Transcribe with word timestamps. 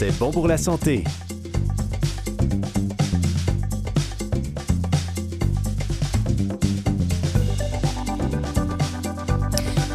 C'est 0.00 0.16
bon 0.16 0.30
pour 0.30 0.46
la 0.46 0.56
santé. 0.56 1.02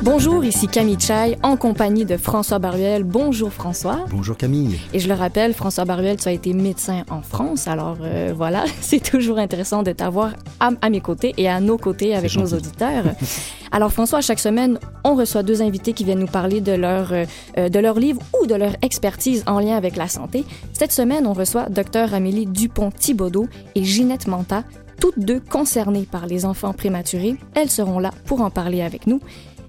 Bonjour, 0.02 0.44
ici 0.44 0.68
Camille 0.68 1.00
Chai 1.00 1.38
en 1.42 1.56
compagnie 1.56 2.04
de 2.04 2.18
François 2.18 2.60
Baruel. 2.60 3.06
Bonjour 3.06 3.54
François. 3.54 4.06
Bonjour 4.10 4.36
Camille. 4.36 4.78
Et 4.92 5.00
je 5.00 5.08
le 5.08 5.14
rappelle, 5.14 5.54
François 5.54 5.86
Baruel, 5.86 6.18
tu 6.18 6.28
as 6.28 6.34
été 6.34 6.52
médecin 6.52 7.06
en 7.10 7.22
France, 7.22 7.70
alors 7.70 7.96
euh, 8.02 8.34
voilà, 8.36 8.66
c'est 8.82 9.02
toujours 9.02 9.38
intéressant 9.38 9.84
de 9.84 9.94
t'avoir 9.94 10.34
à, 10.60 10.90
mes 10.90 11.00
côtés 11.00 11.34
et 11.38 11.48
à 11.48 11.62
nos 11.62 11.78
côtés 11.78 12.14
avec 12.14 12.36
nos 12.36 12.48
auditeurs. 12.48 13.06
alors 13.74 13.92
François, 13.92 14.22
chaque 14.22 14.40
semaine, 14.40 14.78
on 15.04 15.16
reçoit 15.16 15.42
deux 15.42 15.64
invités 15.64 15.94
qui 15.94 16.04
viennent 16.04 16.20
nous 16.20 16.28
parler 16.28 16.62
de 16.62 16.74
leur, 16.74 17.12
euh, 17.12 17.70
de 17.70 17.80
leur 17.80 17.98
livre 17.98 18.22
ou 18.40 18.46
de 18.46 18.54
leur 18.54 18.76
expertise 18.84 19.44
en 19.48 19.60
lien 19.60 19.76
avec 19.76 19.96
la 19.96 20.08
santé. 20.08 20.46
Cette 20.74 20.92
semaine, 20.92 21.26
on 21.26 21.34
reçoit 21.34 21.70
Dr 21.70 22.14
Amélie 22.14 22.46
Dupont-Thibaudot 22.46 23.48
et 23.74 23.84
Ginette 23.84 24.28
Manta, 24.28 24.64
toutes 25.00 25.18
deux 25.18 25.40
concernées 25.40 26.08
par 26.10 26.28
les 26.28 26.46
enfants 26.46 26.74
prématurés. 26.74 27.36
Elles 27.56 27.72
seront 27.72 27.98
là 27.98 28.12
pour 28.26 28.42
en 28.42 28.52
parler 28.52 28.84
avec 28.84 29.08
nous. 29.08 29.22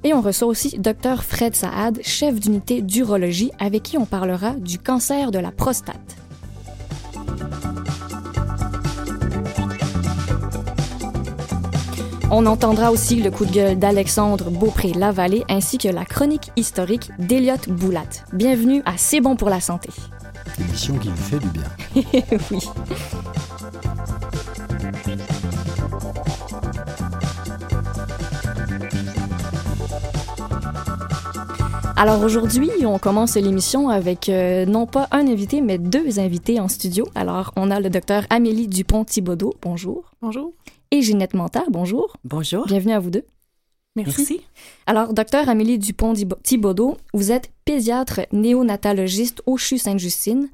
Et 0.04 0.12
on 0.12 0.20
reçoit 0.20 0.48
aussi 0.48 0.78
Dr 0.78 1.22
Fred 1.22 1.56
Saad, 1.56 1.98
chef 2.02 2.38
d'unité 2.38 2.82
d'urologie, 2.82 3.52
avec 3.58 3.84
qui 3.84 3.96
on 3.96 4.04
parlera 4.04 4.50
du 4.50 4.78
cancer 4.78 5.30
de 5.30 5.38
la 5.38 5.50
prostate. 5.50 6.16
On 12.36 12.46
entendra 12.46 12.90
aussi 12.90 13.22
le 13.22 13.30
coup 13.30 13.46
de 13.46 13.52
gueule 13.52 13.78
d'Alexandre 13.78 14.50
Beaupré-Lavallée 14.50 15.44
ainsi 15.48 15.78
que 15.78 15.86
la 15.86 16.04
chronique 16.04 16.50
historique 16.56 17.12
d'Eliott 17.16 17.68
Boulat. 17.68 18.08
Bienvenue 18.32 18.82
à 18.86 18.96
C'est 18.96 19.20
bon 19.20 19.36
pour 19.36 19.50
la 19.50 19.60
santé. 19.60 19.90
Émission 20.58 20.98
qui 20.98 21.10
vous 21.10 21.16
fait 21.16 21.38
du 21.38 21.46
bien. 21.46 21.62
oui. 22.50 22.58
Alors 31.96 32.20
aujourd'hui, 32.24 32.68
on 32.84 32.98
commence 32.98 33.36
l'émission 33.36 33.90
avec 33.90 34.28
euh, 34.28 34.66
non 34.66 34.86
pas 34.86 35.06
un 35.12 35.28
invité, 35.28 35.60
mais 35.60 35.78
deux 35.78 36.18
invités 36.18 36.58
en 36.58 36.66
studio. 36.66 37.06
Alors 37.14 37.52
on 37.54 37.70
a 37.70 37.78
le 37.78 37.90
docteur 37.90 38.24
Amélie 38.28 38.66
Dupont-Thibaudot. 38.66 39.54
Bonjour. 39.62 40.10
Bonjour. 40.20 40.52
Et 40.90 41.02
Ginette 41.02 41.34
Manta. 41.34 41.64
Bonjour. 41.70 42.16
Bonjour. 42.24 42.66
Bienvenue 42.66 42.92
à 42.92 43.00
vous 43.00 43.10
deux. 43.10 43.24
Merci. 43.96 44.40
Alors, 44.86 45.14
docteur 45.14 45.48
Amélie 45.48 45.78
Dupont-Thibaudot, 45.78 46.96
vous 47.12 47.30
êtes 47.30 47.50
pédiatre 47.64 48.22
néonatologiste 48.32 49.42
au 49.46 49.56
CHU 49.56 49.78
Sainte-Justine. 49.78 50.48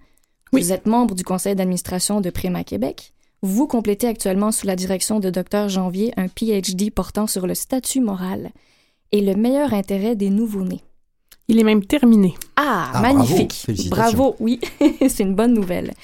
Oui. 0.53 0.63
Vous 0.63 0.73
êtes 0.73 0.87
membre 0.87 1.15
du 1.15 1.25
conseil 1.25 1.55
d'administration 1.55 2.21
de 2.21 2.29
Préma 2.29 2.65
Québec. 2.65 3.15
Vous 3.43 3.67
complétez 3.67 4.07
actuellement 4.07 4.53
sous 4.53 4.67
la 4.67 4.77
direction 4.77 5.21
de 5.21 5.31
docteur 5.31 5.69
Janvier 5.71 6.13
un 6.19 6.29
PhD 6.29 6.91
portant 6.91 7.27
sur 7.27 7.47
le 7.47 7.55
statut 7.55 8.01
moral 8.01 8.51
et 9.13 9.23
le 9.23 9.35
meilleur 9.35 9.73
intérêt 9.73 10.17
des 10.17 10.29
nouveau-nés. 10.29 10.83
Il 11.49 11.59
est 11.59 11.65
même 11.65 11.85
terminé. 11.85 12.35
Ah, 12.57 12.91
ah 12.93 13.01
magnifique. 13.01 13.67
Bravo, 13.89 14.37
oui, 14.39 14.61
c'est 15.09 15.23
une 15.23 15.35
bonne 15.35 15.55
nouvelle. 15.55 15.95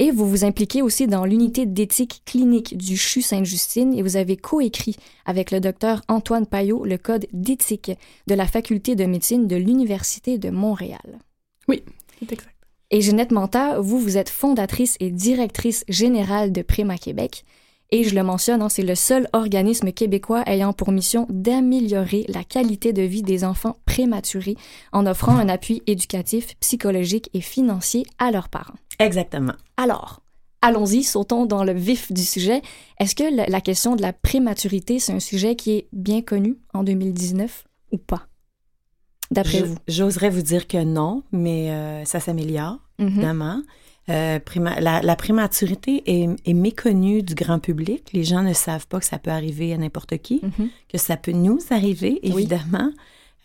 Et 0.00 0.10
vous 0.10 0.26
vous 0.26 0.46
impliquez 0.46 0.80
aussi 0.80 1.06
dans 1.06 1.26
l'unité 1.26 1.66
d'éthique 1.66 2.22
clinique 2.24 2.74
du 2.74 2.96
CHU 2.96 3.20
Sainte-Justine 3.20 3.92
et 3.92 4.00
vous 4.00 4.16
avez 4.16 4.34
coécrit 4.34 4.96
avec 5.26 5.50
le 5.50 5.60
docteur 5.60 6.00
Antoine 6.08 6.46
Payot 6.46 6.86
le 6.86 6.96
code 6.96 7.26
d'éthique 7.34 7.92
de 8.26 8.34
la 8.34 8.46
faculté 8.46 8.96
de 8.96 9.04
médecine 9.04 9.46
de 9.46 9.56
l'Université 9.56 10.38
de 10.38 10.48
Montréal. 10.48 11.18
Oui, 11.68 11.82
c'est 12.18 12.32
exact. 12.32 12.56
Et 12.90 13.02
Jeannette 13.02 13.30
Manta, 13.30 13.78
vous, 13.78 13.98
vous 13.98 14.16
êtes 14.16 14.30
fondatrice 14.30 14.96
et 15.00 15.10
directrice 15.10 15.84
générale 15.86 16.50
de 16.50 16.62
Préma 16.62 16.96
Québec. 16.96 17.44
Et 17.92 18.04
je 18.04 18.14
le 18.14 18.22
mentionne, 18.22 18.62
hein, 18.62 18.68
c'est 18.68 18.82
le 18.82 18.94
seul 18.94 19.28
organisme 19.32 19.90
québécois 19.90 20.44
ayant 20.46 20.72
pour 20.72 20.92
mission 20.92 21.26
d'améliorer 21.28 22.24
la 22.28 22.44
qualité 22.44 22.92
de 22.92 23.02
vie 23.02 23.22
des 23.22 23.44
enfants 23.44 23.76
prématurés 23.84 24.56
en 24.92 25.06
offrant 25.06 25.36
un 25.36 25.48
appui 25.48 25.82
éducatif, 25.88 26.56
psychologique 26.60 27.30
et 27.34 27.40
financier 27.40 28.04
à 28.18 28.30
leurs 28.30 28.48
parents. 28.48 28.76
Exactement. 29.00 29.54
Alors, 29.76 30.22
allons-y, 30.62 31.02
sautons 31.02 31.46
dans 31.46 31.64
le 31.64 31.72
vif 31.72 32.12
du 32.12 32.22
sujet. 32.22 32.62
Est-ce 33.00 33.16
que 33.16 33.50
la 33.50 33.60
question 33.60 33.96
de 33.96 34.02
la 34.02 34.12
prématurité, 34.12 35.00
c'est 35.00 35.12
un 35.12 35.20
sujet 35.20 35.56
qui 35.56 35.72
est 35.72 35.88
bien 35.92 36.22
connu 36.22 36.58
en 36.72 36.84
2019 36.84 37.64
ou 37.90 37.98
pas? 37.98 38.26
D'après 39.32 39.62
vous? 39.62 39.76
J'oserais 39.88 40.30
vous 40.30 40.42
dire 40.42 40.66
que 40.66 40.82
non, 40.82 41.22
mais 41.32 41.70
euh, 41.70 42.04
ça 42.04 42.20
s'améliore, 42.20 42.78
mm-hmm. 42.98 43.06
évidemment. 43.06 43.62
Euh, 44.10 44.38
la, 44.80 45.16
prématurité 45.16 46.02
est, 46.06 46.54
méconnue 46.54 47.22
du 47.22 47.34
grand 47.34 47.58
public. 47.58 48.10
Les 48.12 48.24
gens 48.24 48.42
ne 48.42 48.52
savent 48.52 48.86
pas 48.86 48.98
que 48.98 49.04
ça 49.04 49.18
peut 49.18 49.30
arriver 49.30 49.72
à 49.72 49.78
n'importe 49.78 50.18
qui, 50.18 50.40
mm-hmm. 50.40 50.68
que 50.88 50.98
ça 50.98 51.16
peut 51.16 51.32
nous 51.32 51.58
arriver, 51.70 52.18
évidemment. 52.22 52.90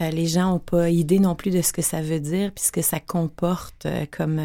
Euh, 0.02 0.10
les 0.10 0.26
gens 0.26 0.52
n'ont 0.52 0.60
pas 0.60 0.90
idée 0.90 1.20
non 1.20 1.36
plus 1.36 1.52
de 1.52 1.62
ce 1.62 1.72
que 1.72 1.82
ça 1.82 2.02
veut 2.02 2.20
dire, 2.20 2.52
puisque 2.52 2.84
ça 2.84 3.00
comporte 3.00 3.86
euh, 3.86 4.06
comme, 4.12 4.42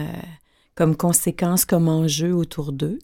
comme 0.74 0.96
conséquence, 0.96 1.64
comme 1.64 1.88
enjeu 1.88 2.34
autour 2.34 2.72
d'eux. 2.72 2.98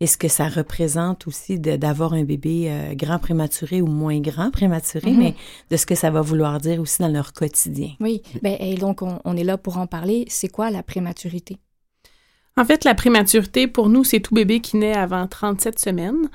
Et 0.00 0.06
ce 0.08 0.16
que 0.16 0.26
ça 0.26 0.48
représente 0.48 1.28
aussi 1.28 1.60
d'avoir 1.60 2.12
un 2.12 2.24
bébé 2.24 2.72
grand 2.94 3.20
prématuré 3.20 3.80
ou 3.80 3.86
moins 3.86 4.18
grand 4.18 4.50
prématuré, 4.50 5.12
mm-hmm. 5.12 5.16
mais 5.16 5.34
de 5.70 5.76
ce 5.76 5.86
que 5.86 5.94
ça 5.94 6.10
va 6.10 6.22
vouloir 6.22 6.58
dire 6.58 6.80
aussi 6.80 7.00
dans 7.02 7.08
leur 7.08 7.32
quotidien. 7.32 7.90
Oui, 8.00 8.20
ben, 8.42 8.56
et 8.58 8.74
donc 8.74 9.02
on 9.02 9.36
est 9.36 9.44
là 9.44 9.58
pour 9.58 9.76
en 9.76 9.86
parler. 9.86 10.24
C'est 10.26 10.48
quoi 10.48 10.70
la 10.70 10.82
prématurité? 10.82 11.60
En 12.56 12.64
fait, 12.64 12.84
la 12.84 12.94
prématurité, 12.94 13.66
pour 13.66 13.88
nous, 13.88 14.04
c'est 14.04 14.20
tout 14.20 14.34
bébé 14.34 14.60
qui 14.60 14.76
naît 14.76 14.96
avant 14.96 15.26
37 15.26 15.78
semaines. 15.78 16.28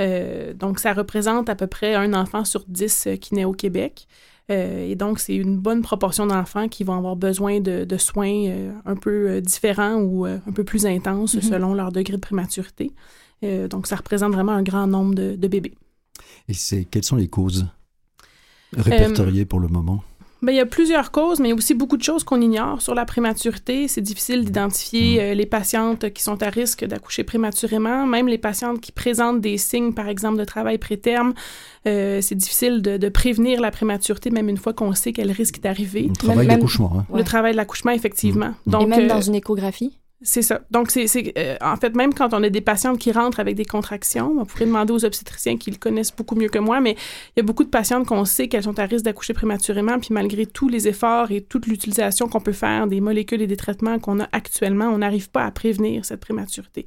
Euh, 0.00 0.52
donc, 0.54 0.78
ça 0.78 0.92
représente 0.92 1.48
à 1.48 1.54
peu 1.54 1.66
près 1.66 1.94
un 1.94 2.14
enfant 2.14 2.44
sur 2.44 2.64
10 2.66 3.04
euh, 3.06 3.16
qui 3.16 3.34
naît 3.34 3.44
au 3.44 3.52
Québec. 3.52 4.08
Euh, 4.50 4.84
et 4.84 4.96
donc, 4.96 5.20
c'est 5.20 5.36
une 5.36 5.58
bonne 5.58 5.82
proportion 5.82 6.26
d'enfants 6.26 6.68
qui 6.68 6.82
vont 6.82 6.96
avoir 6.96 7.14
besoin 7.14 7.60
de, 7.60 7.86
soins 7.98 8.72
un 8.84 8.96
peu 8.96 9.40
différents 9.40 9.94
ou 9.94 10.24
un 10.24 10.52
peu 10.52 10.64
plus 10.64 10.86
intenses 10.86 11.36
mm-hmm. 11.36 11.48
selon 11.48 11.74
leur 11.74 11.92
degré 11.92 12.14
de 12.14 12.20
prématurité. 12.20 12.90
donc, 13.42 13.86
ça 13.86 13.94
représente 13.94 14.32
vraiment 14.32 14.52
un 14.52 14.64
grand 14.64 14.88
nombre 14.88 15.14
de, 15.14 15.36
de 15.36 15.48
bébés. 15.48 15.74
Et 16.48 16.54
c'est 16.54 16.84
quelles 16.84 17.04
sont 17.04 17.14
les 17.14 17.28
causes 17.28 17.66
répertoriées 18.76 19.44
pour 19.44 19.60
le 19.60 19.68
moment? 19.68 20.02
Bien, 20.42 20.54
il 20.54 20.56
y 20.56 20.60
a 20.60 20.66
plusieurs 20.66 21.10
causes, 21.10 21.38
mais 21.38 21.48
il 21.48 21.50
y 21.50 21.52
a 21.52 21.56
aussi 21.56 21.74
beaucoup 21.74 21.96
de 21.96 22.02
choses 22.02 22.24
qu'on 22.24 22.40
ignore 22.40 22.80
sur 22.80 22.94
la 22.94 23.04
prématurité. 23.04 23.88
C'est 23.88 24.00
difficile 24.00 24.44
d'identifier 24.44 25.16
mm. 25.16 25.20
euh, 25.20 25.34
les 25.34 25.46
patientes 25.46 26.12
qui 26.12 26.22
sont 26.22 26.42
à 26.42 26.48
risque 26.48 26.84
d'accoucher 26.84 27.24
prématurément, 27.24 28.06
même 28.06 28.26
les 28.26 28.38
patientes 28.38 28.80
qui 28.80 28.92
présentent 28.92 29.40
des 29.40 29.58
signes, 29.58 29.92
par 29.92 30.08
exemple, 30.08 30.38
de 30.38 30.44
travail 30.44 30.78
préterme. 30.78 31.34
Euh, 31.86 32.20
c'est 32.22 32.34
difficile 32.34 32.80
de, 32.80 33.08
prévenir 33.10 33.60
la 33.60 33.70
prématurité, 33.70 34.30
même 34.30 34.48
une 34.48 34.56
fois 34.56 34.72
qu'on 34.72 34.94
sait 34.94 35.12
qu'elle 35.12 35.32
risque 35.32 35.60
d'arriver. 35.60 36.08
Le 36.08 36.16
travail 36.16 36.46
d'accouchement. 36.46 36.92
Hein. 36.96 37.06
Le 37.14 37.24
travail 37.24 37.52
de 37.52 37.56
l'accouchement, 37.56 37.92
effectivement. 37.92 38.54
Mm. 38.66 38.70
Donc, 38.70 38.82
Et 38.82 38.86
même 38.86 39.06
dans 39.08 39.18
euh, 39.18 39.22
une 39.22 39.34
échographie? 39.34 39.98
C'est 40.22 40.42
ça. 40.42 40.60
Donc, 40.70 40.90
c'est, 40.90 41.32
euh, 41.38 41.56
en 41.62 41.76
fait, 41.76 41.96
même 41.96 42.12
quand 42.12 42.34
on 42.34 42.42
a 42.42 42.50
des 42.50 42.60
patientes 42.60 42.98
qui 42.98 43.10
rentrent 43.10 43.40
avec 43.40 43.54
des 43.54 43.64
contractions, 43.64 44.36
on 44.38 44.44
pourrait 44.44 44.66
demander 44.66 44.92
aux 44.92 45.04
obstétriciens 45.06 45.56
qui 45.56 45.70
le 45.70 45.78
connaissent 45.78 46.14
beaucoup 46.14 46.34
mieux 46.34 46.50
que 46.50 46.58
moi, 46.58 46.80
mais 46.80 46.92
il 46.92 47.38
y 47.38 47.40
a 47.40 47.42
beaucoup 47.42 47.64
de 47.64 47.70
patientes 47.70 48.06
qu'on 48.06 48.26
sait 48.26 48.46
qu'elles 48.48 48.64
sont 48.64 48.78
à 48.78 48.84
risque 48.84 49.06
d'accoucher 49.06 49.32
prématurément, 49.32 49.98
puis 49.98 50.12
malgré 50.12 50.44
tous 50.44 50.68
les 50.68 50.88
efforts 50.88 51.30
et 51.30 51.40
toute 51.40 51.66
l'utilisation 51.66 52.28
qu'on 52.28 52.40
peut 52.40 52.52
faire 52.52 52.86
des 52.86 53.00
molécules 53.00 53.40
et 53.40 53.46
des 53.46 53.56
traitements 53.56 53.98
qu'on 53.98 54.20
a 54.20 54.28
actuellement, 54.32 54.88
on 54.88 54.98
n'arrive 54.98 55.30
pas 55.30 55.44
à 55.44 55.50
prévenir 55.50 56.04
cette 56.04 56.20
prématurité. 56.20 56.84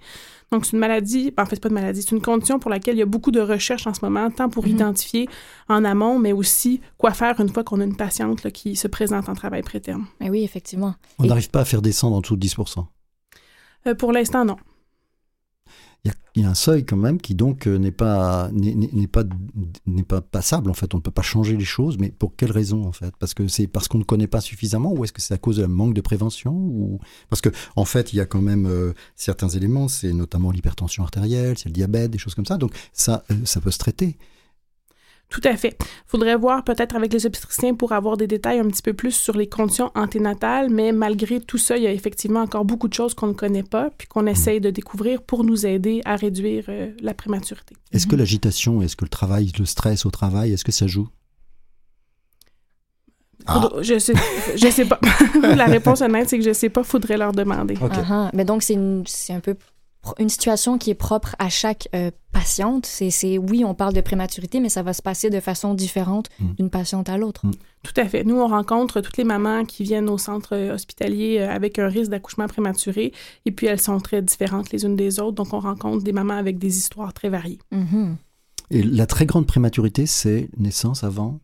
Donc, 0.52 0.68
c'est 0.68 0.74
une 0.74 0.80
maladie, 0.80 1.34
en 1.36 1.48
fait, 1.48 1.60
pas 1.60 1.70
de 1.70 1.74
maladie, 1.74 2.04
c'est 2.04 2.12
une 2.12 2.22
condition 2.22 2.60
pour 2.60 2.70
laquelle 2.70 2.96
il 2.96 3.00
y 3.00 3.04
a 3.04 3.08
beaucoup 3.08 3.32
de 3.32 3.42
recherches 3.42 3.88
en 3.88 3.96
ce 3.96 4.06
moment, 4.06 4.30
tant 4.30 4.50
pour 4.50 4.68
mm-hmm. 4.68 4.72
identifier 4.72 5.30
en 5.70 5.84
amont, 5.84 6.20
mais 6.20 6.34
aussi 6.34 6.82
quoi 7.00 7.12
faire 7.12 7.40
une 7.40 7.50
fois 7.50 7.64
qu'on 7.64 7.82
a 7.82 7.84
une 7.84 7.98
patiente 7.98 8.52
qui 8.52 8.76
se 8.76 8.88
présente 8.88 9.28
en 9.28 9.34
travail 9.34 9.64
préterme. 9.64 10.06
Mais 10.20 10.30
oui, 10.30 10.44
effectivement. 10.44 10.94
On 11.18 11.26
n'arrive 11.26 11.50
pas 11.50 11.62
à 11.62 11.66
faire 11.66 11.82
descendre 11.82 12.16
en 12.16 12.22
dessous 12.22 12.36
de 12.36 12.42
10 12.42 12.58
euh, 12.60 12.82
pour 13.98 14.12
l'instant, 14.12 14.46
non. 14.46 14.58
Il 16.36 16.42
y, 16.42 16.46
a 16.46 16.50
un 16.50 16.56
seuil 16.56 16.84
quand 16.84 16.98
même 16.98 17.22
qui 17.22 17.36
donc 17.36 17.68
euh, 17.68 17.78
n'est 17.78 17.92
pas 17.92 18.50
n'est 18.52 19.08
pas 19.08 19.24
n'est 19.86 20.04
pas 20.04 20.20
passable 20.20 20.70
en 20.70 20.74
fait. 20.74 20.94
On 20.94 20.98
ne 20.98 21.02
peut 21.02 21.12
pas 21.12 21.22
changer 21.22 21.56
les 21.56 21.64
choses 21.64 21.98
mais 22.00 22.10
pour 22.10 22.36
quelle 22.36 22.52
raison 22.52 22.86
en 22.86 22.92
fait? 22.92 23.14
Parce 23.20 23.34
que 23.34 23.48
c'est 23.48 23.68
parce 23.68 23.88
qu'on 23.88 24.00
ne 24.00 24.04
connaît 24.04 24.28
pas 24.28 24.42
suffisamment 24.42 24.92
ou 24.92 25.04
est-ce 25.04 25.14
que 25.14 25.22
c'est 25.22 25.36
à 25.36 25.38
cause 25.38 25.58
d'un 25.58 25.68
manque 25.68 25.94
de 25.94 26.02
prévention 26.02 26.52
ou 26.54 27.00
parce 27.30 27.40
que 27.40 27.50
en 27.76 27.86
fait 27.86 28.12
il 28.12 28.16
y 28.18 28.20
a 28.20 28.26
quand 28.26 28.42
même 28.42 28.66
euh, 28.66 28.94
certains 29.16 29.48
éléments 29.50 29.88
c'est 29.88 30.12
notamment 30.12 30.52
l'hypertension 30.52 31.04
artérielle 31.04 31.58
c'est 31.58 31.70
le 31.70 31.74
diabète 31.74 32.10
des 32.10 32.18
choses 32.18 32.36
comme 32.36 32.48
ça. 32.48 32.58
Donc 32.58 32.74
ça 32.92 33.24
ça 33.46 33.62
peut 33.62 33.72
se 33.72 33.78
traiter 33.78 34.18
tout 35.34 35.42
à 35.46 35.58
fait. 35.58 35.76
Il 35.82 35.86
faudrait 36.06 36.36
voir 36.36 36.64
peut-être 36.64 36.96
avec 36.96 37.12
les 37.12 37.26
obstétriciens 37.26 37.74
pour 37.74 37.92
avoir 37.92 38.18
des 38.18 38.28
détails 38.28 38.60
un 38.60 38.68
petit 38.68 38.84
peu 38.84 38.94
plus 38.94 39.16
sur 39.16 39.36
les 39.36 39.50
conditions 39.50 39.92
anténatales, 39.96 40.70
mais 40.70 40.92
malgré 40.92 41.42
tout 41.42 41.58
ça, 41.58 41.76
il 41.76 41.84
y 41.84 41.88
a 41.88 41.92
effectivement 41.92 42.42
encore 42.42 42.66
beaucoup 42.66 42.88
de 42.88 42.94
choses 42.94 43.16
qu'on 43.16 43.28
ne 43.28 43.34
connaît 43.34 43.64
pas, 43.64 43.90
puis 43.98 44.08
qu'on 44.08 44.28
essaye 44.28 44.62
de 44.62 44.70
découvrir 44.70 45.24
pour 45.24 45.44
nous 45.44 45.66
aider 45.66 46.02
à 46.06 46.18
réduire 46.18 46.66
euh, 46.70 46.92
la 47.02 47.16
prématurité. 47.16 47.76
Est-ce 47.92 48.06
que 48.06 48.16
l'agitation, 48.16 48.84
est-ce 48.84 48.96
que 48.96 49.06
le 49.06 49.10
travail, 49.10 49.52
le 49.58 49.66
stress 49.66 50.06
au 50.06 50.12
travail, 50.12 50.54
est-ce 50.54 50.64
que 50.64 50.72
ça 50.72 50.86
joue? 50.86 51.10
Ah. 53.48 53.70
Je 53.82 53.98
sais, 53.98 54.14
je 54.56 54.70
sais 54.70 54.86
pas. 54.86 55.00
la 55.42 55.66
réponse 55.66 56.02
honnête, 56.02 56.30
c'est 56.30 56.38
que 56.38 56.46
je 56.46 56.54
sais 56.54 56.70
pas. 56.70 56.84
Faudrait 56.84 57.18
leur 57.18 57.32
demander. 57.32 57.74
Uh-huh. 57.74 58.30
Mais 58.34 58.46
donc 58.46 58.62
c'est 58.64 59.34
un 59.34 59.40
peu 59.40 59.56
une 60.20 60.30
situation 60.30 60.78
qui 60.78 60.90
est 60.90 60.96
propre 60.96 61.36
à 61.40 61.50
chaque 61.50 61.88
euh, 61.96 62.12
patiente. 62.32 62.86
C'est, 62.86 63.38
oui, 63.38 63.64
on 63.64 63.74
parle 63.74 63.94
de 63.94 64.02
prématurité, 64.02 64.60
mais 64.60 64.70
ça 64.70 64.84
va 64.84 64.94
se 64.94 65.02
passer 65.02 65.30
de 65.30 65.40
façon 65.40 65.74
différente 65.74 66.30
mm. 66.40 66.54
d'une 66.56 66.70
patiente 66.70 67.10
à 67.10 67.18
l'autre. 67.18 67.46
Mm. 67.46 67.52
Tout 67.84 67.94
à 67.98 68.06
fait. 68.06 68.24
Nous, 68.24 68.36
on 68.36 68.48
rencontre 68.48 69.02
toutes 69.02 69.18
les 69.18 69.24
mamans 69.24 69.66
qui 69.66 69.84
viennent 69.84 70.10
au 70.10 70.18
centre 70.18 70.56
euh, 70.56 70.74
hospitalier 70.74 71.40
euh, 71.40 71.50
avec 71.50 71.80
un 71.80 71.88
risque 71.88 72.12
d'accouchement 72.12 72.48
prématuré, 72.48 73.14
et 73.46 73.52
puis 73.52 73.68
elles 73.68 73.82
sont 73.82 74.00
très 74.00 74.22
différentes 74.22 74.72
les 74.72 74.86
unes 74.86 74.96
des 74.96 75.20
autres. 75.20 75.36
Donc, 75.36 75.54
on 75.54 75.60
rencontre 75.60 76.04
des 76.04 76.14
mamans 76.14 76.38
avec 76.38 76.58
des 76.58 76.78
histoires 76.78 77.14
très 77.14 77.30
variées. 77.30 77.60
Mm-hmm. 77.72 78.16
Et 78.72 78.84
la 78.84 79.06
très 79.06 79.26
grande 79.26 79.48
prématurité, 79.48 80.06
c'est 80.06 80.50
naissance 80.58 81.04
avant 81.04 81.40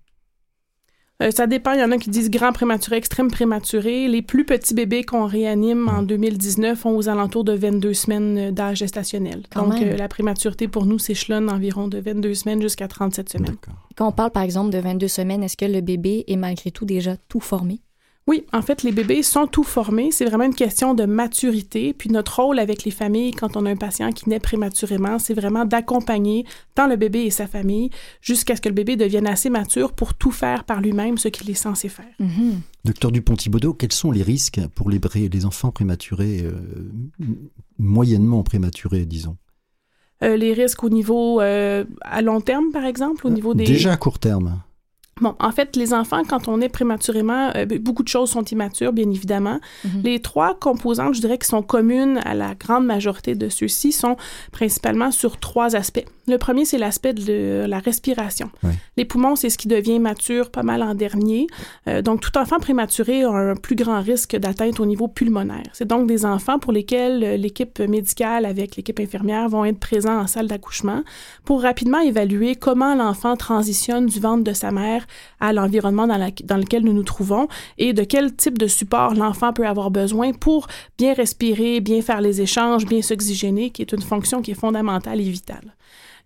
euh, 1.22 1.32
ça 1.32 1.48
dépend. 1.48 1.74
Il 1.74 1.80
y 1.80 1.84
en 1.84 1.92
a 1.92 1.98
qui 1.98 2.10
disent 2.10 2.30
grand 2.30 2.54
prématuré, 2.54 2.96
extrême 2.96 3.30
prématuré. 3.30 4.08
Les 4.08 4.22
plus 4.22 4.46
petits 4.46 4.74
bébés 4.74 5.04
qu'on 5.04 5.26
réanime 5.26 5.90
en 5.90 6.02
2019 6.02 6.86
ont 6.86 6.96
aux 6.96 7.10
alentours 7.10 7.44
de 7.44 7.54
22 7.54 7.94
semaines 7.94 8.52
d'âge 8.52 8.78
gestationnel. 8.78 9.44
Donc, 9.56 9.74
euh, 9.82 9.98
la 9.98 10.08
prématurité 10.08 10.68
pour 10.68 10.86
nous 10.86 10.98
s'échelonne 10.98 11.50
environ 11.50 11.88
de 11.88 12.00
22 12.00 12.34
semaines 12.34 12.62
jusqu'à 12.62 12.88
37 12.88 13.30
semaines. 13.30 13.58
Quand 13.98 14.08
on 14.08 14.12
parle, 14.14 14.32
par 14.32 14.44
exemple, 14.44 14.72
de 14.72 14.80
22 14.80 15.08
semaines, 15.10 15.44
est-ce 15.44 15.58
que 15.58 15.66
le 15.66 15.82
bébé 15.82 16.24
est 16.28 16.38
malgré 16.38 16.72
tout 16.72 16.86
déjà 16.86 17.18
tout 17.28 17.42
formé? 17.42 17.82
Oui, 18.30 18.46
en 18.54 18.62
fait, 18.62 18.84
les 18.84 18.92
bébés 18.92 19.24
sont 19.24 19.48
tout 19.48 19.64
formés. 19.64 20.12
C'est 20.12 20.26
vraiment 20.26 20.44
une 20.44 20.54
question 20.54 20.94
de 20.94 21.06
maturité. 21.06 21.96
Puis 21.96 22.12
notre 22.12 22.40
rôle 22.40 22.60
avec 22.60 22.84
les 22.84 22.92
familles, 22.92 23.32
quand 23.32 23.58
on 23.58 23.66
a 23.66 23.72
un 23.72 23.76
patient 23.76 24.12
qui 24.12 24.30
naît 24.30 24.40
prématurément, 24.40 25.18
c'est 25.18 25.34
vraiment 25.34 25.66
d'accompagner 25.66 26.46
tant 26.76 26.86
le 26.86 26.96
bébé 26.96 27.22
et 27.22 27.32
sa 27.32 27.48
famille 27.48 27.90
jusqu'à 28.22 28.56
ce 28.56 28.62
que 28.62 28.70
le 28.70 28.76
bébé 28.76 28.98
devienne 28.98 29.26
assez 29.26 29.50
mature 29.50 29.94
pour 29.94 30.14
tout 30.14 30.30
faire 30.30 30.64
par 30.64 30.80
lui-même, 30.80 31.18
ce 31.18 31.28
qu'il 31.28 31.50
est 31.50 31.56
censé 31.56 31.90
faire. 31.90 32.06
Mm-hmm. 32.22 32.54
Docteur 32.86 33.12
Dupont-Thibaudot, 33.12 33.74
quels 33.74 33.94
sont 33.94 34.12
les 34.12 34.22
risques 34.22 34.62
pour 34.76 34.92
les, 34.92 35.00
les 35.16 35.46
enfants 35.48 35.72
prématurés, 35.72 36.44
euh, 36.44 36.54
moyennement 37.80 38.44
prématurés, 38.44 39.08
disons? 39.08 39.38
Euh, 40.22 40.38
Les 40.38 40.54
risques 40.54 40.84
au 40.84 40.90
niveau 40.90 41.42
euh, 41.42 41.84
à 42.02 42.22
long 42.22 42.42
terme, 42.42 42.72
par 42.72 42.86
exemple, 42.86 43.26
au 43.26 43.32
niveau 43.32 43.56
des... 43.56 43.64
Déjà 43.64 43.92
à 43.94 43.98
court 43.98 44.20
terme 44.20 44.62
Bon, 45.22 45.36
en 45.40 45.52
fait, 45.52 45.76
les 45.76 45.94
enfants, 45.94 46.24
quand 46.28 46.48
on 46.48 46.62
est 46.62 46.70
prématurément, 46.70 47.52
euh, 47.56 47.66
beaucoup 47.80 48.04
de 48.04 48.08
choses 48.08 48.32
sont 48.32 48.44
immatures, 48.46 48.94
bien 48.94 49.10
évidemment. 49.10 49.60
Mhm. 49.84 50.02
Les 50.04 50.20
trois 50.22 50.58
composantes, 50.58 51.16
je 51.16 51.22
dirais, 51.22 51.38
qui 51.38 51.48
sont 51.48 51.62
communes 51.62 52.20
à 52.26 52.34
la 52.34 52.56
grande 52.56 52.86
majorité 52.86 53.36
de 53.36 53.50
ceux-ci 53.50 53.92
sont 53.92 54.18
principalement 54.52 55.12
sur 55.12 55.38
trois 55.38 55.76
aspects. 55.76 56.06
Le 56.30 56.38
premier, 56.38 56.64
c'est 56.64 56.78
l'aspect 56.78 57.14
de 57.14 57.66
la 57.68 57.80
respiration. 57.80 58.52
Les 58.98 59.06
poumons, 59.06 59.36
c'est 59.36 59.50
ce 59.50 59.58
qui 59.58 59.68
devient 59.68 59.98
mature 59.98 60.52
pas 60.52 60.62
mal 60.62 60.84
en 60.84 60.94
dernier. 60.94 61.48
Euh, 61.88 62.04
donc, 62.04 62.22
tout 62.22 62.38
enfant 62.38 62.60
prématuré 62.60 63.24
a 63.24 63.32
un 63.32 63.56
plus 63.56 63.76
grand 63.76 64.02
risque 64.02 64.36
d'atteinte 64.36 64.80
au 64.80 64.86
niveau 64.86 65.08
pulmonaire. 65.08 65.64
C'est 65.74 65.88
donc 65.88 66.08
des 66.08 66.26
enfants 66.26 66.60
pour 66.60 66.72
lesquels 66.72 67.24
euh, 67.24 67.38
l'équipe 67.38 67.80
médicale 67.80 68.46
avec 68.46 68.76
l'équipe 68.76 69.00
infirmière 69.00 69.50
vont 69.50 69.66
être 69.66 69.80
présents 69.80 70.20
en 70.20 70.28
salle 70.28 70.48
d'accouchement 70.48 71.04
pour 71.46 71.64
rapidement 71.64 72.00
évaluer 72.00 72.56
comment 72.56 72.94
l'enfant 72.94 73.36
transitionne 73.36 74.06
du 74.06 74.20
ventre 74.20 74.44
de 74.44 74.54
sa 74.54 74.72
mère 74.72 75.08
à 75.40 75.52
l'environnement 75.52 76.06
dans, 76.06 76.32
dans 76.44 76.58
lequel 76.58 76.84
nous 76.84 76.94
nous 76.94 77.04
trouvons 77.04 77.48
et 77.80 77.94
de 77.94 78.04
quel 78.04 78.36
type 78.36 78.60
de 78.60 78.68
support 78.68 79.16
l'enfant 79.16 79.52
peut 79.52 79.66
avoir 79.66 79.90
besoin 79.90 80.34
pour 80.34 80.68
bien 81.00 81.14
respirer, 81.14 81.80
bien 81.80 82.04
faire 82.04 82.22
les 82.22 82.42
échanges, 82.42 82.86
bien 82.86 83.02
s'oxygéner, 83.02 83.72
qui 83.72 83.82
est 83.82 83.92
une 83.94 84.02
fonction 84.02 84.44
qui 84.44 84.52
est 84.52 84.60
fondamentale 84.60 85.22
et 85.22 85.30
vitale. 85.30 85.74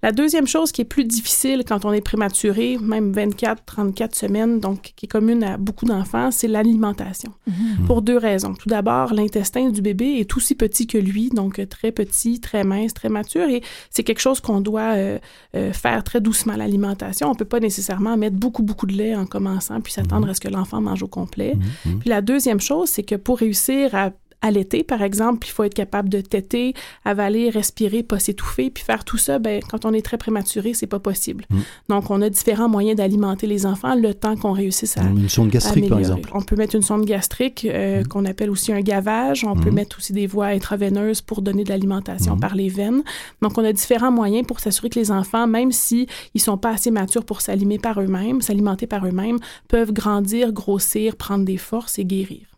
La 0.03 0.11
deuxième 0.11 0.47
chose 0.47 0.73
qui 0.73 0.81
est 0.81 0.85
plus 0.85 1.05
difficile 1.05 1.63
quand 1.65 1.85
on 1.85 1.93
est 1.93 2.01
prématuré, 2.01 2.77
même 2.77 3.13
24, 3.13 3.63
34 3.65 4.13
semaines, 4.13 4.59
donc 4.59 4.91
qui 4.97 5.05
est 5.05 5.07
commune 5.07 5.45
à 5.45 5.55
beaucoup 5.55 5.85
d'enfants, 5.85 6.29
c'est 6.29 6.49
l'alimentation. 6.49 7.31
Mhm. 7.47 7.85
Pour 7.87 8.01
deux 8.01 8.17
raisons. 8.17 8.53
Tout 8.53 8.67
d'abord, 8.67 9.13
l'intestin 9.13 9.69
du 9.69 9.81
bébé 9.81 10.17
est 10.19 10.35
aussi 10.35 10.55
petit 10.55 10.87
que 10.87 10.97
lui, 10.97 11.29
donc 11.29 11.61
très 11.69 11.93
petit, 11.93 12.41
très 12.41 12.65
mince, 12.65 12.93
très 12.93 13.07
mature, 13.07 13.47
et 13.47 13.63
c'est 13.89 14.03
quelque 14.03 14.19
chose 14.19 14.41
qu'on 14.41 14.59
doit 14.59 14.97
euh, 14.97 15.19
euh, 15.55 15.71
faire 15.71 16.03
très 16.03 16.19
doucement, 16.19 16.57
l'alimentation. 16.57 17.31
On 17.31 17.35
peut 17.35 17.45
pas 17.45 17.61
nécessairement 17.61 18.17
mettre 18.17 18.35
beaucoup, 18.35 18.61
beaucoup 18.61 18.87
de 18.87 18.93
lait 18.93 19.15
en 19.15 19.25
commençant, 19.25 19.79
puis 19.79 19.93
s'attendre 19.93 20.25
mhm. 20.25 20.31
à 20.31 20.33
ce 20.33 20.41
que 20.41 20.49
l'enfant 20.49 20.81
mange 20.81 21.01
au 21.01 21.07
complet. 21.07 21.55
Mhm. 21.85 21.99
Puis 21.99 22.09
la 22.09 22.21
deuxième 22.21 22.59
chose, 22.59 22.89
c'est 22.89 23.03
que 23.03 23.15
pour 23.15 23.37
réussir 23.37 23.95
à 23.95 24.11
l'été, 24.51 24.83
par 24.83 25.01
exemple, 25.01 25.47
il 25.47 25.51
faut 25.51 25.63
être 25.63 25.73
capable 25.73 26.09
de 26.09 26.21
téter, 26.21 26.73
avaler, 27.05 27.49
respirer, 27.49 28.03
pas 28.03 28.19
s'étouffer, 28.19 28.69
puis 28.69 28.83
faire 28.83 29.03
tout 29.03 29.17
ça, 29.17 29.39
ben, 29.39 29.61
quand 29.69 29.85
on 29.85 29.93
est 29.93 30.01
très 30.01 30.17
prématuré, 30.17 30.73
c'est 30.73 30.87
pas 30.87 30.99
possible. 30.99 31.45
Mm. 31.49 31.59
Donc, 31.89 32.09
on 32.11 32.21
a 32.21 32.29
différents 32.29 32.69
moyens 32.69 32.97
d'alimenter 32.97 33.47
les 33.47 33.65
enfants 33.65 33.95
le 33.95 34.13
temps 34.13 34.35
qu'on 34.35 34.51
réussisse 34.51 34.97
à. 34.97 35.03
Une 35.03 35.29
sonde 35.29 35.49
gastrique, 35.49 35.89
par 35.89 35.99
exemple. 35.99 36.29
On 36.33 36.41
peut 36.41 36.55
mettre 36.55 36.75
une 36.75 36.81
sonde 36.81 37.05
gastrique 37.05 37.65
euh, 37.69 38.01
mm. 38.01 38.07
qu'on 38.07 38.25
appelle 38.25 38.49
aussi 38.49 38.71
un 38.71 38.81
gavage. 38.81 39.43
On 39.45 39.55
peut 39.55 39.71
mm. 39.71 39.75
mettre 39.75 39.97
aussi 39.97 40.13
des 40.13 40.27
voies 40.27 40.47
intraveineuses 40.47 41.21
pour 41.21 41.41
donner 41.41 41.63
de 41.63 41.69
l'alimentation 41.69 42.37
par 42.37 42.55
les 42.55 42.69
veines. 42.69 43.03
Donc, 43.41 43.57
on 43.57 43.63
a 43.63 43.73
différents 43.73 44.11
moyens 44.11 44.45
pour 44.45 44.59
s'assurer 44.59 44.89
que 44.89 44.99
les 44.99 45.11
enfants, 45.11 45.47
même 45.47 45.71
si 45.71 46.07
ils 46.33 46.41
sont 46.41 46.57
pas 46.57 46.71
assez 46.71 46.91
matures 46.91 47.25
pour 47.25 47.41
s'alimenter 47.41 47.79
par 47.79 48.01
eux-mêmes, 48.01 48.41
s'alimenter 48.41 48.87
par 48.87 49.05
eux-mêmes, 49.05 49.39
peuvent 49.67 49.93
grandir, 49.93 50.51
grossir, 50.51 51.15
prendre 51.15 51.45
des 51.45 51.57
forces 51.57 51.99
et 51.99 52.05
guérir. 52.05 52.52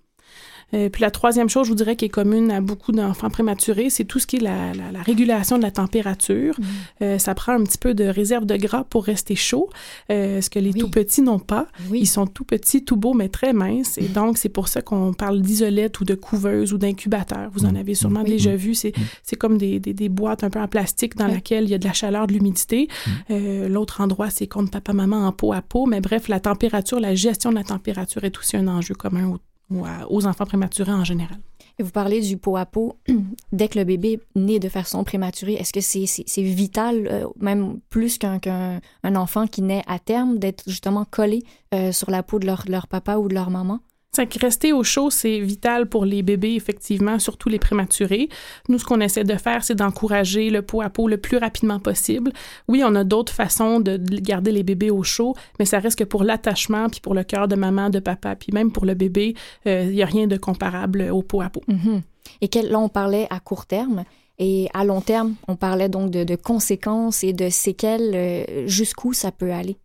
Euh, 0.75 0.89
puis 0.89 1.01
la 1.01 1.11
troisième 1.11 1.49
chose, 1.49 1.65
je 1.65 1.71
vous 1.71 1.75
dirais, 1.75 1.95
qui 1.95 2.05
est 2.05 2.09
commune 2.09 2.51
à 2.51 2.61
beaucoup 2.61 2.91
d'enfants 2.91 3.29
prématurés, 3.29 3.89
c'est 3.89 4.03
tout 4.03 4.19
ce 4.19 4.27
qui 4.27 4.37
est 4.37 4.41
la, 4.41 4.73
régulation 5.03 5.57
de 5.57 5.63
la 5.63 5.71
température. 5.71 6.59
Mm. 6.59 6.63
Euh, 7.03 7.17
ça 7.17 7.33
prend 7.35 7.53
un 7.53 7.63
petit 7.63 7.77
peu 7.77 7.93
de 7.93 8.05
réserve 8.05 8.45
de 8.45 8.55
gras 8.57 8.83
pour 8.83 9.05
rester 9.05 9.35
chaud, 9.35 9.69
euh, 10.11 10.41
ce 10.41 10.49
que 10.49 10.59
les 10.59 10.73
tout 10.73 10.89
petits 10.89 11.21
n'ont 11.21 11.39
pas. 11.39 11.67
Ils 11.93 12.07
sont 12.07 12.27
tout 12.27 12.43
petits, 12.43 12.83
tout 12.83 12.97
beaux, 12.97 13.13
mais 13.13 13.29
très 13.29 13.53
minces. 13.53 13.97
Et 13.97 14.07
donc, 14.07 14.37
c'est 14.37 14.49
pour 14.49 14.67
ça 14.67 14.81
qu'on 14.81 15.13
parle 15.13 15.41
d'isolette 15.41 15.99
ou 15.99 16.05
de 16.05 16.15
couveuse 16.15 16.73
ou 16.73 16.77
d'incubateur. 16.77 17.49
Vous 17.53 17.65
en 17.65 17.71
mm. 17.71 17.77
avez 17.77 17.95
sûrement 17.95 18.23
déjà 18.23 18.55
vu. 18.55 18.73
C'est 18.73 18.93
mm. 18.97 19.35
comme 19.37 19.57
des, 19.57 19.79
des, 19.79 20.09
boîtes 20.09 20.43
un 20.43 20.49
peu 20.49 20.59
en 20.59 20.67
plastique 20.67 21.15
dans 21.15 21.27
lesquelles 21.27 21.65
il 21.65 21.69
y 21.69 21.73
a 21.73 21.77
de 21.77 21.85
la 21.85 21.93
chaleur, 21.93 22.27
de 22.27 22.33
l'humidité. 22.33 22.87
L'autre 23.29 24.01
endroit, 24.01 24.29
c'est 24.29 24.47
contre 24.47 24.71
papa-maman 24.71 25.27
en 25.27 25.31
peau 25.31 25.53
à 25.53 25.61
peau. 25.61 25.85
Mais 25.85 26.01
bref, 26.01 26.27
la 26.27 26.39
température, 26.39 26.99
la 26.99 27.15
gestion 27.15 27.49
de 27.51 27.55
la 27.55 27.63
température 27.63 28.23
est 28.23 28.37
aussi 28.37 28.57
un 28.57 28.67
enjeu 28.67 28.93
commun 28.93 29.37
ou 29.69 29.83
aux 30.09 30.25
enfants 30.25 30.45
prématurés 30.45 30.93
en 30.93 31.03
général. 31.03 31.39
Et 31.77 31.83
vous 31.83 31.91
parlez 31.91 32.21
du 32.21 32.37
pot 32.37 32.55
à 32.55 32.65
pot. 32.65 32.97
Dès 33.51 33.67
que 33.67 33.77
le 33.77 33.85
bébé 33.85 34.21
naît 34.35 34.59
de 34.59 34.69
façon 34.69 35.03
prématurée, 35.03 35.53
est-ce 35.53 35.73
que 35.73 35.81
c'est 35.81 36.41
vital, 36.41 37.07
euh, 37.11 37.27
même 37.39 37.79
plus 37.89 38.17
qu'un 38.17 38.79
enfant 39.03 39.47
qui 39.47 39.61
naît 39.61 39.83
à 39.87 39.99
terme, 39.99 40.39
d'être 40.39 40.63
justement 40.67 41.05
collé 41.05 41.43
euh, 41.73 41.91
sur 41.91 42.11
la 42.11 42.23
peau 42.23 42.39
de 42.39 42.45
leur, 42.45 42.63
leur 42.67 42.87
papa 42.87 43.17
ou 43.17 43.27
de 43.27 43.33
leur 43.33 43.49
maman? 43.49 43.79
Rester 44.17 44.73
au 44.73 44.83
chaud, 44.83 45.09
c'est 45.09 45.39
vital 45.39 45.87
pour 45.87 46.05
les 46.05 46.23
bébés, 46.23 46.55
effectivement, 46.55 47.19
surtout 47.19 47.49
les 47.49 47.59
prématurés. 47.59 48.29
Nous, 48.69 48.79
ce 48.79 48.85
qu'on 48.85 49.01
essaie 49.01 49.23
de 49.23 49.35
faire, 49.35 49.63
c'est 49.63 49.75
d'encourager 49.75 50.49
le 50.49 50.61
pot 50.61 50.81
à 50.81 50.89
peau 50.89 51.07
le 51.07 51.17
plus 51.17 51.37
rapidement 51.37 51.79
possible. 51.79 52.31
Oui, 52.67 52.83
on 52.85 52.95
a 52.95 53.03
d'autres 53.03 53.33
façons 53.33 53.79
de 53.79 53.97
garder 53.97 54.51
les 54.51 54.63
bébés 54.63 54.91
au 54.91 55.03
chaud, 55.03 55.35
mais 55.59 55.65
ça 55.65 55.79
reste 55.79 55.99
que 55.99 56.03
pour 56.03 56.23
l'attachement, 56.23 56.89
puis 56.89 57.01
pour 57.01 57.13
le 57.13 57.23
cœur 57.23 57.47
de 57.47 57.55
maman, 57.55 57.89
de 57.89 57.99
papa, 57.99 58.35
puis 58.35 58.51
même 58.53 58.71
pour 58.71 58.85
le 58.85 58.93
bébé, 58.93 59.35
euh, 59.67 59.83
il 59.85 59.95
n'y 59.95 60.03
a 60.03 60.07
rien 60.07 60.27
de 60.27 60.37
comparable 60.37 61.09
au 61.11 61.21
pot 61.21 61.41
à 61.41 61.49
peau. 61.49 61.61
Mm-hmm. 61.67 62.01
Et 62.41 62.61
là, 62.63 62.79
on 62.79 62.89
parlait 62.89 63.27
à 63.29 63.39
court 63.39 63.65
terme. 63.65 64.03
Et 64.37 64.67
à 64.73 64.83
long 64.83 64.99
terme, 64.99 65.35
on 65.47 65.55
parlait 65.55 65.87
donc 65.87 66.11
de, 66.11 66.35
conséquences 66.35 67.23
et 67.23 67.31
de 67.31 67.49
séquelles. 67.49 68.11
Euh, 68.13 68.67
jusqu'où 68.67 69.13
ça 69.13 69.31
peut 69.31 69.51
aller? 69.51 69.77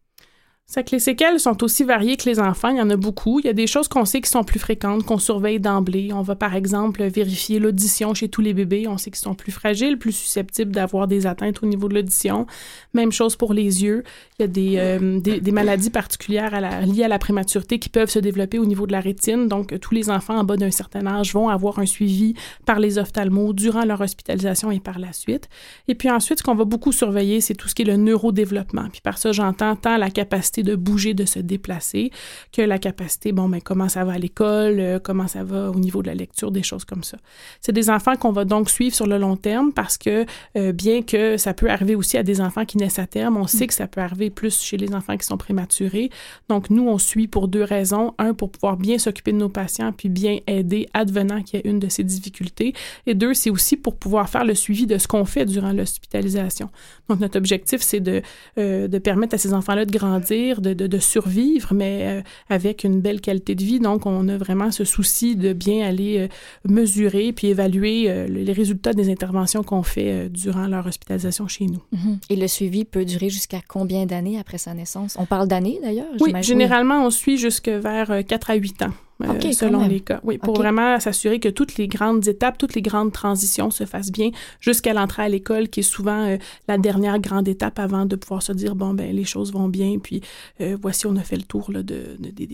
C'est 0.72 0.84
que 0.84 0.92
les 0.92 1.00
séquelles 1.00 1.40
sont 1.40 1.64
aussi 1.64 1.82
variées 1.82 2.16
que 2.16 2.30
les 2.30 2.38
enfants. 2.38 2.68
Il 2.68 2.76
y 2.76 2.80
en 2.80 2.90
a 2.90 2.96
beaucoup. 2.96 3.40
Il 3.40 3.46
y 3.46 3.48
a 3.48 3.52
des 3.52 3.66
choses 3.66 3.88
qu'on 3.88 4.04
sait 4.04 4.20
qui 4.20 4.30
sont 4.30 4.44
plus 4.44 4.60
fréquentes, 4.60 5.04
qu'on 5.04 5.18
surveille 5.18 5.58
d'emblée. 5.58 6.12
On 6.12 6.22
va 6.22 6.36
par 6.36 6.54
exemple 6.54 7.02
vérifier 7.02 7.58
l'audition 7.58 8.14
chez 8.14 8.28
tous 8.28 8.40
les 8.40 8.54
bébés. 8.54 8.86
On 8.86 8.96
sait 8.96 9.10
qu'ils 9.10 9.18
sont 9.18 9.34
plus 9.34 9.50
fragiles, 9.50 9.98
plus 9.98 10.12
susceptibles 10.12 10.70
d'avoir 10.70 11.08
des 11.08 11.26
atteintes 11.26 11.60
au 11.64 11.66
niveau 11.66 11.88
de 11.88 11.96
l'audition. 11.96 12.46
Même 12.94 13.10
chose 13.10 13.34
pour 13.34 13.52
les 13.52 13.82
yeux. 13.82 14.04
Il 14.38 14.42
y 14.42 14.44
a 14.44 14.46
des, 14.46 14.74
euh, 14.78 15.50
maladies 15.50 15.90
particulières 15.90 16.52
liées 16.86 17.02
à 17.02 17.08
la 17.08 17.18
prématurité 17.18 17.80
qui 17.80 17.88
peuvent 17.88 18.08
se 18.08 18.20
développer 18.20 18.60
au 18.60 18.64
niveau 18.64 18.86
de 18.86 18.92
la 18.92 19.00
rétine. 19.00 19.48
Donc, 19.48 19.76
tous 19.80 19.92
les 19.92 20.08
enfants 20.08 20.38
en 20.38 20.44
bas 20.44 20.56
d'un 20.56 20.70
certain 20.70 21.04
âge 21.04 21.34
vont 21.34 21.48
avoir 21.48 21.80
un 21.80 21.86
suivi 21.86 22.34
par 22.64 22.78
les 22.78 22.96
ophtalmos 22.96 23.54
durant 23.54 23.84
leur 23.84 24.00
hospitalisation 24.00 24.70
et 24.70 24.78
par 24.78 25.00
la 25.00 25.12
suite. 25.12 25.48
Et 25.88 25.96
puis 25.96 26.08
ensuite, 26.08 26.38
ce 26.38 26.44
qu'on 26.44 26.54
va 26.54 26.64
beaucoup 26.64 26.92
surveiller, 26.92 27.40
c'est 27.40 27.54
tout 27.54 27.66
ce 27.66 27.74
qui 27.74 27.82
est 27.82 27.86
le 27.86 27.96
neurodéveloppement. 27.96 28.88
Puis 28.92 29.00
par 29.00 29.18
ça, 29.18 29.32
j'entends 29.32 29.74
tant 29.74 29.96
la 29.96 30.10
capacité 30.10 30.59
de 30.62 30.76
bouger, 30.76 31.14
de 31.14 31.24
se 31.24 31.38
déplacer, 31.38 32.10
que 32.52 32.62
la 32.62 32.78
capacité, 32.78 33.32
bon, 33.32 33.48
mais 33.48 33.60
comment 33.60 33.88
ça 33.88 34.04
va 34.04 34.12
à 34.12 34.18
l'école, 34.18 34.80
euh, 34.80 34.98
comment 35.02 35.28
ça 35.28 35.44
va 35.44 35.70
au 35.70 35.78
niveau 35.78 36.02
de 36.02 36.08
la 36.08 36.14
lecture, 36.14 36.50
des 36.50 36.62
choses 36.62 36.84
comme 36.84 37.04
ça. 37.04 37.18
C'est 37.60 37.72
des 37.72 37.90
enfants 37.90 38.16
qu'on 38.16 38.32
va 38.32 38.44
donc 38.44 38.70
suivre 38.70 38.94
sur 38.94 39.06
le 39.06 39.18
long 39.18 39.36
terme 39.36 39.72
parce 39.72 39.98
que 39.98 40.24
euh, 40.56 40.72
bien 40.72 41.02
que 41.02 41.36
ça 41.36 41.54
peut 41.54 41.70
arriver 41.70 41.94
aussi 41.94 42.16
à 42.16 42.22
des 42.22 42.40
enfants 42.40 42.64
qui 42.64 42.78
naissent 42.78 42.98
à 42.98 43.06
terme, 43.06 43.36
on 43.36 43.46
sait 43.46 43.66
que 43.66 43.74
ça 43.74 43.86
peut 43.86 44.00
arriver 44.00 44.30
plus 44.30 44.60
chez 44.60 44.76
les 44.76 44.94
enfants 44.94 45.16
qui 45.16 45.26
sont 45.26 45.36
prématurés. 45.36 46.10
Donc, 46.48 46.70
nous, 46.70 46.88
on 46.88 46.98
suit 46.98 47.28
pour 47.28 47.48
deux 47.48 47.62
raisons. 47.62 48.14
Un, 48.18 48.34
pour 48.34 48.50
pouvoir 48.50 48.76
bien 48.76 48.98
s'occuper 48.98 49.32
de 49.32 49.36
nos 49.36 49.48
patients 49.48 49.92
puis 49.92 50.08
bien 50.08 50.38
aider 50.46 50.88
advenant 50.94 51.42
qu'il 51.42 51.60
y 51.60 51.66
a 51.66 51.70
une 51.70 51.78
de 51.78 51.88
ces 51.88 52.04
difficultés. 52.04 52.74
Et 53.06 53.14
deux, 53.14 53.34
c'est 53.34 53.50
aussi 53.50 53.76
pour 53.76 53.96
pouvoir 53.96 54.28
faire 54.28 54.44
le 54.44 54.54
suivi 54.54 54.86
de 54.86 54.98
ce 54.98 55.08
qu'on 55.08 55.24
fait 55.24 55.44
durant 55.44 55.72
l'hospitalisation. 55.72 56.70
Donc, 57.08 57.20
notre 57.20 57.38
objectif, 57.38 57.80
c'est 57.80 58.00
de, 58.00 58.22
euh, 58.58 58.88
de 58.88 58.98
permettre 58.98 59.34
à 59.34 59.38
ces 59.38 59.52
enfants-là 59.52 59.84
de 59.84 59.92
grandir 59.92 60.49
de, 60.60 60.74
de, 60.74 60.98
survivre, 60.98 61.72
mais 61.74 62.22
avec 62.48 62.84
une 62.84 63.00
belle 63.00 63.20
qualité 63.20 63.54
de 63.54 63.62
vie. 63.62 63.80
Donc, 63.80 64.06
on 64.06 64.28
a 64.28 64.36
vraiment 64.36 64.70
ce 64.70 64.84
souci 64.84 65.36
de 65.36 65.52
bien 65.52 65.86
aller 65.86 66.28
mesurer 66.68 67.32
puis 67.32 67.48
évaluer 67.48 68.26
les 68.28 68.52
résultats 68.52 68.92
des 68.92 69.10
interventions 69.10 69.62
qu'on 69.62 69.82
fait 69.82 70.28
durant 70.28 70.66
leur 70.66 70.86
hospitalisation 70.86 71.46
chez 71.48 71.66
nous. 71.66 71.82
Mhm. 71.92 72.18
Et 72.28 72.36
le 72.36 72.48
suivi 72.48 72.84
peut 72.84 73.04
durer 73.04 73.30
jusqu'à 73.30 73.60
combien 73.66 74.06
d'années 74.06 74.38
après 74.38 74.58
sa 74.58 74.74
naissance? 74.74 75.16
On 75.18 75.26
parle 75.26 75.48
d'années 75.48 75.78
d'ailleurs? 75.82 76.06
Oui, 76.20 76.32
généralement, 76.42 77.04
on 77.06 77.10
suit 77.10 77.38
jusque 77.38 77.68
vers 77.68 78.24
4 78.26 78.50
à 78.50 78.54
8 78.54 78.82
ans. 78.82 78.92
Euh, 79.22 79.52
selon 79.52 79.86
les 79.86 80.00
cas. 80.00 80.20
Oui, 80.24 80.38
pour 80.38 80.54
vraiment 80.56 80.98
s'assurer 81.00 81.40
que 81.40 81.48
toutes 81.48 81.76
les 81.76 81.88
grandes 81.88 82.26
étapes, 82.26 82.58
toutes 82.58 82.74
les 82.74 82.82
grandes 82.82 83.12
transitions 83.12 83.70
se 83.70 83.84
fassent 83.84 84.12
bien 84.12 84.30
jusqu'à 84.60 84.92
l'entrée 84.92 85.22
à 85.22 85.28
l'école, 85.28 85.68
qui 85.68 85.80
est 85.80 85.84
souvent 85.84 86.26
euh, 86.26 86.36
la 86.68 86.78
dernière 86.78 87.18
grande 87.18 87.48
étape 87.48 87.78
avant 87.78 88.06
de 88.06 88.16
pouvoir 88.16 88.42
se 88.42 88.52
dire 88.52 88.74
bon 88.74 88.94
ben 88.94 89.14
les 89.14 89.24
choses 89.24 89.52
vont 89.52 89.68
bien, 89.68 89.98
puis 89.98 90.22
euh, 90.60 90.76
voici 90.80 91.06
on 91.06 91.16
a 91.16 91.22
fait 91.22 91.36
le 91.36 91.42
tour 91.42 91.70
là, 91.70 91.82
de, 91.82 92.16
de, 92.18 92.30
de, 92.30 92.46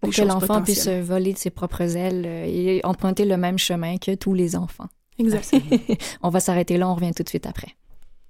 pour 0.00 0.10
que 0.10 0.22
l'enfant 0.22 0.62
puisse 0.62 0.88
voler 0.88 1.32
de 1.32 1.38
ses 1.38 1.50
propres 1.50 1.96
ailes 1.96 2.26
et 2.26 2.80
emprunter 2.84 3.24
le 3.24 3.36
même 3.36 3.58
chemin 3.58 3.96
que 3.98 4.14
tous 4.14 4.34
les 4.34 4.56
enfants. 4.56 4.88
Exactement. 5.18 5.62
on 6.22 6.28
va 6.28 6.40
s'arrêter 6.40 6.76
là, 6.76 6.88
on 6.88 6.94
revient 6.94 7.12
tout 7.14 7.22
de 7.22 7.28
suite 7.28 7.46
après. 7.46 7.68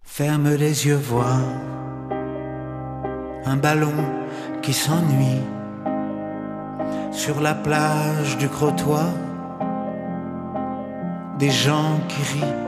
Ferme 0.02 0.54
les 0.54 0.86
yeux, 0.86 0.96
vois 0.96 1.40
un 3.46 3.56
ballon 3.56 3.92
qui 4.62 4.72
s'ennuie 4.72 5.40
sur 7.14 7.40
la 7.40 7.54
plage 7.54 8.36
du 8.38 8.48
Crotoy, 8.48 8.98
des 11.38 11.50
gens 11.50 12.00
qui 12.08 12.22
rient. 12.34 12.58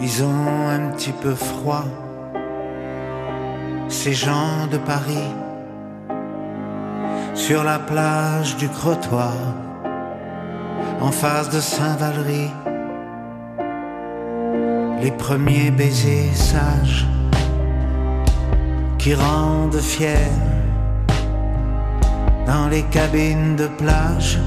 Ils 0.00 0.24
ont 0.24 0.68
un 0.68 0.92
petit 0.92 1.12
peu 1.12 1.34
froid, 1.34 1.84
ces 3.88 4.12
gens 4.12 4.68
de 4.70 4.78
Paris, 4.78 5.34
sur 7.34 7.64
la 7.64 7.80
plage 7.80 8.56
du 8.56 8.68
Crotoy, 8.68 9.34
en 11.00 11.10
face 11.10 11.50
de 11.50 11.58
Saint-Valery. 11.58 12.50
Les 15.02 15.10
premiers 15.10 15.72
baisers 15.72 16.34
sages 16.34 17.06
qui 18.96 19.14
rendent 19.14 19.80
fiers 19.80 20.30
dans 22.48 22.66
les 22.68 22.82
cabines 22.84 23.56
de 23.56 23.66
plage. 23.66 24.38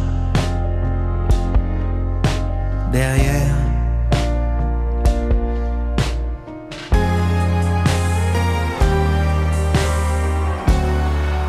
Derrière. 2.91 3.55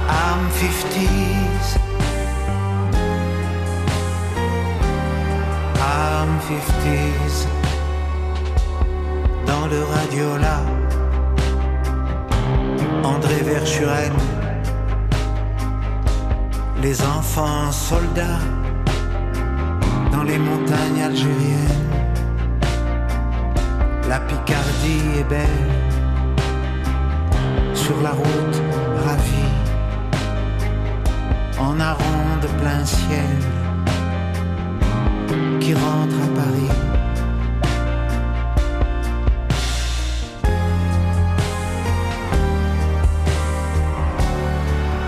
Arm 0.09 0.45
50s. 0.61 1.69
Arm 5.81 6.33
50s. 6.49 7.47
Dans 9.47 9.67
le 9.75 9.81
radio 9.95 10.37
là. 10.37 10.59
André 13.05 13.39
Verschuren 13.43 14.42
les 16.83 17.01
enfants 17.03 17.71
soldats 17.71 18.43
dans 20.11 20.25
les 20.25 20.39
montagnes 20.39 21.03
algériennes. 21.03 21.87
La 24.09 24.19
Picardie 24.19 25.05
est 25.21 25.29
belle 25.29 25.71
sur 27.73 28.01
la 28.03 28.11
route 28.11 28.63
ravie 29.07 29.53
en 31.61 31.75
de 31.75 32.49
plein 32.61 32.85
ciel 32.85 33.37
qui 35.61 35.75
rentre 35.75 36.17
à 36.25 36.29
Paris. 36.41 36.73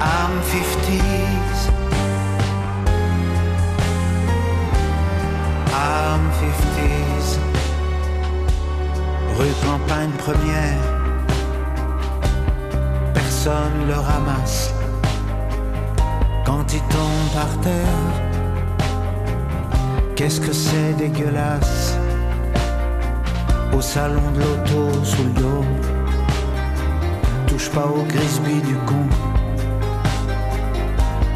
I'm 0.00 1.23
50 6.14 7.40
Rue 9.36 9.54
Campagne 9.64 10.10
Première, 10.16 10.78
personne 13.12 13.88
le 13.88 13.94
ramasse. 13.94 14.72
Quand 16.44 16.72
il 16.72 16.80
tombe 16.82 17.28
par 17.32 17.60
terre, 17.62 18.12
qu'est-ce 20.14 20.40
que 20.40 20.52
c'est 20.52 20.92
dégueulasse? 20.96 21.96
Au 23.76 23.80
salon 23.80 24.30
de 24.34 24.38
l'auto 24.38 25.04
sous 25.04 25.24
le 25.24 25.30
dos, 25.30 25.64
touche 27.48 27.70
pas 27.70 27.86
au 27.86 28.04
grisby 28.04 28.60
du 28.62 28.76
con. 28.86 29.06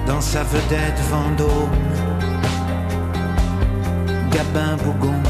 Dans 0.07 0.21
sa 0.21 0.45
vedette 0.45 1.01
Vendôme 1.11 1.98
Gabin 4.31 4.77
Bougon, 4.85 5.21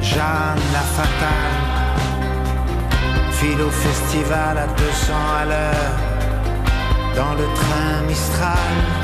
Jeanne 0.00 0.64
la 0.72 0.84
fatale, 0.96 1.56
file 3.32 3.62
au 3.62 3.70
festival 3.70 4.58
à 4.58 4.66
200 4.66 5.12
à 5.40 5.44
l'heure, 5.44 5.94
dans 7.16 7.34
le 7.34 7.46
train 7.54 8.02
Mistral, 8.08 9.03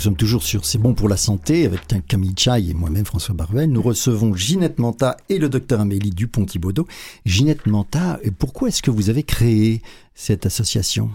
sommes 0.00 0.16
toujours 0.16 0.42
sur 0.42 0.64
C'est 0.64 0.78
bon 0.78 0.94
pour 0.94 1.08
la 1.08 1.16
santé 1.16 1.66
avec 1.66 1.80
Camille 2.08 2.34
Chai 2.36 2.70
et 2.70 2.74
moi-même 2.74 3.04
François 3.04 3.34
Barvel. 3.34 3.70
Nous 3.70 3.82
recevons 3.82 4.34
Ginette 4.34 4.78
Manta 4.78 5.16
et 5.28 5.38
le 5.38 5.48
docteur 5.48 5.80
Amélie 5.80 6.10
Dupont-Thibaudot. 6.10 6.86
Ginette 7.26 7.66
Manta, 7.66 8.18
pourquoi 8.38 8.68
est-ce 8.68 8.82
que 8.82 8.90
vous 8.90 9.10
avez 9.10 9.22
créé 9.22 9.82
cette 10.14 10.46
association? 10.46 11.10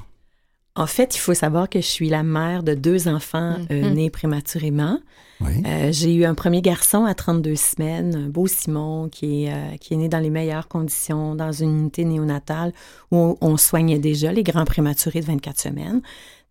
En 0.75 0.87
fait, 0.87 1.15
il 1.15 1.19
faut 1.19 1.33
savoir 1.33 1.69
que 1.69 1.79
je 1.79 1.85
suis 1.85 2.09
la 2.09 2.21
mère 2.21 2.61
de 2.61 2.73
deux 2.73 3.07
enfants 3.07 3.55
euh, 3.71 3.81
mm-hmm. 3.81 3.93
nés 3.93 4.09
prématurément. 4.09 4.99
Euh, 5.41 5.91
j'ai 5.91 6.13
eu 6.13 6.25
un 6.25 6.33
premier 6.33 6.61
garçon 6.61 7.05
à 7.05 7.13
32 7.13 7.55
semaines, 7.55 8.15
un 8.15 8.29
beau 8.29 8.47
Simon, 8.47 9.09
qui 9.09 9.45
est, 9.45 9.53
euh, 9.53 9.77
qui 9.79 9.93
est 9.93 9.97
né 9.97 10.07
dans 10.07 10.19
les 10.19 10.29
meilleures 10.29 10.67
conditions, 10.67 11.35
dans 11.35 11.51
une 11.51 11.77
unité 11.79 12.05
néonatale 12.05 12.71
où 13.11 13.37
on, 13.41 13.57
soignait 13.57 13.99
déjà 13.99 14.31
les 14.31 14.43
grands 14.43 14.65
prématurés 14.65 15.21
de 15.21 15.25
24 15.25 15.59
semaines. 15.59 16.01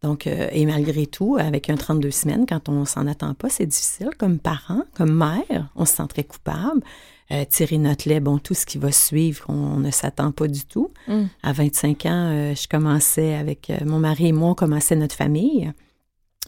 Donc, 0.02 0.26
et 0.26 0.66
malgré 0.66 1.06
tout, 1.06 1.36
avec 1.40 1.70
un 1.70 1.76
32 1.76 2.10
semaines, 2.10 2.44
quand 2.46 2.68
on 2.68 2.84
s'en 2.84 3.06
attend 3.06 3.32
pas, 3.32 3.48
c'est 3.48 3.64
difficile 3.64 4.10
comme 4.18 4.38
parent, 4.38 4.82
comme 4.94 5.14
mère, 5.14 5.70
on 5.76 5.86
se 5.86 5.94
sent 5.94 6.06
très 6.08 6.24
coupable. 6.24 6.82
Euh, 7.30 7.44
tirer 7.48 7.78
notre 7.78 8.06
lait, 8.06 8.20
bon, 8.20 8.38
tout 8.38 8.52
ce 8.52 8.66
qui 8.66 8.76
va 8.76 8.92
suivre, 8.92 9.46
on, 9.48 9.78
ne 9.78 9.90
s'attend 9.90 10.30
pas 10.30 10.46
du 10.46 10.64
tout. 10.66 10.90
Mm. 11.08 11.24
À 11.42 11.52
25 11.52 12.06
ans, 12.06 12.10
euh, 12.10 12.54
je 12.54 12.68
commençais 12.68 13.34
avec 13.34 13.70
euh, 13.70 13.78
mon 13.86 13.98
mari 13.98 14.26
et 14.26 14.32
moi, 14.32 14.50
on 14.50 14.54
commençait 14.54 14.94
notre 14.94 15.14
famille. 15.14 15.72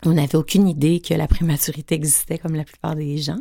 On 0.05 0.13
n'avait 0.13 0.37
aucune 0.37 0.69
idée 0.69 1.01
que 1.01 1.15
la 1.15 1.27
prématurité 1.27 1.95
existait 1.95 2.37
comme 2.37 2.55
la 2.55 2.65
plupart 2.65 2.95
des 2.95 3.17
gens. 3.17 3.41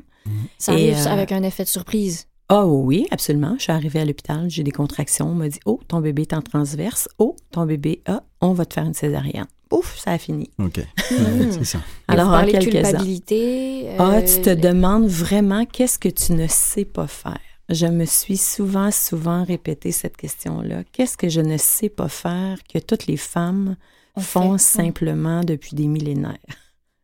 Ça 0.57 0.71
arrive 0.71 0.95
avec 1.07 1.31
un 1.33 1.43
effet 1.43 1.63
de 1.63 1.69
surprise. 1.69 2.27
Ah 2.47 2.65
oh, 2.65 2.81
oui, 2.83 3.05
absolument. 3.11 3.55
Je 3.57 3.63
suis 3.63 3.71
arrivée 3.71 3.99
à 3.99 4.05
l'hôpital, 4.05 4.49
j'ai 4.49 4.63
des 4.63 4.71
contractions. 4.71 5.27
On 5.27 5.35
m'a 5.35 5.49
dit 5.49 5.59
Oh, 5.65 5.81
ton 5.87 5.99
bébé 5.99 6.23
est 6.23 6.33
en 6.33 6.41
transverse. 6.41 7.09
Oh, 7.19 7.35
ton 7.51 7.65
bébé, 7.65 8.01
ah, 8.07 8.23
on 8.39 8.53
va 8.53 8.65
te 8.65 8.73
faire 8.73 8.85
une 8.85 8.93
césarienne. 8.93 9.45
Ouf, 9.71 9.97
ça 9.97 10.11
a 10.11 10.17
fini. 10.17 10.49
OK. 10.59 10.79
C'est 10.97 11.65
ça. 11.65 11.79
Alors, 12.07 12.29
en 12.29 12.45
quelques 12.45 12.71
culpabilité. 12.71 13.89
Euh, 13.89 13.97
ah, 13.99 14.21
tu 14.21 14.41
te 14.41 14.49
demandes 14.49 15.07
vraiment 15.07 15.65
qu'est-ce 15.65 15.99
que 15.99 16.09
tu 16.09 16.33
ne 16.33 16.47
sais 16.47 16.85
pas 16.85 17.07
faire. 17.07 17.39
Je 17.69 17.87
me 17.87 18.05
suis 18.05 18.37
souvent, 18.37 18.91
souvent 18.91 19.43
répété 19.43 19.91
cette 19.91 20.17
question-là. 20.17 20.83
Qu'est-ce 20.91 21.17
que 21.17 21.29
je 21.29 21.41
ne 21.41 21.57
sais 21.57 21.89
pas 21.89 22.09
faire 22.09 22.59
que 22.71 22.77
toutes 22.77 23.07
les 23.07 23.17
femmes 23.17 23.75
font 24.19 24.57
simplement 24.57 25.43
depuis 25.43 25.75
des 25.75 25.87
millénaires? 25.87 26.37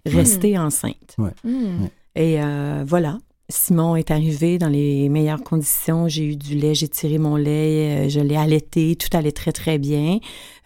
Rester 0.05 0.57
enceinte. 0.57 1.15
Ouais. 1.17 1.33
Hmm. 1.43 1.87
Et 2.15 2.41
euh, 2.41 2.83
voilà, 2.85 3.17
Simon 3.51 3.95
est 3.95 4.09
arrivé 4.11 4.57
dans 4.57 4.69
les 4.69 5.09
meilleures 5.09 5.43
conditions. 5.43 6.07
J'ai 6.07 6.25
eu 6.25 6.35
du 6.35 6.55
lait, 6.55 6.73
j'ai 6.73 6.87
tiré 6.87 7.17
mon 7.17 7.35
lait, 7.35 8.07
euh, 8.07 8.09
je 8.09 8.19
l'ai 8.19 8.35
allaité, 8.35 8.95
tout 8.95 9.15
allait 9.15 9.31
très, 9.31 9.51
très 9.51 9.77
bien. 9.77 10.19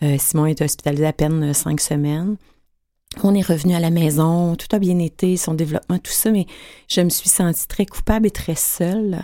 Euh, 0.03 0.15
Simon 0.19 0.45
est 0.45 0.61
hospitalisé 0.61 1.05
à 1.05 1.13
peine 1.13 1.53
cinq 1.53 1.81
semaines. 1.81 2.37
On 3.23 3.33
est 3.33 3.45
revenu 3.45 3.73
à 3.73 3.79
la 3.79 3.89
maison, 3.89 4.55
tout 4.55 4.73
a 4.75 4.79
bien 4.79 4.99
été, 4.99 5.37
son 5.37 5.53
développement, 5.53 5.97
tout 5.99 6.11
ça, 6.11 6.31
mais 6.31 6.45
je 6.89 7.01
me 7.01 7.09
suis 7.09 7.29
sentie 7.29 7.67
très 7.67 7.85
coupable 7.85 8.27
et 8.27 8.31
très 8.31 8.55
seule. 8.55 9.21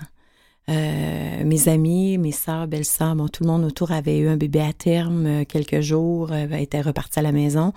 Euh, 0.69 1.43
mes 1.43 1.67
amis, 1.67 2.17
mes 2.17 2.31
sœurs, 2.31 2.67
belles-sœurs, 2.67 3.15
bon, 3.15 3.27
tout 3.27 3.43
le 3.43 3.49
monde 3.49 3.65
autour 3.65 3.91
avait 3.91 4.17
eu 4.19 4.29
un 4.29 4.37
bébé 4.37 4.61
à 4.61 4.71
terme 4.71 5.45
quelques 5.45 5.81
jours, 5.81 6.33
était 6.33 6.81
reparti 6.81 7.19
à 7.19 7.21
la 7.21 7.33
maison. 7.33 7.73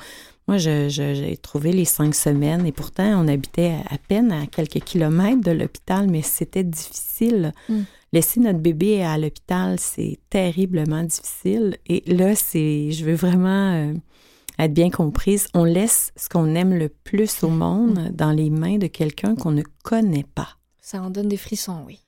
Moi, 0.46 0.58
j'ai 0.58 1.38
trouvé 1.40 1.72
les 1.72 1.86
cinq 1.86 2.14
semaines 2.14 2.66
et 2.66 2.72
pourtant, 2.72 3.24
on 3.24 3.28
habitait 3.28 3.76
à, 3.88 3.96
peine 3.96 4.30
à 4.30 4.46
quelques 4.46 4.80
kilomètres 4.80 5.42
de 5.42 5.52
l'hôpital, 5.52 6.06
mais 6.08 6.20
c'était 6.20 6.64
difficile. 6.64 7.52
Mm. 7.68 7.80
Laisser 8.12 8.40
notre 8.40 8.58
bébé 8.58 9.02
à 9.02 9.16
l'hôpital, 9.16 9.78
c'est 9.80 10.18
terriblement 10.28 11.02
difficile. 11.02 11.78
Et 11.86 12.02
là, 12.06 12.34
c'est, 12.34 12.92
je 12.92 13.04
veux 13.06 13.14
vraiment 13.14 13.72
euh, 13.72 13.94
être 14.58 14.74
bien 14.74 14.90
comprise. 14.90 15.48
On 15.54 15.64
laisse 15.64 16.12
ce 16.14 16.28
qu'on 16.28 16.54
aime 16.54 16.74
le 16.74 16.90
plus 16.90 17.42
au 17.42 17.48
monde 17.48 17.98
mm. 17.98 18.10
dans 18.10 18.30
les 18.30 18.50
mains 18.50 18.76
de 18.76 18.86
quelqu'un 18.86 19.34
qu'on 19.36 19.52
ne 19.52 19.62
connaît 19.82 20.26
pas. 20.34 20.58
Ça 20.80 21.00
en 21.00 21.08
donne 21.08 21.28
des 21.28 21.38
frissons, 21.38 21.84
oui. 21.86 22.03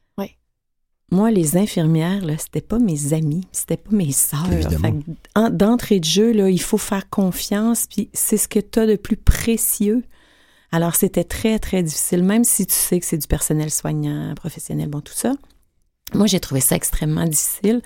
Moi, 1.13 1.31
les 1.31 1.57
infirmières, 1.57 2.25
là, 2.25 2.37
c'était 2.37 2.61
pas 2.61 2.81
mes 2.81 3.13
amis, 3.13 3.47
c'était 3.53 3.77
pas 3.77 3.93
mes 3.93 4.11
sœurs. 4.11 4.49
D'entrée 5.51 6.01
de 6.01 6.05
jeu, 6.05 6.33
là, 6.33 6.51
il 6.51 6.61
faut 6.61 6.79
faire 6.79 7.09
confiance, 7.09 7.87
puis 7.87 8.11
c'est 8.13 8.37
ce 8.37 8.49
que 8.49 8.59
tu 8.59 8.81
as 8.81 8.87
de 8.87 8.97
plus 8.97 9.17
précieux. 9.17 10.03
Alors, 10.73 10.97
c'était 10.97 11.25
très, 11.25 11.61
très 11.61 11.85
difficile, 11.85 12.25
même 12.25 12.43
si 12.43 12.67
tu 12.67 12.75
sais 12.75 12.99
que 12.99 13.07
c'est 13.07 13.19
du 13.19 13.29
personnel 13.29 13.71
soignant, 13.71 14.35
professionnel, 14.35 14.89
bon, 14.89 15.01
tout 15.01 15.15
ça. 15.15 15.35
Moi, 16.13 16.27
j'ai 16.27 16.41
trouvé 16.41 16.61
ça 16.61 16.75
extrêmement 16.75 17.25
difficile. 17.25 17.83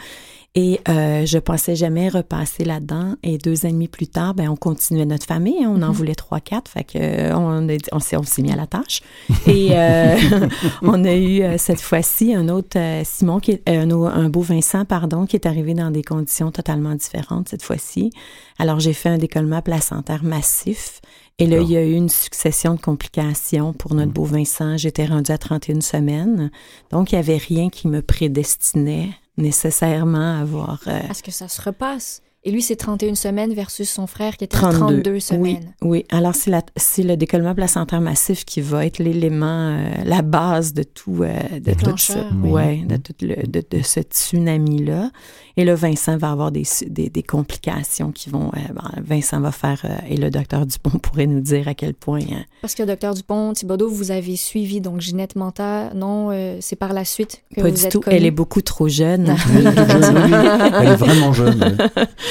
Et 0.56 0.80
euh, 0.88 1.26
je 1.26 1.38
pensais 1.38 1.76
jamais 1.76 2.08
repasser 2.08 2.64
là-dedans. 2.64 3.14
Et 3.22 3.38
deux 3.38 3.64
ans 3.64 3.68
et 3.68 3.72
demi 3.72 3.86
plus 3.86 4.08
tard, 4.08 4.34
ben, 4.34 4.48
on 4.48 4.56
continuait 4.56 5.06
notre 5.06 5.26
famille. 5.26 5.62
Hein. 5.62 5.72
on 5.72 5.82
en 5.82 5.90
mm-hmm. 5.90 5.94
voulait 5.94 6.14
trois, 6.16 6.40
quatre. 6.40 6.68
Fait 6.68 6.82
que 6.82 6.98
euh, 6.98 7.36
on, 7.36 7.68
on 7.92 8.00
s'est 8.00 8.42
mis 8.42 8.50
à 8.50 8.56
la 8.56 8.66
tâche. 8.66 9.00
Et 9.46 9.68
euh, 9.72 10.16
on 10.82 11.04
a 11.04 11.14
eu 11.14 11.42
euh, 11.42 11.56
cette 11.56 11.80
fois-ci 11.80 12.34
un 12.34 12.48
autre 12.48 12.78
Simon, 13.04 13.38
qui 13.38 13.52
est, 13.52 13.68
un, 13.68 13.88
un, 13.90 14.28
beau 14.28 14.40
Vincent, 14.40 14.84
pardon, 14.84 15.24
qui 15.24 15.36
est 15.36 15.46
arrivé 15.46 15.74
dans 15.74 15.92
des 15.92 16.02
conditions 16.02 16.50
totalement 16.50 16.96
différentes 16.96 17.48
cette 17.48 17.62
fois-ci. 17.62 18.10
Alors, 18.58 18.80
j'ai 18.80 18.92
fait 18.92 19.08
un 19.08 19.18
décollement 19.18 19.62
placentaire 19.62 20.24
massif. 20.24 21.00
Et 21.38 21.46
là, 21.46 21.58
il 21.60 21.70
y 21.70 21.76
a 21.76 21.82
eu 21.82 21.92
une 21.92 22.10
succession 22.10 22.74
de 22.74 22.80
complications 22.80 23.72
pour 23.72 23.94
notre 23.94 24.10
mm. 24.10 24.14
beau 24.14 24.24
Vincent. 24.24 24.76
J'étais 24.76 25.06
rendue 25.06 25.30
à 25.30 25.38
31 25.38 25.80
semaines. 25.80 26.50
Donc, 26.90 27.12
il 27.12 27.14
n'y 27.14 27.20
avait 27.20 27.38
rien 27.38 27.70
qui 27.70 27.86
me 27.86 28.02
prédestinait 28.02 29.10
nécessairement 29.36 30.40
avoir... 30.40 30.80
Euh, 30.86 31.00
Est-ce 31.10 31.22
que 31.22 31.30
ça 31.30 31.48
se 31.48 31.60
repasse? 31.62 32.22
Et 32.42 32.50
lui, 32.50 32.62
c'est 32.62 32.76
31 32.76 33.16
semaines 33.16 33.52
versus 33.52 33.90
son 33.90 34.06
frère 34.06 34.38
qui 34.38 34.44
était 34.44 34.56
32, 34.56 35.20
semaines. 35.20 35.74
Oui, 35.82 35.88
oui. 35.90 36.04
alors 36.08 36.34
c'est 36.34 37.02
le 37.02 37.16
décollement 37.16 37.54
placentaire 37.54 38.00
massif 38.00 38.46
qui 38.46 38.62
va 38.62 38.86
être 38.86 38.98
l'élément, 38.98 39.76
euh, 39.76 39.90
la 40.06 40.22
base 40.22 40.72
de 40.72 40.82
tout, 40.82 41.22
euh, 41.22 41.34
de, 41.60 41.74
tout 41.74 41.98
ça, 41.98 42.26
ouais, 42.42 42.78
de, 42.88 42.96
tout 42.96 43.12
le, 43.20 43.46
de, 43.46 43.62
de, 43.70 43.82
ce 43.82 44.00
tsunami-là. 44.00 45.10
Et 45.58 45.64
là, 45.64 45.74
Vincent 45.74 46.16
va 46.16 46.30
avoir 46.30 46.50
des, 46.50 46.62
des, 46.86 47.10
des 47.10 47.22
complications 47.22 48.10
qui 48.10 48.30
vont... 48.30 48.50
Euh, 48.56 49.00
Vincent 49.02 49.40
va 49.40 49.52
faire... 49.52 49.84
et 50.08 50.16
le 50.16 50.30
docteur 50.30 50.64
Dupont 50.64 50.98
pourrait 51.02 51.26
nous 51.26 51.40
dire 51.40 51.68
à 51.68 51.74
quel 51.74 51.92
point... 51.92 52.20
Hein. 52.20 52.44
Parce 52.62 52.74
que 52.74 52.84
docteur 52.84 53.12
Dupont, 53.12 53.52
Thibodeau, 53.52 53.90
vous 53.90 54.12
avez 54.12 54.36
suivi 54.36 54.80
donc 54.80 55.02
Ginette 55.02 55.36
Manta. 55.36 55.92
Non, 55.92 56.30
c'est 56.60 56.76
par 56.76 56.94
la 56.94 57.04
suite 57.04 57.42
que 57.54 57.60
Pas 57.60 57.68
vous 57.68 57.76
du 57.76 57.84
êtes 57.84 57.92
tout. 57.92 58.00
Elle 58.06 58.24
est 58.24 58.30
beaucoup 58.30 58.62
trop 58.62 58.88
jeune. 58.88 59.36
Elle 59.54 60.88
est 60.88 60.96
vraiment 60.96 61.34
jeune. 61.34 61.76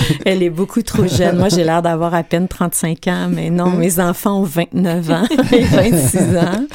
Elle 0.26 0.44
est 0.44 0.50
beaucoup 0.50 0.82
trop 0.82 1.08
jeune. 1.08 1.38
Moi, 1.38 1.50
j'ai 1.50 1.64
l'air 1.64 1.82
d'avoir 1.82 2.14
à 2.14 2.24
peine 2.24 2.48
35 2.48 3.08
ans, 3.08 3.28
mais 3.30 3.50
non, 3.50 3.72
mes 3.72 4.00
enfants 4.00 4.42
ont 4.42 4.44
29 4.44 5.12
ans 5.12 5.24
et 5.52 5.64
26 5.64 6.18
ans. 6.38 6.66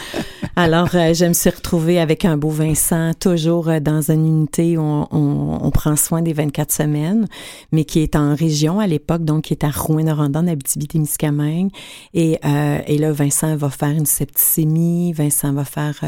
Alors, 0.56 0.90
euh, 0.94 1.14
je 1.14 1.24
me 1.24 1.32
suis 1.32 1.50
retrouvée 1.50 1.98
avec 1.98 2.24
un 2.24 2.36
beau 2.36 2.48
Vincent, 2.48 3.12
toujours 3.18 3.68
euh, 3.68 3.80
dans 3.80 4.12
une 4.12 4.24
unité 4.24 4.78
où 4.78 4.82
on, 5.10 5.70
prend 5.72 5.96
soin 5.96 6.22
des 6.22 6.32
24 6.32 6.70
semaines, 6.70 7.26
mais 7.72 7.84
qui 7.84 7.98
est 7.98 8.14
en 8.14 8.36
région 8.36 8.78
à 8.78 8.86
l'époque, 8.86 9.24
donc 9.24 9.44
qui 9.44 9.54
est 9.54 9.64
à 9.64 9.70
Rouen-Noranda, 9.70 10.38
en 10.38 10.46
Abitibi-Témiscamingue. 10.46 11.70
Et, 12.14 12.38
euh, 12.44 12.78
et 12.86 12.98
là, 12.98 13.10
Vincent 13.10 13.56
va 13.56 13.68
faire 13.68 13.90
une 13.90 14.06
septicémie, 14.06 15.12
Vincent 15.12 15.52
va 15.52 15.64
faire 15.64 16.00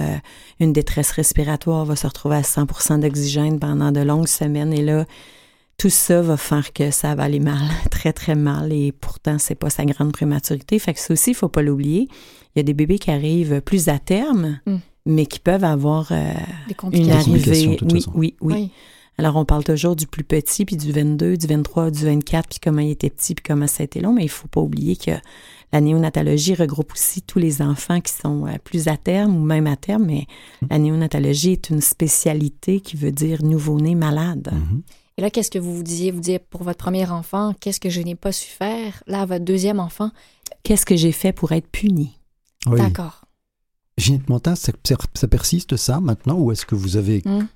une 0.60 0.72
détresse 0.72 1.10
respiratoire, 1.10 1.84
va 1.84 1.96
se 1.96 2.06
retrouver 2.06 2.36
à 2.36 2.42
100% 2.42 3.00
d'oxygène 3.00 3.58
pendant 3.58 3.90
de 3.90 4.00
longues 4.00 4.28
semaines. 4.28 4.72
Et 4.72 4.82
là, 4.82 5.04
tout 5.78 5.90
ça 5.90 6.22
va 6.22 6.36
faire 6.36 6.72
que 6.72 6.90
ça 6.90 7.14
va 7.14 7.24
aller 7.24 7.40
mal, 7.40 7.68
très 7.90 8.12
très 8.12 8.34
mal, 8.34 8.72
et 8.72 8.92
pourtant 8.92 9.38
c'est 9.38 9.54
pas 9.54 9.70
sa 9.70 9.84
grande 9.84 10.12
prématurité. 10.12 10.78
Fait 10.78 10.94
que 10.94 11.00
ça 11.00 11.12
aussi, 11.12 11.30
il 11.30 11.34
faut 11.34 11.48
pas 11.48 11.62
l'oublier. 11.62 12.08
Il 12.54 12.58
y 12.58 12.60
a 12.60 12.62
des 12.62 12.74
bébés 12.74 12.98
qui 12.98 13.10
arrivent 13.10 13.60
plus 13.60 13.88
à 13.88 13.98
terme, 13.98 14.60
mm. 14.66 14.76
mais 15.06 15.26
qui 15.26 15.38
peuvent 15.38 15.64
avoir 15.64 16.10
euh, 16.12 16.32
une 16.92 17.10
arrivée. 17.10 17.78
Oui, 17.82 18.04
oui, 18.14 18.36
oui, 18.40 18.70
Alors 19.18 19.36
on 19.36 19.44
parle 19.44 19.64
toujours 19.64 19.96
du 19.96 20.06
plus 20.06 20.24
petit, 20.24 20.64
puis 20.64 20.76
du 20.76 20.92
22, 20.92 21.36
du 21.36 21.46
23, 21.46 21.90
du 21.90 22.04
24, 22.04 22.48
puis 22.48 22.58
comment 22.62 22.80
il 22.80 22.90
était 22.90 23.10
petit, 23.10 23.34
puis 23.34 23.44
comment 23.46 23.66
ça 23.66 23.82
a 23.82 23.84
été 23.84 24.00
long, 24.00 24.14
mais 24.14 24.24
il 24.24 24.30
faut 24.30 24.48
pas 24.48 24.62
oublier 24.62 24.96
que 24.96 25.12
la 25.72 25.80
néonatologie 25.82 26.54
regroupe 26.54 26.92
aussi 26.92 27.20
tous 27.20 27.38
les 27.38 27.60
enfants 27.60 28.00
qui 28.00 28.12
sont 28.12 28.46
euh, 28.46 28.52
plus 28.64 28.88
à 28.88 28.96
terme 28.96 29.36
ou 29.36 29.44
même 29.44 29.66
à 29.66 29.76
terme, 29.76 30.06
mais 30.06 30.26
mm. 30.62 30.66
la 30.70 30.78
néonatologie 30.78 31.52
est 31.52 31.68
une 31.68 31.82
spécialité 31.82 32.80
qui 32.80 32.96
veut 32.96 33.12
dire 33.12 33.42
nouveau-né 33.42 33.94
malade. 33.94 34.50
Mm-hmm. 34.54 34.80
Et 35.18 35.22
là, 35.22 35.30
qu'est-ce 35.30 35.50
que 35.50 35.58
vous 35.58 35.74
vous 35.74 35.82
disiez? 35.82 36.10
Vous 36.10 36.20
disiez 36.20 36.38
pour 36.38 36.62
votre 36.62 36.78
premier 36.78 37.08
enfant, 37.08 37.54
qu'est-ce 37.60 37.80
que 37.80 37.88
je 37.88 38.00
n'ai 38.00 38.14
pas 38.14 38.32
su 38.32 38.48
faire? 38.48 39.02
Là, 39.06 39.24
votre 39.24 39.44
deuxième 39.44 39.80
enfant. 39.80 40.10
Qu'est-ce 40.62 40.84
que 40.84 40.96
j'ai 40.96 41.12
fait 41.12 41.32
pour 41.32 41.52
être 41.52 41.68
puni? 41.68 42.18
D'accord. 42.66 43.22
Ginette 43.96 44.28
Montin, 44.28 44.54
ça, 44.56 44.72
persiste 45.28 45.76
ça 45.76 46.00
maintenant 46.00 46.38
ou 46.38 46.52
est-ce 46.52 46.66
que 46.66 46.74
vous 46.74 46.96
avez 46.98 47.22
hmm. 47.24 47.46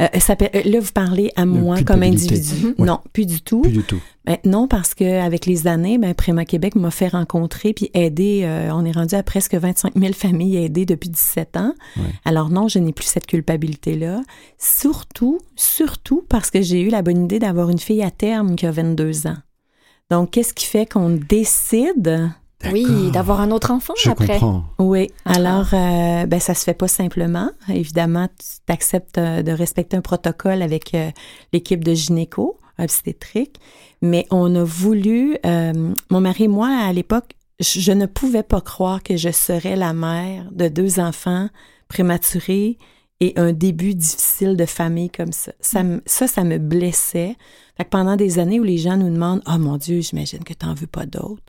Euh, 0.00 0.06
ça, 0.18 0.36
euh, 0.40 0.62
là, 0.64 0.80
vous 0.80 0.92
parlez 0.92 1.30
à 1.36 1.46
moi 1.46 1.82
comme 1.82 2.02
individu. 2.02 2.74
Non, 2.78 3.00
plus 3.12 3.26
du 3.26 3.40
tout. 3.40 3.62
Plus 3.62 3.72
du 3.72 3.82
tout. 3.82 4.00
Ben, 4.24 4.36
non, 4.44 4.68
parce 4.68 4.94
qu'avec 4.94 5.46
les 5.46 5.66
années, 5.66 5.98
ben, 5.98 6.14
Préma 6.14 6.44
Québec 6.44 6.74
m'a 6.74 6.90
fait 6.90 7.08
rencontrer 7.08 7.72
puis 7.72 7.90
aider. 7.94 8.42
Euh, 8.44 8.70
on 8.72 8.84
est 8.84 8.92
rendu 8.92 9.14
à 9.14 9.22
presque 9.22 9.54
25 9.54 9.94
000 9.96 10.12
familles 10.12 10.58
aidées 10.58 10.86
depuis 10.86 11.08
17 11.08 11.56
ans. 11.56 11.74
Alors 12.24 12.50
non, 12.50 12.68
je 12.68 12.78
n'ai 12.78 12.92
plus 12.92 13.06
cette 13.06 13.26
culpabilité-là. 13.26 14.22
Surtout, 14.58 15.38
surtout 15.56 16.22
parce 16.28 16.50
que 16.50 16.62
j'ai 16.62 16.80
eu 16.80 16.88
la 16.88 17.02
bonne 17.02 17.24
idée 17.24 17.38
d'avoir 17.38 17.70
une 17.70 17.78
fille 17.78 18.02
à 18.02 18.10
terme 18.10 18.56
qui 18.56 18.66
a 18.66 18.70
22 18.70 19.26
ans. 19.26 19.36
Donc, 20.10 20.32
qu'est-ce 20.32 20.52
qui 20.52 20.66
fait 20.66 20.86
qu'on 20.86 21.10
décide 21.10 22.30
oui, 22.72 23.10
d'avoir 23.10 23.40
un 23.40 23.50
autre 23.50 23.70
enfant 23.70 23.94
Je 23.96 24.10
après. 24.10 24.38
Comprends. 24.38 24.64
Oui. 24.78 25.10
Alors, 25.24 25.68
euh, 25.72 26.26
ben, 26.26 26.40
ça 26.40 26.54
se 26.54 26.64
fait 26.64 26.74
pas 26.74 26.88
simplement. 26.88 27.50
Évidemment, 27.68 28.28
tu 28.38 28.72
acceptes 28.72 29.18
euh, 29.18 29.42
de 29.42 29.52
respecter 29.52 29.96
un 29.96 30.02
protocole 30.02 30.62
avec 30.62 30.94
euh, 30.94 31.10
l'équipe 31.52 31.82
de 31.82 31.94
gynéco 31.94 32.58
obstétrique. 32.78 33.56
Mais 34.02 34.26
on 34.30 34.54
a 34.54 34.64
voulu, 34.64 35.36
euh, 35.44 35.92
mon 36.10 36.20
mari 36.20 36.44
et 36.44 36.48
moi, 36.48 36.68
à 36.68 36.92
l'époque, 36.92 37.32
je, 37.60 37.92
ne 37.92 38.06
pouvais 38.06 38.42
pas 38.42 38.60
croire 38.60 39.02
que 39.02 39.16
je 39.16 39.30
serais 39.30 39.76
la 39.76 39.92
mère 39.92 40.48
de 40.50 40.68
deux 40.68 40.98
enfants 40.98 41.48
prématurés 41.88 42.78
et 43.20 43.34
un 43.36 43.52
début 43.52 43.94
difficile 43.94 44.56
de 44.56 44.64
famille 44.64 45.10
comme 45.10 45.32
ça. 45.32 45.52
Ça, 45.60 45.82
ça, 46.06 46.26
ça 46.26 46.42
me 46.42 46.56
blessait. 46.56 47.36
Fait 47.76 47.84
que 47.84 47.90
pendant 47.90 48.16
des 48.16 48.38
années 48.38 48.60
où 48.60 48.64
les 48.64 48.78
gens 48.78 48.96
nous 48.96 49.10
demandent, 49.10 49.42
oh 49.46 49.58
mon 49.58 49.76
Dieu, 49.76 50.00
j'imagine 50.00 50.42
que 50.42 50.54
tu 50.54 50.64
n'en 50.64 50.72
veux 50.72 50.86
pas 50.86 51.04
d'autres. 51.04 51.42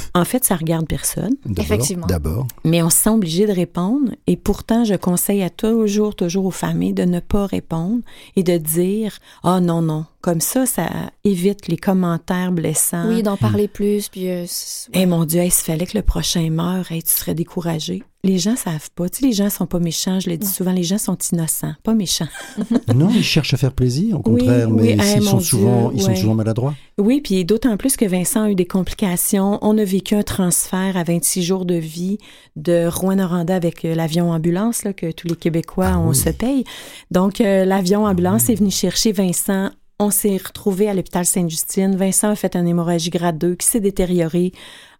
en 0.14 0.24
fait, 0.24 0.44
ça 0.44 0.56
regarde 0.56 0.86
personne. 0.86 1.34
Effectivement. 1.56 2.06
D'abord. 2.06 2.46
Mais 2.64 2.82
on 2.82 2.90
se 2.90 2.96
sent 2.96 3.10
obligé 3.10 3.46
de 3.46 3.52
répondre. 3.52 4.12
Et 4.26 4.36
pourtant, 4.36 4.84
je 4.84 4.94
conseille 4.94 5.42
à 5.42 5.50
toujours, 5.50 6.14
toujours 6.14 6.46
aux 6.46 6.50
familles 6.50 6.94
de 6.94 7.04
ne 7.04 7.20
pas 7.20 7.46
répondre 7.46 8.02
et 8.36 8.42
de 8.42 8.56
dire 8.56 9.18
Ah 9.42 9.56
oh, 9.56 9.60
non, 9.60 9.82
non, 9.82 10.06
Comme 10.22 10.40
ça, 10.40 10.66
ça 10.66 10.88
évite 11.24 11.66
les 11.66 11.76
commentaires 11.76 12.52
blessants. 12.52 13.08
Oui, 13.08 13.24
d'en 13.24 13.36
parler 13.36 13.66
plus. 13.66 14.08
Puis, 14.08 14.30
euh, 14.30 14.46
Eh 14.94 15.04
mon 15.04 15.24
Dieu, 15.24 15.42
il 15.42 15.50
fallait 15.50 15.84
que 15.84 15.98
le 15.98 16.04
prochain 16.04 16.48
meure, 16.48 16.86
tu 16.86 17.00
serais 17.06 17.34
découragé. 17.34 18.04
Les 18.22 18.38
gens 18.38 18.54
savent 18.54 18.88
pas. 18.94 19.08
Tu 19.08 19.18
sais, 19.18 19.26
les 19.26 19.32
gens 19.32 19.50
sont 19.50 19.66
pas 19.66 19.80
méchants. 19.80 20.20
Je 20.20 20.30
le 20.30 20.36
dis 20.36 20.46
souvent, 20.46 20.70
les 20.70 20.84
gens 20.84 20.98
sont 20.98 21.18
innocents, 21.32 21.74
pas 21.82 21.92
méchants. 21.92 22.28
non, 22.94 23.10
ils 23.10 23.24
cherchent 23.24 23.52
à 23.52 23.56
faire 23.56 23.72
plaisir, 23.72 24.20
au 24.20 24.22
contraire, 24.22 24.70
mais 24.70 24.92
ils, 24.92 25.22
sont 25.24 25.40
souvent, 25.40 25.90
ils 25.90 26.02
sont 26.02 26.14
souvent 26.14 26.34
maladroits. 26.36 26.74
Oui, 26.98 27.20
puis 27.20 27.44
d'autant 27.44 27.76
plus 27.76 27.96
que 27.96 28.04
Vincent 28.04 28.44
a 28.44 28.50
eu 28.50 28.54
des 28.54 28.64
complications. 28.64 29.58
On 29.60 29.76
a 29.76 29.82
vécu 29.82 30.14
un 30.14 30.22
transfert 30.22 30.96
à 30.96 31.02
26 31.02 31.42
jours 31.42 31.64
de 31.64 31.74
vie 31.74 32.18
de 32.54 32.86
Rouen-Noranda 32.86 33.56
avec 33.56 33.84
euh, 33.84 33.96
l'avion 33.96 34.30
ambulance 34.30 34.84
là, 34.84 34.92
que 34.92 35.10
tous 35.10 35.26
les 35.26 35.34
Québécois, 35.34 35.90
ah 35.94 35.98
on 35.98 36.12
se 36.12 36.30
paye. 36.30 36.62
Donc, 37.10 37.40
euh, 37.40 37.64
l'avion 37.64 38.06
ambulance 38.06 38.48
est 38.50 38.54
venu 38.54 38.70
chercher 38.70 39.10
Vincent 39.10 39.70
on 40.02 40.10
s'est 40.10 40.36
retrouvé 40.36 40.88
à 40.88 40.94
l'hôpital 40.94 41.24
Sainte-Justine. 41.24 41.96
Vincent 41.96 42.30
a 42.30 42.34
fait 42.34 42.56
un 42.56 42.66
hémorragie 42.66 43.10
grade 43.10 43.38
2 43.38 43.54
qui 43.54 43.66
s'est 43.66 43.80
détérioré 43.80 44.52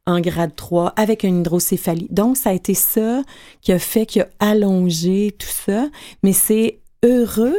en 0.07 0.21
grade 0.21 0.55
3 0.55 0.95
avec 0.97 1.25
une 1.25 1.41
hydrocéphalie. 1.41 2.09
Donc, 2.11 2.37
ça 2.37 2.51
a 2.51 2.53
été 2.53 2.75
ça 2.75 3.23
qui 3.61 3.73
a 3.73 3.79
fait 3.79 4.07
qu'il 4.07 4.23
a 4.23 4.29
allongé 4.39 5.35
tout 5.39 5.47
ça. 5.47 5.89
Mais 6.23 6.33
c'est 6.33 6.79
heureux, 7.05 7.57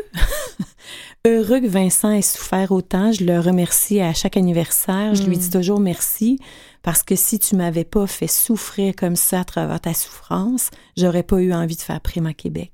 heureux 1.28 1.60
que 1.60 1.68
Vincent 1.68 2.12
ait 2.12 2.22
souffert 2.22 2.72
autant. 2.72 3.12
Je 3.12 3.26
le 3.26 3.40
remercie 3.40 4.00
à 4.00 4.14
chaque 4.14 4.38
anniversaire. 4.38 5.14
Je 5.16 5.24
lui 5.24 5.38
dis 5.38 5.48
mm. 5.48 5.52
toujours 5.52 5.80
merci 5.80 6.40
parce 6.82 7.04
que 7.04 7.16
si 7.16 7.40
tu 7.40 7.56
m'avais 7.56 7.86
pas 7.86 8.08
fait 8.08 8.28
souffrir 8.28 8.96
comme 8.96 9.16
ça 9.16 9.42
à 9.42 9.44
travers 9.44 9.80
ta 9.80 9.94
souffrance, 9.94 10.70
j'aurais 10.98 11.24
pas 11.24 11.40
eu 11.40 11.54
envie 11.54 11.76
de 11.76 11.82
faire 11.82 12.00
Prima 12.02 12.34
Québec. 12.34 12.72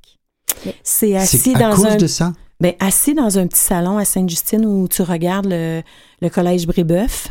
C'est 0.83 1.15
assis 1.15 1.55
à 1.55 1.59
dans 1.59 1.75
cause 1.75 1.97
de 1.97 2.07
ça? 2.07 2.33
Ben, 2.61 2.73
assis 2.79 3.13
dans 3.13 3.37
un 3.37 3.47
petit 3.47 3.59
salon 3.59 3.97
à 3.97 4.05
Sainte-Justine 4.05 4.65
où 4.65 4.87
tu 4.89 5.01
regardes 5.01 5.47
le, 5.49 5.81
collège 6.29 6.67
Brébeuf 6.67 7.29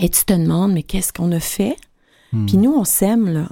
et 0.00 0.08
tu 0.08 0.24
te 0.24 0.32
demandes, 0.32 0.72
mais 0.72 0.82
qu'est-ce 0.82 1.12
qu'on 1.12 1.30
a 1.32 1.40
fait? 1.40 1.76
Hmm. 2.32 2.46
Puis 2.46 2.56
nous, 2.56 2.72
on 2.72 2.84
s'aime, 2.84 3.28
là. 3.28 3.48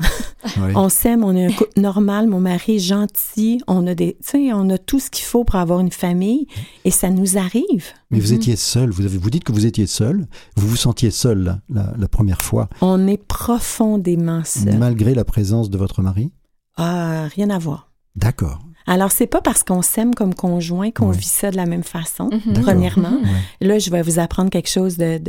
on 0.76 0.88
s'aime, 0.88 1.24
on 1.24 1.34
est 1.34 1.46
un 1.46 1.52
couple 1.52 1.80
normal, 1.80 2.28
mon 2.28 2.40
mari 2.40 2.76
est 2.76 2.78
gentil, 2.78 3.60
on 3.66 3.86
a 3.88 3.94
des, 3.94 4.16
on 4.34 4.70
a 4.70 4.78
tout 4.78 5.00
ce 5.00 5.10
qu'il 5.10 5.24
faut 5.24 5.44
pour 5.44 5.56
avoir 5.56 5.80
une 5.80 5.90
famille 5.90 6.46
et 6.84 6.92
ça 6.92 7.10
nous 7.10 7.36
arrive. 7.36 7.86
Mais 8.10 8.20
vous 8.20 8.28
mhm. 8.28 8.36
étiez 8.36 8.56
seul, 8.56 8.90
vous, 8.90 9.04
avez, 9.04 9.18
vous 9.18 9.30
dites 9.30 9.44
que 9.44 9.52
vous 9.52 9.66
étiez 9.66 9.88
seul, 9.88 10.26
vous 10.56 10.68
vous 10.68 10.76
sentiez 10.76 11.10
seul 11.10 11.60
la, 11.68 11.92
la, 11.98 12.08
première 12.08 12.40
fois. 12.40 12.68
On 12.80 13.08
est 13.08 13.22
profondément 13.22 14.42
seul. 14.44 14.78
Malgré 14.78 15.12
la 15.12 15.24
présence 15.24 15.70
de 15.70 15.76
votre 15.76 16.00
mari? 16.00 16.30
Ah, 16.76 17.26
rien 17.34 17.50
à 17.50 17.58
voir. 17.58 17.90
D'accord. 18.14 18.60
Alors, 18.88 19.12
c'est 19.12 19.26
pas 19.26 19.42
parce 19.42 19.62
qu'on 19.62 19.82
s'aime 19.82 20.14
comme 20.14 20.34
conjoint 20.34 20.90
qu'on 20.90 21.10
vit 21.10 21.26
ça 21.26 21.50
de 21.50 21.56
la 21.56 21.66
même 21.66 21.84
façon, 21.84 22.30
mhm. 22.32 22.62
premièrement. 22.62 23.18
Là, 23.60 23.78
je 23.78 23.90
vais 23.90 24.00
vous 24.00 24.18
apprendre 24.18 24.50
quelque 24.50 24.70
chose 24.70 24.96
de, 24.96 25.20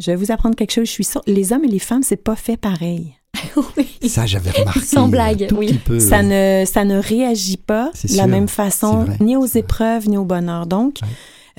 Je 0.00 0.10
vais 0.10 0.16
vous 0.16 0.32
apprendre 0.32 0.56
quelque 0.56 0.72
chose, 0.72 0.86
je 0.86 0.92
suis 0.92 1.04
sûre. 1.04 1.22
Les 1.26 1.52
hommes 1.52 1.64
et 1.64 1.68
les 1.68 1.78
femmes, 1.78 2.02
c'est 2.02 2.16
pas 2.16 2.36
fait 2.36 2.56
pareil. 2.56 3.14
oui. 3.76 4.08
Ça, 4.08 4.26
j'avais 4.26 4.50
remarqué. 4.58 4.80
Sans 4.80 5.06
blague, 5.06 5.48
oui. 5.56 5.78
Ça 6.00 6.24
ne, 6.24 6.64
ça 6.66 6.84
ne 6.84 6.98
réagit 6.98 7.56
pas 7.56 7.92
de 8.04 8.16
la 8.16 8.26
même 8.26 8.48
façon, 8.48 9.06
ni 9.20 9.36
aux 9.36 9.46
épreuves, 9.46 10.08
ni 10.08 10.16
au 10.16 10.24
bonheur. 10.24 10.66
Donc, 10.66 10.98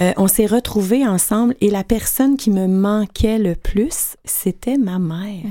euh, 0.01 0.11
on 0.17 0.27
s'est 0.27 0.45
retrouvés 0.45 1.07
ensemble 1.07 1.55
et 1.61 1.69
la 1.69 1.85
personne 1.85 2.35
qui 2.35 2.51
me 2.51 2.67
manquait 2.67 3.39
le 3.39 3.55
plus, 3.55 4.17
c'était 4.25 4.77
ma 4.77 4.99
mère. 4.99 5.45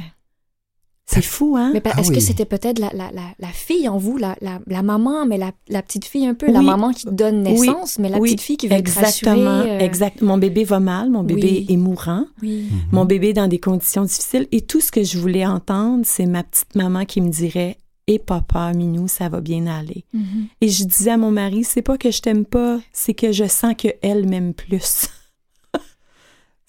C'est 1.10 1.22
fou, 1.22 1.56
hein? 1.56 1.70
Mais 1.72 1.78
est-ce 1.78 2.10
ah 2.10 2.14
que 2.14 2.20
c'était 2.20 2.44
peut-être 2.44 2.78
la, 2.78 2.90
la, 2.92 3.10
la, 3.12 3.48
fille 3.48 3.88
en 3.88 3.96
vous, 3.96 4.18
la, 4.18 4.36
la, 4.42 4.82
maman, 4.82 5.24
mais 5.24 5.38
la, 5.38 5.82
petite 5.82 6.04
fille 6.04 6.26
un 6.26 6.34
peu, 6.34 6.52
la 6.52 6.60
maman 6.60 6.92
qui 6.92 7.06
donne 7.10 7.44
naissance, 7.44 7.98
mais 7.98 8.10
la 8.10 8.18
petite 8.20 8.42
fille 8.42 8.58
qui 8.58 8.68
veut 8.68 8.74
Exactement, 8.74 9.62
euh, 9.64 9.78
exactement. 9.78 10.32
Mon 10.32 10.38
bébé 10.38 10.64
va 10.64 10.80
mal, 10.80 11.08
mon 11.08 11.22
bébé 11.22 11.64
est 11.66 11.76
mourant, 11.78 12.26
mhm. 12.42 12.68
mon 12.92 13.06
bébé 13.06 13.30
est 13.30 13.32
dans 13.32 13.48
des 13.48 13.58
conditions 13.58 14.02
difficiles. 14.02 14.46
Et 14.52 14.60
tout 14.60 14.82
ce 14.82 14.92
que 14.92 15.02
je 15.02 15.18
voulais 15.18 15.46
entendre, 15.46 16.02
c'est 16.04 16.26
ma 16.26 16.42
petite 16.42 16.74
maman 16.74 17.06
qui 17.06 17.22
me 17.22 17.30
dirait 17.30 17.78
et 18.06 18.14
eh, 18.14 18.18
papa, 18.18 18.72
Minou, 18.72 19.06
ça 19.06 19.28
va 19.28 19.42
bien 19.42 19.66
aller. 19.66 20.04
Mhm. 20.14 20.46
Et 20.62 20.68
je 20.68 20.84
disais 20.84 21.10
à 21.10 21.18
mon 21.18 21.30
mari, 21.30 21.62
c'est 21.64 21.82
pas 21.82 21.98
que 21.98 22.10
je 22.10 22.22
t'aime 22.22 22.46
pas, 22.46 22.80
c'est 22.92 23.12
que 23.12 23.32
je 23.32 23.46
sens 23.46 23.74
qu'elle 23.76 24.26
m'aime 24.26 24.54
plus. 24.54 25.08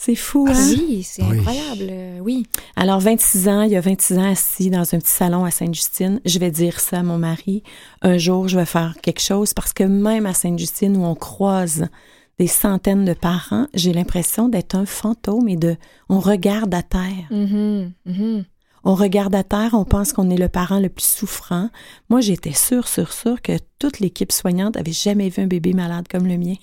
C'est 0.01 0.15
fou, 0.15 0.47
ah, 0.47 0.53
hein? 0.55 0.75
Oui, 0.77 1.03
c'est 1.03 1.23
incroyable, 1.23 1.87
euh, 1.89 2.19
oui. 2.21 2.45
Alors, 2.77 3.01
26 3.01 3.49
ans, 3.49 3.61
il 3.63 3.71
y 3.71 3.75
a 3.75 3.81
26 3.81 4.17
ans 4.17 4.31
assis 4.31 4.69
dans 4.69 4.95
un 4.95 4.97
petit 4.97 5.11
salon 5.11 5.43
à 5.43 5.51
Sainte-Justine. 5.51 6.21
Je 6.23 6.39
vais 6.39 6.51
dire 6.51 6.79
ça 6.79 6.99
à 6.99 7.03
mon 7.03 7.17
mari. 7.17 7.63
Un 8.01 8.17
jour, 8.17 8.47
je 8.47 8.57
vais 8.57 8.65
faire 8.65 8.95
quelque 9.01 9.19
chose 9.19 9.53
parce 9.53 9.73
que 9.73 9.83
même 9.83 10.25
à 10.25 10.33
Sainte-Justine, 10.33 10.95
où 10.95 11.03
on 11.03 11.15
croise 11.15 11.89
des 12.39 12.47
centaines 12.47 13.03
de 13.03 13.11
parents, 13.11 13.67
j'ai 13.73 13.91
l'impression 13.91 14.47
d'être 14.47 14.75
un 14.75 14.85
fantôme 14.85 15.49
et 15.49 15.57
de... 15.57 15.75
On 16.07 16.21
regarde 16.21 16.73
à 16.73 16.81
terre. 16.81 17.27
Mm-hmm, 17.29 17.91
mm-hmm. 18.07 18.45
On 18.85 18.95
regarde 18.95 19.35
à 19.35 19.43
terre, 19.43 19.71
on 19.73 19.83
pense 19.83 20.13
qu'on 20.13 20.29
est 20.29 20.37
le 20.37 20.47
parent 20.47 20.79
le 20.79 20.87
plus 20.87 21.05
souffrant. 21.05 21.69
Moi, 22.09 22.21
j'étais 22.21 22.53
sûre, 22.53 22.87
sûre, 22.87 23.11
sûre 23.11 23.41
que 23.41 23.57
toute 23.79 23.99
l'équipe 23.99 24.31
soignante 24.31 24.77
avait 24.77 24.93
jamais 24.93 25.27
vu 25.27 25.43
un 25.43 25.47
bébé 25.47 25.73
malade 25.73 26.07
comme 26.09 26.25
le 26.25 26.37
mien. 26.37 26.55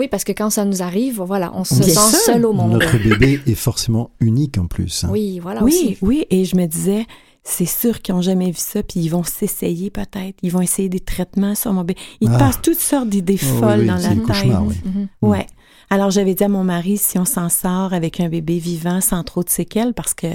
Oui, 0.00 0.08
parce 0.08 0.24
que 0.24 0.32
quand 0.32 0.50
ça 0.50 0.64
nous 0.64 0.82
arrive, 0.82 1.20
voilà, 1.22 1.52
on 1.54 1.64
se 1.64 1.82
sent 1.82 2.16
seul 2.24 2.44
au 2.46 2.52
monde. 2.52 2.72
Notre 2.72 2.98
bébé 2.98 3.40
est 3.46 3.54
forcément 3.54 4.10
unique 4.20 4.58
en 4.58 4.66
plus. 4.66 5.04
Hein. 5.04 5.08
Oui, 5.10 5.38
voilà. 5.38 5.62
Oui, 5.62 5.96
oui, 6.02 6.26
et 6.30 6.44
je 6.44 6.56
me 6.56 6.66
disais, 6.66 7.06
c'est 7.44 7.66
sûr 7.66 8.00
qu'ils 8.00 8.14
n'ont 8.14 8.22
jamais 8.22 8.50
vu 8.50 8.58
ça, 8.58 8.82
puis 8.82 9.00
ils 9.00 9.08
vont 9.08 9.22
s'essayer 9.22 9.90
peut-être. 9.90 10.36
Ils 10.42 10.50
vont 10.50 10.62
essayer 10.62 10.88
des 10.88 11.00
traitements 11.00 11.54
sur 11.54 11.72
mon 11.72 11.82
bébé. 11.82 12.00
Ils 12.20 12.30
ah. 12.32 12.38
passent 12.38 12.62
toutes 12.62 12.80
sortes 12.80 13.08
d'idées 13.08 13.38
oh 13.40 13.60
folles 13.60 13.86
dans 13.86 13.94
la 13.94 14.08
tête. 14.08 14.46
Oui. 14.66 14.76
Mhm. 14.84 15.08
Ouais. 15.22 15.46
Alors 15.90 16.10
j'avais 16.10 16.34
dit 16.34 16.42
à 16.42 16.48
mon 16.48 16.64
mari 16.64 16.96
si 16.96 17.18
on 17.18 17.24
s'en 17.24 17.48
sort 17.48 17.92
avec 17.92 18.18
un 18.18 18.28
bébé 18.28 18.58
vivant 18.58 19.00
sans 19.00 19.22
trop 19.22 19.44
de 19.44 19.50
séquelles, 19.50 19.94
parce 19.94 20.14
que 20.14 20.26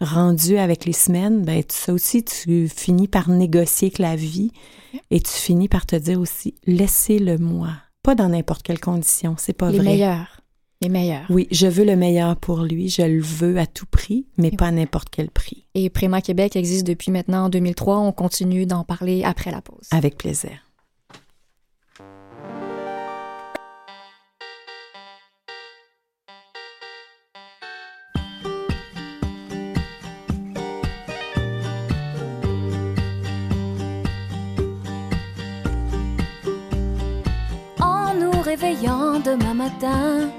rendu 0.00 0.56
avec 0.56 0.86
les 0.86 0.92
semaines, 0.92 1.44
ben 1.44 1.62
ça 1.68 1.92
aussi 1.92 2.24
tu 2.24 2.68
finis 2.68 3.06
par 3.06 3.28
négocier 3.28 3.88
avec 3.88 3.98
la 3.98 4.16
vie 4.16 4.50
et 5.10 5.20
tu 5.20 5.30
finis 5.30 5.68
par 5.68 5.86
te 5.86 5.96
dire 5.96 6.18
aussi 6.18 6.54
laissez-le 6.66 7.38
moi. 7.38 7.68
Pas 8.04 8.14
dans 8.14 8.28
n'importe 8.28 8.62
quelle 8.62 8.80
condition, 8.80 9.34
c'est 9.38 9.54
pas 9.54 9.70
les 9.70 9.78
vrai. 9.78 9.86
Les 9.86 9.92
meilleurs. 9.92 10.40
Les 10.82 10.88
meilleurs. 10.90 11.24
Oui, 11.30 11.48
je 11.50 11.66
veux 11.66 11.86
le 11.86 11.96
meilleur 11.96 12.36
pour 12.36 12.60
lui, 12.60 12.90
je 12.90 13.00
le 13.00 13.22
veux 13.22 13.56
à 13.56 13.66
tout 13.66 13.86
prix, 13.86 14.26
mais 14.36 14.50
pas 14.50 14.66
à 14.66 14.70
n'importe 14.72 15.08
quel 15.10 15.30
prix. 15.30 15.64
Et 15.74 15.88
Préma 15.88 16.20
Québec 16.20 16.54
existe 16.54 16.86
depuis 16.86 17.10
maintenant 17.10 17.48
2003, 17.48 18.00
on 18.00 18.12
continue 18.12 18.66
d'en 18.66 18.84
parler 18.84 19.24
après 19.24 19.50
la 19.50 19.62
pause. 19.62 19.88
Avec 19.90 20.18
plaisir. 20.18 20.50
Réveillant 38.54 39.18
demain 39.18 39.54
matin. 39.54 40.30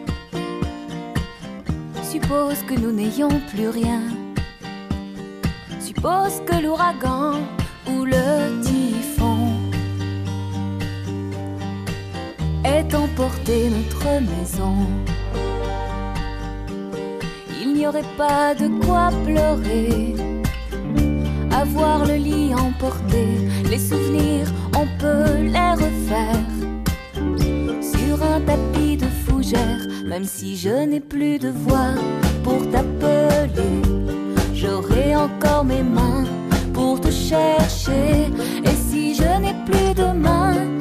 Suppose 2.02 2.60
que 2.64 2.76
nous 2.80 2.94
n'ayons 2.94 3.42
plus 3.52 3.68
rien. 3.68 4.04
Suppose 5.82 6.42
que 6.48 6.58
l'ouragan 6.64 7.42
ou 7.90 8.06
le 8.06 8.62
typhon 8.62 9.40
ait 12.64 12.96
emporté 12.96 13.70
notre 13.70 14.06
maison. 14.32 14.76
Il 17.62 17.74
n'y 17.74 17.86
aurait 17.86 18.12
pas 18.18 18.56
de 18.56 18.68
quoi 18.86 19.10
pleurer. 19.26 20.16
Avoir 21.52 22.06
le 22.06 22.16
lit 22.16 22.54
emporté, 22.54 23.26
les 23.70 23.80
souvenirs, 23.90 24.48
on 24.82 24.88
peut 25.02 25.36
les 25.42 25.74
refaire 25.84 26.55
un 28.22 28.42
tapis 28.42 28.98
de 28.98 29.08
fougère, 29.26 29.80
même 30.06 30.26
si 30.26 30.56
je 30.56 30.86
n'ai 30.86 31.00
plus 31.00 31.38
de 31.40 31.50
voix 31.50 31.94
pour 32.44 32.70
t'appeler. 32.72 33.82
J'aurai 34.54 35.16
encore 35.16 35.66
mes 35.66 35.84
mains 35.84 36.26
pour 36.74 37.00
te 37.02 37.12
chercher, 37.12 38.32
et 38.64 38.76
si 38.90 39.16
je 39.16 39.40
n'ai 39.42 39.56
plus 39.66 39.94
de 39.94 40.12
mains 40.14 40.75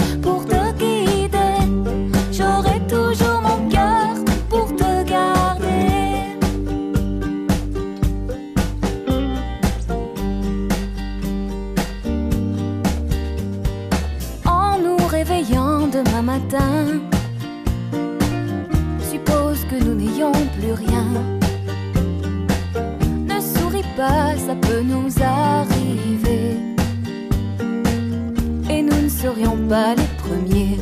pas 29.68 29.94
les 29.94 30.10
premiers. 30.22 30.78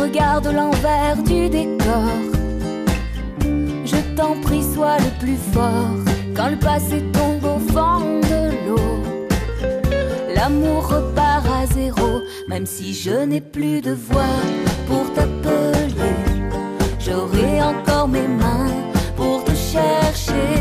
Regarde 0.00 0.46
l'envers 0.46 1.16
du 1.22 1.48
décor. 1.48 2.34
l'esprit 4.44 4.62
soit 4.74 4.98
le 4.98 5.10
plus 5.20 5.38
fort 5.52 5.96
quand 6.36 6.48
le 6.48 6.56
passé 6.56 7.02
tombe 7.12 7.44
au 7.44 7.58
fond 7.72 8.20
de 8.20 8.66
l'eau. 8.66 9.02
L'amour 10.34 10.88
repart 10.88 11.46
à 11.46 11.66
zéro, 11.66 12.22
même 12.48 12.66
si 12.66 12.94
je 12.94 13.24
n'ai 13.24 13.40
plus 13.40 13.80
de 13.80 13.92
voix 13.92 14.40
pour 14.86 15.12
t'appeler. 15.14 15.94
J'aurai 16.98 17.62
encore 17.62 18.08
mes 18.08 18.28
mains 18.28 18.70
pour 19.16 19.44
te 19.44 19.54
chercher. 19.54 20.58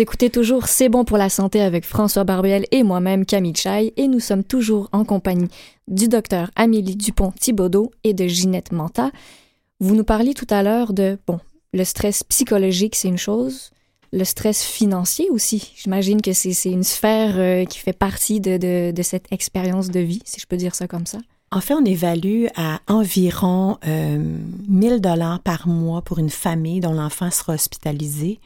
Écoutez 0.00 0.30
toujours 0.30 0.66
C'est 0.66 0.88
bon 0.88 1.04
pour 1.04 1.18
la 1.18 1.28
santé 1.28 1.60
avec 1.60 1.84
François 1.84 2.24
Barbiel 2.24 2.64
et 2.70 2.82
moi-même 2.82 3.26
Camille 3.26 3.54
Chaille 3.54 3.92
et 3.98 4.08
nous 4.08 4.18
sommes 4.18 4.44
toujours 4.44 4.88
en 4.92 5.04
compagnie 5.04 5.48
du 5.88 6.08
docteur 6.08 6.50
Amélie 6.56 6.96
Dupont-Thibaudot 6.96 7.90
et 8.02 8.14
de 8.14 8.26
Ginette 8.26 8.72
Manta. 8.72 9.10
Vous 9.78 9.94
nous 9.94 10.02
parliez 10.02 10.32
tout 10.32 10.46
à 10.48 10.62
l'heure 10.62 10.94
de, 10.94 11.18
bon, 11.26 11.38
le 11.74 11.84
stress 11.84 12.24
psychologique, 12.24 12.96
c'est 12.96 13.08
une 13.08 13.18
chose, 13.18 13.72
le 14.10 14.24
stress 14.24 14.64
financier 14.64 15.28
aussi. 15.28 15.70
J'imagine 15.76 16.22
que 16.22 16.32
c'est 16.32 16.70
une 16.70 16.82
sphère 16.82 17.34
euh, 17.36 17.66
qui 17.66 17.78
fait 17.78 17.92
partie 17.92 18.40
de, 18.40 18.56
de, 18.56 18.92
de 18.92 19.02
cette 19.02 19.30
expérience 19.30 19.90
de 19.90 20.00
vie, 20.00 20.22
si 20.24 20.40
je 20.40 20.46
peux 20.46 20.56
dire 20.56 20.74
ça 20.74 20.88
comme 20.88 21.04
ça. 21.04 21.18
En 21.52 21.60
fait, 21.60 21.74
on 21.74 21.84
évalue 21.84 22.46
à 22.56 22.80
environ 22.88 23.76
euh, 23.86 24.18
1000 24.66 25.02
dollars 25.02 25.40
par 25.40 25.68
mois 25.68 26.00
pour 26.00 26.18
une 26.18 26.30
famille 26.30 26.80
dont 26.80 26.94
l'enfant 26.94 27.30
sera 27.30 27.52
hospitalisé. 27.52 28.40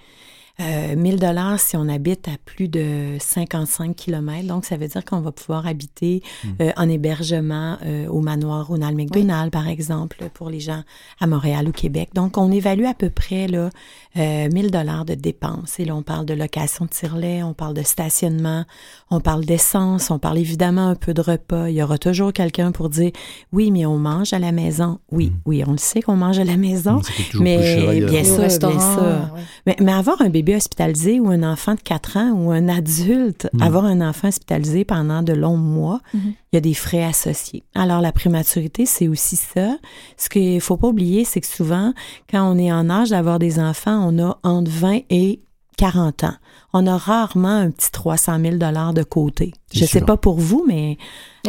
Euh, 0.61 0.95
1000 0.95 1.19
dollars 1.19 1.59
si 1.59 1.77
on 1.77 1.89
habite 1.89 2.29
à 2.29 2.37
plus 2.45 2.69
de 2.69 3.17
55 3.19 3.97
km. 3.97 4.47
Donc, 4.47 4.65
ça 4.65 4.77
veut 4.77 4.87
dire 4.87 5.05
qu'on 5.05 5.21
va 5.21 5.33
pouvoir 5.33 5.67
habiter 5.67 6.23
euh, 6.61 6.71
en 6.77 6.89
hébergement 6.89 7.77
euh, 7.85 8.07
au 8.07 8.21
manoir 8.21 8.69
Ronald 8.69 8.97
McDonald, 8.97 9.51
par 9.51 9.67
exemple, 9.67 10.29
pour 10.33 10.51
les 10.51 10.61
gens 10.61 10.85
à 11.19 11.27
Montréal 11.27 11.67
ou 11.69 11.73
Québec. 11.73 12.11
Donc, 12.15 12.39
on 12.39 12.53
évalue 12.53 12.85
à 12.85 12.95
peu 12.95 13.11
près 13.11 13.49
là, 13.49 13.71
euh, 14.17 14.49
1000 14.49 14.71
dollars 14.71 15.05
de 15.05 15.15
dépenses. 15.15 15.79
Et 15.81 15.85
là, 15.85 15.95
on 15.97 16.03
parle 16.03 16.25
de 16.27 16.35
location 16.35 16.85
de 16.85 16.91
tirelet, 16.91 17.43
on 17.43 17.53
parle 17.55 17.75
de 17.75 17.83
stationnement, 17.83 18.65
on 19.11 19.21
parle 19.21 19.45
d'essence, 19.45 20.11
on 20.11 20.19
parle 20.19 20.39
évidemment 20.39 20.89
un 20.89 20.95
peu 20.95 21.15
de 21.15 21.21
repas. 21.21 21.69
Il 21.69 21.75
y 21.75 21.83
aura 21.83 21.99
toujours 21.99 22.33
quelqu'un 22.33 22.71
pour 22.73 22.89
dire 22.91 23.11
oui, 23.53 23.71
mais 23.71 23.87
on 23.87 23.99
mange 23.99 24.33
à 24.33 24.39
la 24.39 24.53
maison. 24.53 24.99
Oui, 25.11 25.33
oui, 25.47 25.63
on 25.67 25.73
le 25.73 25.79
sait 25.79 26.01
qu'on 26.03 26.17
mange 26.17 26.39
à 26.39 26.45
la 26.45 26.57
maison, 26.57 27.01
mais 27.41 28.01
bien 28.07 28.25
sûr, 28.25 28.37
bien 28.39 28.81
sûr. 28.81 29.03
ouais. 29.03 29.41
Mais, 29.67 29.77
mais 29.81 29.93
avoir 29.93 30.21
un 30.23 30.29
bébé 30.29 30.57
hospitalisé 30.57 31.21
ou 31.21 31.29
un 31.31 31.43
enfant 31.43 31.75
de 31.75 31.81
4 31.81 32.17
ans 32.17 32.33
ou 32.33 32.51
un 32.53 32.69
adulte, 32.69 33.49
Mm. 33.53 33.63
avoir 33.63 33.85
un 33.85 34.01
enfant 34.01 34.29
hospitalisé 34.29 34.85
pendant 34.85 35.23
de 35.23 35.33
longs 35.33 35.57
mois, 35.57 36.01
Mhm. 36.15 36.21
il 36.53 36.57
y 36.57 36.59
a 36.59 36.61
des 36.61 36.75
frais 36.75 37.03
associés. 37.05 37.63
Alors, 37.75 38.01
la 38.01 38.13
prématurité, 38.13 38.87
c'est 38.87 39.09
aussi 39.09 39.37
ça. 39.37 39.77
Ce 40.17 40.29
qu'il 40.29 40.61
faut 40.61 40.77
pas 40.77 40.89
oublier, 40.89 41.25
c'est 41.25 41.41
que 41.41 41.47
souvent, 41.47 41.93
quand 42.31 42.43
on 42.51 42.59
est 42.59 42.73
en 42.73 42.89
âge 42.91 43.11
d'avoir 43.11 43.39
des 43.39 43.59
enfants, 43.59 44.04
on 44.05 44.19
a 44.23 44.39
entre 44.43 44.71
20 44.71 45.01
et 45.11 45.41
40 45.77 46.25
ans. 46.25 46.35
On 46.73 46.87
a 46.87 46.97
rarement 46.97 47.49
un 47.57 47.71
petit 47.71 47.91
300 47.91 48.39
000 48.41 48.57
de 48.57 49.03
côté. 49.03 49.53
Je 49.73 49.81
sais 49.81 49.99
sûr. 49.99 50.07
pas 50.07 50.17
pour 50.17 50.39
vous, 50.39 50.65
mais 50.69 50.99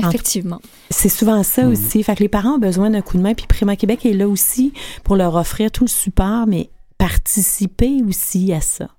En- 0.01 0.09
Effectivement. 0.09 0.59
c'est 0.89 1.09
souvent 1.09 1.43
ça 1.43 1.63
Mhm. 1.63 1.71
aussi. 1.71 2.01
Fait 2.03 2.15
que 2.15 2.23
les 2.23 2.29
parents 2.29 2.55
ont 2.55 2.59
besoin 2.59 2.89
d'un 2.89 3.01
coup 3.01 3.17
de 3.17 3.21
main. 3.23 3.33
Puis 3.35 3.45
Prima 3.47 3.75
Québec 3.75 4.05
est 4.05 4.13
là 4.13 4.27
aussi 4.27 4.73
pour 5.03 5.15
leur 5.15 5.35
offrir 5.35 5.71
tout 5.71 5.83
le 5.83 5.89
support, 5.89 6.47
mais 6.47 6.69
participer 6.97 8.01
aussi 8.07 8.51
à 8.53 8.61
ça. 8.61 8.89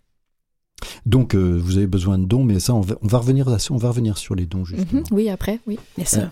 Donc, 1.06 1.34
euh, 1.34 1.58
vous 1.60 1.76
avez 1.78 1.86
besoin 1.86 2.18
de 2.18 2.24
dons, 2.26 2.44
mais 2.44 2.60
ça, 2.60 2.74
on 2.74 2.80
va, 2.80 2.96
on 3.02 3.06
va 3.08 3.18
revenir, 3.18 3.48
à- 3.48 3.56
on 3.70 3.76
va 3.76 3.88
revenir 3.88 4.18
sur 4.18 4.34
les 4.34 4.46
dons, 4.46 4.64
justement. 4.64 5.00
Mhm. 5.00 5.04
Oui, 5.10 5.28
après, 5.28 5.58
oui. 5.66 5.78
Bien 5.96 6.06
sûr. 6.06 6.28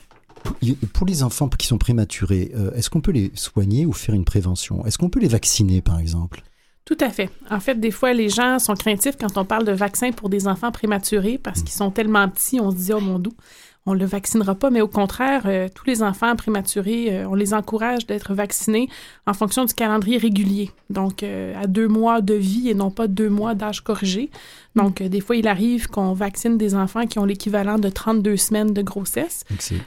Il- 0.61 0.77
Pour 0.77 1.07
les 1.07 1.23
enfants 1.23 1.49
qui 1.49 1.67
sont 1.67 1.79
prématurés, 1.79 2.53
euh, 2.55 2.71
est-ce 2.75 2.91
qu'on 2.91 3.01
peut 3.01 3.13
les 3.13 3.33
soigner 3.35 3.87
ou 3.87 3.93
faire 3.93 4.15
une 4.15 4.27
prévention? 4.27 4.85
Est-ce 4.85 4.99
qu'on 4.99 5.09
peut 5.09 5.21
les 5.21 5.29
vacciner, 5.29 5.81
par 5.81 5.99
exemple? 5.99 6.43
Tout 6.85 6.99
à 7.01 7.09
fait. 7.09 7.31
En 7.51 7.61
fait, 7.61 7.81
des 7.81 7.91
fois, 7.91 8.13
les 8.13 8.29
gens 8.29 8.59
sont 8.59 8.75
craintifs 8.75 9.17
quand 9.19 9.39
on 9.39 9.45
parle 9.45 9.65
de 9.65 9.73
vaccins 9.73 10.13
pour 10.13 10.29
des 10.29 10.47
enfants 10.47 10.71
prématurés 10.71 11.39
parce 11.39 11.63
qu'ils 11.63 11.73
sont 11.73 11.91
tellement 11.91 12.29
petits, 12.29 12.61
on 12.61 12.71
se 12.71 12.77
dit, 12.77 12.93
oh 12.93 13.01
mon 13.01 13.19
doux. 13.19 13.33
on 13.87 13.95
le 13.95 14.05
vaccinera 14.05 14.55
pas, 14.55 14.69
mais 14.69 14.83
au 14.83 14.89
contraire, 14.89 15.45
euh, 15.47 15.69
tous 15.75 15.87
les 15.87 16.03
enfants 16.03 16.37
prématurés, 16.37 17.07
euh, 17.11 17.29
on 17.29 17.35
les 17.35 17.55
encourage 17.55 18.07
d'être 18.07 18.35
vaccinés 18.35 18.91
en 19.27 19.33
fonction 19.33 19.65
du 19.65 19.73
calendrier 19.73 20.19
régulier. 20.19 20.73
Donc, 20.91 21.23
euh, 21.23 21.55
à 21.59 21.67
deux 21.67 21.89
mois 21.89 22.21
de 22.21 22.35
vie 22.35 22.69
et 22.69 22.75
non 22.75 22.91
pas 22.91 23.09
deux 23.09 23.31
mois 23.31 23.55
d'âge 23.55 23.81
corrigé. 23.81 24.31
Donc, 24.77 25.03
des 25.03 25.21
fois, 25.21 25.37
il 25.37 25.49
arrive 25.49 25.89
qu'on 25.89 26.13
vaccine 26.13 26.59
des 26.59 26.75
enfants 26.75 27.07
qui 27.07 27.19
ont 27.19 27.25
l'équivalent 27.25 27.79
de 27.79 27.89
32 27.89 28.37
semaines 28.37 28.75
de 28.75 28.83
grossesse. 28.83 29.45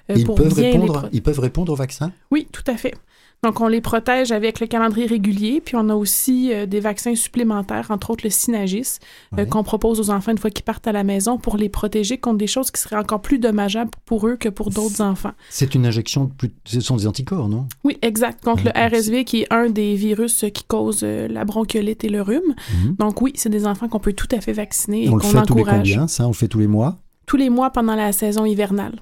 ils, 0.10 0.26
peuvent 0.26 0.52
répondre, 0.52 1.10
ils 1.12 1.22
peuvent 1.22 1.40
répondre 1.40 1.72
au 1.72 1.76
vaccin? 1.76 2.12
Oui, 2.32 2.48
tout 2.52 2.64
à 2.66 2.76
fait. 2.76 2.96
Donc, 3.44 3.62
on 3.62 3.68
les 3.68 3.82
protège 3.82 4.32
avec 4.32 4.60
le 4.60 4.66
calendrier 4.66 5.06
régulier, 5.06 5.62
puis 5.64 5.76
on 5.76 5.90
a 5.90 5.96
aussi 5.96 6.52
euh, 6.52 6.66
des 6.66 6.80
vaccins 6.80 7.14
supplémentaires, 7.14 7.92
entre 7.92 8.10
autres 8.10 8.24
le 8.24 8.32
Synagis, 8.32 8.98
euh, 9.38 9.46
qu'on 9.46 9.62
propose 9.62 10.00
aux 10.00 10.10
enfants 10.10 10.32
une 10.32 10.40
fois 10.40 10.50
qu'ils 10.50 10.66
partent 10.66 10.88
à 10.88 10.92
la 10.92 11.04
maison 11.04 11.38
pour 11.38 11.56
les 11.56 11.70
protéger 11.70 12.18
contre 12.18 12.40
des 12.40 12.48
choses 12.48 12.72
qui 12.72 12.82
seraient 12.82 12.96
encore 12.96 13.22
plus 13.22 13.38
dommageables 13.38 13.92
pour 14.06 14.28
eux 14.28 14.38
que 14.38 14.50
pour 14.50 14.72
d'autres 14.72 15.02
enfants. 15.02 15.34
C'est 15.50 15.76
une 15.76 15.86
injection, 15.86 16.28
plus... 16.28 16.52
ce 16.66 16.80
sont 16.82 16.98
des 16.98 17.06
anticorps, 17.06 17.48
non? 17.48 17.68
Oui, 17.84 18.00
exact, 18.02 18.44
contre 18.44 18.64
le 18.66 18.72
RSV, 18.72 19.24
qui 19.24 19.44
est 19.44 19.54
un 19.54 19.70
des 19.70 19.94
virus 19.94 20.44
qui 20.52 20.64
cause 20.64 21.02
euh, 21.04 21.28
la 21.28 21.46
bronchiolite 21.46 22.04
et 22.04 22.10
le 22.10 22.24
rhume. 22.24 22.56
Mhm. 22.74 22.96
Donc 22.98 23.22
oui, 23.22 23.34
c'est 23.36 23.50
des 23.50 23.68
enfants 23.68 23.88
qu'on 23.88 24.00
peut 24.00 24.14
tout 24.14 24.28
à 24.32 24.42
fait 24.42 24.54
vacciner 24.54 25.04
et, 25.04 25.10
qu'on 25.10 25.18
encourage. 25.18 25.36
On 25.36 25.38
le 25.38 25.38
fait 25.38 25.46
tous 25.46 25.58
les 25.58 25.64
combien, 25.64 26.08
ça? 26.08 26.26
On 26.26 26.30
le 26.30 26.34
fait 26.34 26.48
tous 26.48 26.60
les 26.60 26.68
mois? 26.68 26.98
Tous 27.28 27.38
les 27.38 27.52
mois 27.52 27.70
pendant 27.70 27.96
la 27.96 28.14
saison 28.14 28.46
hivernale. 28.46 29.00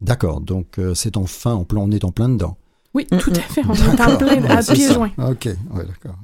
D'accord, 0.00 0.40
donc 0.40 0.80
c'est 0.94 1.16
enfin, 1.16 1.64
on 1.74 1.90
est 1.92 2.04
en 2.04 2.10
plein 2.10 2.28
dedans. 2.28 2.56
Oui, 2.94 3.06
tout 3.06 3.32
à 3.34 3.40
fait. 3.40 3.62
On 3.68 3.74
est 3.74 4.00
en 4.00 4.16
plein 4.16 4.44
à 4.44 4.62
pieds 4.62 4.92
joints. 4.92 5.12
Ok, 5.18 5.46
ouais, 5.46 5.84
d'accord. 5.86 6.16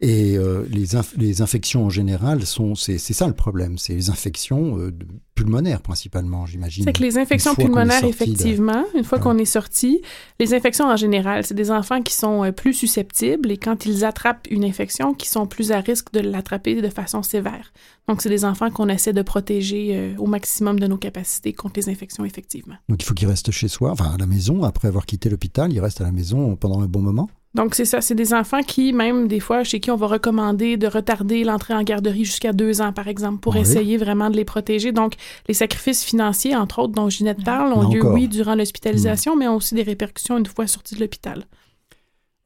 Et 0.00 0.36
euh, 0.36 0.64
les, 0.70 0.86
les, 1.16 1.42
infections 1.42 1.84
en 1.84 1.90
général 1.90 2.44
sont, 2.46 2.74
c'est 2.74 2.98
ça 2.98 3.26
le 3.26 3.34
problème, 3.34 3.78
c'est 3.78 3.94
les 3.94 4.10
infections 4.10 4.78
euh, 4.78 4.92
pulmonaires 5.34 5.80
principalement, 5.80 6.46
j'imagine. 6.46 6.84
C'est 6.84 6.92
que 6.92 7.02
les 7.02 7.18
infections 7.18 7.54
pulmonaires, 7.54 8.04
effectivement, 8.04 8.84
une 8.94 9.04
fois 9.04 9.18
qu'on 9.18 9.38
est 9.38 9.44
sorti, 9.44 10.02
les 10.40 10.54
infections 10.54 10.86
en 10.86 10.96
général, 10.96 11.44
c'est 11.44 11.54
des 11.54 11.70
enfants 11.70 12.02
qui 12.02 12.14
sont 12.14 12.44
euh, 12.44 12.52
plus 12.52 12.74
susceptibles 12.74 13.50
et 13.50 13.56
quand 13.56 13.86
ils 13.86 14.04
attrapent 14.04 14.46
une 14.50 14.64
infection, 14.64 15.14
qui 15.14 15.28
sont 15.28 15.46
plus 15.46 15.72
à 15.72 15.80
risque 15.80 16.12
de 16.12 16.20
l'attraper 16.20 16.80
de 16.80 16.88
façon 16.88 17.22
sévère. 17.22 17.72
Donc, 18.08 18.20
c'est 18.20 18.28
des 18.28 18.44
enfants 18.44 18.70
qu'on 18.70 18.88
essaie 18.88 19.12
de 19.12 19.22
protéger 19.22 20.14
au 20.18 20.26
maximum 20.26 20.78
de 20.78 20.86
nos 20.86 20.98
capacités 20.98 21.54
contre 21.54 21.80
les 21.80 21.88
infections, 21.88 22.24
effectivement. 22.24 22.74
Donc, 22.88 23.02
il 23.02 23.06
faut 23.06 23.14
qu'ils 23.14 23.28
restent 23.28 23.50
chez 23.50 23.68
soi, 23.68 23.92
enfin 23.92 24.12
à 24.12 24.18
la 24.18 24.26
maison, 24.26 24.62
après 24.62 24.88
avoir 24.88 25.06
quitté 25.06 25.30
l'hôpital, 25.30 25.72
ils 25.72 25.80
restent 25.80 26.02
à 26.02 26.04
la 26.04 26.12
maison 26.12 26.54
pendant 26.56 26.82
un 26.82 26.86
bon 26.86 27.00
moment? 27.00 27.30
Donc, 27.54 27.76
c'est 27.76 27.84
ça, 27.84 28.00
c'est 28.00 28.16
des 28.16 28.34
enfants 28.34 28.62
qui, 28.62 28.92
même 28.92 29.28
des 29.28 29.38
fois, 29.38 29.62
chez 29.62 29.78
qui 29.78 29.92
on 29.92 29.96
va 29.96 30.08
recommander 30.08 30.76
de 30.76 30.88
retarder 30.88 31.44
l'entrée 31.44 31.74
en 31.74 31.84
garderie 31.84 32.24
jusqu'à 32.24 32.52
deux 32.52 32.80
ans, 32.80 32.92
par 32.92 33.06
exemple, 33.06 33.38
pour 33.38 33.56
essayer 33.56 33.96
vraiment 33.96 34.28
de 34.28 34.36
les 34.36 34.44
protéger. 34.44 34.90
Donc, 34.90 35.14
les 35.46 35.54
sacrifices 35.54 36.02
financiers, 36.02 36.56
entre 36.56 36.80
autres, 36.80 36.94
dont 36.94 37.08
Ginette 37.08 37.44
parle, 37.44 37.72
ont 37.72 37.88
lieu, 37.88 38.04
oui, 38.04 38.26
durant 38.26 38.56
l'hospitalisation, 38.56 39.36
mais 39.36 39.46
ont 39.46 39.56
aussi 39.56 39.76
des 39.76 39.84
répercussions 39.84 40.36
une 40.36 40.46
fois 40.46 40.66
sortis 40.66 40.96
de 40.96 41.00
l'hôpital. 41.00 41.46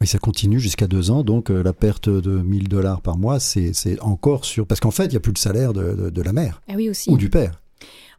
Oui, 0.01 0.07
ça 0.07 0.19
continue 0.19 0.61
jusqu'à 0.61 0.87
deux 0.87 1.11
ans, 1.11 1.25
donc 1.25 1.51
euh, 1.51 1.63
la 1.63 1.73
perte 1.73 2.09
de 2.09 2.31
1000 2.31 2.69
dollars 2.69 3.01
par 3.01 3.17
mois, 3.17 3.41
c'est 3.41 3.73
encore 4.01 4.45
sur... 4.45 4.67
Parce 4.67 4.81
qu'en 4.81 4.91
fait, 4.91 5.07
il 5.07 5.11
n'y 5.11 5.17
a 5.17 5.21
plus 5.21 5.33
le 5.33 5.39
salaire 5.39 5.73
de, 5.73 6.11
de, 6.11 6.23
la 6.23 6.33
mère. 6.33 6.61
Ah 6.69 6.75
oui, 6.77 6.89
aussi. 6.89 7.11
Ou 7.11 7.17
du 7.17 7.31
père. 7.31 7.61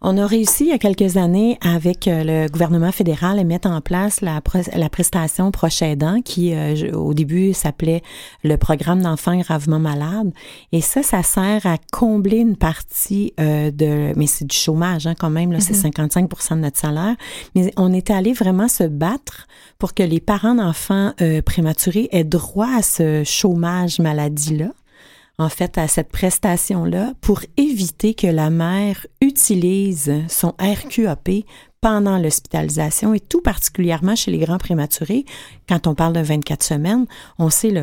On 0.02 0.18
a 0.18 0.26
réussi 0.26 0.64
il 0.64 0.70
y 0.70 0.72
a 0.72 0.78
quelques 0.78 1.18
années 1.18 1.58
avec 1.60 2.08
euh, 2.08 2.24
le 2.24 2.50
gouvernement 2.50 2.92
fédéral 2.94 3.38
à 3.38 3.44
mettre 3.44 3.70
en 3.70 3.82
place 3.82 4.22
la, 4.22 4.42
la 4.76 4.90
prestation 4.90 5.52
proche 5.52 5.82
aidant 5.82 6.22
qui 6.22 6.54
euh, 6.54 6.94
au 6.94 7.14
début 7.14 7.54
s'appelait 7.54 8.02
le 8.46 8.56
programme 8.56 9.02
d'enfants 9.02 9.38
gravement 9.38 9.80
malades. 9.80 10.32
Et 10.72 10.80
ça 10.80 11.04
ça 11.04 11.22
sert 11.22 11.66
à 11.66 11.78
combler 11.92 12.38
une 12.38 12.56
partie 12.56 13.34
euh, 13.42 13.72
de 13.72 14.14
mais 14.16 14.28
c'est 14.28 14.46
du 14.46 14.56
chômage 14.56 15.06
hein, 15.06 15.16
quand 15.20 15.30
même 15.30 15.52
là 15.52 15.60
c'est 15.60 15.74
55 15.74 16.30
mm-hmm. 16.30 16.56
de 16.56 16.60
notre 16.62 16.78
salaire. 16.78 17.16
Mais 17.56 17.74
on 17.76 17.94
était 17.94 18.14
allé 18.14 18.32
vraiment 18.32 18.70
se 18.70 18.86
battre 18.86 19.48
pour 19.80 19.94
que 19.94 20.04
les 20.04 20.22
parents 20.22 20.56
d'enfants 20.56 21.14
prématurés 21.46 22.08
aient 22.12 22.24
droit 22.24 22.70
à 22.78 22.82
ce 22.82 23.24
chômage 23.26 24.00
maladie 24.00 24.56
là 24.56 24.68
en 25.40 25.50
fait, 25.50 25.78
à 25.78 25.88
cette 25.88 26.12
prestation-là 26.12 27.14
pour 27.22 27.42
éviter 27.56 28.14
que 28.14 28.28
la 28.28 28.50
mère 28.50 29.08
utilise 29.22 30.14
son 30.28 30.54
RQAP 30.60 31.46
pendant 31.80 32.18
l'hospitalisation 32.18 33.14
et 33.14 33.22
tout 33.22 33.42
particulièrement 33.42 34.18
chez 34.18 34.32
les 34.32 34.40
grands 34.40 34.58
prématurés. 34.58 35.24
Quand 35.68 35.88
on 35.88 35.96
parle 35.96 36.14
de 36.14 36.20
24 36.20 36.62
semaines, 36.62 37.06
on 37.40 37.50
sait 37.50 37.74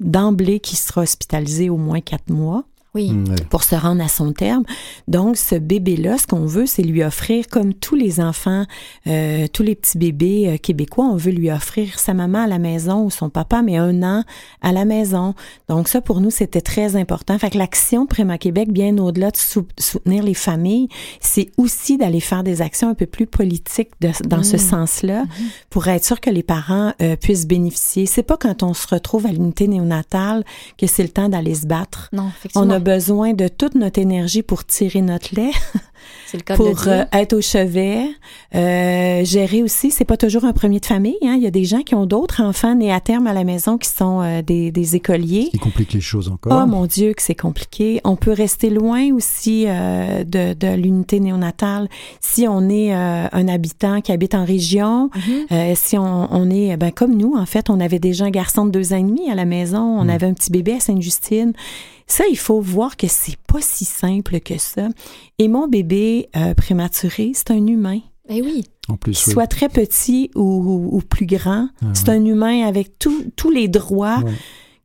d'emblée 0.00 0.58
qu'il 0.58 0.78
sera 0.78 1.02
hospitalisé 1.02 1.70
au 1.70 1.76
moins 1.76 2.00
quatre 2.00 2.28
mois. 2.28 2.64
Oui. 2.94 3.12
Mm, 3.12 3.36
pour 3.50 3.62
se 3.62 3.76
rendre 3.76 4.02
à 4.02 4.08
son 4.08 4.32
terme. 4.32 4.64
Donc, 5.06 5.36
ce 5.36 5.54
bébé-là, 5.54 6.18
ce 6.18 6.26
qu'on 6.26 6.44
veut, 6.44 6.66
c'est 6.66 6.82
lui 6.82 7.04
offrir, 7.04 7.46
comme 7.46 7.72
tous 7.72 7.94
les 7.94 8.20
enfants, 8.20 8.64
euh, 9.06 9.46
tous 9.52 9.62
les 9.62 9.76
petits 9.76 9.96
bébés 9.96 10.48
euh, 10.48 10.56
québécois, 10.56 11.04
on 11.04 11.16
veut 11.16 11.30
lui 11.30 11.52
offrir 11.52 11.98
sa 12.00 12.14
maman 12.14 12.40
à 12.42 12.46
la 12.48 12.58
maison 12.58 13.04
ou 13.04 13.10
son 13.10 13.30
papa, 13.30 13.62
mais 13.62 13.76
un 13.76 14.02
an 14.02 14.24
à 14.60 14.72
la 14.72 14.84
maison. 14.84 15.34
Donc, 15.68 15.86
ça, 15.86 16.00
pour 16.00 16.20
nous, 16.20 16.30
c'était 16.30 16.60
très 16.60 16.96
important. 16.96 17.38
Fait 17.38 17.50
que 17.50 17.58
l'action 17.58 18.06
Préma 18.06 18.38
Québec, 18.38 18.72
bien 18.72 18.98
au-delà 18.98 19.30
de 19.30 19.36
soutenir 19.36 20.24
les 20.24 20.34
familles, 20.34 20.88
c'est 21.20 21.50
aussi 21.58 21.96
d'aller 21.96 22.20
faire 22.20 22.42
des 22.42 22.60
actions 22.60 22.88
un 22.88 22.94
peu 22.94 23.06
plus 23.06 23.26
politiques 23.26 23.90
dans 24.00 24.42
ce 24.42 24.56
mm. 24.56 24.58
sens-là 24.58 25.24
mm-hmm. 25.24 25.68
pour 25.70 25.86
être 25.86 26.04
sûr 26.04 26.20
que 26.20 26.30
les 26.30 26.42
parents 26.42 26.92
euh, 27.00 27.14
puissent 27.14 27.46
bénéficier. 27.46 28.06
C'est 28.06 28.24
pas 28.24 28.36
quand 28.36 28.64
on 28.64 28.74
se 28.74 28.88
retrouve 28.88 29.26
à 29.26 29.32
l'unité 29.32 29.68
néonatale 29.68 30.44
que 30.76 30.88
c'est 30.88 31.04
le 31.04 31.08
temps 31.08 31.28
d'aller 31.28 31.54
se 31.54 31.66
battre. 31.66 32.08
Non, 32.12 32.28
effectivement 32.36 32.79
besoin 32.80 33.32
de 33.32 33.48
toute 33.48 33.74
notre 33.74 34.00
énergie 34.00 34.42
pour 34.42 34.64
tirer 34.64 35.02
notre 35.02 35.34
lait. 35.34 35.52
pour 36.56 36.86
euh, 36.86 37.04
être 37.12 37.32
au 37.34 37.40
chevet, 37.40 38.04
euh, 38.54 39.24
gérer 39.24 39.62
aussi. 39.62 39.90
C'est 39.90 40.04
pas 40.04 40.16
toujours 40.16 40.44
un 40.44 40.52
premier 40.52 40.80
de 40.80 40.86
famille. 40.86 41.18
Hein. 41.22 41.34
Il 41.36 41.42
y 41.42 41.46
a 41.46 41.50
des 41.50 41.64
gens 41.64 41.82
qui 41.82 41.94
ont 41.94 42.06
d'autres 42.06 42.42
enfants 42.42 42.74
nés 42.74 42.92
à 42.92 43.00
terme 43.00 43.26
à 43.26 43.32
la 43.32 43.44
maison 43.44 43.78
qui 43.78 43.88
sont 43.88 44.20
euh, 44.22 44.42
des, 44.42 44.70
des, 44.70 44.96
écoliers. 44.96 45.46
Ce 45.46 45.50
qui 45.50 45.58
complique 45.58 45.92
les 45.92 46.00
choses 46.00 46.28
encore. 46.28 46.60
Oh 46.62 46.66
mon 46.66 46.86
Dieu, 46.86 47.14
que 47.14 47.22
c'est 47.22 47.34
compliqué. 47.34 48.00
On 48.04 48.16
peut 48.16 48.32
rester 48.32 48.70
loin 48.70 49.12
aussi 49.14 49.64
euh, 49.66 50.24
de, 50.24 50.54
de 50.54 50.74
l'unité 50.74 51.20
néonatale 51.20 51.88
si 52.20 52.46
on 52.48 52.68
est 52.68 52.92
un 52.92 53.48
habitant 53.48 54.00
qui 54.00 54.12
habite 54.12 54.34
en 54.34 54.44
région. 54.44 55.10
Mm-hmm. 55.10 55.74
si 55.74 55.98
on, 55.98 56.28
on 56.32 56.50
est, 56.50 56.76
ben 56.76 56.90
comme 56.90 57.16
nous 57.16 57.34
en 57.36 57.46
fait, 57.46 57.70
on 57.70 57.80
avait 57.80 57.98
déjà 57.98 58.24
un 58.24 58.30
garçon 58.30 58.66
de 58.66 58.70
deux 58.70 58.92
ans 58.92 58.96
et 58.96 59.02
demi 59.02 59.30
à 59.30 59.34
la 59.34 59.44
maison. 59.44 59.80
On 59.80 60.04
mm. 60.04 60.10
avait 60.10 60.26
un 60.26 60.34
petit 60.34 60.50
bébé 60.50 60.74
à 60.74 60.80
Sainte-Justine. 60.80 61.52
Ça, 62.10 62.24
il 62.28 62.36
faut 62.36 62.60
voir 62.60 62.96
que 62.96 63.06
c'est 63.08 63.36
pas 63.36 63.60
si 63.60 63.84
simple 63.84 64.40
que 64.40 64.58
ça. 64.58 64.88
Et 65.38 65.46
mon 65.46 65.68
bébé 65.68 66.28
euh, 66.34 66.54
prématuré, 66.54 67.30
c'est 67.34 67.52
un 67.52 67.64
humain. 67.64 68.00
Eh 68.28 68.42
oui. 68.42 68.64
En 68.88 68.96
plus, 68.96 69.14
Soit 69.14 69.46
très 69.46 69.68
petit 69.68 70.28
ou, 70.34 71.00
plus 71.08 71.26
grand, 71.26 71.68
ah 71.80 71.86
c'est 71.94 72.08
un 72.08 72.24
humain 72.24 72.66
avec 72.66 72.98
tous 72.98 73.50
les 73.50 73.68
droits 73.68 74.18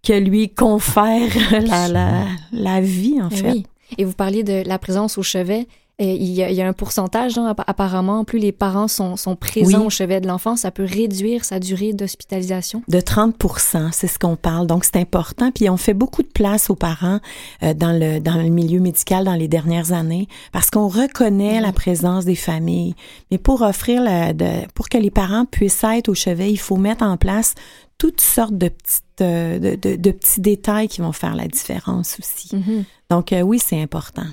que 0.03 0.13
lui 0.13 0.49
confère 0.49 1.31
la, 1.65 2.27
la, 2.51 2.81
vie, 2.81 3.19
en 3.19 3.29
eh 3.31 3.35
fait. 3.35 3.51
Oui. 3.51 3.65
Et 3.97 4.05
vous 4.05 4.13
parliez 4.13 4.43
de 4.43 4.61
la 4.63 4.77
présence 4.77 5.17
au 5.17 5.23
chevet 5.23 5.67
il 5.97 6.31
y, 6.31 6.43
a, 6.43 6.49
il 6.49 6.55
y, 6.55 6.61
a, 6.61 6.67
un 6.67 6.73
pourcentage, 6.73 7.37
hein, 7.37 7.55
apparemment, 7.67 8.25
plus 8.25 8.39
les 8.39 8.51
parents 8.51 8.89
sont, 8.89 9.15
sont 9.15 9.37
présents 9.37 9.85
au 9.85 9.89
chevet 9.89 10.19
de 10.19 10.27
l'enfant, 10.27 10.57
ça 10.57 10.69
peut 10.69 10.83
réduire 10.83 11.45
sa 11.45 11.59
durée 11.59 11.93
d'hospitalisation. 11.93 12.83
De 12.89 12.99
30% 12.99 13.91
c'est 13.93 14.07
ce 14.07 14.19
qu'on 14.19 14.35
parle. 14.35 14.67
Donc, 14.67 14.83
c'est 14.83 14.97
important. 14.97 15.51
Puis, 15.51 15.69
on 15.69 15.77
fait 15.77 15.93
beaucoup 15.93 16.21
de 16.21 16.27
place 16.27 16.69
aux 16.69 16.75
parents 16.75 17.19
euh, 17.63 17.73
dans, 17.73 17.97
le, 17.97 18.19
dans 18.19 18.35
le 18.35 18.49
milieu 18.49 18.79
médical 18.79 19.23
dans 19.23 19.35
les 19.35 19.47
dernières 19.47 19.93
années 19.93 20.27
parce 20.51 20.69
qu'on 20.69 20.87
reconnaît 20.87 21.61
la 21.61 21.71
présence 21.71 22.25
des 22.25 22.35
familles. 22.35 22.95
Mais 23.31 23.37
pour 23.37 23.61
offrir, 23.61 24.01
la, 24.01 24.33
de, 24.33 24.67
pour 24.73 24.89
que 24.89 24.97
les 24.97 25.11
parents 25.11 25.45
puissent 25.45 25.83
être 25.83 26.09
au 26.09 26.13
chevet, 26.13 26.51
il 26.51 26.57
faut 26.57 26.77
mettre 26.77 27.03
en 27.03 27.15
place 27.15 27.55
toutes 27.97 28.19
sortes 28.19 28.57
de 28.57 28.67
petites 28.67 29.03
euh, 29.21 29.59
de, 29.59 29.75
de, 29.75 29.95
de, 29.95 30.11
petits 30.11 30.41
détails 30.41 30.89
qui 30.89 30.99
vont 30.99 31.13
faire 31.13 31.35
la 31.35 31.47
différence 31.47 32.17
aussi. 32.19 32.53
Mm-hmm. 32.53 32.83
Donc, 33.09 33.31
euh, 33.31 33.41
oui, 33.41 33.59
c'est 33.59 33.81
important. 33.81 34.25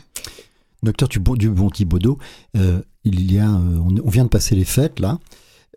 Docteur 0.82 1.08
Dubon-Thibaudot, 1.08 2.18
euh, 2.56 2.80
il 3.04 3.32
y 3.32 3.38
a, 3.38 3.48
euh, 3.48 3.78
on, 4.04 4.10
vient 4.10 4.24
de 4.24 4.28
passer 4.28 4.56
les 4.56 4.64
fêtes 4.64 5.00
là. 5.00 5.18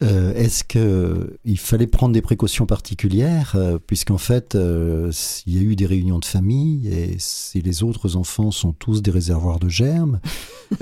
Euh, 0.03 0.33
est-ce 0.33 0.65
qu'il 0.65 1.57
fallait 1.57 1.87
prendre 1.87 2.13
des 2.13 2.21
précautions 2.21 2.65
particulières 2.65 3.55
puisqu'en 3.87 4.17
fait 4.17 4.57
il 4.57 5.53
y 5.53 5.57
a 5.57 5.61
eu 5.61 5.77
des 5.77 5.85
réunions 5.85 6.19
de 6.19 6.25
famille 6.25 6.89
et 6.89 7.15
si 7.17 7.61
les 7.61 7.81
autres 7.81 8.17
enfants 8.17 8.51
sont 8.51 8.73
tous 8.73 9.01
des 9.01 9.11
réservoirs 9.11 9.57
de 9.57 9.69
germes, 9.69 10.19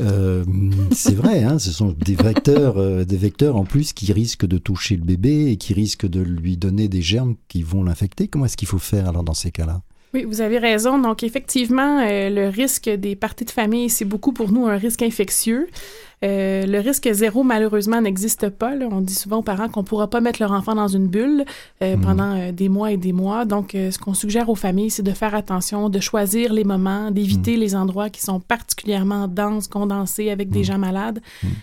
c'est 0.91 1.13
vrai, 1.13 1.43
hein, 1.43 1.59
ce 1.59 1.71
sont 1.71 1.91
des 1.91 2.15
vecteurs, 2.15 3.05
des 3.05 3.17
vecteurs 3.17 3.55
en 3.55 3.65
plus 3.65 3.93
qui 3.93 4.11
risquent 4.11 4.47
de 4.47 4.57
toucher 4.57 4.95
le 4.95 5.03
bébé 5.03 5.51
et 5.51 5.57
qui 5.57 5.75
risquent 5.75 6.07
de 6.07 6.21
lui 6.21 6.57
donner 6.57 6.87
des 6.87 7.03
germes 7.03 7.35
qui 7.49 7.61
vont 7.61 7.83
l'infecter. 7.83 8.27
Comment 8.27 8.45
est-ce 8.45 8.57
qu'il 8.57 8.67
faut 8.67 8.79
faire 8.79 9.07
alors 9.07 9.23
dans 9.23 9.35
ces 9.35 9.51
cas-là? 9.51 9.83
Oui, 10.13 10.25
vous 10.25 10.41
avez 10.41 10.59
raison. 10.59 10.99
Donc, 10.99 11.23
effectivement, 11.23 11.99
euh, 11.99 12.29
le 12.29 12.47
risque 12.49 12.89
des 12.89 13.15
parties 13.15 13.45
de 13.45 13.51
famille, 13.51 13.89
c'est 13.89 14.05
beaucoup 14.05 14.31
pour 14.31 14.51
nous 14.51 14.67
un 14.67 14.77
risque 14.77 15.01
infectieux. 15.01 15.67
Euh, 16.23 16.65
le 16.65 16.79
risque 16.79 17.09
zéro, 17.11 17.43
malheureusement, 17.43 18.01
n'existe 18.01 18.49
pas. 18.49 18.73
On 18.91 19.01
dit 19.01 19.13
souvent 19.13 19.37
aux 19.37 19.43
parents 19.43 19.69
qu'on 19.69 19.81
ne 19.81 19.85
pourra 19.85 20.09
pas 20.09 20.21
mettre 20.21 20.41
leur 20.41 20.51
enfant 20.51 20.75
dans 20.75 20.87
une 20.87 21.07
bulle 21.07 21.45
euh, 21.81 21.95
mhm. 21.95 22.01
pendant 22.01 22.51
des 22.51 22.69
mois 22.69 22.91
et 22.91 22.97
des 22.97 23.13
mois. 23.13 23.45
Donc, 23.45 23.71
ce 23.73 23.97
qu'on 23.97 24.13
suggère 24.13 24.49
aux 24.49 24.55
familles, 24.55 24.89
c'est 24.89 25.03
de 25.03 25.11
faire 25.11 25.35
attention, 25.35 25.89
de 25.89 25.99
choisir 25.99 26.53
les 26.53 26.63
moments, 26.63 27.11
d'éviter 27.11 27.55
mhm. 27.55 27.59
les 27.59 27.75
endroits 27.75 28.09
qui 28.09 28.21
sont 28.21 28.39
particulièrement 28.39 29.27
denses, 29.27 29.67
condensés 29.67 30.29
avec 30.29 30.49
des 30.49 30.59
mhm. 30.59 30.65
gens 30.65 30.77
malades, 30.77 31.19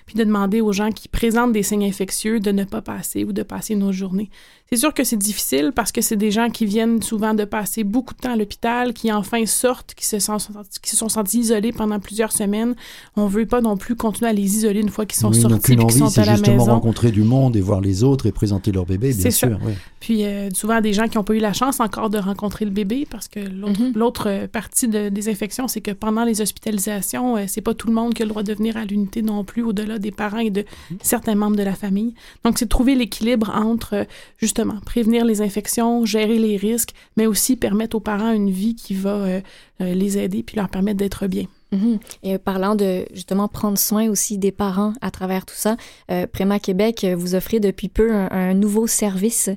puis 0.06 0.16
de 0.16 0.24
demander 0.24 0.60
aux 0.60 0.72
gens 0.72 0.90
qui 0.90 1.08
présentent 1.08 1.52
des 1.52 1.62
signes 1.62 1.84
infectieux 1.84 2.40
de 2.40 2.50
ne 2.52 2.64
pas 2.64 2.82
passer 2.82 3.24
ou 3.24 3.32
de 3.32 3.42
passer 3.42 3.76
nos 3.76 3.92
journées. 3.92 4.30
C'est 4.70 4.76
sûr 4.76 4.94
que 4.94 5.02
c'est 5.02 5.16
difficile 5.16 5.72
parce 5.74 5.90
que 5.90 6.00
c'est 6.00 6.16
des 6.16 6.30
gens 6.30 6.48
qui 6.48 6.64
viennent 6.64 7.02
souvent 7.02 7.34
de 7.34 7.44
passer 7.44 7.82
beaucoup 7.82 8.14
de 8.14 8.20
temps 8.20 8.34
à 8.34 8.36
l'hôpital, 8.36 8.94
qui 8.94 9.10
enfin 9.10 9.44
sortent, 9.44 9.94
qui 9.94 10.06
se, 10.06 10.20
sont, 10.20 10.36
qui 10.80 10.90
se 10.90 10.96
sont 10.96 11.08
sentis 11.08 11.40
isolés 11.40 11.72
pendant 11.72 11.98
plusieurs 11.98 12.30
semaines. 12.30 12.76
On 13.16 13.26
veut 13.26 13.46
pas 13.46 13.60
non 13.60 13.76
plus 13.76 13.96
continuer 13.96 14.30
à 14.30 14.32
les 14.32 14.49
isoler 14.56 14.80
une 14.80 14.88
fois 14.88 15.06
qu'ils 15.06 15.18
sont 15.18 15.32
sortis 15.32 15.72
et 15.72 15.76
qu'ils 15.76 15.92
sont 15.92 16.18
à 16.18 16.24
la 16.24 16.32
maison. 16.32 16.44
justement 16.44 16.64
rencontrer 16.64 17.10
du 17.10 17.22
monde 17.22 17.56
et 17.56 17.60
voir 17.60 17.80
les 17.80 18.02
autres 18.04 18.26
et 18.26 18.32
présenter 18.32 18.72
leur 18.72 18.86
bébé, 18.86 19.12
bien 19.12 19.30
sûr. 19.30 19.58
Puis 20.00 20.24
euh, 20.24 20.48
souvent 20.54 20.80
des 20.80 20.92
gens 20.92 21.08
qui 21.08 21.18
n'ont 21.18 21.24
pas 21.24 21.34
eu 21.34 21.40
la 21.40 21.52
chance 21.52 21.80
encore 21.80 22.08
de 22.08 22.18
rencontrer 22.18 22.64
le 22.64 22.70
bébé 22.70 23.06
parce 23.10 23.28
que 23.28 23.40
l'autre 23.40 24.28
mm-hmm. 24.28 24.44
euh, 24.44 24.48
partie 24.48 24.88
des 24.88 25.28
infections, 25.28 25.68
c'est 25.68 25.80
que 25.80 25.90
pendant 25.90 26.24
les 26.24 26.40
hospitalisations, 26.40 27.36
euh, 27.36 27.44
c'est 27.46 27.60
pas 27.60 27.74
tout 27.74 27.86
le 27.86 27.94
monde 27.94 28.14
qui 28.14 28.22
a 28.22 28.24
le 28.24 28.30
droit 28.30 28.42
de 28.42 28.54
venir 28.54 28.76
à 28.76 28.84
l'unité 28.84 29.22
non 29.22 29.44
plus, 29.44 29.62
au-delà 29.62 29.98
des 29.98 30.10
parents 30.10 30.38
et 30.38 30.50
de 30.50 30.62
mm-hmm. 30.62 30.96
certains 31.02 31.34
membres 31.34 31.56
de 31.56 31.62
la 31.62 31.74
famille. 31.74 32.14
Donc 32.44 32.58
c'est 32.58 32.64
de 32.64 32.70
trouver 32.70 32.94
l'équilibre 32.94 33.50
entre 33.54 34.06
justement 34.38 34.74
prévenir 34.84 35.24
les 35.24 35.42
infections, 35.42 36.04
gérer 36.04 36.38
les 36.38 36.56
risques, 36.56 36.94
mais 37.16 37.26
aussi 37.26 37.56
permettre 37.56 37.96
aux 37.96 38.00
parents 38.00 38.32
une 38.32 38.50
vie 38.50 38.74
qui 38.74 38.94
va 38.94 39.10
euh, 39.10 39.40
euh, 39.80 39.94
les 39.94 40.18
aider 40.18 40.42
puis 40.42 40.56
leur 40.56 40.68
permettre 40.68 40.98
d'être 40.98 41.26
bien. 41.26 41.44
Mhm. 41.72 41.98
Et 42.22 42.38
parlant 42.38 42.74
de 42.74 43.04
justement 43.12 43.48
prendre 43.48 43.78
soin 43.78 44.08
aussi 44.08 44.38
des 44.38 44.52
parents 44.52 44.92
à 45.00 45.10
travers 45.10 45.46
tout 45.46 45.54
ça, 45.54 45.76
euh, 46.10 46.26
Préma 46.26 46.58
Québec, 46.58 47.06
vous 47.16 47.34
offrez 47.34 47.60
depuis 47.60 47.88
peu 47.88 48.12
un, 48.12 48.54
nouveau 48.54 48.86
service 48.86 49.50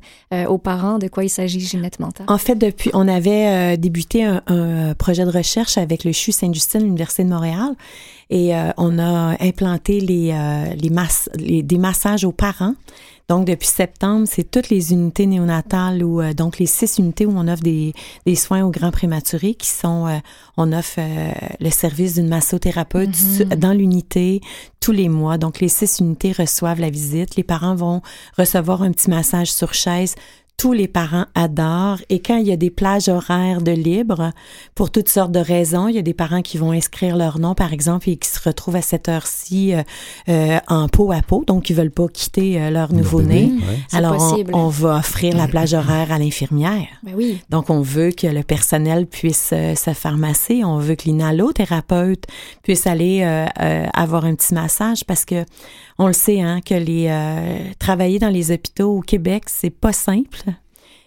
aux 0.48 0.58
parents. 0.58 1.00
De 1.00 1.08
quoi 1.08 1.24
il 1.24 1.30
s'agit, 1.30 1.60
Ginette 1.60 2.00
Manta? 2.00 2.24
En 2.28 2.38
fait, 2.38 2.56
depuis, 2.56 2.92
on 2.94 3.08
avait 3.08 3.78
débuté 3.78 4.24
un, 4.24 4.94
projet 4.98 5.26
de 5.26 5.32
recherche 5.32 5.78
avec 5.78 6.04
le 6.04 6.12
CHU 6.12 6.32
Sainte-Justine, 6.32 6.82
l'Université 6.82 7.24
de 7.24 7.30
Montréal, 7.30 7.74
et 8.30 8.54
on 8.78 9.00
a 9.00 9.36
implanté 9.40 10.00
les, 10.00 10.34
les, 10.78 11.64
des 11.64 11.78
massages 11.78 12.24
aux 12.24 12.32
parents 12.32 12.76
donc, 13.30 13.48
depuis 13.48 13.68
septembre, 13.68 14.28
c'est 14.30 14.50
toutes 14.50 14.70
les 14.70 14.92
unités 14.92 15.26
néonatales 15.26 16.04
ou 16.04 16.20
euh, 16.20 16.34
donc 16.34 16.60
les 16.60 16.66
six 16.66 16.98
unités 16.98 17.26
où 17.26 17.34
on 17.36 17.48
offre 17.48 17.64
des, 17.64 17.94
des 18.26 18.36
soins 18.36 18.64
aux 18.64 18.70
grands 18.70 18.92
prématurés 18.92 19.56
qui 19.56 19.70
sont, 19.70 20.08
euh, 20.08 20.18
on 20.58 20.74
offre 20.74 20.96
euh, 21.00 21.32
le 21.62 21.70
service 21.70 22.16
d'une 22.16 22.28
massothérapeute 22.28 23.12
mm-hmm. 23.12 23.56
dans 23.56 23.72
l'unité 23.72 24.42
tous 24.82 24.92
les 24.92 25.08
mois. 25.08 25.38
Donc, 25.38 25.62
les 25.62 25.70
six 25.70 26.00
unités 26.00 26.34
reçoivent 26.34 26.82
la 26.82 26.90
visite. 26.90 27.38
Les 27.38 27.44
parents 27.44 27.76
vont 27.76 28.02
recevoir 28.38 28.82
un 28.84 28.92
petit 28.92 29.10
massage 29.10 29.52
sur 29.52 29.74
chaise 29.74 30.16
tous 30.58 30.74
les 30.74 30.88
parents 30.88 31.26
adorent. 31.36 32.00
Et 32.10 32.20
quand 32.20 32.38
il 32.38 32.48
y 32.48 32.52
a 32.52 32.56
des 32.56 32.70
plages 32.70 33.10
horaires 33.10 33.62
de 33.62 33.72
libre, 33.72 34.32
pour 34.76 34.92
toutes 34.92 35.10
sortes 35.10 35.32
de 35.32 35.40
raisons, 35.40 35.88
il 35.88 35.96
y 35.96 36.00
a 36.00 36.04
des 36.04 36.14
parents 36.14 36.42
qui 36.42 36.58
vont 36.58 36.72
inscrire 36.72 37.18
leur 37.18 37.40
nom, 37.40 37.56
par 37.56 37.74
exemple, 37.74 38.10
et 38.10 38.18
qui 38.18 38.30
se 38.30 38.40
retrouvent 38.42 38.76
à 38.76 38.82
cette 38.82 39.10
heure-ci 39.10 39.74
euh, 39.74 39.82
euh 40.30 40.60
en 40.68 40.88
peau 40.88 41.12
à 41.12 41.22
peau, 41.22 41.44
donc 41.46 41.70
ils 41.70 41.76
veulent 41.76 41.92
pas 41.92 42.08
quitter 42.08 42.62
euh, 42.62 42.70
leur 42.70 42.94
nouveau-né. 42.94 43.52
Alors, 43.92 44.38
on, 44.54 44.68
va 44.70 44.98
offrir 44.98 45.36
la 45.36 45.48
plage 45.48 45.74
horaire 45.74 46.12
à 46.12 46.20
l'infirmière. 46.20 46.88
Ben 47.04 47.14
oui. 47.16 47.40
Donc, 47.50 47.70
on 47.70 47.82
veut 47.82 48.12
que 48.12 48.28
le 48.28 48.44
personnel 48.44 49.08
puisse 49.08 49.50
euh, 49.54 49.76
se 49.76 49.94
faire 49.94 50.18
masser. 50.18 50.64
On 50.64 50.78
veut 50.78 50.96
que 50.96 51.06
l'inhalothérapeute 51.06 52.26
puisse 52.62 52.88
aller 52.88 53.24
avoir 53.94 54.26
un 54.26 54.36
petit 54.36 54.54
massage 54.54 55.04
parce 55.06 55.26
que 55.26 55.44
on 55.98 56.08
le 56.08 56.14
sait, 56.14 56.42
hein, 56.42 56.62
que 56.62 56.76
les 56.76 57.74
travailler 57.80 58.20
dans 58.20 58.30
les 58.30 58.52
hôpitaux 58.52 58.98
au 58.98 59.02
Québec, 59.02 59.44
c'est 59.48 59.70
pas 59.70 59.94
simple 59.94 60.54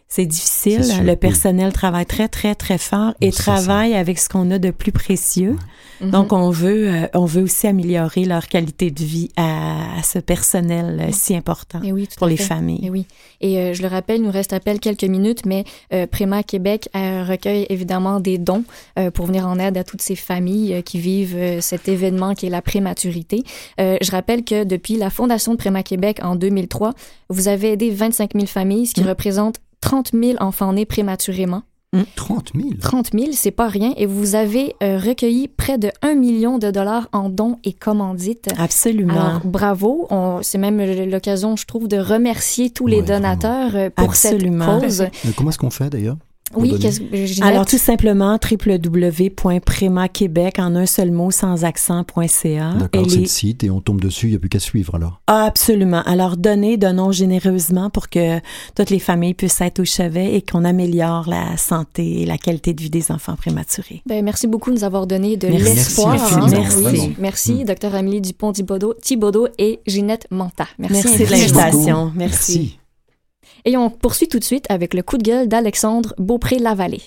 c'est 0.09 0.27
difficile. 0.27 0.83
le 1.05 1.15
personnel 1.17 1.73
travaille 1.73 2.07
très, 2.07 2.29
très, 2.29 2.55
très 2.55 2.79
fort 2.79 3.15
et 3.21 3.31
travaille 3.31 3.95
avec 3.95 4.19
ce 4.19 4.29
qu'on 4.29 4.51
a 4.51 4.59
de 4.59 4.71
plus 4.71 4.93
précieux. 4.93 5.57
Mhm. 6.01 6.11
Donc, 6.11 6.33
on 6.33 6.51
veut, 6.51 6.89
euh, 6.89 7.07
on 7.15 7.25
veut 7.25 7.43
aussi 7.43 7.67
améliorer 7.67 8.25
leur 8.25 8.47
qualité 8.49 8.91
de 8.91 9.03
vie 9.03 9.31
à, 9.37 10.03
ce 10.05 10.19
personnel 10.19 11.01
euh, 11.01 11.11
si 11.13 11.35
important 11.35 11.81
pour 12.19 12.27
les 12.27 12.37
familles. 12.37 12.87
Et 12.87 12.91
oui. 12.91 13.07
Et 13.41 13.59
euh, 13.59 13.73
je 13.75 13.83
le 13.83 13.89
rappelle, 13.89 14.19
il 14.19 14.23
nous 14.23 14.31
reste 14.31 14.53
à 14.53 14.61
peine 14.61 14.79
quelques 14.79 15.05
minutes, 15.05 15.45
mais 15.45 15.65
Préma 16.11 16.43
Québec 16.43 16.89
recueille 16.95 17.67
évidemment 17.69 18.21
des 18.21 18.39
dons 18.39 18.65
pour 19.15 19.27
venir 19.27 19.47
en 19.47 19.59
aide 19.59 19.77
à 19.77 19.85
toutes 19.85 20.03
ces 20.03 20.17
familles 20.17 20.83
qui 20.85 20.99
vivent 20.99 21.61
cet 21.61 21.89
événement 21.89 22.35
qui 22.35 22.47
est 22.47 22.51
la 22.51 22.63
prématurité. 22.63 23.43
je 23.79 24.11
rappelle 24.11 24.45
que 24.45 24.65
depuis 24.65 24.97
la 24.97 25.11
fondation 25.11 25.53
de 25.53 25.59
Préma 25.59 25.83
Québec 25.83 26.19
en 26.23 26.37
2003, 26.37 26.95
vous 27.29 27.49
avez 27.49 27.73
aidé 27.73 27.91
25 27.91 28.33
000 28.35 28.47
familles, 28.47 28.87
ce 28.87 28.95
qui 28.95 29.03
mmh. 29.03 29.09
représente 29.09 29.57
30 29.87 30.11
000 30.13 30.39
enfants 30.41 30.73
nés 30.73 30.85
prématurément. 30.85 31.63
30 32.17 32.51
000? 32.55 32.71
30 32.81 33.11
000, 33.15 33.27
c'est 33.33 33.53
pas 33.53 33.69
rien. 33.69 33.95
Et 33.97 34.05
vous 34.05 34.35
avez 34.35 34.75
euh, 34.83 34.99
recueilli 34.99 35.49
près 35.49 35.79
de 35.79 35.91
1 36.03 36.15
million 36.15 36.59
de 36.59 36.71
dollars 36.71 37.09
en 37.13 37.31
dons 37.31 37.59
et 37.65 37.73
commandites. 37.73 38.49
Absolument. 38.59 39.15
Alors, 39.15 39.41
bravo. 39.45 40.09
C'est 40.43 40.59
même 40.59 40.83
l'occasion, 41.09 41.57
je 41.57 41.65
trouve, 41.65 41.89
de 41.89 41.99
remercier 41.99 42.71
tous 42.71 42.87
les 42.87 43.01
donateurs 43.01 43.77
euh, 43.77 43.91
pour 43.91 44.17
cette 44.17 44.43
cause. 44.43 45.07
comment 45.37 45.51
est-ce 45.51 45.59
qu'on 45.59 45.71
fait 45.71 45.89
d'ailleurs? 45.89 46.17
Oui, 46.55 46.73
Alors, 47.43 47.67
tout 47.67 47.77
simplement, 47.77 48.39
www.premaquebec 48.41 50.61
en 50.61 50.77
un 50.77 50.87
seul 50.87 51.11
mot, 51.11 51.33
sans 51.33 51.65
accent.ca. 51.65 52.75
D'accord, 52.75 53.11
c'est 53.11 53.19
le 53.19 53.27
site 53.27 53.65
et 53.65 53.71
on 53.71 53.81
tombe 53.81 54.01
dessus, 54.01 54.29
il 54.29 54.31
n'y 54.31 54.37
a 54.37 54.39
plus 54.39 54.49
qu'à 54.49 54.61
suivre 54.61 54.95
alors. 54.95 55.21
absolument. 55.27 56.05
Alors, 56.07 56.37
donnez, 56.37 56.77
donnons 56.77 57.11
généreusement 57.11 57.91
pour 57.91 58.09
que 58.09 58.39
toutes 58.77 58.91
les 58.91 59.01
familles 59.01 59.35
puissent 59.35 59.61
être 59.61 59.81
au 59.81 59.85
chevet 59.85 60.37
et 60.37 60.43
qu'on 60.43 60.65
améliore 60.65 61.29
la 61.29 61.57
santé 61.57 62.23
et 62.23 62.27
la 62.27 62.39
qualité 62.39 62.75
de 62.75 62.81
vie 62.81 62.91
des 62.91 63.11
enfants 63.11 63.35
prématurés. 63.35 64.03
Ben, 64.07 64.25
merci 64.25 64.47
beaucoup 64.47 64.71
de 64.71 64.77
nous 64.77 64.85
avoir 64.85 65.09
donné 65.09 65.37
de 65.37 65.49
l'espoir. 65.49 66.15
Merci. 66.49 66.79
Merci. 66.79 67.17
merci, 67.19 67.55
mm. 67.55 67.65
Dr. 67.65 67.93
Amélie 67.95 68.21
Dupont-Thibaudot 68.21 69.49
et 69.59 69.81
Ginette 69.87 70.27
Manta. 70.31 70.69
Merci, 70.79 71.03
merci 71.05 71.25
de 71.25 71.31
l'invitation. 71.31 72.13
merci. 72.15 72.79
Et 73.67 73.77
on 73.77 73.91
poursuit 73.91 74.29
tout 74.29 74.39
de 74.39 74.45
suite 74.45 74.65
avec 74.71 74.95
le 74.95 75.03
coup 75.03 75.19
de 75.19 75.25
gueule 75.25 75.49
d'Alexandre 75.49 76.15
Beaupré-Lavallée. 76.19 77.03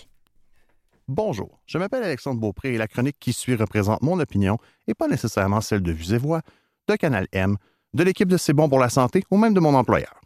Bonjour, 1.07 1.61
je 1.65 1.77
m'appelle 1.77 2.03
Alexandre 2.03 2.41
Beaupré 2.41 2.73
et 2.73 2.77
la 2.77 2.87
chronique 2.87 3.15
qui 3.17 3.31
suit 3.31 3.55
représente 3.55 4.01
mon 4.01 4.19
opinion 4.19 4.57
et 4.85 4.93
pas 4.93 5.07
nécessairement 5.07 5.61
celle 5.61 5.81
de 5.81 5.93
Vues 5.93 6.17
Voix, 6.17 6.41
de 6.89 6.97
Canal 6.97 7.27
M, 7.31 7.55
de 7.93 8.03
l'équipe 8.03 8.27
de 8.27 8.35
C'est 8.35 8.51
bon 8.51 8.67
pour 8.67 8.77
la 8.77 8.89
santé 8.89 9.23
ou 9.31 9.37
même 9.37 9.53
de 9.53 9.61
mon 9.61 9.73
employeur. 9.73 10.19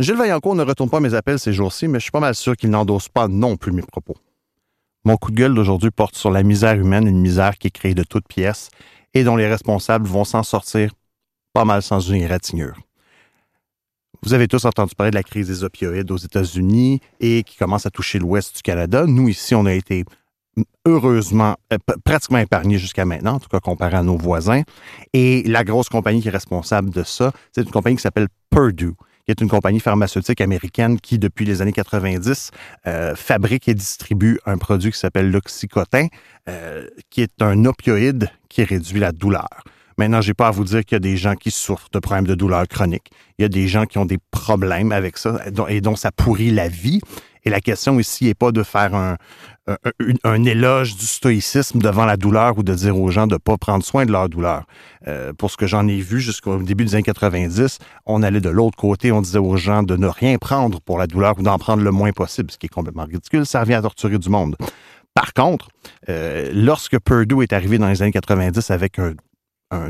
Gilles 0.00 0.16
Vaillancourt 0.16 0.56
ne 0.56 0.64
retourne 0.64 0.90
pas 0.90 0.98
mes 0.98 1.14
appels 1.14 1.38
ces 1.38 1.52
jours-ci, 1.52 1.86
mais 1.86 2.00
je 2.00 2.04
suis 2.04 2.10
pas 2.10 2.18
mal 2.18 2.34
sûr 2.34 2.56
qu'il 2.56 2.70
n'endosse 2.70 3.08
pas 3.08 3.28
non 3.28 3.56
plus 3.56 3.70
mes 3.70 3.82
propos. 3.82 4.16
Mon 5.04 5.16
coup 5.16 5.30
de 5.30 5.36
gueule 5.36 5.54
d'aujourd'hui 5.54 5.92
porte 5.92 6.16
sur 6.16 6.32
la 6.32 6.42
misère 6.42 6.74
humaine, 6.74 7.06
une 7.06 7.20
misère 7.20 7.58
qui 7.58 7.68
est 7.68 7.70
créée 7.70 7.94
de 7.94 8.02
toutes 8.02 8.26
pièces 8.26 8.70
et 9.14 9.22
dont 9.22 9.36
les 9.36 9.46
responsables 9.46 10.08
vont 10.08 10.24
s'en 10.24 10.42
sortir 10.42 10.90
pas 11.52 11.64
mal 11.64 11.80
sans 11.80 12.00
une 12.00 12.16
égratignure. 12.16 12.83
Vous 14.24 14.32
avez 14.32 14.48
tous 14.48 14.64
entendu 14.64 14.94
parler 14.94 15.10
de 15.10 15.16
la 15.16 15.22
crise 15.22 15.48
des 15.48 15.64
opioïdes 15.64 16.10
aux 16.10 16.16
États-Unis 16.16 17.00
et 17.20 17.42
qui 17.42 17.58
commence 17.58 17.84
à 17.84 17.90
toucher 17.90 18.18
l'ouest 18.18 18.56
du 18.56 18.62
Canada. 18.62 19.04
Nous, 19.06 19.28
ici, 19.28 19.54
on 19.54 19.66
a 19.66 19.74
été 19.74 20.06
heureusement 20.86 21.56
euh, 21.74 21.76
pratiquement 22.06 22.38
épargnés 22.38 22.78
jusqu'à 22.78 23.04
maintenant, 23.04 23.34
en 23.34 23.38
tout 23.38 23.50
cas 23.50 23.60
comparé 23.60 23.98
à 23.98 24.02
nos 24.02 24.16
voisins. 24.16 24.62
Et 25.12 25.42
la 25.42 25.62
grosse 25.62 25.90
compagnie 25.90 26.22
qui 26.22 26.28
est 26.28 26.30
responsable 26.30 26.88
de 26.88 27.02
ça, 27.02 27.32
c'est 27.52 27.60
une 27.60 27.70
compagnie 27.70 27.96
qui 27.96 28.02
s'appelle 28.02 28.28
Purdue 28.48 28.94
qui 29.26 29.30
est 29.30 29.40
une 29.40 29.48
compagnie 29.48 29.80
pharmaceutique 29.80 30.42
américaine 30.42 31.00
qui, 31.00 31.18
depuis 31.18 31.46
les 31.46 31.62
années 31.62 31.72
90, 31.72 32.50
euh, 32.86 33.14
fabrique 33.16 33.68
et 33.68 33.74
distribue 33.74 34.38
un 34.44 34.58
produit 34.58 34.92
qui 34.92 34.98
s'appelle 34.98 35.30
l'oxycotin, 35.30 36.08
euh, 36.46 36.88
qui 37.08 37.22
est 37.22 37.40
un 37.40 37.64
opioïde 37.64 38.28
qui 38.50 38.64
réduit 38.64 39.00
la 39.00 39.12
douleur. 39.12 39.64
Maintenant, 39.98 40.20
j'ai 40.20 40.34
pas 40.34 40.48
à 40.48 40.50
vous 40.50 40.64
dire 40.64 40.84
qu'il 40.84 40.96
y 40.96 40.96
a 40.96 41.00
des 41.00 41.16
gens 41.16 41.34
qui 41.34 41.50
souffrent 41.50 41.88
de 41.92 41.98
problèmes 41.98 42.26
de 42.26 42.34
douleur 42.34 42.66
chronique. 42.68 43.10
Il 43.38 43.42
y 43.42 43.44
a 43.44 43.48
des 43.48 43.68
gens 43.68 43.86
qui 43.86 43.98
ont 43.98 44.06
des 44.06 44.18
problèmes 44.30 44.92
avec 44.92 45.18
ça 45.18 45.38
et 45.68 45.80
dont 45.80 45.96
ça 45.96 46.10
pourrit 46.12 46.50
la 46.50 46.68
vie. 46.68 47.00
Et 47.46 47.50
la 47.50 47.60
question 47.60 48.00
ici 48.00 48.24
n'est 48.24 48.34
pas 48.34 48.52
de 48.52 48.62
faire 48.62 48.94
un, 48.94 49.16
un, 50.24 50.44
éloge 50.44 50.96
du 50.96 51.06
stoïcisme 51.06 51.78
devant 51.78 52.06
la 52.06 52.16
douleur 52.16 52.56
ou 52.58 52.62
de 52.62 52.74
dire 52.74 52.98
aux 52.98 53.10
gens 53.10 53.26
de 53.26 53.34
ne 53.34 53.38
pas 53.38 53.56
prendre 53.56 53.84
soin 53.84 54.06
de 54.06 54.12
leur 54.12 54.28
douleur. 54.28 54.64
Euh, 55.06 55.32
pour 55.32 55.50
ce 55.50 55.56
que 55.56 55.66
j'en 55.66 55.86
ai 55.86 56.00
vu 56.00 56.20
jusqu'au 56.20 56.56
début 56.58 56.84
des 56.84 56.94
années 56.94 57.02
90, 57.02 57.78
on 58.06 58.22
allait 58.22 58.40
de 58.40 58.48
l'autre 58.48 58.76
côté, 58.76 59.12
on 59.12 59.20
disait 59.20 59.38
aux 59.38 59.56
gens 59.56 59.82
de 59.82 59.96
ne 59.96 60.06
rien 60.06 60.38
prendre 60.38 60.80
pour 60.80 60.98
la 60.98 61.06
douleur 61.06 61.38
ou 61.38 61.42
d'en 61.42 61.58
prendre 61.58 61.82
le 61.82 61.90
moins 61.90 62.12
possible, 62.12 62.50
ce 62.50 62.58
qui 62.58 62.66
est 62.66 62.70
complètement 62.70 63.04
ridicule. 63.04 63.44
Ça 63.44 63.60
revient 63.60 63.74
à 63.74 63.82
torturer 63.82 64.18
du 64.18 64.30
monde. 64.30 64.56
Par 65.14 65.32
contre, 65.32 65.68
euh, 66.08 66.50
lorsque 66.52 66.98
Purdue 66.98 67.42
est 67.42 67.52
arrivé 67.52 67.78
dans 67.78 67.88
les 67.88 68.02
années 68.02 68.12
90 68.12 68.70
avec 68.70 68.98
un 68.98 69.12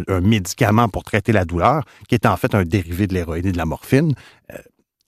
un, 0.08 0.20
médicament 0.20 0.88
pour 0.88 1.04
traiter 1.04 1.32
la 1.32 1.44
douleur, 1.44 1.84
qui 2.08 2.14
est 2.14 2.26
en 2.26 2.36
fait 2.36 2.54
un 2.54 2.64
dérivé 2.64 3.06
de 3.06 3.14
l'héroïne 3.14 3.46
et 3.46 3.52
de 3.52 3.58
la 3.58 3.66
morphine, 3.66 4.14
euh, 4.52 4.58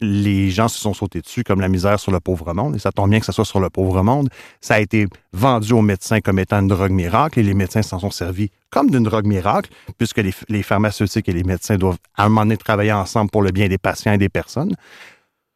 les 0.01 0.51
gens 0.51 0.69
se 0.69 0.79
sont 0.79 0.93
sautés 0.93 1.23
dessus 1.23 1.43
comme 1.43 1.61
la 1.61 1.69
misère 1.69 1.99
sur 1.99 2.13
le 2.13 2.21
pauvre 2.21 2.53
monde, 2.53 2.77
et 2.77 2.79
ça 2.79 2.93
tombe 2.93 3.11
bien 3.11 3.21
que 3.21 3.27
ce 3.27 3.33
soit 3.33 3.47
sur 3.47 3.61
le 3.61 3.71
pauvre 3.71 4.03
monde. 4.03 4.29
Ça 4.61 4.75
a 4.75 4.81
été 4.81 5.07
vendu 5.33 5.73
aux 5.73 5.81
médecins 5.83 6.21
comme 6.21 6.39
étant 6.39 6.61
une 6.61 6.69
drogue 6.69 6.91
miracle, 6.91 7.39
et 7.41 7.43
les 7.43 7.55
médecins 7.55 7.83
s'en 7.83 7.99
sont 7.99 8.11
servis 8.11 8.51
comme 8.71 8.91
d'une 8.91 9.05
drogue 9.05 9.27
miracle, 9.27 9.71
puisque 9.97 10.19
les, 10.19 10.63
pharmaceutiques 10.63 11.29
et 11.29 11.33
les 11.33 11.45
médecins 11.45 11.77
doivent 11.77 11.99
à 12.15 12.25
un 12.25 12.29
moment 12.29 12.43
donné 12.43 12.59
travailler 12.59 12.93
ensemble 12.93 13.31
pour 13.31 13.43
le 13.43 13.53
bien 13.53 13.69
des 13.69 13.79
patients 13.79 14.13
et 14.13 14.19
des 14.19 14.29
personnes. 14.29 14.75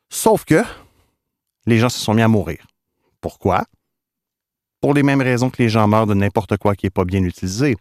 Sauf 0.08 0.44
que 0.44 0.62
les 1.66 1.78
gens 1.78 1.90
se 1.90 1.98
sont 1.98 2.14
mis 2.14 2.22
à 2.22 2.28
mourir. 2.28 2.66
Pourquoi? 3.20 3.64
Pour 4.80 4.94
les 4.94 5.02
mêmes 5.02 5.20
raisons 5.20 5.50
que 5.50 5.62
les 5.62 5.68
gens 5.68 5.86
meurent 5.86 6.06
de 6.06 6.14
n'importe 6.14 6.56
quoi 6.56 6.74
qui 6.74 6.86
n'est 6.86 6.90
pas 6.90 7.04
bien 7.04 7.22
utilisé. 7.22 7.76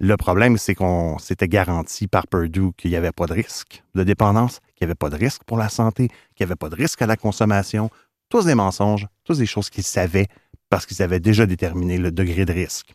Le 0.00 0.16
problème, 0.16 0.58
c'est 0.58 0.74
qu'on 0.74 1.18
s'était 1.18 1.48
garanti 1.48 2.06
par 2.08 2.26
Purdue 2.26 2.72
qu'il 2.76 2.90
n'y 2.90 2.96
avait 2.96 3.12
pas 3.12 3.26
de 3.26 3.32
risque 3.32 3.82
de 3.94 4.02
dépendance, 4.02 4.60
qu'il 4.74 4.86
n'y 4.86 4.90
avait 4.90 4.94
pas 4.94 5.10
de 5.10 5.16
risque 5.16 5.44
pour 5.44 5.56
la 5.56 5.68
santé, 5.68 6.08
qu'il 6.08 6.44
n'y 6.44 6.50
avait 6.50 6.56
pas 6.56 6.68
de 6.68 6.76
risque 6.76 7.00
à 7.02 7.06
la 7.06 7.16
consommation. 7.16 7.90
Tous 8.28 8.44
des 8.44 8.54
mensonges, 8.54 9.06
tous 9.24 9.38
des 9.38 9.46
choses 9.46 9.70
qu'ils 9.70 9.84
savaient 9.84 10.26
parce 10.68 10.86
qu'ils 10.86 11.02
avaient 11.02 11.20
déjà 11.20 11.46
déterminé 11.46 11.98
le 11.98 12.10
degré 12.10 12.44
de 12.44 12.52
risque. 12.52 12.94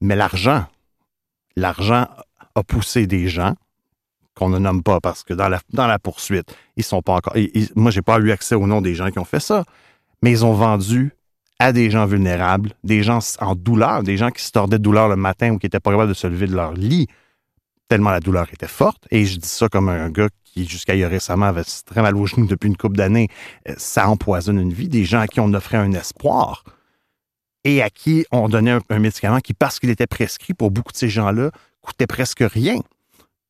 Mais 0.00 0.16
l'argent, 0.16 0.66
l'argent 1.56 2.08
a 2.54 2.62
poussé 2.62 3.06
des 3.06 3.28
gens 3.28 3.54
qu'on 4.34 4.48
ne 4.48 4.58
nomme 4.58 4.82
pas 4.82 5.00
parce 5.00 5.22
que 5.22 5.34
dans 5.34 5.48
la, 5.48 5.98
poursuite, 5.98 6.54
ils 6.76 6.84
sont 6.84 7.02
pas 7.02 7.14
encore. 7.14 7.34
moi, 7.76 7.90
j'ai 7.90 8.02
pas 8.02 8.18
eu 8.18 8.30
accès 8.30 8.54
au 8.54 8.66
nom 8.66 8.80
des 8.80 8.94
gens 8.94 9.10
qui 9.10 9.18
ont 9.18 9.24
fait 9.24 9.40
ça, 9.40 9.64
mais 10.22 10.30
ils 10.30 10.44
ont 10.44 10.54
vendu 10.54 11.14
à 11.62 11.72
des 11.72 11.90
gens 11.90 12.06
vulnérables, 12.06 12.72
des 12.82 13.04
gens 13.04 13.20
en 13.40 13.54
douleur, 13.54 14.02
des 14.02 14.16
gens 14.16 14.30
qui 14.30 14.42
se 14.42 14.50
tordaient 14.50 14.78
de 14.78 14.82
douleur 14.82 15.08
le 15.08 15.14
matin 15.16 15.50
ou 15.52 15.58
qui 15.58 15.66
n'étaient 15.66 15.80
pas 15.80 15.92
capables 15.92 16.08
de 16.08 16.14
se 16.14 16.26
lever 16.26 16.46
de 16.46 16.56
leur 16.56 16.72
lit, 16.72 17.06
tellement 17.88 18.10
la 18.10 18.18
douleur 18.18 18.48
était 18.52 18.66
forte. 18.66 19.06
Et 19.12 19.24
je 19.24 19.38
dis 19.38 19.48
ça 19.48 19.68
comme 19.68 19.88
un 19.88 20.10
gars 20.10 20.28
qui, 20.44 20.66
jusqu'à 20.66 20.96
il 20.96 21.04
récemment, 21.04 21.46
avait 21.46 21.62
très 21.86 22.02
mal 22.02 22.16
au 22.16 22.26
genou 22.26 22.46
depuis 22.46 22.66
une 22.66 22.76
couple 22.76 22.96
d'années. 22.96 23.28
Euh, 23.68 23.74
ça 23.76 24.08
empoisonne 24.08 24.58
une 24.58 24.72
vie. 24.72 24.88
Des 24.88 25.04
gens 25.04 25.20
à 25.20 25.28
qui 25.28 25.38
on 25.38 25.54
offrait 25.54 25.76
un 25.76 25.92
espoir 25.92 26.64
et 27.62 27.80
à 27.80 27.90
qui 27.90 28.26
on 28.32 28.48
donnait 28.48 28.78
un, 28.88 28.98
médicament 28.98 29.38
qui, 29.38 29.54
parce 29.54 29.78
qu'il 29.78 29.90
était 29.90 30.08
prescrit 30.08 30.54
pour 30.54 30.72
beaucoup 30.72 30.90
de 30.90 30.96
ces 30.96 31.08
gens-là, 31.08 31.52
coûtait 31.80 32.08
presque 32.08 32.42
rien, 32.42 32.80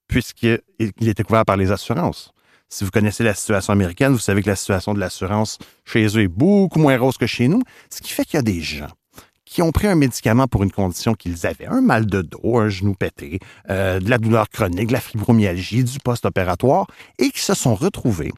puisqu'il 0.06 0.60
était 1.08 1.22
couvert 1.22 1.46
par 1.46 1.56
les 1.56 1.72
assurances. 1.72 2.31
Si 2.72 2.84
vous 2.84 2.90
connaissez 2.90 3.22
la 3.22 3.34
situation 3.34 3.74
américaine, 3.74 4.12
vous 4.12 4.18
savez 4.18 4.42
que 4.42 4.48
la 4.48 4.56
situation 4.56 4.94
de 4.94 4.98
l'assurance 4.98 5.58
chez 5.84 6.06
eux 6.06 6.22
est 6.22 6.28
beaucoup 6.28 6.78
moins 6.78 6.96
rose 6.96 7.18
que 7.18 7.26
chez 7.26 7.46
nous, 7.46 7.60
ce 7.90 8.00
qui 8.00 8.10
fait 8.10 8.24
qu'il 8.24 8.36
y 8.36 8.38
a 8.38 8.42
des 8.42 8.62
gens 8.62 8.88
qui 9.44 9.60
ont 9.60 9.72
pris 9.72 9.88
un 9.88 9.94
médicament 9.94 10.46
pour 10.46 10.62
une 10.62 10.72
condition 10.72 11.12
qu'ils 11.12 11.46
avaient, 11.46 11.66
un 11.66 11.82
mal 11.82 12.06
de 12.06 12.22
dos, 12.22 12.56
un 12.56 12.70
genou 12.70 12.94
pété, 12.94 13.40
euh, 13.68 14.00
de 14.00 14.08
la 14.08 14.16
douleur 14.16 14.48
chronique, 14.48 14.86
de 14.86 14.94
la 14.94 15.00
fibromyalgie, 15.00 15.84
du 15.84 15.98
post-opératoire, 15.98 16.86
et 17.18 17.28
qui 17.28 17.40
se 17.40 17.52
sont 17.52 17.74
retrouvés, 17.74 18.32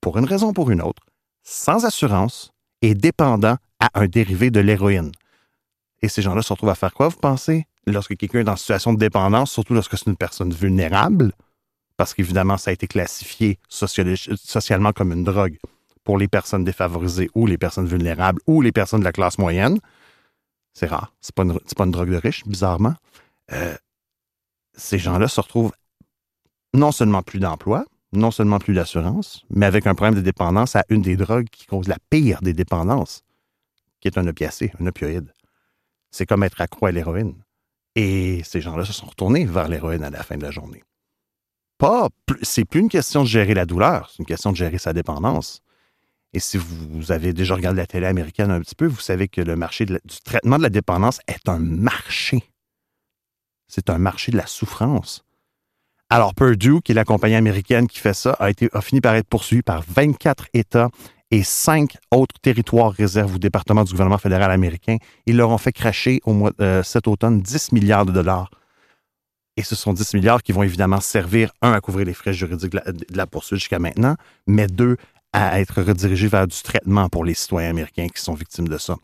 pour 0.00 0.18
une 0.18 0.24
raison 0.24 0.50
ou 0.50 0.52
pour 0.52 0.70
une 0.70 0.80
autre, 0.80 1.02
sans 1.42 1.84
assurance 1.84 2.52
et 2.80 2.94
dépendants 2.94 3.56
à 3.80 3.90
un 3.94 4.06
dérivé 4.06 4.52
de 4.52 4.60
l'héroïne. 4.60 5.10
Et 6.00 6.08
ces 6.08 6.22
gens-là 6.22 6.42
se 6.42 6.52
retrouvent 6.52 6.70
à 6.70 6.76
faire 6.76 6.94
quoi, 6.94 7.08
vous 7.08 7.18
pensez? 7.18 7.64
Lorsque 7.88 8.16
quelqu'un 8.16 8.38
est 8.38 8.48
en 8.48 8.54
situation 8.54 8.92
de 8.92 8.98
dépendance, 9.00 9.50
surtout 9.50 9.74
lorsque 9.74 9.98
c'est 9.98 10.06
une 10.06 10.16
personne 10.16 10.52
vulnérable, 10.52 11.32
parce 11.96 12.14
qu'évidemment, 12.14 12.56
ça 12.56 12.70
a 12.70 12.72
été 12.72 12.86
classifié 12.86 13.58
socialement 13.68 14.92
comme 14.92 15.12
une 15.12 15.24
drogue 15.24 15.58
pour 16.02 16.18
les 16.18 16.28
personnes 16.28 16.64
défavorisées 16.64 17.30
ou 17.34 17.46
les 17.46 17.58
personnes 17.58 17.86
vulnérables 17.86 18.40
ou 18.46 18.62
les 18.62 18.72
personnes 18.72 19.00
de 19.00 19.04
la 19.04 19.12
classe 19.12 19.38
moyenne. 19.38 19.78
C'est 20.72 20.86
rare. 20.86 21.14
C'est 21.20 21.34
pas, 21.34 21.44
pas 21.44 21.84
une 21.84 21.90
drogue 21.92 22.10
de 22.10 22.16
riche, 22.16 22.44
bizarrement. 22.46 22.94
Euh, 23.52 23.76
ces 24.74 24.98
gens-là 24.98 25.28
se 25.28 25.40
retrouvent 25.40 25.72
non 26.74 26.90
seulement 26.90 27.22
plus 27.22 27.38
d'emploi, 27.38 27.84
non 28.12 28.32
seulement 28.32 28.58
plus 28.58 28.74
d'assurance, 28.74 29.44
mais 29.50 29.66
avec 29.66 29.86
un 29.86 29.94
problème 29.94 30.16
de 30.16 30.20
dépendance 30.20 30.74
à 30.76 30.84
une 30.88 31.02
des 31.02 31.16
drogues 31.16 31.48
qui 31.50 31.66
cause 31.66 31.88
la 31.88 31.98
pire 32.10 32.42
des 32.42 32.52
dépendances, 32.52 33.22
qui 34.00 34.08
est 34.08 34.18
un 34.18 34.26
opiacé, 34.26 34.72
un 34.80 34.86
opioïde. 34.86 35.32
C'est 36.10 36.26
comme 36.26 36.42
être 36.42 36.60
accro 36.60 36.86
à 36.86 36.92
l'héroïne. 36.92 37.34
Et 37.94 38.42
ces 38.42 38.60
gens-là 38.60 38.84
se 38.84 38.92
sont 38.92 39.06
retournés 39.06 39.46
vers 39.46 39.68
l'héroïne 39.68 40.02
à 40.02 40.10
la 40.10 40.24
fin 40.24 40.36
de 40.36 40.42
la 40.42 40.50
journée 40.50 40.82
pas, 41.78 42.08
c'est 42.42 42.64
plus 42.64 42.80
une 42.80 42.88
question 42.88 43.22
de 43.22 43.28
gérer 43.28 43.54
la 43.54 43.66
douleur, 43.66 44.10
c'est 44.10 44.18
une 44.18 44.26
question 44.26 44.52
de 44.52 44.56
gérer 44.56 44.78
sa 44.78 44.92
dépendance. 44.92 45.60
Et 46.32 46.40
si 46.40 46.58
vous 46.58 47.12
avez 47.12 47.32
déjà 47.32 47.54
regardé 47.54 47.80
la 47.80 47.86
télé 47.86 48.06
américaine 48.06 48.50
un 48.50 48.60
petit 48.60 48.74
peu, 48.74 48.86
vous 48.86 49.00
savez 49.00 49.28
que 49.28 49.40
le 49.40 49.54
marché 49.54 49.86
du 49.86 49.98
traitement 50.24 50.58
de 50.58 50.64
la 50.64 50.68
dépendance 50.68 51.20
est 51.28 51.48
un 51.48 51.60
marché. 51.60 52.42
C'est 53.68 53.88
un 53.88 53.98
marché 53.98 54.32
de 54.32 54.36
la 54.36 54.46
souffrance. 54.46 55.24
Alors, 56.10 56.34
Purdue, 56.34 56.80
qui 56.82 56.92
est 56.92 56.94
la 56.94 57.04
compagnie 57.04 57.36
américaine 57.36 57.86
qui 57.86 57.98
fait 57.98 58.14
ça, 58.14 58.36
a, 58.38 58.80
fini 58.80 59.00
par 59.00 59.14
être 59.14 59.28
poursuivi 59.28 59.62
par 59.62 59.82
24 59.86 60.46
États 60.54 60.90
et 61.30 61.42
5 61.42 61.96
autres 62.10 62.34
territoires 62.40 62.92
réserves 62.92 63.34
ou 63.34 63.38
départements 63.38 63.84
du 63.84 63.92
gouvernement 63.92 64.18
fédéral 64.18 64.50
américain. 64.50 64.98
Ils 65.26 65.36
leur 65.36 65.50
ont 65.50 65.58
fait 65.58 65.72
cracher 65.72 66.20
au 66.24 66.32
mois, 66.32 66.52
euh, 66.60 66.82
cet 66.82 67.08
automne 67.08 67.40
10 67.40 67.72
milliards 67.72 68.06
de 68.06 68.12
dollars 68.12 68.50
et 69.56 69.62
ce 69.62 69.74
sont 69.76 69.92
10 69.92 70.14
milliards 70.14 70.42
qui 70.42 70.52
vont 70.52 70.62
évidemment 70.62 71.00
servir, 71.00 71.52
un, 71.62 71.72
à 71.72 71.80
couvrir 71.80 72.06
les 72.06 72.14
frais 72.14 72.32
juridiques 72.32 72.72
de 72.72 73.16
la, 73.16 73.26
poursuite 73.26 73.60
jusqu'à 73.60 73.78
maintenant, 73.78 74.16
mais 74.46 74.66
deux, 74.66 74.96
à 75.32 75.60
être 75.60 75.82
redirigés 75.82 76.28
vers 76.28 76.46
du 76.46 76.60
traitement 76.62 77.08
pour 77.08 77.24
les 77.24 77.34
citoyens 77.34 77.70
américains 77.70 78.08
qui 78.08 78.20
sont 78.20 78.34
victimes 78.34 78.68
de 78.68 78.78
ça. 78.78 78.96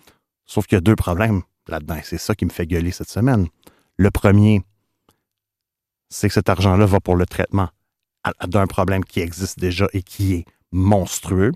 Sauf 0.47 0.67
qu'il 0.67 0.77
y 0.77 0.79
a 0.79 0.81
deux 0.81 0.97
problèmes 0.97 1.43
là-dedans, 1.69 1.97
et 1.97 2.03
c'est 2.03 2.19
ça 2.19 2.35
qui 2.35 2.45
me 2.45 2.51
fait 2.51 2.67
gueuler 2.67 2.91
cette 2.91 3.09
semaine. 3.09 3.47
Le 3.97 4.11
premier, 4.11 4.63
c'est 6.09 6.29
que 6.29 6.35
cet 6.35 6.49
argent-là 6.49 6.87
va 6.87 7.01
pour 7.01 7.17
le 7.17 7.27
traitement 7.27 7.69
d'un 8.47 8.67
problème 8.67 9.05
qui 9.05 9.21
existe 9.21 9.59
déjà 9.59 9.87
et 9.93 10.03
qui 10.03 10.35
est 10.35 10.45
monstrueux. 10.73 11.53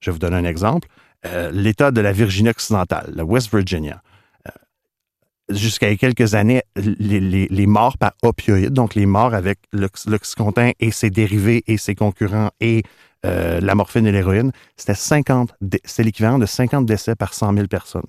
Je 0.00 0.10
vais 0.10 0.12
vous 0.12 0.18
donner 0.18 0.36
un 0.36 0.44
exemple. 0.44 0.88
Euh, 1.24 1.50
L'État 1.52 1.90
de 1.90 2.00
la 2.00 2.12
Virginie 2.12 2.50
occidentale, 2.50 3.12
la 3.14 3.24
West 3.24 3.52
Virginia, 3.52 4.02
jusqu'à 5.54 5.94
quelques 5.96 6.34
années, 6.34 6.62
les, 6.76 7.66
morts 7.66 7.98
par 7.98 8.12
opioïdes, 8.22 8.72
donc 8.72 8.94
les 8.94 9.06
morts 9.06 9.34
avec 9.34 9.58
l'oxycontin 9.72 10.72
et 10.80 10.90
ses 10.90 11.10
dérivés 11.10 11.62
et 11.66 11.76
ses 11.76 11.94
concurrents 11.94 12.50
et 12.60 12.82
euh, 13.24 13.60
la 13.60 13.74
morphine 13.74 14.06
et 14.06 14.12
l'héroïne, 14.12 14.50
c'était 14.76 14.94
50, 14.94 15.54
c'est 15.84 16.02
l'équivalent 16.02 16.38
de 16.38 16.46
50 16.46 16.84
décès 16.86 17.14
par 17.14 17.34
100 17.34 17.54
000 17.54 17.66
personnes. 17.68 18.06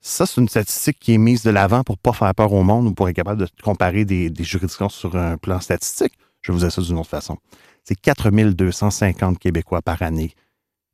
Ça, 0.00 0.26
c'est 0.26 0.40
une 0.40 0.48
statistique 0.48 0.98
qui 0.98 1.14
est 1.14 1.18
mise 1.18 1.42
de 1.42 1.50
l'avant 1.50 1.82
pour 1.82 1.98
pas 1.98 2.12
faire 2.12 2.34
peur 2.34 2.52
au 2.52 2.62
monde 2.62 2.86
ou 2.88 2.92
pour 2.92 3.08
être 3.08 3.16
capable 3.16 3.40
de 3.40 3.48
comparer 3.62 4.04
des, 4.04 4.30
juridictions 4.40 4.88
sur 4.88 5.16
un 5.16 5.38
plan 5.38 5.60
statistique. 5.60 6.12
Je 6.42 6.52
vous 6.52 6.64
ai 6.64 6.70
ça 6.70 6.82
d'une 6.82 6.98
autre 6.98 7.08
façon. 7.08 7.38
C'est 7.84 7.94
4250 7.94 9.38
Québécois 9.38 9.82
par 9.82 10.02
année 10.02 10.34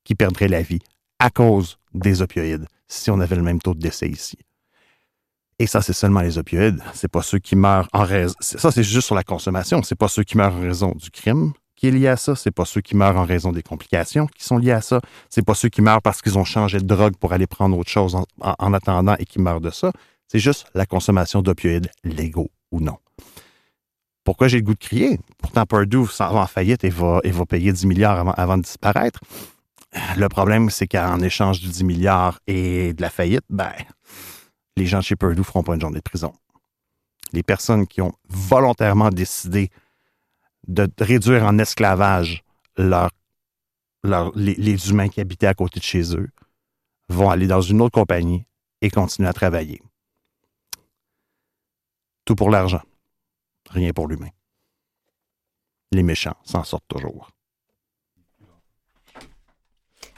qui 0.04 0.14
perdraient 0.14 0.48
la 0.48 0.62
vie 0.62 0.80
à 1.18 1.30
cause 1.30 1.78
des 1.92 2.22
opioïdes 2.22 2.66
si 2.88 3.11
on 3.11 3.20
avait 3.20 3.36
le 3.36 3.42
même 3.42 3.61
taux 3.61 3.74
de 3.74 3.80
décès 3.80 4.08
ici. 4.08 4.38
Et 5.61 5.66
ça, 5.66 5.82
c'est 5.82 5.92
seulement 5.92 6.22
les 6.22 6.38
opioïdes. 6.38 6.82
C'est 6.94 7.11
pas 7.11 7.20
ceux 7.20 7.38
qui 7.38 7.54
meurent 7.54 7.86
en 7.92 8.02
raison. 8.02 8.34
Ça, 8.40 8.72
c'est 8.72 8.82
juste 8.82 9.06
sur 9.06 9.14
la 9.14 9.22
consommation. 9.22 9.82
C'est 9.82 9.94
pas 9.94 10.08
ceux 10.08 10.24
qui 10.24 10.38
meurent 10.38 10.56
en 10.56 10.61
raison 10.61 10.94
du 10.96 11.11
crime 11.11 11.52
qui 11.76 11.88
est 11.88 11.90
lié 11.90 12.08
à 12.08 12.16
ça. 12.16 12.34
C'est 12.34 12.50
pas 12.50 12.64
ceux 12.64 12.80
qui 12.80 12.96
meurent 12.96 13.18
en 13.18 13.26
raison 13.26 13.52
des 13.52 13.62
complications 13.62 14.26
qui 14.26 14.42
sont 14.42 14.56
liées 14.56 14.72
à 14.72 14.80
ça. 14.80 15.02
C'est 15.28 15.44
pas 15.44 15.52
ceux 15.52 15.68
qui 15.68 15.82
meurent 15.82 16.00
parce 16.00 16.22
qu'ils 16.22 16.38
ont 16.38 16.44
changé 16.44 16.78
de 16.78 16.86
drogue 16.86 17.14
pour 17.14 17.34
aller 17.34 17.46
prendre 17.46 17.76
autre 17.76 17.90
chose 17.90 18.16
en, 18.40 18.72
attendant 18.72 19.16
et 19.18 19.26
qui 19.26 19.38
meurent 19.38 19.61
de 19.61 19.68
ça. 19.68 19.92
C'est 20.28 20.38
juste 20.38 20.66
la 20.74 20.86
consommation 20.86 21.42
d'opioïdes 21.42 21.90
légaux 22.04 22.50
ou 22.70 22.80
non. 22.80 22.96
Pourquoi 24.24 24.48
j'ai 24.48 24.56
le 24.56 24.64
goût 24.64 24.74
de 24.74 24.78
crier? 24.78 25.20
Pourtant, 25.36 25.66
Purdue 25.66 26.06
s'en 26.06 26.32
va 26.32 26.40
en 26.40 26.46
faillite 26.46 26.84
et 26.84 26.90
va, 26.90 27.20
et 27.22 27.32
va 27.32 27.44
payer 27.44 27.70
10 27.70 27.84
milliards 27.84 28.18
avant, 28.18 28.32
avant 28.32 28.56
de 28.56 28.62
disparaître. 28.62 29.20
Le 30.16 30.28
problème, 30.28 30.70
c'est 30.70 30.86
qu'en 30.86 31.20
échange 31.20 31.61
du 31.61 31.68
10 31.68 31.84
milliards 31.84 32.38
et 32.46 32.94
de 32.94 33.02
la 33.02 33.11
faillite, 33.11 33.44
ben, 33.50 33.72
les 34.81 34.87
gens 34.87 35.03
chez 35.03 35.14
Purdue 35.14 35.41
ne 35.41 35.45
feront 35.45 35.62
pas 35.62 35.74
une 35.74 35.81
journée 35.81 35.99
de 35.99 36.03
prison. 36.03 36.33
Les 37.33 37.43
personnes 37.43 37.87
qui 37.87 38.01
ont 38.01 38.14
volontairement 38.31 39.11
décidé 39.11 39.70
de 40.68 40.89
réduire 40.99 41.45
en 41.45 41.59
esclavage 41.59 42.43
les, 42.76 44.91
humains 44.91 45.09
qui 45.09 45.20
habitaient 45.20 45.49
à 45.49 45.55
côté 45.55 45.81
de 45.81 45.85
chez 45.85 46.16
eux 46.16 46.31
vont 47.11 47.28
aller 47.28 47.47
dans 47.47 47.61
une 47.61 47.83
autre 47.83 47.93
compagnie 47.93 48.47
et 48.81 48.89
continuer 48.89 49.28
à 49.28 49.35
travailler. 49.35 49.83
Tout 52.24 52.35
pour 52.35 52.49
l'argent, 52.49 52.83
rien 53.68 53.93
pour 53.93 54.09
l'humain. 54.09 54.31
Les 55.93 56.03
méchants 56.03 56.39
s'en 56.43 56.64
sortent 56.64 56.89
toujours. 56.89 57.31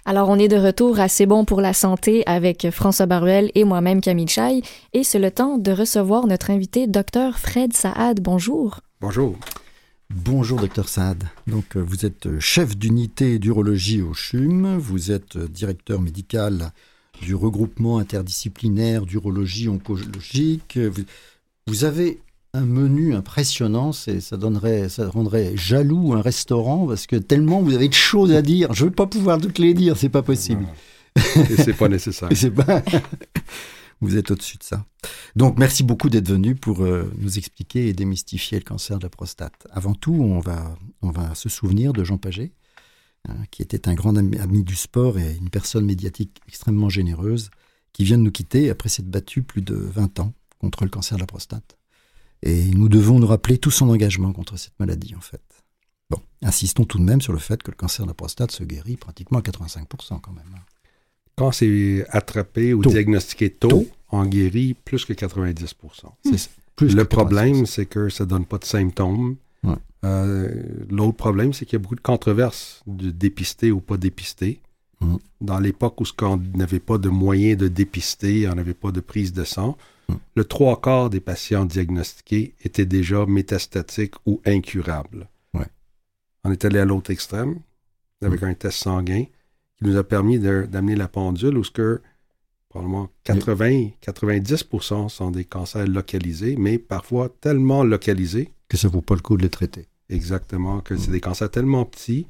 Alors, 0.04 0.28
on 0.28 0.38
est 0.38 0.48
de 0.48 0.56
retour 0.56 0.98
à 0.98 1.08
C'est 1.08 1.26
bon 1.26 1.44
pour 1.44 1.60
la 1.60 1.72
santé 1.72 2.24
avec 2.26 2.68
François 2.70 3.06
Baruel 3.06 3.52
et 3.54 3.62
moi-même 3.62 4.00
Camille 4.00 4.28
Chaille. 4.28 4.62
Et 4.92 5.04
c'est 5.04 5.20
le 5.20 5.30
temps 5.30 5.58
de 5.58 5.70
recevoir 5.70 6.26
notre 6.26 6.50
invité, 6.50 6.88
Dr 6.88 7.38
Fred 7.38 7.72
Saad. 7.72 8.20
Bonjour. 8.20 8.80
Bonjour. 9.00 9.38
Bonjour, 10.14 10.60
docteur 10.60 10.88
Saad. 10.88 11.24
Donc, 11.46 11.76
euh, 11.76 11.80
vous 11.80 12.04
êtes 12.04 12.26
euh, 12.26 12.40
chef 12.40 12.76
d'unité 12.76 13.38
d'urologie 13.38 14.02
au 14.02 14.12
CHUM. 14.12 14.76
Vous 14.76 15.10
êtes 15.10 15.36
euh, 15.36 15.48
directeur 15.48 16.00
médical 16.00 16.72
du 17.22 17.34
regroupement 17.34 17.98
interdisciplinaire 17.98 19.06
d'urologie 19.06 19.68
oncologique. 19.68 20.78
Vous, 21.66 21.84
avez 21.84 22.20
un 22.54 22.66
menu 22.66 23.14
impressionnant, 23.14 23.92
ça 23.92 24.36
donnerait, 24.36 24.88
ça 24.88 25.08
rendrait 25.08 25.56
jaloux 25.56 26.12
un 26.12 26.20
restaurant 26.20 26.86
parce 26.86 27.06
que 27.06 27.16
tellement 27.16 27.62
vous 27.62 27.74
avez 27.74 27.88
de 27.88 27.94
choses 27.94 28.32
à 28.32 28.42
dire. 28.42 28.72
Je 28.74 28.84
ne 28.84 28.90
veux 28.90 28.94
pas 28.94 29.06
pouvoir 29.06 29.40
toutes 29.40 29.58
les 29.58 29.72
dire, 29.72 29.96
c'est 29.96 30.10
pas 30.10 30.22
possible. 30.22 30.66
Et 31.16 31.56
c'est 31.56 31.72
pas 31.72 31.88
nécessaire. 31.88 32.28
pas... 32.54 32.82
vous 34.02 34.16
êtes 34.16 34.30
au-dessus 34.30 34.58
de 34.58 34.64
ça. 34.64 34.84
Donc 35.34 35.58
merci 35.58 35.82
beaucoup 35.82 36.10
d'être 36.10 36.28
venu 36.28 36.54
pour 36.54 36.82
euh, 36.82 37.10
nous 37.18 37.38
expliquer 37.38 37.88
et 37.88 37.94
démystifier 37.94 38.58
le 38.58 38.64
cancer 38.64 38.98
de 38.98 39.04
la 39.04 39.10
prostate. 39.10 39.66
Avant 39.70 39.94
tout, 39.94 40.14
on 40.14 40.40
va, 40.40 40.76
on 41.00 41.10
va 41.10 41.34
se 41.34 41.48
souvenir 41.48 41.94
de 41.94 42.04
Jean 42.04 42.18
Paget, 42.18 42.52
hein, 43.28 43.36
qui 43.50 43.62
était 43.62 43.88
un 43.88 43.94
grand 43.94 44.14
ami 44.16 44.62
du 44.62 44.76
sport 44.76 45.18
et 45.18 45.36
une 45.36 45.48
personne 45.48 45.86
médiatique 45.86 46.38
extrêmement 46.48 46.90
généreuse, 46.90 47.50
qui 47.94 48.04
vient 48.04 48.18
de 48.18 48.24
nous 48.24 48.30
quitter 48.30 48.68
après 48.68 48.90
s'être 48.90 49.08
battu 49.08 49.42
plus 49.42 49.62
de 49.62 49.74
20 49.74 50.20
ans 50.20 50.34
contre 50.58 50.84
le 50.84 50.90
cancer 50.90 51.16
de 51.16 51.22
la 51.22 51.26
prostate. 51.26 51.78
Et 52.42 52.66
nous 52.66 52.88
devons 52.88 53.18
nous 53.18 53.26
rappeler 53.26 53.58
tout 53.58 53.70
son 53.70 53.88
engagement 53.88 54.32
contre 54.32 54.56
cette 54.56 54.78
maladie, 54.80 55.14
en 55.16 55.20
fait. 55.20 55.42
Bon, 56.10 56.20
insistons 56.42 56.84
tout 56.84 56.98
de 56.98 57.04
même 57.04 57.20
sur 57.20 57.32
le 57.32 57.38
fait 57.38 57.62
que 57.62 57.70
le 57.70 57.76
cancer 57.76 58.04
de 58.04 58.10
la 58.10 58.14
prostate 58.14 58.50
se 58.50 58.64
guérit 58.64 58.96
pratiquement 58.96 59.38
à 59.38 59.42
85% 59.42 60.20
quand 60.20 60.32
même. 60.32 60.44
Quand 61.36 61.52
c'est 61.52 62.04
attrapé 62.10 62.74
ou 62.74 62.82
diagnostiqué 62.82 63.50
tôt, 63.50 63.86
on 64.10 64.26
guérit 64.26 64.74
plus 64.74 65.04
que 65.04 65.12
90%. 65.12 65.74
Plus 66.76 66.94
le 66.94 67.04
problème, 67.04 67.66
c'est 67.66 67.86
que 67.86 68.08
ça 68.08 68.24
ne 68.24 68.30
donne 68.30 68.44
pas 68.44 68.58
de 68.58 68.64
symptômes. 68.64 69.36
Euh, 70.04 70.50
l'autre 70.90 71.16
problème, 71.16 71.52
c'est 71.52 71.64
qu'il 71.64 71.74
y 71.74 71.76
a 71.76 71.78
beaucoup 71.78 71.94
de 71.94 72.00
controverses 72.00 72.82
de 72.88 73.10
dépister 73.10 73.70
ou 73.70 73.80
pas 73.80 73.96
dépister. 73.96 74.60
Mm. 75.00 75.16
Dans 75.40 75.60
l'époque 75.60 76.00
où 76.00 76.04
on 76.22 76.36
n'avait 76.54 76.80
pas 76.80 76.98
de 76.98 77.08
moyens 77.08 77.56
de 77.56 77.68
dépister, 77.68 78.48
on 78.48 78.54
n'avait 78.56 78.74
pas 78.74 78.90
de 78.90 79.00
prise 79.00 79.32
de 79.32 79.44
sang, 79.44 79.70
mm. 79.70 79.74
Le 80.34 80.44
trois 80.44 80.80
quarts 80.80 81.10
des 81.10 81.20
patients 81.20 81.64
diagnostiqués 81.64 82.54
étaient 82.62 82.86
déjà 82.86 83.26
métastatiques 83.26 84.14
ou 84.26 84.40
incurables. 84.44 85.28
On 86.44 86.50
est 86.50 86.64
allé 86.64 86.80
à 86.80 86.84
l'autre 86.84 87.12
extrême 87.12 87.60
avec 88.20 88.42
mm. 88.42 88.46
un 88.46 88.54
test 88.54 88.78
sanguin 88.78 89.26
qui 89.78 89.84
nous 89.84 89.96
a 89.96 90.02
permis 90.02 90.40
d'amener 90.40 90.96
la 90.96 91.06
pendule 91.06 91.56
où 91.56 91.62
ce 91.62 91.70
que 91.70 92.02
probablement 92.68 93.10
80-90% 93.26 95.08
sont 95.08 95.30
des 95.30 95.44
cancers 95.44 95.86
localisés, 95.86 96.56
mais 96.58 96.78
parfois 96.78 97.28
tellement 97.40 97.84
localisés 97.84 98.50
que 98.68 98.76
ça 98.76 98.88
vaut 98.88 99.02
pas 99.02 99.14
le 99.14 99.20
coup 99.20 99.36
de 99.36 99.42
les 99.42 99.50
traiter. 99.50 99.86
Exactement, 100.08 100.80
que 100.80 100.96
c'est 100.96 101.10
des 101.10 101.20
cancers 101.20 101.50
tellement 101.50 101.84
petits 101.84 102.26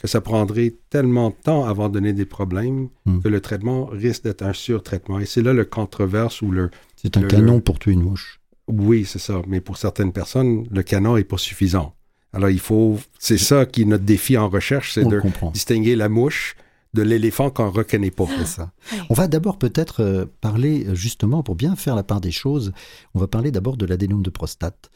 que 0.00 0.08
ça 0.08 0.22
prendrait 0.22 0.74
tellement 0.88 1.28
de 1.28 1.34
temps 1.34 1.66
avant 1.66 1.88
de 1.88 1.94
donner 1.94 2.14
des 2.14 2.24
problèmes 2.24 2.88
que 3.22 3.28
le 3.28 3.40
traitement 3.40 3.84
risque 3.84 4.24
d'être 4.24 4.42
un 4.42 4.54
surtraitement. 4.54 5.18
Et 5.20 5.26
c'est 5.26 5.42
là 5.42 5.52
le 5.52 5.64
controverse 5.66 6.40
ou 6.40 6.50
le... 6.50 6.70
C'est 7.02 7.16
un 7.16 7.22
canon 7.22 7.60
pour 7.60 7.78
tuer 7.78 7.92
une 7.92 8.02
mouche. 8.02 8.40
Oui, 8.68 9.04
c'est 9.04 9.18
ça. 9.18 9.42
Mais 9.46 9.60
pour 9.60 9.76
certaines 9.76 10.12
personnes, 10.12 10.66
le 10.70 10.82
canon 10.82 11.16
n'est 11.16 11.24
pas 11.24 11.38
suffisant. 11.38 11.94
Alors 12.32 12.50
il 12.50 12.60
faut... 12.60 12.98
C'est 13.18 13.38
ça 13.38 13.66
qui 13.66 13.82
est 13.82 13.86
notre 13.86 14.04
défi 14.04 14.36
en 14.36 14.48
recherche, 14.48 14.94
c'est 14.94 15.04
de 15.04 15.20
distinguer 15.52 15.96
la 15.96 16.08
mouche 16.08 16.56
de 16.94 17.02
l'éléphant 17.02 17.50
qu'on 17.50 17.66
ne 17.66 17.70
reconnaît 17.70 18.10
pas. 18.10 18.26
ça. 18.44 18.72
On 19.10 19.14
va 19.14 19.28
d'abord 19.28 19.58
peut-être 19.58 20.02
euh, 20.02 20.26
parler, 20.40 20.86
euh, 20.86 20.94
justement, 20.94 21.42
pour 21.42 21.54
bien 21.54 21.76
faire 21.76 21.94
la 21.94 22.02
part 22.02 22.20
des 22.20 22.32
choses, 22.32 22.72
on 23.14 23.20
va 23.20 23.28
parler 23.28 23.52
d'abord 23.52 23.76
de 23.76 23.86
l'adénome 23.86 24.22
de 24.22 24.30
prostate. 24.30 24.90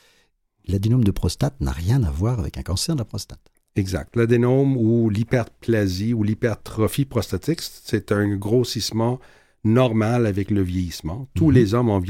L'adénome 0.66 1.04
de 1.04 1.10
prostate 1.12 1.60
n'a 1.60 1.70
rien 1.70 2.02
à 2.02 2.10
voir 2.10 2.40
avec 2.40 2.58
un 2.58 2.62
cancer 2.62 2.96
de 2.96 3.00
la 3.00 3.04
prostate. 3.04 3.40
Exact. 3.76 4.16
L'adénome 4.16 4.76
ou 4.76 5.10
l'hyperplasie 5.10 6.14
ou 6.14 6.22
l'hypertrophie 6.22 7.04
prostatique, 7.04 7.60
c'est 7.60 8.12
un 8.12 8.36
grossissement 8.36 9.20
normal 9.64 10.26
avec 10.26 10.50
le 10.50 10.62
vieillissement. 10.62 11.28
Tous 11.34 11.48
mhm. 11.48 11.54
les 11.54 11.74
hommes, 11.74 11.90
en 11.90 12.00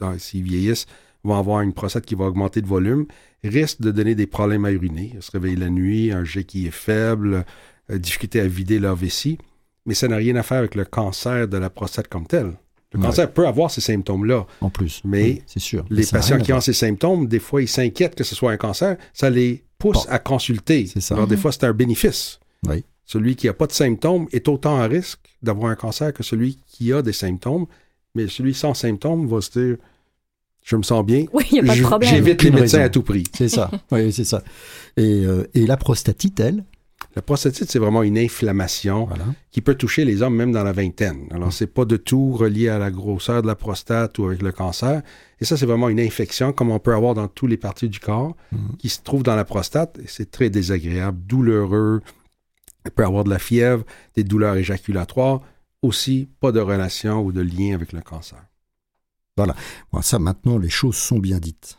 ah, 0.00 0.14
s'ils 0.18 0.42
vieillissent, 0.42 0.86
vont 1.24 1.36
avoir 1.36 1.62
une 1.62 1.72
prostate 1.72 2.04
qui 2.04 2.14
va 2.14 2.26
augmenter 2.26 2.60
de 2.60 2.66
volume, 2.66 3.06
risque 3.42 3.80
de 3.80 3.90
donner 3.90 4.14
des 4.14 4.26
problèmes 4.26 4.64
à 4.64 4.70
uriner, 4.70 5.16
se 5.20 5.30
réveiller 5.30 5.56
la 5.56 5.70
nuit, 5.70 6.12
un 6.12 6.24
jet 6.24 6.44
qui 6.44 6.66
est 6.66 6.74
faible, 6.74 7.44
euh, 7.90 7.98
difficulté 7.98 8.40
à 8.40 8.46
vider 8.46 8.78
leur 8.78 8.94
vessie. 8.94 9.38
Mais 9.86 9.94
ça 9.94 10.08
n'a 10.08 10.16
rien 10.16 10.36
à 10.36 10.42
faire 10.42 10.58
avec 10.58 10.74
le 10.74 10.84
cancer 10.84 11.48
de 11.48 11.56
la 11.56 11.70
prostate 11.70 12.08
comme 12.08 12.26
tel. 12.26 12.52
Le 12.92 13.00
cancer 13.00 13.30
peut 13.32 13.46
avoir 13.46 13.70
ces 13.70 13.80
symptômes-là. 13.80 14.46
En 14.60 14.70
plus. 14.70 15.02
Mais 15.04 15.42
c'est 15.46 15.60
sûr. 15.60 15.84
Les 15.90 16.06
patients 16.06 16.38
qui 16.38 16.52
ont 16.52 16.60
ces 16.60 16.72
symptômes, 16.72 17.26
des 17.26 17.40
fois, 17.40 17.60
ils 17.60 17.68
s'inquiètent 17.68 18.14
que 18.14 18.22
ce 18.22 18.36
soit 18.36 18.52
un 18.52 18.56
cancer. 18.56 18.96
Ça 19.12 19.30
les 19.30 19.64
pousse 19.78 20.06
à 20.08 20.20
consulter. 20.20 20.88
Alors, 21.10 21.26
des 21.26 21.34
mhm. 21.34 21.42
fois, 21.42 21.52
c'est 21.52 21.64
un 21.64 21.72
bénéfice. 21.72 22.38
Oui. 22.68 22.84
Celui 23.06 23.36
qui 23.36 23.46
n'a 23.46 23.52
pas 23.52 23.66
de 23.66 23.72
symptômes 23.72 24.26
est 24.32 24.48
autant 24.48 24.78
à 24.78 24.86
risque 24.86 25.20
d'avoir 25.42 25.70
un 25.70 25.74
cancer 25.74 26.12
que 26.12 26.22
celui 26.22 26.58
qui 26.66 26.92
a 26.92 27.02
des 27.02 27.12
symptômes. 27.12 27.66
Mais 28.14 28.28
celui 28.28 28.54
sans 28.54 28.74
symptômes 28.74 29.26
va 29.26 29.40
se 29.40 29.58
dire 29.58 29.76
je 30.62 30.76
me 30.76 30.82
sens 30.82 31.04
bien. 31.04 31.26
Oui, 31.32 31.44
il 31.50 31.54
n'y 31.54 31.60
a 31.60 31.72
pas 31.72 31.76
de 31.76 31.82
problème. 31.82 32.14
J'évite 32.14 32.42
les 32.42 32.50
médecins 32.50 32.80
à 32.80 32.88
tout 32.88 33.02
prix. 33.02 33.24
C'est 33.34 33.48
ça. 33.48 33.70
oui, 33.90 34.10
c'est 34.12 34.24
ça. 34.24 34.42
Et, 34.96 35.26
euh, 35.26 35.46
et 35.52 35.66
la 35.66 35.76
prostatite, 35.76 36.40
elle, 36.40 36.64
la 37.16 37.22
prostatite, 37.22 37.70
c'est 37.70 37.78
vraiment 37.78 38.02
une 38.02 38.18
inflammation 38.18 39.08
qui 39.52 39.60
peut 39.60 39.76
toucher 39.76 40.04
les 40.04 40.22
hommes 40.22 40.34
même 40.34 40.50
dans 40.50 40.64
la 40.64 40.72
vingtaine. 40.72 41.28
Alors, 41.30 41.52
c'est 41.52 41.68
pas 41.68 41.84
de 41.84 41.96
tout 41.96 42.32
relié 42.32 42.68
à 42.68 42.78
la 42.78 42.90
grosseur 42.90 43.40
de 43.42 43.46
la 43.46 43.54
prostate 43.54 44.18
ou 44.18 44.26
avec 44.26 44.42
le 44.42 44.50
cancer. 44.50 45.02
Et 45.40 45.44
ça, 45.44 45.56
c'est 45.56 45.66
vraiment 45.66 45.88
une 45.88 46.00
infection 46.00 46.52
comme 46.52 46.70
on 46.70 46.80
peut 46.80 46.92
avoir 46.92 47.14
dans 47.14 47.28
toutes 47.28 47.50
les 47.50 47.56
parties 47.56 47.88
du 47.88 48.00
corps 48.00 48.34
mm. 48.50 48.76
qui 48.78 48.88
se 48.88 49.00
trouve 49.00 49.22
dans 49.22 49.36
la 49.36 49.44
prostate. 49.44 49.98
Et 50.02 50.08
c'est 50.08 50.30
très 50.30 50.50
désagréable, 50.50 51.18
douloureux. 51.24 52.00
Il 52.84 52.90
peut 52.90 53.04
avoir 53.04 53.24
de 53.24 53.30
la 53.30 53.38
fièvre, 53.38 53.84
des 54.14 54.24
douleurs 54.24 54.56
éjaculatoires. 54.56 55.40
Aussi, 55.82 56.28
pas 56.40 56.52
de 56.52 56.60
relation 56.60 57.22
ou 57.22 57.32
de 57.32 57.42
lien 57.42 57.74
avec 57.74 57.92
le 57.92 58.00
cancer. 58.00 58.42
Voilà. 59.36 59.54
Bon, 59.92 60.00
ça, 60.00 60.18
maintenant, 60.18 60.58
les 60.58 60.70
choses 60.70 60.96
sont 60.96 61.18
bien 61.18 61.38
dites. 61.38 61.76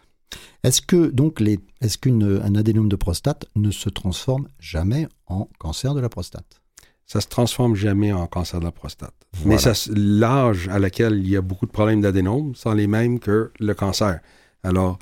Est-ce 0.63 0.81
que 0.81 1.07
donc 1.07 1.39
les, 1.39 1.59
est-ce 1.81 1.97
qu'un 1.97 2.55
adénome 2.55 2.89
de 2.89 2.95
prostate 2.95 3.45
ne 3.55 3.71
se 3.71 3.89
transforme 3.89 4.47
jamais 4.59 5.07
en 5.27 5.47
cancer 5.59 5.93
de 5.93 6.01
la 6.01 6.09
prostate? 6.09 6.61
Ça 7.05 7.21
se 7.21 7.27
transforme 7.27 7.75
jamais 7.75 8.11
en 8.11 8.25
cancer 8.25 8.59
de 8.59 8.65
la 8.65 8.71
prostate. 8.71 9.13
Mais 9.45 9.57
l'âge 9.95 10.67
à 10.69 10.79
laquelle 10.79 11.19
il 11.19 11.29
y 11.29 11.37
a 11.37 11.41
beaucoup 11.41 11.67
de 11.67 11.71
problèmes 11.71 12.01
d'adénome 12.01 12.55
sont 12.55 12.73
les 12.73 12.87
mêmes 12.87 13.19
que 13.19 13.51
le 13.59 13.73
cancer. 13.75 14.21
Alors, 14.63 14.97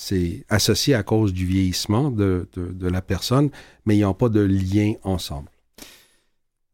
c'est 0.00 0.44
associé 0.48 0.94
à 0.94 1.02
cause 1.02 1.32
du 1.32 1.44
vieillissement 1.44 2.12
de, 2.12 2.48
de 2.54 2.88
la 2.88 3.02
personne, 3.02 3.50
mais 3.84 3.96
ils 3.96 4.02
n'ont 4.02 4.14
pas 4.14 4.28
de 4.28 4.38
lien 4.38 4.92
ensemble. 5.02 5.50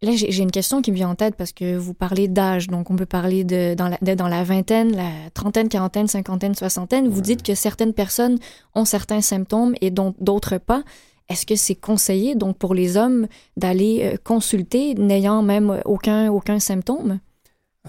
Là, 0.03 0.13
j'ai 0.15 0.43
une 0.43 0.51
question 0.51 0.83
qui 0.83 0.91
me 0.91 0.97
vient 0.97 1.09
en 1.09 1.15
tête 1.15 1.35
parce 1.35 1.53
que 1.53 1.75
vous 1.79 1.95
parlez 1.95 2.29
d'âge. 2.29 2.67
Donc, 2.67 2.91
on 2.91 2.97
peut 2.97 3.07
parler 3.07 3.43
de 3.43 3.75
dans, 3.75 3.89
la, 3.89 4.15
dans 4.15 4.29
la 4.29 4.45
vingtaine, 4.45 4.95
la 4.95 5.11
trentaine, 5.33 5.71
quarantaine, 5.71 6.07
cinquantaine, 6.07 6.55
soixantaine. 6.55 7.09
Vous 7.09 7.23
dites 7.23 7.43
que 7.43 7.55
certaines 7.55 7.95
personnes 7.95 8.39
ont 8.75 8.85
certains 8.85 9.23
symptômes 9.23 9.75
et 9.81 9.91
d'autres 9.91 10.59
pas. 10.59 10.83
Est-ce 11.31 11.47
que 11.47 11.57
c'est 11.57 11.77
conseillé, 11.77 12.35
donc, 12.35 12.59
pour 12.59 12.75
les 12.75 12.99
hommes 12.99 13.27
d'aller 13.57 14.01
euh, 14.03 14.17
consulter 14.23 14.93
n'ayant 14.97 15.41
même 15.41 15.81
aucun, 15.87 16.31
aucun 16.31 16.61
symptôme? 16.61 17.21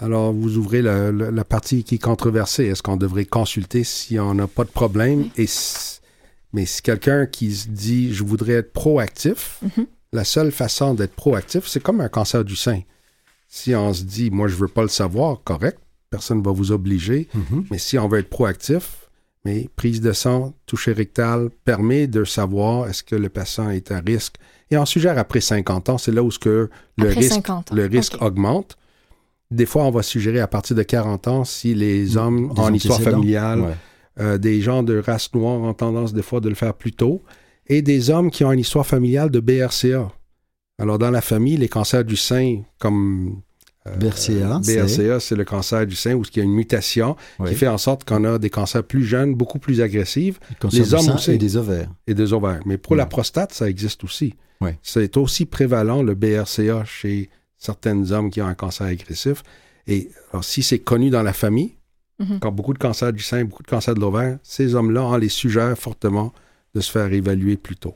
Alors, 0.00 0.32
vous 0.32 0.58
ouvrez 0.58 0.82
la, 0.82 1.44
partie 1.44 1.84
qui 1.84 1.94
est 1.94 2.02
controversée. 2.02 2.66
Est-ce 2.66 2.82
qu'on 2.82 2.96
devrait 2.96 3.24
consulter 3.24 3.82
si 3.84 4.18
on 4.18 4.34
n'a 4.34 4.46
pas 4.46 4.64
de 4.64 4.70
problème? 4.70 5.28
Et 5.36 5.46
mais 6.52 6.64
si 6.64 6.80
quelqu'un 6.80 7.26
qui 7.26 7.54
se 7.54 7.68
dit, 7.68 8.14
je 8.14 8.24
voudrais 8.24 8.54
être 8.54 8.72
proactif, 8.72 9.60
mm-hmm 9.64 9.86
la 10.16 10.24
seule 10.24 10.50
façon 10.50 10.94
d'être 10.94 11.14
proactif, 11.14 11.66
c'est 11.66 11.82
comme 11.82 12.00
un 12.00 12.08
cancer 12.08 12.44
du 12.44 12.56
sein. 12.56 12.80
Si 13.48 13.74
on 13.74 13.92
se 13.92 14.02
dit, 14.02 14.30
moi, 14.30 14.48
je 14.48 14.56
veux 14.56 14.68
pas 14.68 14.82
le 14.82 14.88
savoir, 14.88 15.42
correct, 15.44 15.78
personne 16.10 16.38
ne 16.38 16.44
va 16.44 16.52
vous 16.52 16.72
obliger. 16.72 17.28
Mhm. 17.34 17.66
Mais 17.70 17.78
si 17.78 17.98
on 17.98 18.08
veut 18.08 18.18
être 18.18 18.30
proactif, 18.30 19.10
mais 19.44 19.68
prise 19.76 20.00
de 20.00 20.12
sang, 20.12 20.54
toucher 20.66 20.92
rectal 20.92 21.50
permet 21.64 22.06
de 22.06 22.24
savoir 22.24 22.88
est-ce 22.88 23.04
que 23.04 23.14
le 23.14 23.28
patient 23.28 23.70
est 23.70 23.92
à 23.92 24.00
risque. 24.00 24.36
Et 24.70 24.76
on 24.76 24.86
suggère 24.86 25.18
après 25.18 25.40
50 25.40 25.88
ans, 25.90 25.98
c'est 25.98 26.10
là 26.10 26.22
où 26.22 26.30
ce 26.30 26.40
que 26.40 26.70
le 26.98 27.08
risque, 27.08 27.48
le 27.72 27.86
risque 27.86 28.20
augmente. 28.20 28.76
Des 29.50 29.66
fois, 29.66 29.84
on 29.84 29.90
va 29.90 30.02
suggérer 30.02 30.40
à 30.40 30.48
partir 30.48 30.76
de 30.76 30.82
40 30.82 31.28
ans 31.28 31.44
si 31.44 31.74
les 31.74 32.14
mm. 32.14 32.16
hommes 32.16 32.52
ont 32.56 32.68
une 32.68 32.74
histoire 32.74 33.00
familiale, 33.00 33.76
euh, 34.18 34.38
des 34.38 34.60
gens 34.60 34.82
de 34.82 34.98
race 34.98 35.32
noire 35.34 35.60
ont 35.60 35.74
tendance 35.74 36.12
des 36.12 36.22
fois 36.22 36.40
de 36.40 36.48
le 36.48 36.54
faire 36.54 36.74
plus 36.74 36.92
tôt 36.92 37.22
et 37.68 37.82
des 37.82 38.10
hommes 38.10 38.30
qui 38.30 38.44
ont 38.44 38.52
une 38.52 38.60
histoire 38.60 38.86
familiale 38.86 39.30
de 39.30 39.40
BRCA. 39.40 40.10
Alors, 40.78 40.98
dans 40.98 41.10
la 41.10 41.20
famille, 41.20 41.56
les 41.56 41.68
cancers 41.68 42.04
du 42.04 42.16
sein, 42.16 42.62
comme 42.78 43.40
euh, 43.86 43.96
BRCA, 43.96 44.60
BRCA 44.60 45.20
c'est 45.20 45.36
le 45.36 45.44
cancer 45.44 45.86
du 45.86 45.94
sein 45.94 46.14
où 46.14 46.22
il 46.22 46.36
y 46.36 46.40
a 46.40 46.44
une 46.44 46.52
mutation 46.52 47.16
qui 47.46 47.54
fait 47.54 47.68
en 47.68 47.78
sorte 47.78 48.04
qu'on 48.04 48.24
a 48.24 48.38
des 48.38 48.50
cancers 48.50 48.84
plus 48.84 49.04
jeunes, 49.04 49.34
beaucoup 49.34 49.58
plus 49.58 49.80
agressifs. 49.80 50.38
Les 50.72 50.94
hommes 50.94 51.14
aussi. 51.14 51.32
Et 51.32 51.38
des 51.38 51.56
ovaires. 51.56 51.90
Et 52.06 52.14
des 52.14 52.32
ovaires. 52.32 52.60
Mais 52.66 52.78
pour 52.78 52.96
la 52.96 53.06
prostate, 53.06 53.52
ça 53.52 53.68
existe 53.68 54.04
aussi. 54.04 54.34
C'est 54.82 55.16
aussi 55.16 55.46
prévalent, 55.46 56.02
le 56.02 56.14
BRCA, 56.14 56.84
chez 56.84 57.30
certains 57.58 58.10
hommes 58.10 58.30
qui 58.30 58.40
ont 58.42 58.46
un 58.46 58.54
cancer 58.54 58.86
agressif. 58.86 59.42
Et 59.86 60.10
alors, 60.30 60.44
si 60.44 60.62
c'est 60.62 60.78
connu 60.78 61.10
dans 61.10 61.22
la 61.22 61.32
famille, 61.32 61.74
mhm. 62.18 62.40
quand 62.40 62.52
beaucoup 62.52 62.72
de 62.72 62.78
cancers 62.78 63.12
du 63.12 63.22
sein, 63.22 63.44
beaucoup 63.44 63.62
de 63.62 63.68
cancers 63.68 63.94
de 63.94 64.00
l'ovaire, 64.00 64.38
ces 64.42 64.74
hommes-là, 64.74 65.04
on 65.04 65.16
les 65.16 65.28
suggère 65.28 65.76
fortement 65.76 66.32
de 66.74 66.80
se 66.80 66.90
faire 66.90 67.12
évaluer 67.12 67.56
plus 67.56 67.76
tôt. 67.76 67.94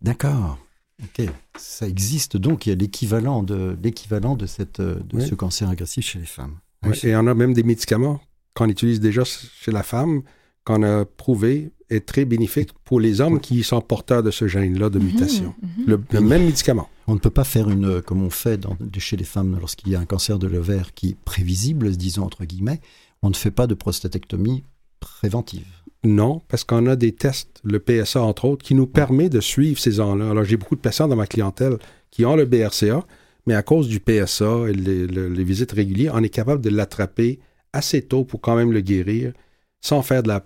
D'accord. 0.00 0.58
Ok. 1.02 1.26
Ça 1.56 1.86
existe 1.86 2.36
donc, 2.36 2.66
il 2.66 2.70
y 2.70 2.72
a 2.72 2.76
l'équivalent 2.76 3.42
de, 3.42 3.76
l'équivalent 3.82 4.34
de, 4.34 4.46
cette, 4.46 4.80
de 4.80 5.20
ce 5.20 5.34
cancer 5.34 5.68
agressif 5.68 6.06
chez 6.06 6.18
les 6.18 6.26
femmes. 6.26 6.58
Et 7.02 7.16
on 7.16 7.26
a 7.26 7.34
même 7.34 7.52
des 7.52 7.62
médicaments 7.62 8.20
qu'on 8.54 8.68
utilise 8.68 9.00
déjà 9.00 9.24
chez 9.24 9.72
la 9.72 9.82
femme 9.82 10.22
qu'on 10.66 10.82
a 10.82 11.04
prouvé 11.04 11.70
est 11.88 12.04
très 12.04 12.24
bénéfique 12.24 12.70
pour 12.84 12.98
les 12.98 13.20
hommes 13.20 13.40
qui 13.40 13.62
sont 13.62 13.80
porteurs 13.80 14.24
de 14.24 14.32
ce 14.32 14.48
gène-là 14.48 14.90
de 14.90 14.98
mhm, 14.98 15.06
mutation. 15.06 15.54
Mhm. 15.62 15.98
Le, 16.10 16.20
même 16.20 16.44
médicament. 16.44 16.88
On 17.06 17.14
ne 17.14 17.20
peut 17.20 17.30
pas 17.30 17.44
faire 17.44 17.70
une, 17.70 18.02
comme 18.02 18.22
on 18.22 18.30
fait 18.30 18.58
dans, 18.58 18.76
chez 18.98 19.16
les 19.16 19.24
femmes 19.24 19.56
lorsqu'il 19.60 19.92
y 19.92 19.94
a 19.94 20.00
un 20.00 20.04
cancer 20.04 20.40
de 20.40 20.48
l'ovaire 20.48 20.92
qui 20.92 21.10
est 21.10 21.16
prévisible, 21.24 21.96
disons 21.96 22.24
entre 22.24 22.44
guillemets, 22.44 22.80
on 23.22 23.30
ne 23.30 23.34
fait 23.34 23.52
pas 23.52 23.68
de 23.68 23.74
prostatectomie 23.74 24.64
préventive. 24.98 25.66
Non, 26.02 26.42
parce 26.48 26.64
qu'on 26.64 26.86
a 26.86 26.96
des 26.96 27.12
tests, 27.12 27.60
le 27.62 27.78
PSA 27.78 28.20
entre 28.20 28.46
autres, 28.46 28.64
qui 28.64 28.74
nous 28.74 28.88
permet 28.88 29.28
de 29.28 29.40
suivre 29.40 29.78
ces 29.78 29.92
gens-là. 29.92 30.30
Alors 30.30 30.44
j'ai 30.44 30.56
beaucoup 30.56 30.74
de 30.74 30.80
patients 30.80 31.06
dans 31.06 31.16
ma 31.16 31.26
clientèle 31.28 31.78
qui 32.10 32.24
ont 32.24 32.34
le 32.34 32.44
BRCA, 32.44 33.06
mais 33.46 33.54
à 33.54 33.62
cause 33.62 33.86
du 33.86 34.00
PSA 34.00 34.68
et 34.68 34.72
les 34.72 35.44
visites 35.44 35.72
régulières, 35.72 36.14
on 36.16 36.24
est 36.24 36.28
capable 36.28 36.60
de 36.60 36.70
l'attraper 36.70 37.38
assez 37.72 38.02
tôt 38.02 38.24
pour 38.24 38.40
quand 38.40 38.56
même 38.56 38.72
le 38.72 38.80
guérir 38.80 39.32
sans 39.80 40.02
faire 40.02 40.24
de 40.24 40.28
la 40.28 40.44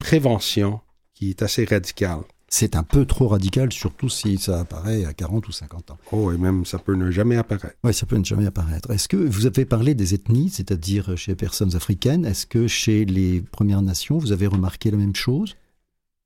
prévention 0.00 0.80
qui 1.14 1.30
est 1.30 1.42
assez 1.42 1.64
radicale. 1.64 2.22
C'est 2.48 2.74
un 2.74 2.82
peu 2.82 3.04
trop 3.04 3.28
radical, 3.28 3.72
surtout 3.72 4.08
si 4.08 4.36
ça 4.36 4.58
apparaît 4.58 5.04
à 5.04 5.12
40 5.12 5.46
ou 5.46 5.52
50 5.52 5.92
ans. 5.92 5.98
Oh, 6.10 6.32
et 6.32 6.36
même 6.36 6.64
ça 6.64 6.80
peut 6.80 6.96
ne 6.96 7.12
jamais 7.12 7.36
apparaître. 7.36 7.76
Oui, 7.84 7.94
ça 7.94 8.06
peut 8.06 8.16
ne 8.16 8.24
jamais 8.24 8.46
apparaître. 8.46 8.90
Est-ce 8.90 9.06
que 9.06 9.16
vous 9.16 9.46
avez 9.46 9.64
parlé 9.64 9.94
des 9.94 10.14
ethnies, 10.14 10.50
c'est-à-dire 10.50 11.16
chez 11.16 11.30
les 11.30 11.36
personnes 11.36 11.76
africaines, 11.76 12.24
est-ce 12.24 12.46
que 12.46 12.66
chez 12.66 13.04
les 13.04 13.40
Premières 13.40 13.82
Nations, 13.82 14.18
vous 14.18 14.32
avez 14.32 14.48
remarqué 14.48 14.90
la 14.90 14.96
même 14.96 15.14
chose? 15.14 15.54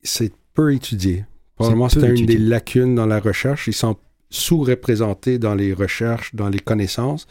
C'est 0.02 0.32
peu 0.54 0.72
étudié. 0.72 1.26
Probablement, 1.56 1.90
c'est 1.90 2.08
une 2.08 2.24
des 2.24 2.38
lacunes 2.38 2.94
dans 2.94 3.06
la 3.06 3.20
recherche. 3.20 3.68
Ils 3.68 3.74
sont 3.74 3.96
sous-représentés 4.30 5.38
dans 5.38 5.54
les 5.54 5.74
recherches, 5.74 6.34
dans 6.34 6.48
les 6.48 6.58
connaissances. 6.58 7.26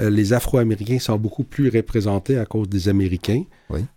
Euh, 0.00 0.10
les 0.10 0.32
Afro-Américains 0.32 0.98
sont 0.98 1.16
beaucoup 1.16 1.44
plus 1.44 1.68
représentés 1.68 2.36
à 2.36 2.46
cause 2.46 2.68
des 2.68 2.88
Américains, 2.88 3.44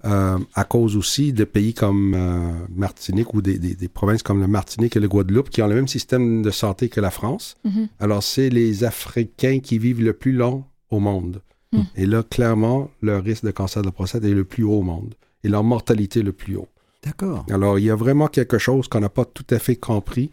euh, 0.06 0.38
à 0.54 0.64
cause 0.64 0.95
aussi 0.95 1.34
de 1.34 1.43
pays 1.43 1.74
comme 1.74 2.14
euh, 2.14 2.52
Martinique 2.70 3.34
ou 3.34 3.41
des, 3.41 3.76
provinces 3.88 4.22
comme 4.22 4.39
la 4.39 4.48
Martinique 4.48 4.95
et 4.95 5.00
le 5.00 5.08
Guadeloupe 5.08 5.50
qui 5.50 5.62
ont 5.64 5.68
le 5.68 5.74
même 5.74 5.88
système 5.88 6.43
de 6.43 6.52
santé 6.52 6.89
que 6.89 7.02
la 7.02 7.10
France. 7.10 7.56
Mm-hmm. 7.66 7.88
Alors, 8.00 8.22
c'est 8.22 8.50
les 8.50 8.84
Africains 8.84 9.60
qui 9.60 9.80
vivent 9.80 10.04
le 10.04 10.14
plus 10.14 10.34
long 10.34 10.66
au 10.91 11.00
monde. 11.00 11.41
Mm. 11.74 11.82
Et 11.95 12.06
là, 12.06 12.22
clairement, 12.22 12.91
leur 13.02 13.24
risque 13.24 13.43
de 13.43 13.52
cancer 13.52 13.82
de 13.82 13.88
la 13.88 13.91
prostate 13.91 14.24
est 14.24 14.30
le 14.30 14.45
plus 14.45 14.64
haut 14.64 14.80
au 14.80 14.84
monde 14.84 15.16
et 15.43 15.50
leur 15.50 15.64
mortalité 15.64 16.22
le 16.22 16.32
plus 16.32 16.58
haut. 16.58 16.68
D'accord. 17.04 17.43
Alors, 17.50 17.80
il 17.80 17.86
y 17.86 17.89
a 17.89 17.95
vraiment 17.95 18.28
quelque 18.28 18.60
chose 18.60 18.88
qu'on 18.88 19.00
n'a 19.00 19.10
pas 19.10 19.26
tout 19.26 19.45
à 19.50 19.58
fait 19.58 19.76
compris 19.76 20.30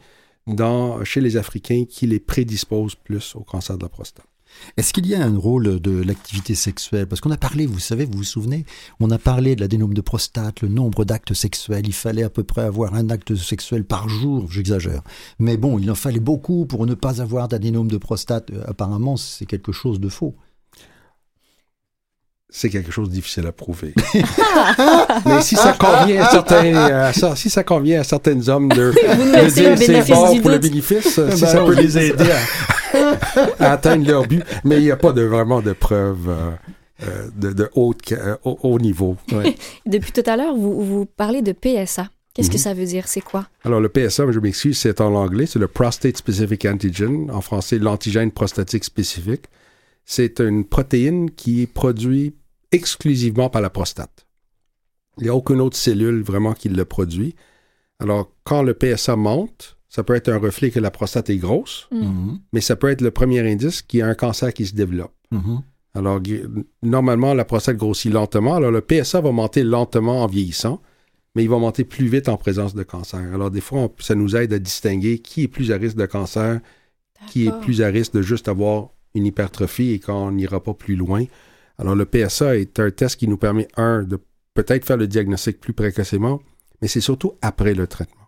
dans, 0.47 1.03
chez 1.05 1.23
les 1.23 1.39
Africains 1.39 1.85
qui 1.89 2.07
les 2.07 2.21
prédispose 2.21 2.97
plus 2.97 3.35
au 3.35 3.41
cancer 3.41 3.79
de 3.79 3.83
la 3.85 3.89
prostate. 3.89 4.27
Est-ce 4.77 4.93
qu'il 4.93 5.07
y 5.07 5.15
a 5.15 5.25
un 5.25 5.37
rôle 5.37 5.81
de 5.81 6.03
l'activité 6.03 6.55
sexuelle? 6.55 7.07
Parce 7.07 7.21
qu'on 7.21 7.31
a 7.31 7.37
parlé, 7.37 7.67
vous 7.67 7.79
savez, 7.79 8.05
vous 8.05 8.19
vous 8.19 8.25
souvenez, 8.25 8.65
on 9.01 9.11
a 9.11 9.19
parlé 9.19 9.57
de 9.57 9.61
la 9.61 9.69
dénome 9.69 9.95
de 9.95 10.01
prostate, 10.01 10.63
le 10.63 10.69
nombre 10.69 11.05
d'actes 11.05 11.35
sexuels. 11.35 11.87
Il 11.87 11.93
fallait 11.93 12.23
à 12.23 12.31
peu 12.31 12.45
près 12.45 12.63
avoir 12.63 12.95
un 12.95 13.11
acte 13.11 13.35
sexuel 13.35 13.85
par 13.85 14.09
jour, 14.09 14.51
j'exagère. 14.51 15.03
Mais 15.39 15.57
bon, 15.57 15.79
il 15.79 15.91
en 15.91 15.95
fallait 15.95 16.21
beaucoup 16.21 16.67
pour 16.67 16.87
ne 16.87 16.95
pas 16.95 17.21
avoir 17.21 17.49
d'adénome 17.49 17.89
de 17.91 17.99
prostate. 17.99 18.51
Euh, 18.51 18.65
apparemment, 18.67 19.17
c'est 19.17 19.47
quelque 19.47 19.73
chose 19.73 20.01
de 20.01 20.09
faux 20.09 20.35
c'est 22.57 22.71
quelque 22.71 22.93
chose 22.93 23.09
de 23.09 23.15
difficile 23.15 23.49
à 23.49 23.53
prouver. 23.53 23.95
Mais 25.27 25.43
si 25.43 25.57
ça 25.57 25.73
convient 25.73 26.23
à 26.23 26.31
certains, 26.31 27.35
si 27.35 27.51
ça 27.51 27.65
convient 27.65 28.01
à 28.01 28.05
certains 28.05 28.49
hommes 28.49 28.69
de, 28.69 28.93
de 28.93 29.51
dire 29.51 29.77
c'est 29.77 30.13
bon 30.15 30.41
pour 30.41 30.51
le 30.51 30.59
bénéfice, 30.59 31.21
si 31.33 31.39
ça 31.39 31.55
ben 31.55 31.67
peut 31.67 31.75
les 31.75 31.99
aider 31.99 32.31
à, 33.59 33.73
atteindre 33.73 34.07
leur 34.07 34.29
but, 34.29 34.45
mais 34.63 34.77
il 34.77 34.85
n'y 34.85 34.93
a 34.93 34.97
pas 34.97 35.11
de, 35.11 35.23
vraiment 35.23 35.63
de 35.63 35.73
preuves. 35.73 36.29
Euh, 36.29 36.51
euh, 37.03 37.29
de, 37.35 37.53
de 37.53 37.69
euh, 37.77 38.37
haut, 38.45 38.79
niveau. 38.79 39.17
Depuis 39.87 40.13
tout 40.13 40.23
à 40.25 40.37
l'heure, 40.37 40.55
vous, 40.55 40.81
vous 40.81 41.07
parlez 41.07 41.43
de 41.43 41.51
PSA. 41.51 42.09
Qu'est-ce 42.35 42.51
que 42.51 42.55
mhm. 42.55 42.61
ça 42.61 42.73
veut 42.73 42.85
dire? 42.85 43.09
C'est 43.09 43.21
quoi? 43.21 43.49
Alors, 43.65 43.81
le 43.81 43.89
PSA, 43.89 44.31
je 44.31 44.39
m'excuse, 44.39 44.79
c'est 44.79 45.01
en 45.01 45.13
anglais, 45.17 45.47
c'est 45.47 45.59
le 45.59 45.67
Prostate 45.67 46.17
Specific 46.17 46.65
Antigen, 46.67 47.31
en 47.33 47.41
français, 47.41 47.81
l'antigène 47.81 48.31
prostatique 48.31 48.85
spécifique. 48.85 49.47
C'est 50.05 50.39
une 50.39 50.65
protéine 50.65 51.33
qui 51.33 51.63
est 51.63 51.67
produite 51.67 52.37
exclusivement 52.75 53.49
par 53.49 53.63
la 53.63 53.71
prostate. 53.71 54.27
Il 55.19 55.25
n'y 55.25 55.31
a 55.31 55.35
aucune 55.35 55.61
autre 55.61 55.77
cellule 55.77 56.23
vraiment 56.23 56.55
qui 56.55 56.69
le 56.69 56.85
produit. 56.85 57.35
Alors, 58.01 58.33
quand 58.43 58.63
le 58.63 58.75
PSA 58.75 59.17
monte, 59.17 59.79
ça 59.89 60.03
peut 60.03 60.17
être 60.17 60.29
un 60.29 60.39
reflet 60.39 60.71
que 60.71 60.81
la 60.81 60.91
prostate 60.91 61.31
est 61.31 61.37
grosse, 61.37 61.87
mm. 61.93 62.03
mm-hmm. 62.03 62.39
mais 62.53 62.61
ça 62.61 62.75
peut 62.75 62.91
être 62.91 63.01
le 63.01 63.13
premier 63.13 63.41
indice 63.49 63.81
qu'il 63.83 64.01
y 64.01 64.03
a 64.03 64.09
un 64.09 64.15
cancer 64.15 64.53
qui 64.53 64.67
se 64.67 64.75
développe. 64.75 65.15
Mm-hmm. 65.33 65.61
Alors, 65.95 66.21
normalement, 66.83 67.33
la 67.35 67.45
prostate 67.45 67.77
grossit 67.77 68.13
lentement. 68.13 68.57
Alors, 68.57 68.73
le 68.73 68.81
PSA 68.81 69.21
va 69.21 69.31
monter 69.31 69.63
lentement 69.63 70.25
en 70.25 70.27
vieillissant, 70.27 70.83
mais 71.37 71.45
il 71.45 71.49
va 71.49 71.59
monter 71.59 71.85
plus 71.85 72.09
vite 72.09 72.29
en 72.29 72.37
présence 72.37 72.75
de 72.75 72.83
cancer. 72.83 73.21
Alors, 73.33 73.53
des 73.53 73.61
fois, 73.61 73.89
ça 74.01 74.17
nous 74.17 74.35
aide 74.35 74.53
à 74.53 74.59
distinguer 74.59 75.21
qui 75.21 75.45
est 75.45 75.49
plus 75.49 75.71
à 75.71 75.77
risque 75.77 75.97
de 75.97 76.07
cancer, 76.07 76.61
qui 77.29 77.47
est 77.47 77.61
plus 77.61 77.81
à 77.83 77.87
risque 77.87 78.15
de 78.15 78.23
juste 78.23 78.49
avoir 78.49 78.89
une 79.15 79.27
hypertrophie 79.27 79.93
et 79.93 80.01
qu'on 80.01 80.33
n'ira 80.33 80.61
pas 80.61 80.75
plus 80.75 80.97
loin. 80.97 81.25
Alors, 81.79 81.95
le 81.95 82.05
PSA 82.05 82.57
est 82.57 82.79
un 82.81 82.91
test 82.91 83.17
qui 83.17 83.29
nous 83.29 83.37
permet, 83.37 83.69
un, 83.77 84.03
de 84.03 84.19
peut-être 84.55 84.85
faire 84.85 84.97
le 84.97 85.07
diagnostic 85.07 85.61
plus 85.61 85.73
précocement, 85.73 86.41
mais 86.81 86.89
c'est 86.89 87.01
surtout 87.01 87.33
après 87.43 87.75
le 87.75 87.87
traitement. 87.87 88.23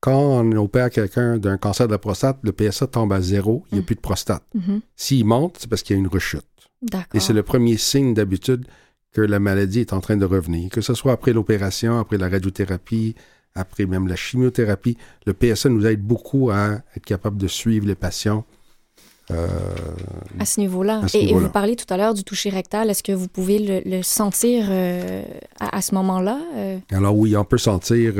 Quand 0.00 0.18
on 0.18 0.52
opère 0.56 0.90
quelqu'un 0.90 1.38
d'un 1.38 1.56
cancer 1.56 1.86
de 1.86 1.92
la 1.92 1.98
prostate, 1.98 2.38
le 2.42 2.52
PSA 2.52 2.88
tombe 2.88 3.12
à 3.12 3.20
zéro, 3.20 3.64
il 3.70 3.74
n'y 3.74 3.78
a 3.78 3.82
mm. 3.82 3.86
plus 3.86 3.94
de 3.94 4.00
prostate. 4.00 4.42
Mm-hmm. 4.56 4.80
S'il 4.96 5.24
monte, 5.24 5.58
c'est 5.60 5.70
parce 5.70 5.82
qu'il 5.82 5.94
y 5.94 5.98
a 5.98 6.00
une 6.00 6.08
rechute. 6.08 6.42
Et 7.14 7.20
c'est 7.20 7.32
le 7.32 7.44
premier 7.44 7.76
signe 7.76 8.12
d'habitude 8.12 8.66
que 9.12 9.20
la 9.20 9.38
maladie 9.38 9.80
est 9.80 9.92
en 9.92 10.00
train 10.00 10.16
de 10.16 10.24
revenir. 10.24 10.70
Que 10.70 10.80
ce 10.80 10.94
soit 10.94 11.12
après 11.12 11.32
l'opération, 11.32 12.00
après 12.00 12.18
la 12.18 12.28
radiothérapie, 12.28 13.14
après 13.54 13.86
même 13.86 14.08
la 14.08 14.16
chimiothérapie, 14.16 14.96
le 15.26 15.34
PSA 15.34 15.68
nous 15.68 15.86
aide 15.86 16.02
beaucoup 16.02 16.50
à 16.50 16.80
être 16.96 17.04
capable 17.04 17.36
de 17.36 17.46
suivre 17.46 17.86
les 17.86 17.94
patients 17.94 18.44
euh, 19.34 19.48
à 20.38 20.44
ce 20.44 20.60
niveau-là. 20.60 21.02
et, 21.14 21.32
vous 21.32 21.48
parlez 21.48 21.76
tout 21.76 21.92
à 21.92 21.96
l'heure 21.96 22.14
du 22.14 22.24
toucher 22.24 22.50
rectal. 22.50 22.90
Est-ce 22.90 23.02
que 23.02 23.12
vous 23.12 23.28
pouvez 23.28 23.82
le, 23.84 24.02
sentir 24.02 24.66
euh, 24.68 25.22
à, 25.60 25.82
ce 25.82 25.94
moment-là? 25.94 26.38
Euh? 26.56 26.78
Alors 26.92 27.16
oui, 27.16 27.36
on 27.36 27.44
peut 27.44 27.58
sentir 27.58 28.14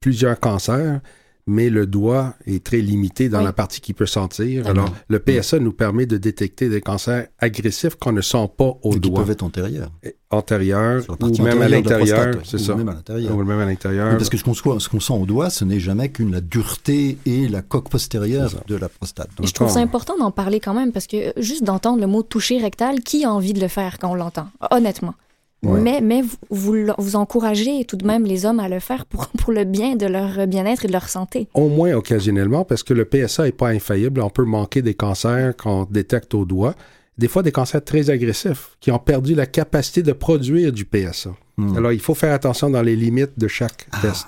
plusieurs 0.00 0.38
cancers 0.38 1.00
mais 1.46 1.70
le 1.70 1.86
doigt 1.86 2.34
est 2.46 2.64
très 2.64 2.78
limité 2.78 3.28
dans 3.28 3.40
la 3.40 3.52
partie 3.52 3.80
qui 3.80 3.94
peut 3.94 4.06
sentir. 4.06 4.66
Alors, 4.66 4.92
le 5.08 5.18
PSA 5.20 5.60
nous 5.60 5.72
permet 5.72 6.06
de 6.06 6.16
détecter 6.16 6.68
des 6.68 6.80
cancers 6.80 7.28
agressifs 7.38 7.94
qu'on 7.94 8.12
ne 8.12 8.20
sent 8.20 8.50
pas 8.56 8.76
au 8.82 8.96
doigt. 8.96 9.00
Qui 9.00 9.10
peuvent 9.10 9.30
être 9.30 9.42
antérieurs. 9.44 9.90
Antérieurs, 10.30 11.04
ou 11.08 11.42
même 11.42 11.62
à 11.62 11.68
l'intérieur, 11.68 12.34
c'est 12.44 12.58
ça. 12.58 12.74
Ou 12.74 12.78
même 12.78 12.88
à 12.88 12.94
l'intérieur. 12.94 13.36
Ou 13.36 13.44
même 13.44 13.60
à 13.60 13.64
l'intérieur. 13.64 14.16
parce 14.16 14.28
que 14.28 14.36
ce 14.36 14.42
qu'on 14.88 15.00
sent 15.00 15.12
au 15.12 15.26
doigt, 15.26 15.50
ce 15.50 15.64
n'est 15.64 15.78
jamais 15.78 16.08
qu'une 16.08 16.32
la 16.32 16.40
dureté 16.40 17.16
et 17.26 17.46
la 17.46 17.62
coque 17.62 17.90
postérieure 17.90 18.50
de 18.66 18.74
la 18.74 18.88
prostate. 18.88 19.30
je 19.42 19.52
trouve 19.52 19.70
ça 19.70 19.80
important 19.80 20.18
d'en 20.18 20.32
parler 20.32 20.58
quand 20.58 20.74
même, 20.74 20.90
parce 20.90 21.06
que 21.06 21.32
juste 21.36 21.62
d'entendre 21.62 22.00
le 22.00 22.08
mot 22.08 22.22
toucher 22.22 22.58
rectal, 22.58 23.00
qui 23.00 23.24
a 23.24 23.32
envie 23.32 23.52
de 23.52 23.60
le 23.60 23.68
faire 23.68 23.98
quand 23.98 24.10
on 24.10 24.14
l'entend? 24.14 24.48
Honnêtement? 24.72 25.14
Mais, 25.62 26.00
mais 26.00 26.22
vous, 26.50 26.86
vous, 26.98 27.16
encouragez 27.16 27.84
tout 27.84 27.96
de 27.96 28.06
même 28.06 28.24
les 28.24 28.46
hommes 28.46 28.60
à 28.60 28.68
le 28.68 28.78
faire 28.78 29.04
pour, 29.06 29.26
pour 29.38 29.52
le 29.52 29.64
bien 29.64 29.96
de 29.96 30.06
leur 30.06 30.46
bien-être 30.46 30.84
et 30.84 30.88
de 30.88 30.92
leur 30.92 31.08
santé. 31.08 31.48
Au 31.54 31.68
moins 31.68 31.92
occasionnellement, 31.94 32.64
parce 32.64 32.82
que 32.82 32.94
le 32.94 33.04
PSA 33.04 33.44
n'est 33.44 33.52
pas 33.52 33.68
infaillible. 33.68 34.20
On 34.20 34.30
peut 34.30 34.44
manquer 34.44 34.82
des 34.82 34.94
cancers 34.94 35.56
qu'on 35.56 35.84
détecte 35.84 36.34
au 36.34 36.44
doigt. 36.44 36.74
Des 37.18 37.28
fois, 37.28 37.42
des 37.42 37.52
cancers 37.52 37.82
très 37.82 38.10
agressifs 38.10 38.76
qui 38.80 38.90
ont 38.90 38.98
perdu 38.98 39.34
la 39.34 39.46
capacité 39.46 40.02
de 40.02 40.12
produire 40.12 40.72
du 40.72 40.84
PSA. 40.84 41.34
Hmm. 41.56 41.76
Alors, 41.76 41.92
il 41.92 42.00
faut 42.00 42.14
faire 42.14 42.34
attention 42.34 42.68
dans 42.68 42.82
les 42.82 42.94
limites 42.94 43.38
de 43.38 43.48
chaque 43.48 43.88
ah, 43.92 43.98
test. 44.02 44.26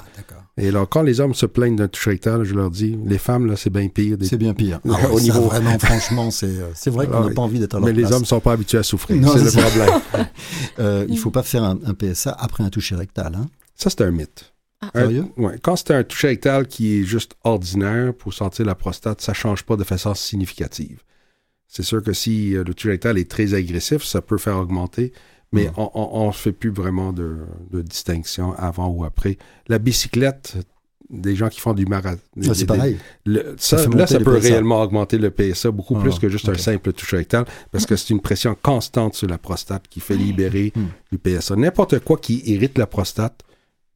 Et 0.59 0.69
alors, 0.69 0.89
quand 0.89 1.03
les 1.03 1.21
hommes 1.21 1.35
se 1.35 1.47
plaignent 1.47 1.77
d'un 1.77 1.89
toucher 1.89 2.11
rectal, 2.11 2.43
je 2.45 2.55
leur 2.55 2.71
dis, 2.71 2.99
les 3.05 3.19
femmes, 3.19 3.47
là, 3.47 3.57
c'est 3.57 3.71
bien 3.71 3.89
pire. 3.89 4.17
C'est 4.23 4.37
bien 4.37 4.55
pire. 4.55 4.81
Ah 4.89 5.11
au 5.13 5.21
niveau... 5.21 5.43
vraiment, 5.43 5.79
franchement, 5.79 6.31
c'est, 6.31 6.47
euh, 6.47 6.71
c'est 6.75 6.91
vrai 6.91 7.07
qu'on 7.07 7.25
n'a 7.25 7.35
pas 7.35 7.43
envie 7.43 7.61
d'être 7.61 7.75
à 7.75 7.79
leur 7.79 7.87
Mais 7.87 7.93
les 7.93 8.13
hommes 8.13 8.23
ne 8.23 8.27
sont 8.27 8.41
pas 8.41 8.53
habitués 8.53 8.79
à 8.79 8.83
souffrir. 8.83 9.17
C'est 9.33 9.45
le 9.45 9.51
problème. 9.51 10.27
euh, 10.81 11.05
il 11.09 11.15
ne 11.15 11.21
faut 11.21 11.31
pas 11.31 11.43
faire 11.43 11.63
un, 11.63 11.77
PSA 11.77 12.37
après 12.39 12.65
un 12.65 12.71
toucher 12.71 12.97
rectal. 12.97 13.35
Hein? 13.37 13.47
Ça, 13.77 13.91
c'est 13.91 14.03
un 14.03 14.11
mythe. 14.11 14.53
Ah. 14.81 14.91
Sérieux? 14.95 15.27
Ouais. 15.37 15.59
Quand 15.63 15.77
c'est 15.77 15.95
un 15.95 16.03
toucher 16.03 16.29
rectal 16.29 16.67
qui 16.67 16.99
est 17.01 17.05
juste 17.05 17.35
ordinaire 17.45 18.13
pour 18.15 18.35
sentir 18.35 18.67
la 18.67 18.75
prostate, 18.75 19.21
ça 19.21 19.33
ne 19.33 19.37
change 19.37 19.63
pas 19.63 19.77
de 19.77 19.85
façon 19.85 20.15
significative. 20.15 21.01
C'est 21.69 21.83
sûr 21.83 22.03
que 22.03 22.13
si 22.13 22.57
euh, 22.57 22.65
le 22.65 22.75
toucher 22.75 22.91
rectal 22.91 23.19
est 23.19 23.31
très 23.31 23.55
agressif, 23.55 24.03
ça 24.03 24.23
peut 24.23 24.39
faire 24.39 24.57
augmenter 24.57 25.13
mais 25.53 25.69
hmm. 25.69 25.89
on 25.95 26.27
ne 26.27 26.33
fait 26.33 26.53
plus 26.53 26.71
vraiment 26.71 27.13
de, 27.13 27.39
distinction 27.73 28.55
avant 28.57 28.89
ou 28.89 29.05
après. 29.05 29.39
La 29.69 29.79
bicyclette, 29.79 30.57
des 31.11 31.35
gens 31.37 31.49
qui 31.49 31.61
font 31.61 31.73
du 31.73 31.87
marathon. 31.87 32.21
Ah, 32.47 32.55
c'est 32.55 32.67
pareil. 32.67 32.99
ça, 33.57 33.87
là, 33.89 34.07
ça 34.07 34.21
peut 34.21 34.37
réellement 34.37 34.83
augmenter 34.83 35.17
le 35.17 35.31
PSA 35.31 35.71
beaucoup 35.71 35.97
ah, 35.97 36.03
plus 36.03 36.19
que 36.19 36.29
juste 36.29 36.49
un 36.49 36.55
simple 36.55 36.93
toucher 36.93 37.19
rectal 37.19 37.47
parce 37.71 37.87
que 37.87 37.97
c'est 37.97 38.11
une 38.11 38.21
pression 38.21 38.55
constante 38.61 39.15
sur 39.15 39.27
la 39.27 39.39
prostate 39.39 39.89
qui 39.89 40.01
fait 40.01 40.17
libérer 40.17 40.73
hmm. 40.75 40.87
du 41.13 41.19
PSA. 41.19 41.57
N'importe 41.57 42.01
quoi 42.01 42.19
qui 42.19 42.43
irrite 42.45 42.77
la 42.77 42.87
prostate, 42.87 43.43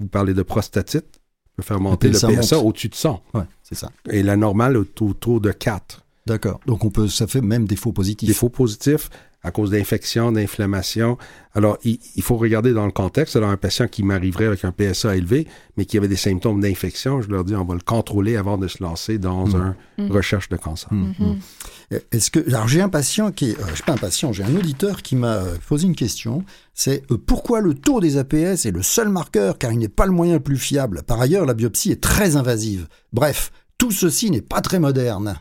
vous 0.00 0.08
parlez 0.08 0.32
de 0.32 0.42
prostatite, 0.42 1.20
peut 1.54 1.62
faire 1.62 1.80
monter 1.80 2.08
le 2.08 2.18
PSA, 2.18 2.58
au-dessus 2.58 2.88
de 2.88 2.94
100. 2.94 3.22
Ouais, 3.34 3.42
c'est 3.62 3.74
ça. 3.74 3.90
Et 4.08 4.22
la 4.22 4.36
normale 4.36 4.76
autour 4.76 5.40
de 5.40 5.52
4. 5.52 6.01
D'accord. 6.26 6.60
Donc 6.66 6.84
on 6.84 6.90
peut, 6.90 7.08
ça 7.08 7.26
fait 7.26 7.40
même 7.40 7.66
des 7.66 7.76
faux 7.76 7.92
positifs. 7.92 8.28
Des 8.28 8.34
faux 8.34 8.48
positifs 8.48 9.10
à 9.44 9.50
cause 9.50 9.70
d'infections, 9.70 10.30
d'inflammation. 10.30 11.18
Alors, 11.54 11.76
il, 11.84 11.98
faut 12.22 12.36
regarder 12.36 12.72
dans 12.72 12.86
le 12.86 12.92
contexte. 12.92 13.34
Alors, 13.34 13.50
un 13.50 13.56
patient 13.56 13.88
qui 13.88 14.04
m'arriverait 14.04 14.46
avec 14.46 14.64
un 14.64 14.70
PSA 14.70 15.16
élevé, 15.16 15.48
mais 15.76 15.84
qui 15.84 15.98
avait 15.98 16.08
des 16.08 16.16
symptômes 16.16 16.60
d'infection, 16.60 17.20
je 17.20 17.28
leur 17.28 17.44
dis, 17.44 17.54
on 17.56 17.64
va 17.64 17.74
le 17.74 17.80
contrôler 17.80 18.36
avant 18.36 18.56
de 18.56 18.68
se 18.68 18.82
lancer 18.82 19.18
dans 19.18 19.46
une 19.46 19.74
mm. 19.98 20.06
mm. 20.06 20.12
recherche 20.12 20.48
de 20.48 20.56
cancer. 20.56 20.92
Mm. 20.92 21.10
Mm-hmm. 21.10 22.00
Est-ce 22.12 22.30
que, 22.30 22.48
alors 22.48 22.68
j'ai 22.68 22.80
un 22.80 22.88
patient 22.88 23.32
qui, 23.32 23.50
euh, 23.50 23.56
je 23.70 23.74
suis 23.74 23.82
pas 23.82 23.92
un 23.92 23.98
patient, 23.98 24.32
j'ai 24.32 24.44
un 24.44 24.54
auditeur 24.54 25.02
qui 25.02 25.16
m'a 25.16 25.40
posé 25.68 25.86
une 25.86 25.96
question. 25.96 26.44
C'est 26.72 27.02
euh, 27.10 27.18
pourquoi 27.18 27.60
le 27.60 27.74
taux 27.74 28.00
des 28.00 28.16
APS 28.16 28.64
est 28.64 28.72
le 28.72 28.82
seul 28.82 29.08
marqueur, 29.08 29.58
car 29.58 29.72
il 29.72 29.78
n'est 29.78 29.88
pas 29.88 30.06
le 30.06 30.12
moyen 30.12 30.34
le 30.34 30.40
plus 30.40 30.56
fiable? 30.56 31.02
Par 31.02 31.20
ailleurs, 31.20 31.44
la 31.46 31.54
biopsie 31.54 31.90
est 31.90 32.02
très 32.02 32.36
invasive. 32.36 32.86
Bref, 33.12 33.50
tout 33.76 33.90
ceci 33.90 34.30
n'est 34.30 34.40
pas 34.40 34.60
très 34.60 34.78
moderne. 34.78 35.36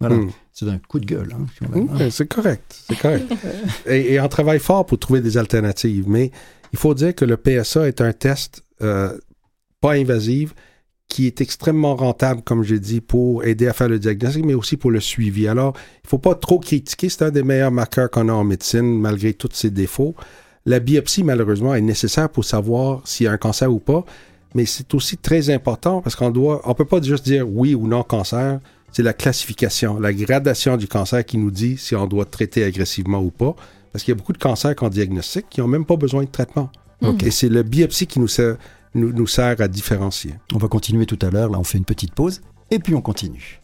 Voilà. 0.00 0.16
Hmm. 0.16 0.30
C'est 0.52 0.68
un 0.68 0.78
coup 0.78 1.00
de 1.00 1.06
gueule. 1.06 1.34
Hein, 1.34 1.46
hmm, 1.74 2.10
c'est 2.10 2.28
correct. 2.28 2.82
C'est 2.88 2.98
correct. 2.98 3.32
et, 3.86 4.20
on 4.20 4.28
travaille 4.28 4.58
fort 4.58 4.84
pour 4.84 4.98
trouver 4.98 5.20
des 5.20 5.38
alternatives. 5.38 6.04
Mais 6.08 6.30
il 6.72 6.78
faut 6.78 6.94
dire 6.94 7.14
que 7.14 7.24
le 7.24 7.36
PSA 7.36 7.88
est 7.88 8.00
un 8.00 8.12
test 8.12 8.64
euh, 8.82 9.16
pas 9.80 9.92
invasif 9.92 10.54
qui 11.08 11.26
est 11.26 11.40
extrêmement 11.40 11.94
rentable, 11.94 12.42
comme 12.42 12.64
j'ai 12.64 12.80
dit, 12.80 13.00
pour 13.00 13.44
aider 13.44 13.68
à 13.68 13.72
faire 13.72 13.88
le 13.88 13.98
diagnostic, 13.98 14.44
mais 14.44 14.54
aussi 14.54 14.76
pour 14.76 14.90
le 14.90 15.00
suivi. 15.00 15.46
Alors, 15.46 15.74
il 15.76 16.06
ne 16.06 16.08
faut 16.08 16.18
pas 16.18 16.34
trop 16.34 16.58
critiquer. 16.58 17.08
C'est 17.08 17.22
un 17.22 17.30
des 17.30 17.44
meilleurs 17.44 17.70
marqueurs 17.70 18.10
qu'on 18.10 18.28
a 18.28 18.32
en 18.32 18.44
médecine, 18.44 18.98
malgré 18.98 19.32
tous 19.32 19.50
ses 19.52 19.70
défauts. 19.70 20.14
La 20.66 20.80
biopsie, 20.80 21.22
malheureusement, 21.22 21.74
est 21.74 21.80
nécessaire 21.80 22.28
pour 22.28 22.44
savoir 22.44 23.06
s'il 23.06 23.24
y 23.24 23.28
a 23.28 23.32
un 23.32 23.36
cancer 23.36 23.72
ou 23.72 23.78
pas, 23.78 24.04
mais 24.54 24.66
c'est 24.66 24.92
aussi 24.94 25.16
très 25.16 25.50
important 25.50 26.02
parce 26.02 26.16
qu'on 26.16 26.30
doit, 26.30 26.60
on 26.64 26.74
peut 26.74 26.84
pas 26.84 27.00
juste 27.00 27.24
dire 27.24 27.46
oui 27.48 27.74
ou 27.74 27.86
non 27.86 28.02
cancer 28.02 28.58
c'est 28.96 29.02
la 29.02 29.12
classification, 29.12 30.00
la 30.00 30.14
gradation 30.14 30.78
du 30.78 30.88
cancer 30.88 31.22
qui 31.26 31.36
nous 31.36 31.50
dit 31.50 31.76
si 31.76 31.94
on 31.94 32.06
doit 32.06 32.24
traiter 32.24 32.64
agressivement 32.64 33.20
ou 33.20 33.30
pas. 33.30 33.54
Parce 33.92 34.02
qu'il 34.02 34.12
y 34.12 34.16
a 34.16 34.16
beaucoup 34.16 34.32
de 34.32 34.38
cancers 34.38 34.74
qu'on 34.74 34.88
diagnostique 34.88 35.44
qui 35.50 35.60
n'ont 35.60 35.68
même 35.68 35.84
pas 35.84 35.96
besoin 35.96 36.24
de 36.24 36.30
traitement. 36.30 36.70
Et 37.22 37.30
c'est 37.30 37.50
le 37.50 37.62
biopsie 37.62 38.06
qui 38.06 38.20
nous 38.20 38.28
sert, 38.28 38.56
nous 38.94 39.26
sert 39.26 39.60
à 39.60 39.68
différencier. 39.68 40.36
On 40.54 40.56
va 40.56 40.68
continuer 40.68 41.04
tout 41.04 41.18
à 41.20 41.28
l'heure. 41.28 41.50
Là, 41.50 41.58
on 41.58 41.64
fait 41.64 41.76
une 41.76 41.84
petite 41.84 42.14
pause 42.14 42.40
et 42.70 42.78
puis 42.78 42.94
on 42.94 43.02
continue. 43.02 43.60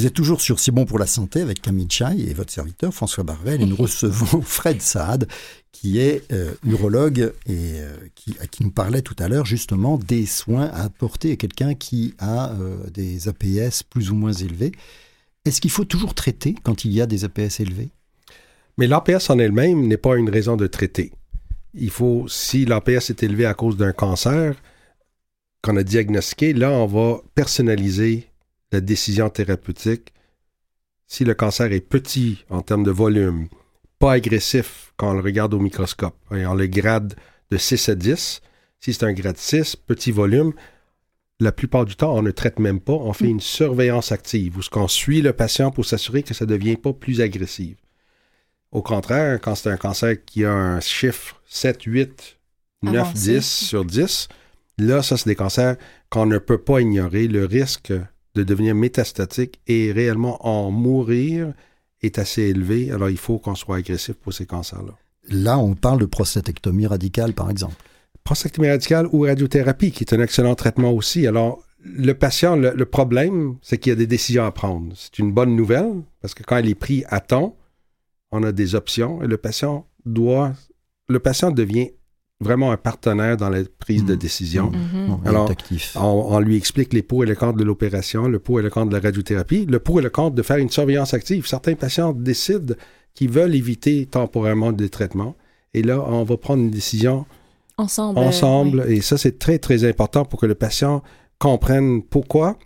Vous 0.00 0.06
êtes 0.06 0.14
toujours 0.14 0.40
sur 0.40 0.60
C'est 0.60 0.70
bon 0.70 0.86
pour 0.86 0.98
la 0.98 1.06
santé 1.06 1.42
avec 1.42 1.60
Camille 1.60 1.86
Chai 1.90 2.18
et 2.26 2.32
votre 2.32 2.50
serviteur 2.50 2.94
François 2.94 3.22
Barvel 3.22 3.60
et 3.60 3.66
nous 3.66 3.76
recevons 3.78 4.40
Fred 4.40 4.80
Saad 4.80 5.28
qui 5.72 5.98
est 5.98 6.22
euh, 6.32 6.54
urologue 6.64 7.34
et 7.46 7.74
euh, 7.74 7.94
qui, 8.14 8.34
qui, 8.50 8.64
nous 8.64 8.70
parlait 8.70 9.02
tout 9.02 9.14
à 9.18 9.28
l'heure 9.28 9.44
justement 9.44 9.98
des 9.98 10.24
soins 10.24 10.70
à 10.72 10.84
apporter 10.84 11.32
à 11.32 11.36
quelqu'un 11.36 11.74
qui 11.74 12.14
a 12.18 12.50
euh, 12.52 12.88
des 12.88 13.28
APS 13.28 13.82
plus 13.82 14.10
ou 14.10 14.14
moins 14.14 14.32
élevés. 14.32 14.72
Est-ce 15.44 15.60
qu'il 15.60 15.70
faut 15.70 15.84
toujours 15.84 16.14
traiter 16.14 16.54
quand 16.62 16.86
il 16.86 16.92
y 16.92 17.02
a 17.02 17.06
des 17.06 17.26
APS 17.26 17.60
élevés? 17.60 17.90
Mais 18.78 18.86
l'APS 18.86 19.28
en 19.28 19.38
elle-même 19.38 19.86
n'est 19.86 19.98
pas 19.98 20.16
une 20.16 20.30
raison 20.30 20.56
de 20.56 20.66
traiter. 20.66 21.12
Il 21.74 21.90
faut, 21.90 22.24
si 22.26 22.64
l'APS 22.64 23.10
est 23.10 23.22
élevé 23.22 23.44
à 23.44 23.52
cause 23.52 23.76
d'un 23.76 23.92
cancer 23.92 24.54
qu'on 25.62 25.76
a 25.76 25.82
diagnostiqué, 25.82 26.54
là, 26.54 26.70
on 26.70 26.86
va 26.86 27.20
personnaliser 27.34 28.29
la 28.72 28.80
décision 28.80 29.30
thérapeutique, 29.30 30.12
si 31.06 31.24
le 31.24 31.34
cancer 31.34 31.72
est 31.72 31.80
petit 31.80 32.44
en 32.50 32.62
termes 32.62 32.84
de 32.84 32.90
volume, 32.90 33.48
pas 33.98 34.12
agressif 34.12 34.92
quand 34.96 35.10
on 35.10 35.14
le 35.14 35.20
regarde 35.20 35.54
au 35.54 35.58
microscope, 35.58 36.16
et 36.32 36.46
on 36.46 36.54
le 36.54 36.66
grade 36.66 37.14
de 37.50 37.56
6 37.56 37.88
à 37.88 37.94
10, 37.94 38.42
si 38.78 38.94
c'est 38.94 39.04
un 39.04 39.12
grade 39.12 39.36
6, 39.36 39.76
petit 39.76 40.12
volume, 40.12 40.52
la 41.40 41.52
plupart 41.52 41.84
du 41.84 41.96
temps, 41.96 42.14
on 42.14 42.22
ne 42.22 42.30
traite 42.30 42.58
même 42.58 42.80
pas, 42.80 42.92
on 42.92 43.12
fait 43.12 43.26
mm. 43.26 43.30
une 43.30 43.40
surveillance 43.40 44.12
active, 44.12 44.56
où 44.56 44.62
ce 44.62 44.70
qu'on 44.70 44.88
suit 44.88 45.22
le 45.22 45.32
patient 45.32 45.70
pour 45.70 45.84
s'assurer 45.84 46.22
que 46.22 46.34
ça 46.34 46.44
ne 46.44 46.50
devient 46.50 46.76
pas 46.76 46.92
plus 46.92 47.20
agressif. 47.20 47.76
Au 48.72 48.82
contraire, 48.82 49.40
quand 49.40 49.54
c'est 49.56 49.70
un 49.70 49.76
cancer 49.76 50.24
qui 50.24 50.44
a 50.44 50.52
un 50.52 50.80
chiffre 50.80 51.42
7, 51.46 51.82
8, 51.82 52.38
9, 52.82 53.14
10 53.14 53.44
sur 53.44 53.84
10, 53.84 54.28
là, 54.78 55.02
ça, 55.02 55.16
c'est 55.16 55.28
des 55.28 55.34
cancers 55.34 55.76
qu'on 56.08 56.26
ne 56.26 56.38
peut 56.38 56.58
pas 56.58 56.80
ignorer. 56.80 57.26
Le 57.26 57.44
risque 57.46 57.92
de 58.34 58.42
devenir 58.42 58.74
métastatique 58.74 59.60
et 59.66 59.92
réellement 59.92 60.46
en 60.46 60.70
mourir 60.70 61.52
est 62.02 62.18
assez 62.18 62.42
élevé. 62.42 62.90
Alors, 62.90 63.10
il 63.10 63.18
faut 63.18 63.38
qu'on 63.38 63.54
soit 63.54 63.76
agressif 63.76 64.14
pour 64.14 64.32
ces 64.32 64.46
cancers-là. 64.46 64.96
Là, 65.28 65.58
on 65.58 65.74
parle 65.74 66.00
de 66.00 66.06
prostatectomie 66.06 66.86
radicale, 66.86 67.34
par 67.34 67.50
exemple. 67.50 67.76
Prostatectomie 68.24 68.70
radicale 68.70 69.08
ou 69.12 69.22
radiothérapie, 69.22 69.92
qui 69.92 70.04
est 70.04 70.14
un 70.14 70.20
excellent 70.20 70.54
traitement 70.54 70.92
aussi. 70.92 71.26
Alors, 71.26 71.62
le 71.82 72.12
patient, 72.12 72.56
le, 72.56 72.84
problème, 72.84 73.56
c'est 73.62 73.78
qu'il 73.78 73.90
y 73.90 73.92
a 73.92 73.96
des 73.96 74.06
décisions 74.06 74.44
à 74.44 74.50
prendre. 74.50 74.92
C'est 74.96 75.18
une 75.18 75.32
bonne 75.32 75.56
nouvelle, 75.56 76.02
parce 76.20 76.34
que 76.34 76.42
quand 76.42 76.56
elle 76.56 76.68
est 76.68 76.74
prise 76.74 77.04
à 77.08 77.20
temps, 77.20 77.56
on 78.30 78.42
a 78.42 78.52
des 78.52 78.74
options 78.74 79.22
et 79.22 79.26
le 79.26 79.36
patient 79.36 79.86
doit... 80.04 80.52
Le 81.08 81.18
patient 81.18 81.50
devient 81.50 81.90
vraiment 82.40 82.72
un 82.72 82.76
partenaire 82.76 83.36
dans 83.36 83.50
la 83.50 83.60
prise 83.78 84.04
de 84.04 84.14
mm. 84.14 84.18
décision. 84.18 84.72
Mm-hmm. 84.72 85.28
Alors, 85.28 85.50
on, 85.96 86.38
lui 86.40 86.56
explique 86.56 86.92
les 86.92 87.02
pour 87.02 87.24
et 87.24 87.26
les 87.26 87.36
contre 87.36 87.58
de 87.58 87.64
l'opération, 87.64 88.28
le 88.28 88.38
pour 88.38 88.60
et 88.60 88.62
le 88.62 88.70
contre 88.70 88.88
de 88.90 88.96
la 88.96 89.00
radiothérapie, 89.00 89.66
le 89.66 89.78
pour 89.78 90.00
et 90.00 90.02
le 90.02 90.10
contre 90.10 90.34
de 90.34 90.42
faire 90.42 90.56
une 90.56 90.70
surveillance 90.70 91.14
active. 91.14 91.46
Certains 91.46 91.74
patients 91.74 92.12
décident 92.12 92.74
qu'ils 93.14 93.30
veulent 93.30 93.54
éviter 93.54 94.06
temporairement 94.06 94.72
des 94.72 94.88
traitements. 94.88 95.36
Et 95.74 95.82
là, 95.82 96.02
on 96.06 96.24
va 96.24 96.36
prendre 96.36 96.62
une 96.62 96.70
décision 96.70 97.26
ensemble. 97.76 98.18
Ensemble. 98.18 98.84
Et 98.88 99.00
ça, 99.00 99.18
c'est 99.18 99.38
très, 99.38 99.58
très 99.58 99.88
important 99.88 100.24
pour 100.24 100.40
que 100.40 100.46
le 100.46 100.54
patient 100.54 101.02
comprenne 101.38 102.02
pourquoi 102.02 102.58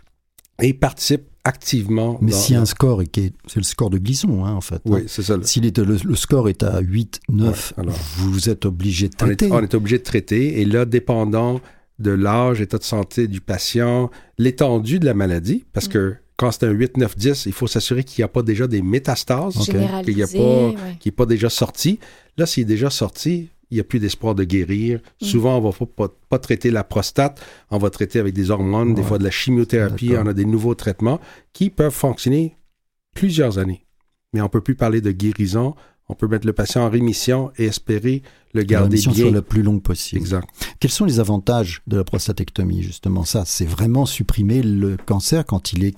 et 0.61 0.73
participe 0.73 1.29
activement. 1.45 2.19
Mais 2.21 2.33
s'il 2.33 2.55
y 2.55 2.59
a 2.59 2.61
un 2.61 2.67
score, 2.67 3.03
c'est 3.47 3.57
le 3.57 3.63
score 3.63 3.91
de 3.91 3.99
Glisson, 3.99 4.45
hein, 4.45 4.53
en 4.53 4.61
fait. 4.61 4.81
Oui, 4.87 5.05
c'est 5.07 5.23
ça. 5.23 5.37
Si 5.43 5.61
le, 5.61 6.17
score 6.17 6.49
est 6.49 6.63
à 6.63 6.81
8, 6.81 7.21
9, 7.29 7.75
vous 8.17 8.49
êtes 8.49 8.65
obligé 8.65 9.09
de 9.09 9.15
traiter. 9.15 9.49
On 9.53 9.63
est, 9.63 9.75
obligé 9.75 9.99
de 9.99 10.03
traiter. 10.03 10.61
Et 10.61 10.65
là, 10.65 10.85
dépendant 10.85 11.61
de 11.99 12.11
l'âge, 12.11 12.61
état 12.61 12.79
de 12.79 12.83
santé 12.83 13.29
du 13.29 13.41
patient, 13.41 14.11
l'étendue 14.39 14.99
de 14.99 15.05
la 15.05 15.15
maladie, 15.15 15.65
parce 15.73 15.87
que 15.87 16.17
quand 16.37 16.51
c'est 16.51 16.65
un 16.65 16.71
8, 16.71 16.97
9, 16.97 17.17
10, 17.17 17.47
il 17.47 17.53
faut 17.53 17.69
s'assurer 17.69 18.03
qu'il 18.03 18.23
n'y 18.23 18.25
a 18.25 18.29
pas 18.29 18.43
déjà 18.43 18.67
des 18.67 18.83
métastases, 18.83 19.55
qu'il 19.55 20.17
n'y 20.17 20.23
a 20.23 20.27
pas, 20.27 20.75
n'est 21.05 21.13
pas 21.13 21.27
déjà 21.27 21.49
sorti. 21.51 22.01
Là, 22.37 22.47
s'il 22.47 22.63
est 22.63 22.67
déjà 22.67 22.91
sorti, 22.91 23.51
il 23.75 23.79
n'y 23.79 23.81
a 23.81 23.85
plus 23.85 23.99
d'espoir 23.99 24.35
de 24.35 24.45
guérir. 24.45 25.01
Mm. 25.21 25.25
Souvent, 25.25 25.59
on 25.59 25.67
ne 25.67 25.73
va 25.73 26.09
pas, 26.29 26.39
traiter 26.39 26.71
la 26.71 26.85
prostate, 26.85 27.41
on 27.71 27.79
va 27.79 27.91
traiter 27.91 28.21
avec 28.21 28.35
des 28.35 28.51
hormones, 28.51 28.95
des 28.95 29.03
fois 29.03 29.19
de 29.19 29.25
la 29.25 29.31
chimiothérapie, 29.31 30.13
on 30.17 30.27
a 30.27 30.33
des 30.33 30.45
nouveaux 30.45 30.75
traitements 30.75 31.21
qui 31.53 31.71
peuvent 31.71 31.93
fonctionner 31.93 32.57
plusieurs 33.15 33.59
années. 33.59 33.85
Mais 34.33 34.41
on 34.41 34.45
ne 34.45 34.49
peut 34.49 34.61
plus 34.61 34.75
parler 34.75 35.01
de 35.01 35.11
guérison, 35.11 35.75
on 36.09 36.15
peut 36.15 36.29
mettre 36.29 36.47
le 36.47 36.53
patient 36.53 36.83
en 36.85 36.91
rémission 36.91 37.51
et 37.57 37.65
espérer 37.65 38.23
le 38.53 38.63
garder 38.63 38.99
bien. 38.99 39.13
soit 39.13 39.31
la 39.31 39.43
plus 39.43 39.63
longue 39.63 39.83
possible. 39.83 40.21
Exact. 40.21 40.49
Quels 40.79 40.91
sont 40.91 41.05
les 41.05 41.19
avantages 41.19 41.83
de 41.87 41.97
la 41.97 42.05
prostatectomie, 42.05 42.83
justement? 42.83 43.25
Ça, 43.25 43.45
c'est 43.45 43.65
vraiment 43.65 44.07
supprimer 44.07 44.63
le 44.63 44.97
cancer 44.97 45.45
quand 45.45 45.73
il 45.73 45.85
est 45.85 45.95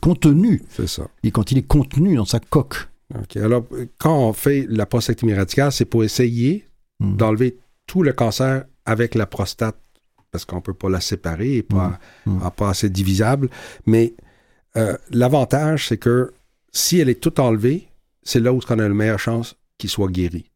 contenu. 0.00 0.62
C'est 0.70 0.88
ça. 0.88 1.08
Et 1.22 1.30
quand 1.30 1.52
il 1.52 1.58
est 1.58 1.66
contenu 1.66 2.16
dans 2.16 2.24
sa 2.24 2.40
coque. 2.40 2.88
Alors, 3.36 3.64
quand 3.98 4.18
on 4.18 4.32
fait 4.32 4.66
la 4.68 4.86
prostatectomie 4.86 5.34
radicale, 5.34 5.72
c'est 5.72 5.84
pour 5.84 6.04
essayer 6.04 6.66
hmm. 7.00 7.16
d'enlever 7.16 7.58
tout 7.86 8.02
le 8.02 8.12
cancer 8.12 8.64
avec 8.84 9.14
la 9.14 9.26
prostate, 9.26 9.76
parce 10.30 10.44
qu'on 10.44 10.56
ne 10.56 10.62
peut 10.62 10.74
pas 10.74 10.88
la 10.88 11.00
séparer 11.00 11.56
et 11.56 11.62
pas. 11.62 11.98
Hmm. 12.26 12.38
pas 12.56 12.70
assez 12.70 12.88
divisable. 12.88 13.48
Mais 13.86 14.14
euh, 14.76 14.96
l'avantage, 15.10 15.88
c'est 15.88 15.98
que 15.98 16.32
si 16.72 16.98
elle 16.98 17.08
est 17.08 17.20
toute 17.20 17.38
enlevée, 17.38 17.88
c'est 18.22 18.40
là 18.40 18.52
où 18.52 18.60
on 18.68 18.78
a 18.78 18.88
la 18.88 18.88
meilleure 18.88 19.18
chance 19.18 19.56
qu'il 19.78 19.90
soit 19.90 20.08
guéri. 20.08 20.46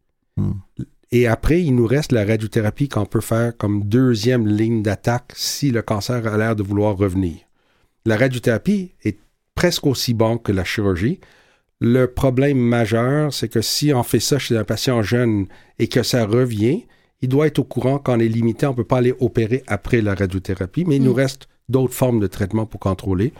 Et 1.12 1.26
après, 1.26 1.62
il 1.62 1.74
nous 1.74 1.86
reste 1.86 2.12
la 2.12 2.24
radiothérapie 2.24 2.88
qu'on 2.88 3.07
peut 3.07 3.20
faire 3.20 3.57
comme 3.57 3.84
deuxième 3.84 4.46
ligne 4.46 4.82
d'attaque 4.82 5.32
si 5.34 5.70
le 5.70 5.82
cancer 5.82 6.26
a 6.26 6.36
l'air 6.36 6.57
de 6.57 6.62
vouloir 6.62 6.96
revenir. 6.96 7.38
La 8.04 8.16
radiothérapie 8.16 8.92
est 9.02 9.18
presque 9.54 9.86
aussi 9.86 10.14
bonne 10.14 10.40
que 10.40 10.52
la 10.52 10.64
chirurgie, 10.64 11.20
Le 11.81 12.07
problème 12.07 12.59
majeur, 12.59 13.33
c'est 13.33 13.49
que 13.49 13.61
si 13.61 13.93
on 13.93 14.03
fait 14.03 14.20
ça 14.20 14.39
chez 14.39 14.57
un 14.57 14.64
patient 14.64 15.03
jeune 15.03 15.47
et 15.79 15.89
que 15.89 16.03
ça 16.03 16.24
revient, 16.24 16.85
il 17.20 17.29
doit 17.29 17.47
être 17.47 17.59
au 17.59 17.64
courant 17.64 17.99
qu'on 17.99 18.18
est 18.18 18.29
limité, 18.29 18.66
on 18.66 18.70
ne 18.70 18.77
peut 18.77 18.85
pas 18.85 18.99
aller 18.99 19.14
opérer 19.20 19.62
après 19.66 20.01
la 20.01 20.14
radiothérapie, 20.14 20.85
mais 20.87 20.97
il 20.97 21.03
nous 21.03 21.12
mm. 21.12 21.16
reste 21.16 21.49
d'autres 21.68 21.95
formes 21.95 22.20
de 22.20 22.27
traitement 22.27 22.66
pour 22.66 22.81
contrôler. 22.81 23.33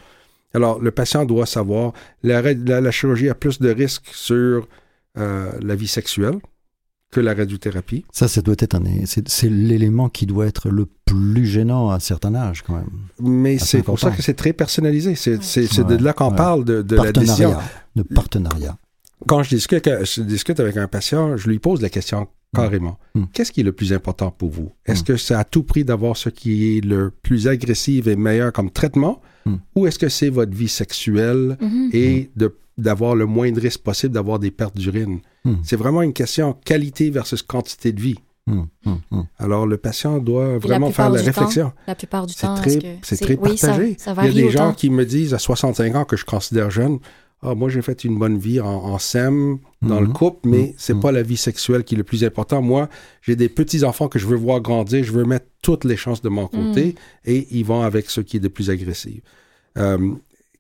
Alors, 0.55 0.80
le 0.80 0.91
patient 0.91 1.24
doit 1.24 1.47
savoir, 1.47 1.93
la, 2.22 2.41
la, 2.43 2.91
chirurgie 2.91 3.28
a 3.28 3.34
plus 3.34 3.59
de 3.61 3.70
risques 3.70 4.09
sur 4.12 4.66
euh, 5.18 5.53
la 5.61 5.74
vie 5.74 5.89
sexuelle 5.89 6.39
que 7.11 7.20
la 7.20 7.34
radiothérapie. 7.34 8.05
Ça, 8.11 8.26
ça 8.26 8.43
doit 8.43 8.57
être 8.59 8.74
un, 8.74 8.82
c'est 9.05 9.51
l'élément 9.51 10.09
qui 10.09 10.26
doit 10.26 10.47
être 10.47 10.68
le 10.70 10.87
plus 11.05 11.47
gênant 11.47 11.91
à 11.91 11.95
un 11.95 11.99
certain 12.01 12.34
âge, 12.34 12.62
quand 12.62 12.74
même. 12.74 12.91
Mais 13.20 13.59
c'est 13.59 13.82
pour 13.82 13.99
ça 13.99 14.11
que 14.11 14.22
c'est 14.22 14.34
très 14.34 14.53
personnalisé. 14.53 15.14
C'est 15.14 15.87
de 15.87 16.03
là 16.03 16.12
qu'on 16.12 16.32
parle 16.32 16.64
de, 16.64 16.82
de 16.82 16.97
la 16.97 17.12
décision. 17.12 17.55
De 17.97 18.03
partenariat. 18.03 18.78
Quand 19.26 19.42
je 19.42 19.51
discute, 19.51 19.88
je 20.05 20.22
discute 20.22 20.61
avec 20.61 20.76
un 20.76 20.86
patient, 20.86 21.36
je 21.36 21.49
lui 21.49 21.59
pose 21.59 21.80
la 21.80 21.88
question 21.88 22.28
carrément. 22.55 22.99
Hmm. 23.14 23.24
Qu'est-ce 23.32 23.53
qui 23.53 23.61
est 23.61 23.64
le 23.64 23.72
plus 23.72 23.92
important 23.92 24.30
pour 24.30 24.51
vous? 24.51 24.72
Est-ce 24.84 25.03
hmm. 25.03 25.07
que 25.07 25.16
c'est 25.16 25.34
à 25.34 25.44
tout 25.44 25.62
prix 25.62 25.84
d'avoir 25.84 26.16
ce 26.16 26.28
qui 26.28 26.76
est 26.76 26.80
le 26.84 27.11
plus 27.11 27.49
agressif 27.49 28.07
et 28.07 28.16
meilleur 28.16 28.53
comme 28.53 28.70
traitement? 28.70 29.20
Ou 29.74 29.86
est-ce 29.86 29.99
que 29.99 30.09
c'est 30.09 30.28
votre 30.28 30.53
vie 30.53 30.68
sexuelle 30.68 31.57
mm-hmm. 31.61 31.90
et 31.92 32.30
d'avoir 32.76 33.14
le 33.14 33.26
moindre 33.26 33.61
risque 33.61 33.80
possible 33.80 34.12
d'avoir 34.12 34.38
des 34.38 34.51
pertes 34.51 34.76
d'urine? 34.76 35.20
C'est 35.62 35.76
vraiment 35.76 36.03
une 36.03 36.12
question 36.12 36.53
qualité 36.64 37.11
versus 37.11 37.42
quantité 37.42 37.92
de 37.92 38.01
vie. 38.01 38.18
Alors, 39.38 39.66
le 39.66 39.76
patient 39.76 40.18
doit 40.18 40.59
vraiment 40.59 40.90
faire 40.90 41.11
la 41.11 41.22
réflexion. 41.22 41.72
la 41.86 41.94
plupart 41.94 42.26
du 42.26 42.34
temps, 42.34 42.57
c'est 43.03 43.16
très, 43.20 43.36
partagé. 43.36 43.97
Il 44.22 44.24
y 44.24 44.28
a 44.28 44.32
des 44.32 44.51
gens 44.51 44.72
qui 44.72 44.90
me 44.90 45.05
disent 45.05 45.34
à 45.34 45.38
65 45.38 45.94
ans 45.94 46.05
que 46.05 46.16
je 46.16 46.24
considère 46.24 46.70
jeune, 46.70 46.99
ah, 47.47 47.55
moi, 47.55 47.68
j'ai 47.68 47.80
fait 47.80 48.03
une 48.03 48.18
bonne 48.18 48.38
vie 48.38 48.61
en, 48.61 48.66
en 48.66 48.99
SEM, 48.99 49.59
dans 49.80 50.01
le 50.01 50.09
mhm. 50.09 50.12
couple, 50.12 50.49
mais 50.49 50.59
mhm. 50.59 50.74
c'est 50.76 50.94
n'est 50.94 51.01
pas 51.01 51.12
la 51.12 51.22
vie 51.22 51.36
sexuelle 51.36 51.84
qui 51.84 51.94
est 51.94 51.99
le 51.99 52.05
plus 52.05 52.24
important. 52.24 52.61
Moi, 52.61 52.88
j'ai 53.22 53.36
des 53.36 53.49
petits-enfants 53.49 54.09
que 54.09 54.18
je 54.18 54.26
veux 54.26 54.36
voir 54.36 54.61
grandir, 54.61 55.05
je 55.05 55.12
veux 55.12 55.24
mettre 55.24 55.47
toutes 55.62 55.84
les 55.84 55.97
chances 55.97 56.22
de 56.22 56.28
mon 56.28 56.49
côté, 56.49 56.86
mhm. 56.86 56.92
et 57.24 57.47
ils 57.53 57.64
vont 57.64 57.82
avec 57.82 58.11
ce 58.11 58.20
qui 58.20 58.38
est 58.38 58.40
de 58.40 58.49
plus 58.49 58.68
agressif. 58.68 59.20
Euh, 59.78 60.14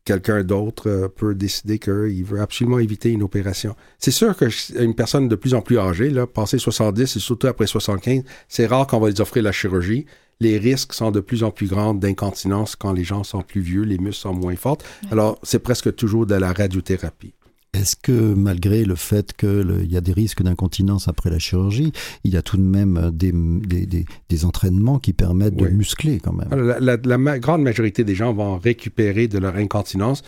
quelqu'un 0.06 0.42
d'autre 0.42 0.88
euh, 0.88 1.08
peut 1.08 1.34
décider 1.34 1.78
qu'il 1.78 2.24
veut 2.24 2.40
absolument 2.40 2.78
éviter 2.78 3.10
une 3.10 3.22
opération. 3.22 3.76
C'est 3.98 4.10
sûr 4.10 4.34
qu'une 4.34 4.94
personne 4.94 5.28
de 5.28 5.36
plus 5.36 5.52
en 5.52 5.60
plus 5.60 5.78
âgée, 5.78 6.08
là, 6.08 6.26
passé 6.26 6.56
70 6.56 7.16
et 7.16 7.18
surtout 7.18 7.48
après 7.48 7.66
75, 7.66 8.22
c'est 8.48 8.66
rare 8.66 8.86
qu'on 8.86 9.00
va 9.00 9.10
lui 9.10 9.20
offrir 9.20 9.42
la 9.42 9.52
chirurgie 9.52 10.06
les 10.40 10.58
risques 10.58 10.92
sont 10.92 11.10
de 11.10 11.20
plus 11.20 11.44
en 11.44 11.50
plus 11.50 11.66
grands 11.66 11.94
d'incontinence 11.94 12.76
quand 12.76 12.92
les 12.92 13.04
gens 13.04 13.24
sont 13.24 13.42
plus 13.42 13.60
vieux, 13.60 13.82
les 13.82 13.98
muscles 13.98 14.22
sont 14.22 14.34
moins 14.34 14.56
forts. 14.56 14.78
Alors, 15.10 15.38
c'est 15.42 15.60
presque 15.60 15.94
toujours 15.94 16.26
de 16.26 16.34
la 16.34 16.52
radiothérapie. 16.52 17.32
Est-ce 17.76 17.94
que 17.96 18.34
malgré 18.34 18.84
le 18.84 18.94
fait 18.94 19.34
qu'il 19.36 19.86
y 19.90 19.96
a 19.96 20.00
des 20.00 20.12
risques 20.12 20.42
d'incontinence 20.42 21.08
après 21.08 21.28
la 21.28 21.38
chirurgie, 21.38 21.92
il 22.24 22.32
y 22.32 22.36
a 22.36 22.42
tout 22.42 22.56
de 22.56 22.62
même 22.62 23.10
des, 23.12 23.32
des, 23.32 24.44
entraînements 24.44 24.98
qui 24.98 25.12
permettent 25.12 25.56
de 25.56 25.68
muscler 25.68 26.18
quand 26.20 26.32
même? 26.32 26.48
La, 26.80 26.96
la, 26.96 27.38
grande 27.38 27.62
majorité 27.62 28.02
des 28.04 28.14
gens 28.14 28.32
vont 28.32 28.58
récupérer 28.58 29.28
de 29.28 29.38
leur 29.38 29.56
incontinence. 29.56 30.22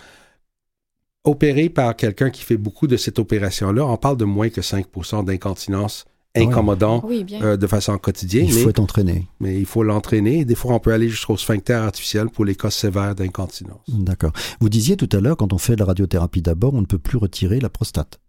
Opéré 1.25 1.69
par 1.69 1.97
quelqu'un 1.97 2.31
qui 2.31 2.43
fait 2.43 2.57
beaucoup 2.57 2.87
de 2.87 2.97
cette 2.97 3.19
opération-là, 3.19 3.85
on 3.85 3.97
parle 3.97 4.17
de 4.17 4.25
moins 4.25 4.51
que 4.51 4.63
5 4.63 4.87
d'incontinence 5.25 6.05
incommodant 6.37 7.03
euh, 7.43 7.57
de 7.57 7.67
façon 7.67 7.97
quotidienne. 7.99 8.47
Il 8.47 8.53
faut 8.53 8.71
être 8.71 8.79
entraîné. 8.79 9.27
Mais 9.41 9.59
il 9.59 9.67
faut 9.67 9.83
l'entraîner. 9.83 10.45
Des 10.45 10.55
fois, 10.55 10.75
on 10.75 10.81
peut 10.81 10.93
aller 10.93 11.09
jusqu'au 11.09 11.37
sphincter 11.37 11.75
artificiel 11.75 12.29
pour 12.29 12.45
les 12.45 12.55
cas 12.55 12.71
sévères 12.71 13.15
d'incontinence. 13.15 13.81
D'accord. 13.89 14.33
Vous 14.61 14.69
disiez 14.69 14.97
tout 14.97 15.09
à 15.13 15.21
l'heure, 15.21 15.37
quand 15.37 15.53
on 15.53 15.59
fait 15.59 15.75
de 15.75 15.81
la 15.81 15.87
radiothérapie 15.87 16.43
d'abord, 16.43 16.75
on 16.75 16.81
ne 16.81 16.87
peut 16.87 16.99
plus 16.99 17.19
retirer 17.19 17.61
la 17.61 17.69
prostate. 17.69 18.21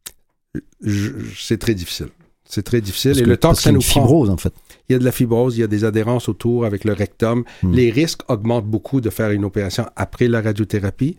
C'est 1.36 1.60
très 1.60 1.76
difficile. 1.76 2.10
C'est 2.46 2.64
très 2.64 2.82
difficile. 2.82 3.18
et 3.20 3.22
le 3.22 3.38
temps 3.38 3.54
que 3.54 3.62
ça 3.62 3.72
nous 3.72 3.82
fibrose, 3.82 4.32
en 4.32 4.38
fait. 4.38 4.54
Il 4.88 4.94
y 4.94 4.96
a 4.96 5.00
de 5.00 5.06
la 5.06 5.12
fibrose, 5.12 5.58
il 5.58 5.62
y 5.62 5.64
a 5.64 5.68
des 5.68 5.84
adhérences 5.84 6.30
autour 6.30 6.66
avec 6.66 6.84
le 6.84 6.94
rectum. 6.94 7.44
Hmm. 7.62 7.74
Les 7.74 7.92
risques 7.92 8.22
augmentent 8.28 8.66
beaucoup 8.66 9.02
de 9.02 9.12
faire 9.12 9.30
une 9.30 9.46
opération 9.46 9.86
après 9.96 10.28
la 10.28 10.42
radiothérapie. 10.42 11.18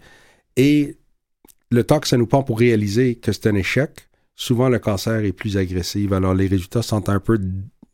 Et 0.56 0.96
le 1.70 1.84
temps 1.84 2.00
que 2.00 2.08
ça 2.08 2.16
nous 2.16 2.26
prend 2.26 2.42
pour 2.42 2.58
réaliser 2.58 3.14
que 3.14 3.30
c'est 3.30 3.46
un 3.46 3.54
échec, 3.54 4.08
souvent 4.40 4.70
le 4.70 4.78
cancer 4.78 5.24
est 5.24 5.32
plus 5.32 5.56
agressif. 5.56 6.10
Alors 6.12 6.34
les 6.34 6.46
résultats 6.46 6.82
sont 6.82 7.08
un 7.08 7.20
peu 7.20 7.38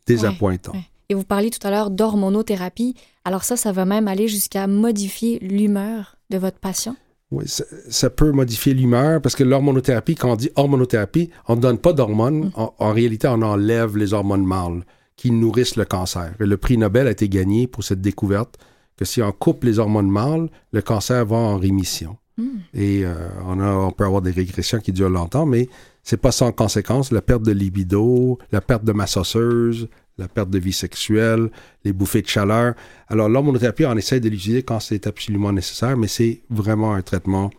désappointants. 0.07 0.73
Et 1.09 1.13
vous 1.13 1.23
parliez 1.23 1.51
tout 1.51 1.65
à 1.65 1.69
l'heure 1.69 1.91
d'hormonothérapie. 1.91 2.95
Alors 3.25 3.43
ça, 3.43 3.57
ça 3.57 3.71
va 3.71 3.85
même 3.85 4.07
aller 4.07 4.27
jusqu'à 4.27 4.65
modifier 4.65 5.39
l'humeur 5.39 6.17
de 6.29 6.37
votre 6.37 6.59
patient? 6.59 6.95
Oui, 7.29 7.43
ça, 7.45 8.09
peut 8.09 8.31
modifier 8.31 8.73
l'humeur 8.73 9.21
parce 9.21 9.35
que 9.35 9.43
l'hormonothérapie, 9.43 10.15
quand 10.15 10.31
on 10.31 10.35
dit 10.37 10.49
hormonothérapie, 10.55 11.29
on 11.49 11.57
ne 11.57 11.61
donne 11.61 11.77
pas 11.77 11.91
d'hormones. 11.91 12.45
Mm. 12.45 12.51
En, 12.55 12.93
réalité, 12.93 13.27
on 13.27 13.41
enlève 13.41 13.97
les 13.97 14.13
hormones 14.13 14.45
mâles 14.45 14.85
qui 15.17 15.31
nourrissent 15.31 15.75
le 15.75 15.83
cancer. 15.83 16.33
Et 16.39 16.45
le 16.45 16.55
prix 16.55 16.77
Nobel 16.77 17.07
a 17.07 17.11
été 17.11 17.27
gagné 17.27 17.67
pour 17.67 17.83
cette 17.83 17.99
découverte 17.99 18.57
que 18.95 19.03
si 19.03 19.21
on 19.21 19.33
coupe 19.33 19.65
les 19.65 19.79
hormones 19.79 20.09
mâles, 20.09 20.49
le 20.71 20.81
cancer 20.81 21.25
va 21.25 21.35
en 21.35 21.57
rémission. 21.57 22.15
Mm. 22.37 22.47
Et 22.73 23.05
euh, 23.05 23.13
on, 23.45 23.59
a, 23.59 23.73
on 23.73 23.91
peut 23.91 24.05
avoir 24.05 24.21
des 24.21 24.31
régressions 24.31 24.79
qui 24.79 24.93
durent 24.93 25.09
longtemps, 25.09 25.45
mais 25.45 25.67
c'est 26.07 26.15
pas 26.15 26.31
sans 26.31 26.53
conséquence. 26.53 27.11
La 27.11 27.21
perte 27.21 27.43
de 27.43 27.51
libido, 27.51 28.39
la 28.53 28.61
perte 28.61 28.85
de 28.85 28.93
masse 28.93 29.17
osseuse, 29.17 29.89
la 30.17 30.29
perte 30.29 30.49
de 30.49 30.57
vie 30.57 30.71
sexuelle, 30.71 31.49
les 31.83 31.91
bouffées 31.91 32.21
de 32.21 32.27
chaleur. 32.27 32.75
Alors, 33.09 33.27
l'hormonothérapie, 33.27 33.85
on 33.85 33.97
essaie 33.97 34.21
de 34.21 34.29
l'utiliser 34.29 34.63
quand 34.63 34.79
c'est 34.79 35.05
absolument 35.05 35.51
nécessaire, 35.51 35.97
mais 35.97 36.07
c'est 36.07 36.43
vraiment 36.49 36.93
un 36.93 37.01
traitement, 37.01 37.49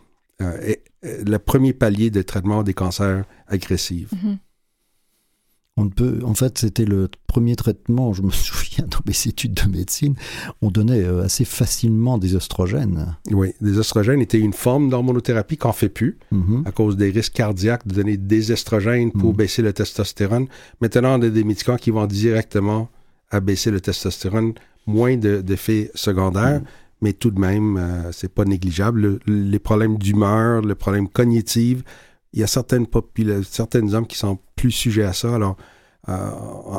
euh, 0.41 0.73
le 1.03 1.37
premier 1.37 1.73
palier 1.73 2.09
de 2.09 2.23
traitement 2.23 2.63
des 2.63 2.73
cancers 2.73 3.23
agressifs. 3.47 4.09
Mm-hmm 5.85 5.89
peut, 5.89 6.19
en 6.23 6.33
fait, 6.33 6.57
c'était 6.57 6.85
le 6.85 7.09
premier 7.27 7.55
traitement, 7.55 8.13
je 8.13 8.21
me 8.21 8.29
souviens 8.31 8.85
dans 8.89 8.99
mes 9.05 9.15
études 9.27 9.53
de 9.53 9.69
médecine, 9.69 10.15
on 10.61 10.69
donnait 10.71 11.03
euh, 11.03 11.23
assez 11.23 11.45
facilement 11.45 12.17
des 12.17 12.35
oestrogènes. 12.35 13.15
Oui, 13.31 13.53
des 13.61 13.77
oestrogènes 13.77 14.21
étaient 14.21 14.39
une 14.39 14.53
forme 14.53 14.89
d'hormonothérapie 14.89 15.57
qu'on 15.57 15.69
ne 15.69 15.73
fait 15.73 15.89
plus 15.89 16.17
mm-hmm. 16.33 16.67
à 16.67 16.71
cause 16.71 16.97
des 16.97 17.11
risques 17.11 17.33
cardiaques 17.33 17.87
de 17.87 17.93
donner 17.93 18.17
des 18.17 18.51
estrogènes 18.51 19.11
pour 19.11 19.33
mm. 19.33 19.37
baisser 19.37 19.61
le 19.61 19.73
testostérone. 19.73 20.47
Maintenant, 20.81 21.19
on 21.19 21.21
a 21.21 21.29
des 21.29 21.43
médicaments 21.43 21.77
qui 21.77 21.91
vont 21.91 22.05
directement 22.05 22.89
à 23.31 23.39
baisser 23.39 23.71
le 23.71 23.79
testostérone, 23.79 24.53
moins 24.87 25.17
d'effets 25.17 25.91
secondaires. 25.95 26.61
Mm. 26.61 26.65
Mais 27.01 27.13
tout 27.13 27.31
de 27.31 27.39
même, 27.39 27.77
euh, 27.77 28.11
c'est 28.11 28.33
pas 28.33 28.43
négligeable. 28.43 29.19
les 29.25 29.59
problèmes 29.59 29.97
d'humeur, 29.97 30.61
le 30.61 30.75
problème 30.75 31.07
cognitif, 31.07 31.83
il 32.33 32.39
y 32.39 32.43
a 32.43 32.47
certaines, 32.47 32.85
certaines 33.43 33.95
hommes 33.95 34.07
qui 34.07 34.17
sont 34.17 34.39
plus 34.55 34.71
sujets 34.71 35.03
à 35.03 35.13
ça. 35.13 35.33
Alors, 35.33 35.57
euh, 36.07 36.29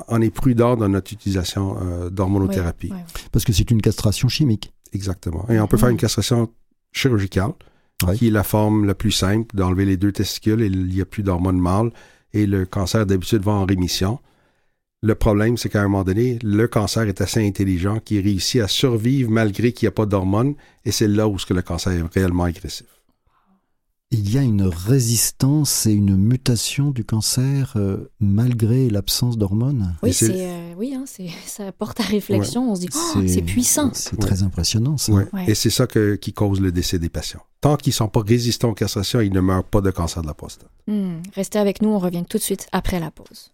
on 0.08 0.20
est 0.20 0.30
prudent 0.30 0.76
dans 0.76 0.88
notre 0.88 1.12
utilisation 1.12 1.76
euh, 1.80 2.10
d'hormonothérapie. 2.10 2.92
Parce 3.32 3.44
que 3.44 3.52
c'est 3.52 3.70
une 3.70 3.82
castration 3.82 4.28
chimique. 4.28 4.72
Exactement. 4.92 5.46
Et 5.48 5.60
on 5.60 5.66
peut 5.66 5.76
faire 5.76 5.88
une 5.88 5.96
castration 5.96 6.50
chirurgicale, 6.92 7.52
qui 8.16 8.28
est 8.28 8.30
la 8.30 8.42
forme 8.42 8.86
la 8.86 8.94
plus 8.94 9.12
simple 9.12 9.54
d'enlever 9.54 9.84
les 9.84 9.96
deux 9.96 10.12
testicules 10.12 10.62
et 10.62 10.66
il 10.66 10.86
n'y 10.86 11.00
a 11.00 11.04
plus 11.04 11.22
d'hormones 11.22 11.60
mâles 11.60 11.90
et 12.32 12.46
le 12.46 12.64
cancer 12.64 13.06
d'habitude 13.06 13.42
va 13.42 13.52
en 13.52 13.66
rémission. 13.66 14.18
Le 15.02 15.14
problème, 15.14 15.56
c'est 15.56 15.68
qu'à 15.68 15.80
un 15.80 15.84
moment 15.84 16.04
donné, 16.04 16.38
le 16.42 16.66
cancer 16.66 17.04
est 17.04 17.20
assez 17.20 17.46
intelligent 17.46 18.00
qui 18.00 18.20
réussit 18.20 18.60
à 18.60 18.68
survivre 18.68 19.30
malgré 19.30 19.72
qu'il 19.72 19.86
n'y 19.86 19.88
a 19.88 19.92
pas 19.92 20.06
d'hormones 20.06 20.54
et 20.84 20.92
c'est 20.92 21.08
là 21.08 21.28
où 21.28 21.38
ce 21.38 21.46
que 21.46 21.54
le 21.54 21.62
cancer 21.62 21.92
est 21.92 22.02
réellement 22.12 22.44
agressif 22.44 22.86
il 24.12 24.32
y 24.32 24.38
a 24.38 24.42
une 24.42 24.62
résistance 24.62 25.86
et 25.86 25.92
une 25.92 26.16
mutation 26.16 26.90
du 26.90 27.04
cancer 27.04 27.74
euh, 27.76 28.10
malgré 28.18 28.90
l'absence 28.90 29.38
d'hormones? 29.38 29.94
Oui, 30.02 30.12
c'est, 30.12 30.32
euh, 30.34 30.74
oui 30.76 30.94
hein, 30.96 31.04
ça 31.46 31.70
porte 31.70 32.00
à 32.00 32.02
réflexion. 32.02 32.72
On 32.72 32.74
se 32.74 32.80
dit, 32.80 32.88
oh, 32.92 33.20
c'est 33.26 33.42
puissant. 33.42 33.90
C'est 33.94 34.18
très 34.18 34.42
impressionnant, 34.42 34.96
ça. 34.96 35.12
Et 35.46 35.54
c'est 35.54 35.70
ça 35.70 35.86
qui 35.86 36.32
cause 36.32 36.60
le 36.60 36.72
décès 36.72 36.98
des 36.98 37.08
patients. 37.08 37.42
Tant 37.60 37.76
qu'ils 37.76 37.92
ne 37.92 37.94
sont 37.94 38.08
pas 38.08 38.22
résistants 38.26 38.70
aux 38.70 38.74
castrations, 38.74 39.20
ils 39.20 39.32
ne 39.32 39.40
meurent 39.40 39.64
pas 39.64 39.80
de 39.80 39.90
cancer 39.90 40.22
de 40.22 40.26
la 40.26 40.34
prostate. 40.34 40.70
Hmm. 40.88 41.18
Restez 41.34 41.58
avec 41.58 41.80
nous, 41.80 41.90
on 41.90 41.98
revient 41.98 42.24
tout 42.28 42.38
de 42.38 42.42
suite 42.42 42.66
après 42.72 42.98
la 42.98 43.10
pause. 43.10 43.52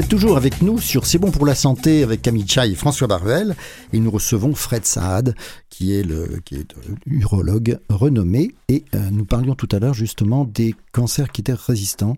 Êtes 0.00 0.08
toujours 0.08 0.38
avec 0.38 0.62
nous 0.62 0.78
sur 0.80 1.04
C'est 1.04 1.18
bon 1.18 1.30
pour 1.30 1.44
la 1.44 1.54
santé 1.54 2.02
avec 2.02 2.22
Camille 2.22 2.48
Chai 2.48 2.70
et 2.70 2.74
François 2.74 3.06
Barvel. 3.06 3.54
Et 3.92 3.98
nous 3.98 4.10
recevons 4.10 4.54
Fred 4.54 4.86
Saad, 4.86 5.34
qui 5.68 5.94
est, 5.94 6.02
le, 6.02 6.40
qui 6.42 6.54
est 6.54 6.74
urologue 7.04 7.78
renommé. 7.90 8.54
Et 8.68 8.84
euh, 8.94 9.10
nous 9.10 9.26
parlions 9.26 9.54
tout 9.54 9.68
à 9.72 9.78
l'heure 9.78 9.92
justement 9.92 10.46
des 10.46 10.74
cancers 10.92 11.30
qui 11.30 11.42
étaient 11.42 11.52
résistants 11.52 12.16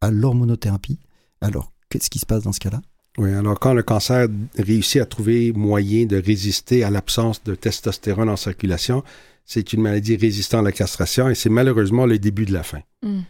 à 0.00 0.10
l'hormonothérapie. 0.10 0.98
Alors, 1.42 1.72
qu'est-ce 1.90 2.08
qui 2.08 2.20
se 2.20 2.26
passe 2.26 2.44
dans 2.44 2.52
ce 2.52 2.60
cas-là? 2.60 2.80
Oui, 3.18 3.30
alors 3.34 3.60
quand 3.60 3.74
le 3.74 3.82
cancer 3.82 4.28
réussit 4.56 5.02
à 5.02 5.04
trouver 5.04 5.52
moyen 5.52 6.06
de 6.06 6.16
résister 6.16 6.84
à 6.84 6.90
l'absence 6.90 7.44
de 7.44 7.54
testostérone 7.54 8.30
en 8.30 8.36
circulation, 8.36 9.04
c'est 9.44 9.74
une 9.74 9.82
maladie 9.82 10.16
résistante 10.16 10.60
à 10.60 10.64
la 10.64 10.72
castration 10.72 11.28
et 11.28 11.34
c'est 11.34 11.50
malheureusement 11.50 12.06
le 12.06 12.18
début 12.18 12.46
de 12.46 12.54
la 12.54 12.62
fin. 12.62 12.80
Mm. 13.02 13.20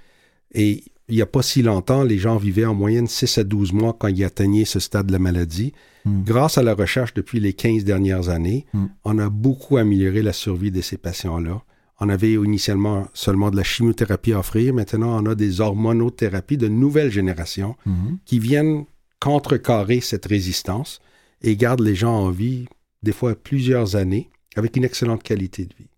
Et 0.55 0.85
il 1.11 1.17
n'y 1.17 1.23
a 1.23 1.27
pas 1.27 1.43
si 1.43 1.63
longtemps, 1.63 2.03
les 2.03 2.19
gens 2.19 2.37
vivaient 2.37 2.65
en 2.65 2.75
moyenne 2.75 3.07
6 3.07 3.39
à 3.39 3.45
12 3.45 3.73
mois 3.73 3.97
quand 3.99 4.09
ils 4.09 4.25
atteignaient 4.25 4.65
ce 4.65 4.81
stade 4.81 5.07
de 5.07 5.13
la 5.13 5.19
maladie. 5.19 5.73
Mm. 6.05 6.23
Grâce 6.25 6.59
à 6.59 6.63
la 6.63 6.75
recherche 6.75 7.15
depuis 7.15 7.41
les 7.41 7.53
15 7.53 7.85
dernières 7.85 8.29
années, 8.29 8.67
mm. 8.73 8.87
on 9.05 9.19
a 9.19 9.29
beaucoup 9.29 9.77
amélioré 9.77 10.23
la 10.23 10.33
survie 10.33 10.71
de 10.71 10.81
ces 10.81 10.97
patients-là. 10.97 11.63
On 12.01 12.09
avait 12.09 12.33
initialement 12.33 13.07
seulement 13.13 13.51
de 13.51 13.57
la 13.57 13.63
chimiothérapie 13.63 14.33
à 14.33 14.39
offrir. 14.39 14.73
Maintenant, 14.73 15.23
on 15.23 15.27
a 15.27 15.35
des 15.35 15.61
hormonothérapies 15.61 16.57
de 16.57 16.69
nouvelle 16.69 17.11
génération 17.11 17.77
qui 18.25 18.39
viennent 18.39 18.87
contrecarrer 19.21 20.01
cette 20.01 20.25
résistance 20.25 21.01
et 21.43 21.57
gardent 21.57 21.83
les 21.83 21.95
gens 21.95 22.15
en 22.15 22.31
vie, 22.31 22.67
des 23.03 23.13
fois 23.13 23.35
plusieurs 23.35 23.97
années, 23.97 24.31
avec 24.57 24.77
une 24.77 24.85
excellente 24.85 25.23
qualité 25.23 25.67
de 25.67 25.75
vie. 25.79 25.91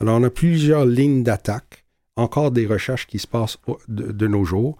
Alors, 0.00 0.18
on 0.18 0.24
a 0.24 0.30
plusieurs 0.30 0.84
lignes 0.84 1.22
d'attaque, 1.22 1.83
encore 2.16 2.50
des 2.50 2.66
recherches 2.66 3.06
qui 3.06 3.18
se 3.18 3.26
passent 3.26 3.58
de, 3.88 4.26
nos 4.26 4.44
jours. 4.44 4.76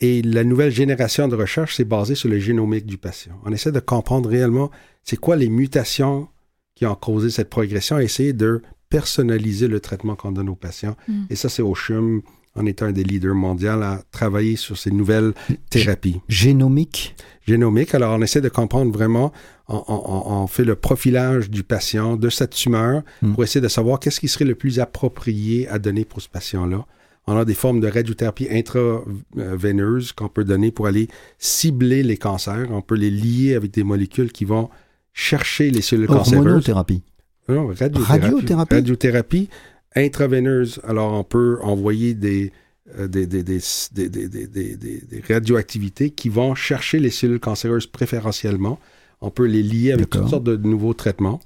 Et 0.00 0.22
la 0.22 0.44
nouvelle 0.44 0.70
génération 0.70 1.28
de 1.28 1.34
recherche, 1.34 1.76
c'est 1.76 1.84
basé 1.84 2.14
sur 2.14 2.28
le 2.28 2.38
génomique 2.38 2.86
du 2.86 2.98
patient. 2.98 3.40
On 3.44 3.52
essaie 3.52 3.72
de 3.72 3.80
comprendre 3.80 4.28
réellement 4.28 4.70
c'est 5.02 5.16
quoi 5.16 5.36
les 5.36 5.48
mutations 5.48 6.28
qui 6.74 6.86
ont 6.86 6.94
causé 6.94 7.30
cette 7.30 7.50
progression 7.50 7.98
et 7.98 8.04
essayer 8.04 8.32
de 8.32 8.62
personnaliser 8.88 9.68
le 9.68 9.80
traitement 9.80 10.14
qu'on 10.14 10.32
donne 10.32 10.48
aux 10.48 10.54
patients. 10.54 10.96
Mm. 11.08 11.24
Et 11.30 11.36
ça, 11.36 11.48
c'est 11.48 11.62
au 11.62 11.74
CHUM, 11.74 12.22
en 12.58 12.66
étant 12.66 12.86
un 12.86 12.92
des 12.92 13.04
leaders 13.04 13.34
mondiaux, 13.34 13.70
à 13.70 14.00
travailler 14.10 14.56
sur 14.56 14.76
ces 14.76 14.90
nouvelles 14.90 15.32
thérapies. 15.70 16.20
Génomique 16.28 17.14
Génomique. 17.46 17.94
Alors, 17.94 18.14
on 18.18 18.20
essaie 18.20 18.42
de 18.42 18.50
comprendre 18.50 18.92
vraiment, 18.92 19.32
on, 19.68 20.46
fait 20.48 20.64
le 20.64 20.74
profilage 20.74 21.48
du 21.48 21.62
patient, 21.64 22.16
de 22.16 22.28
cette 22.28 22.50
tumeur, 22.50 23.02
hmm. 23.22 23.32
pour 23.32 23.42
essayer 23.42 23.62
de 23.62 23.68
savoir 23.68 24.00
qu'est-ce 24.00 24.20
qui 24.20 24.28
serait 24.28 24.44
le 24.44 24.54
plus 24.54 24.80
approprié 24.80 25.66
à 25.68 25.78
donner 25.78 26.04
pour 26.04 26.20
ce 26.20 26.28
patient-là. 26.28 26.84
On 27.26 27.36
a 27.36 27.44
des 27.44 27.54
formes 27.54 27.80
de 27.80 27.88
radiothérapie 27.88 28.48
intraveineuse 28.50 30.12
qu'on 30.12 30.28
peut 30.28 30.44
donner 30.44 30.70
pour 30.70 30.86
aller 30.86 31.08
cibler 31.38 32.02
les 32.02 32.16
cancers. 32.16 32.68
On 32.70 32.80
peut 32.80 32.94
les 32.94 33.10
lier 33.10 33.54
avec 33.54 33.70
des 33.72 33.84
molécules 33.84 34.32
qui 34.32 34.46
vont 34.46 34.70
chercher 35.12 35.70
les 35.70 35.82
cellules 35.82 36.06
cancéreuses. 36.06 36.46
Hormonothérapie. 36.46 37.02
Non, 37.48 37.66
radiothérapie. 37.66 38.22
Radiothérapie? 38.24 38.74
Radiothérapie 38.74 39.48
intraveineuse. 39.94 40.80
Alors, 40.86 41.12
on 41.12 41.24
peut 41.24 41.58
envoyer 41.62 42.14
des, 42.14 42.52
des, 42.98 43.26
des, 43.26 43.42
des, 43.42 43.60
des, 43.92 45.22
radioactivités 45.28 46.10
qui 46.10 46.28
vont 46.28 46.54
chercher 46.54 46.98
les 46.98 47.10
cellules 47.10 47.40
cancéreuses 47.40 47.86
préférentiellement. 47.86 48.78
On 49.20 49.30
peut 49.30 49.46
les 49.46 49.64
lier 49.64 49.92
avec 49.92 50.10
toutes 50.10 50.28
sortes 50.28 50.44
de 50.44 50.56
nouveaux 50.56 50.94
traitements. 50.94 51.40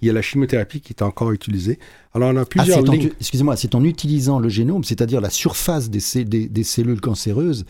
Il 0.00 0.06
y 0.06 0.10
a 0.10 0.14
la 0.14 0.22
chimiothérapie 0.22 0.80
qui 0.80 0.94
est 0.94 1.02
encore 1.02 1.32
utilisée. 1.32 1.78
Alors, 2.14 2.30
on 2.32 2.36
a 2.36 2.46
plusieurs 2.46 2.82
lignes. 2.82 3.10
Excusez-moi, 3.20 3.56
c'est 3.56 3.74
en 3.74 3.84
utilisant 3.84 4.38
le 4.38 4.48
génome, 4.48 4.82
c'est-à-dire 4.82 5.20
la 5.20 5.30
surface 5.30 5.90
des, 5.90 6.24
des, 6.24 6.64
cellules 6.64 7.00
cancéreuses, 7.00 7.66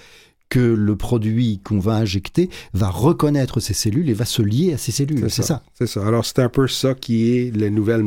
que 0.48 0.60
le 0.60 0.96
produit 0.96 1.60
qu'on 1.62 1.78
va 1.78 1.96
injecter 1.96 2.48
va 2.72 2.88
reconnaître 2.88 3.60
ces 3.60 3.74
cellules 3.74 4.08
et 4.08 4.14
va 4.14 4.24
se 4.24 4.40
lier 4.40 4.72
à 4.72 4.78
ces 4.78 4.92
cellules. 4.92 5.28
C'est 5.28 5.42
ça. 5.42 5.62
C'est 5.74 5.86
ça. 5.86 6.06
Alors, 6.06 6.24
c'est 6.24 6.38
un 6.38 6.48
peu 6.48 6.68
ça 6.68 6.94
qui 6.94 7.36
est 7.36 7.54
la 7.54 7.68
nouvelle 7.68 8.04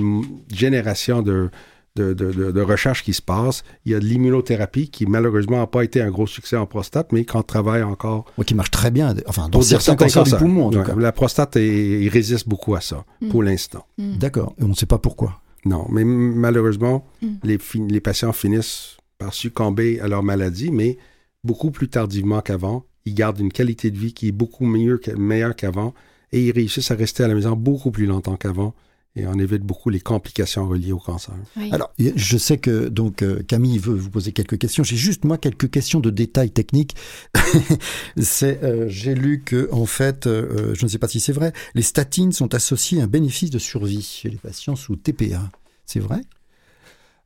génération 0.52 1.22
de, 1.22 1.50
de, 1.96 2.14
de, 2.14 2.62
recherche 2.62 3.04
qui 3.04 3.14
se 3.14 3.22
passe. 3.22 3.64
Il 3.86 3.92
y 3.92 3.96
a 3.96 4.00
de 4.00 4.06
l'immunothérapie 4.06 4.90
qui, 4.90 5.06
malheureusement, 5.06 5.58
n'a 5.58 5.68
pas 5.68 5.84
été 5.84 6.02
un 6.02 6.10
gros 6.10 6.28
succès 6.28 6.56
en 6.56 6.66
prostate, 6.66 7.12
mais 7.12 7.26
qu'on 7.26 7.44
travaille 7.44 7.84
encore. 7.84 8.26
Oui, 8.38 8.46
qui 8.46 8.56
marche 8.56 8.72
très 8.72 8.92
bien, 8.92 9.14
enfin, 9.28 9.50
dans 9.50 9.62
certains, 9.62 9.96
cancers, 9.96 10.24
du 10.24 10.36
poumon, 10.36 10.68
en 10.68 10.70
tout 10.72 10.84
cas. 10.84 10.96
La 10.96 11.12
prostate, 11.12 11.58
il 11.58 12.08
résiste 12.10 12.48
beaucoup 12.48 12.76
à 12.76 12.82
ça, 12.82 13.06
mm. 13.22 13.30
pour 13.30 13.44
l'instant. 13.44 13.86
Mm. 13.98 14.18
D'accord. 14.18 14.54
Et 14.60 14.64
on 14.64 14.70
ne 14.70 14.74
sait 14.74 14.86
pas 14.86 15.00
pourquoi. 15.00 15.42
Non, 15.66 15.86
mais 15.90 16.04
malheureusement, 16.04 17.06
mm. 17.22 17.28
les, 17.44 17.60
les 17.90 18.00
patients 18.00 18.34
finissent 18.34 18.98
par 19.18 19.34
succomber 19.34 20.00
à 20.00 20.08
leur 20.08 20.24
maladie, 20.24 20.72
mais 20.72 20.98
beaucoup 21.44 21.72
plus 21.72 21.90
tardivement 21.90 22.42
qu'avant. 22.42 22.86
Ils 23.06 23.16
gardent 23.16 23.40
une 23.40 23.52
qualité 23.52 23.90
de 23.90 23.98
vie 23.98 24.14
qui 24.14 24.28
est 24.28 24.32
beaucoup 24.32 24.66
mieux, 24.66 25.02
meilleure 25.18 25.56
qu'avant 25.56 25.94
et 26.32 26.46
ils 26.46 26.52
réussissent 26.52 26.92
à 26.92 26.96
rester 26.96 27.24
à 27.24 27.28
la 27.28 27.34
maison 27.34 27.54
beaucoup 27.54 27.92
plus 27.92 28.06
longtemps 28.06 28.36
qu'avant 28.36 28.74
et 29.16 29.28
on 29.28 29.34
évite 29.34 29.64
beaucoup 29.64 29.90
les 29.90 30.00
complications 30.00 30.68
reliées 30.68 30.94
au 30.94 31.00
cancer. 31.00 31.34
Alors, 31.72 31.94
je 31.98 32.38
sais 32.38 32.58
que 32.58 32.88
donc 32.88 33.22
euh, 33.22 33.44
Camille 33.44 33.78
veut 33.78 33.94
vous 33.94 34.10
poser 34.10 34.32
quelques 34.32 34.58
questions. 34.58 34.84
J'ai 34.84 34.96
juste 34.96 35.26
moi 35.26 35.38
quelques 35.38 35.70
questions 35.70 36.00
de 36.00 36.10
détails 36.10 36.52
techniques. 36.52 36.96
c'est, 38.18 38.64
euh, 38.64 38.88
j'ai 38.88 39.14
lu 39.14 39.44
que 39.44 39.70
en 39.74 39.86
fait, 39.86 40.28
euh, 40.28 40.74
je 40.76 40.86
ne 40.86 40.90
sais 40.90 40.98
pas 40.98 41.10
si 41.10 41.20
c'est 41.20 41.34
vrai, 41.34 41.52
les 41.76 41.82
statines 41.82 42.32
sont 42.32 42.54
associées 42.56 43.02
à 43.02 43.04
un 43.04 43.08
bénéfice 43.08 43.50
de 43.50 43.60
survie 43.60 44.02
chez 44.02 44.30
les 44.30 44.38
patients 44.38 44.76
sous 44.76 44.96
TPA. 44.96 45.52
C'est 45.86 46.00
vrai? 46.00 46.22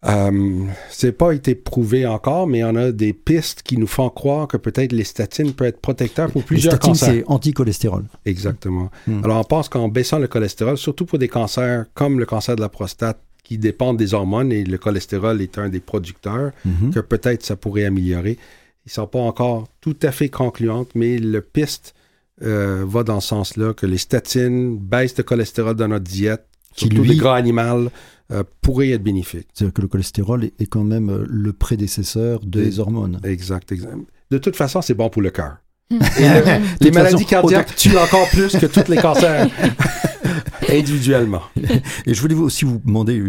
Euh, 0.08 0.66
c'est 0.90 1.12
pas 1.12 1.32
été 1.32 1.56
prouvé 1.56 2.06
encore, 2.06 2.48
mais 2.48 2.64
on 2.64 2.76
a 2.76 2.92
des 2.92 3.14
pistes 3.14 3.64
qui 3.64 3.78
nous 3.78 3.88
font 3.88 4.10
croire 4.10 4.48
que 4.48 4.58
peut-être 4.58 4.92
les 4.92 5.04
statines 5.04 5.54
peuvent 5.54 5.70
être 5.70 5.80
protecteurs 5.80 6.32
pour 6.32 6.44
plusieurs 6.44 6.74
les 6.74 6.78
statines, 6.78 6.94
cancers. 6.94 7.14
c'est 7.14 7.24
anti-cholestérol. 7.28 8.06
Exactement. 8.26 8.92
Hmm. 9.08 9.24
Alors, 9.24 9.40
on 9.40 9.44
pense 9.44 9.70
qu'en 9.70 9.88
baissant 9.88 10.20
le 10.20 10.28
cholestérol, 10.28 10.78
surtout 10.78 11.06
pour 11.06 11.18
des 11.18 11.28
cancers 11.28 11.86
comme 11.94 12.20
le 12.20 12.26
cancer 12.26 12.56
de 12.56 12.62
la 12.62 12.70
prostate, 12.70 13.20
qui 13.46 13.58
dépendent 13.58 13.98
des 13.98 14.14
hormones, 14.14 14.52
et 14.52 14.64
le 14.64 14.78
cholestérol 14.78 15.42
est 15.42 15.58
un 15.58 15.70
des 15.70 15.80
producteurs, 15.80 16.52
mhm. 16.66 16.92
que 16.92 17.00
peut-être 17.00 17.46
ça 17.46 17.56
pourrait 17.56 17.86
améliorer. 17.86 18.38
Ils 18.86 18.92
sont 18.92 19.08
pas 19.08 19.20
encore 19.20 19.68
tout 19.82 19.96
à 20.02 20.12
fait 20.12 20.30
concluantes, 20.30 20.90
mais 20.96 21.18
le 21.20 21.42
piste 21.42 21.94
euh, 22.42 22.84
va 22.88 23.04
dans 23.04 23.22
ce 23.22 23.30
sens-là, 23.30 23.74
que 23.74 23.86
les 23.86 24.00
statines 24.00 24.78
baissent 24.78 25.18
le 25.18 25.24
cholestérol 25.24 25.76
dans 25.76 25.88
notre 25.88 26.06
diète, 26.06 26.44
qui 26.76 26.86
surtout 26.88 27.04
lui... 27.04 27.10
les 27.10 27.18
gras 27.18 27.36
animaux, 27.36 27.90
euh, 28.32 28.44
pourrait 28.62 28.90
être 28.90 29.04
bénéfique. 29.04 29.48
C'est-à-dire 29.54 29.74
que 29.74 29.82
le 29.82 29.88
cholestérol 29.88 30.46
est 30.46 30.66
quand 30.66 30.84
même 30.84 31.10
euh, 31.10 31.26
le 31.28 31.54
prédécesseur 31.54 32.40
des 32.40 32.80
hormones. 32.80 33.20
Exact, 33.24 33.72
exact. 33.72 33.98
De 34.32 34.38
toute 34.38 34.56
façon, 34.56 34.82
c'est 34.82 34.96
bon 34.96 35.10
pour 35.10 35.22
le 35.22 35.30
cœur. 35.30 35.58
Hmm. 35.92 36.00
les 36.82 36.92
maladies 36.92 37.26
cardiaques 37.26 37.76
tuent 37.76 37.98
encore 37.98 38.28
plus 38.30 38.58
que 38.58 38.66
tous 38.66 38.90
les 38.90 38.98
cancers 38.98 39.48
individuellement. 40.70 41.44
Et 42.08 42.16
je 42.16 42.22
voulais 42.22 42.34
aussi 42.34 42.66
vous 42.66 42.82
demander 42.84 43.22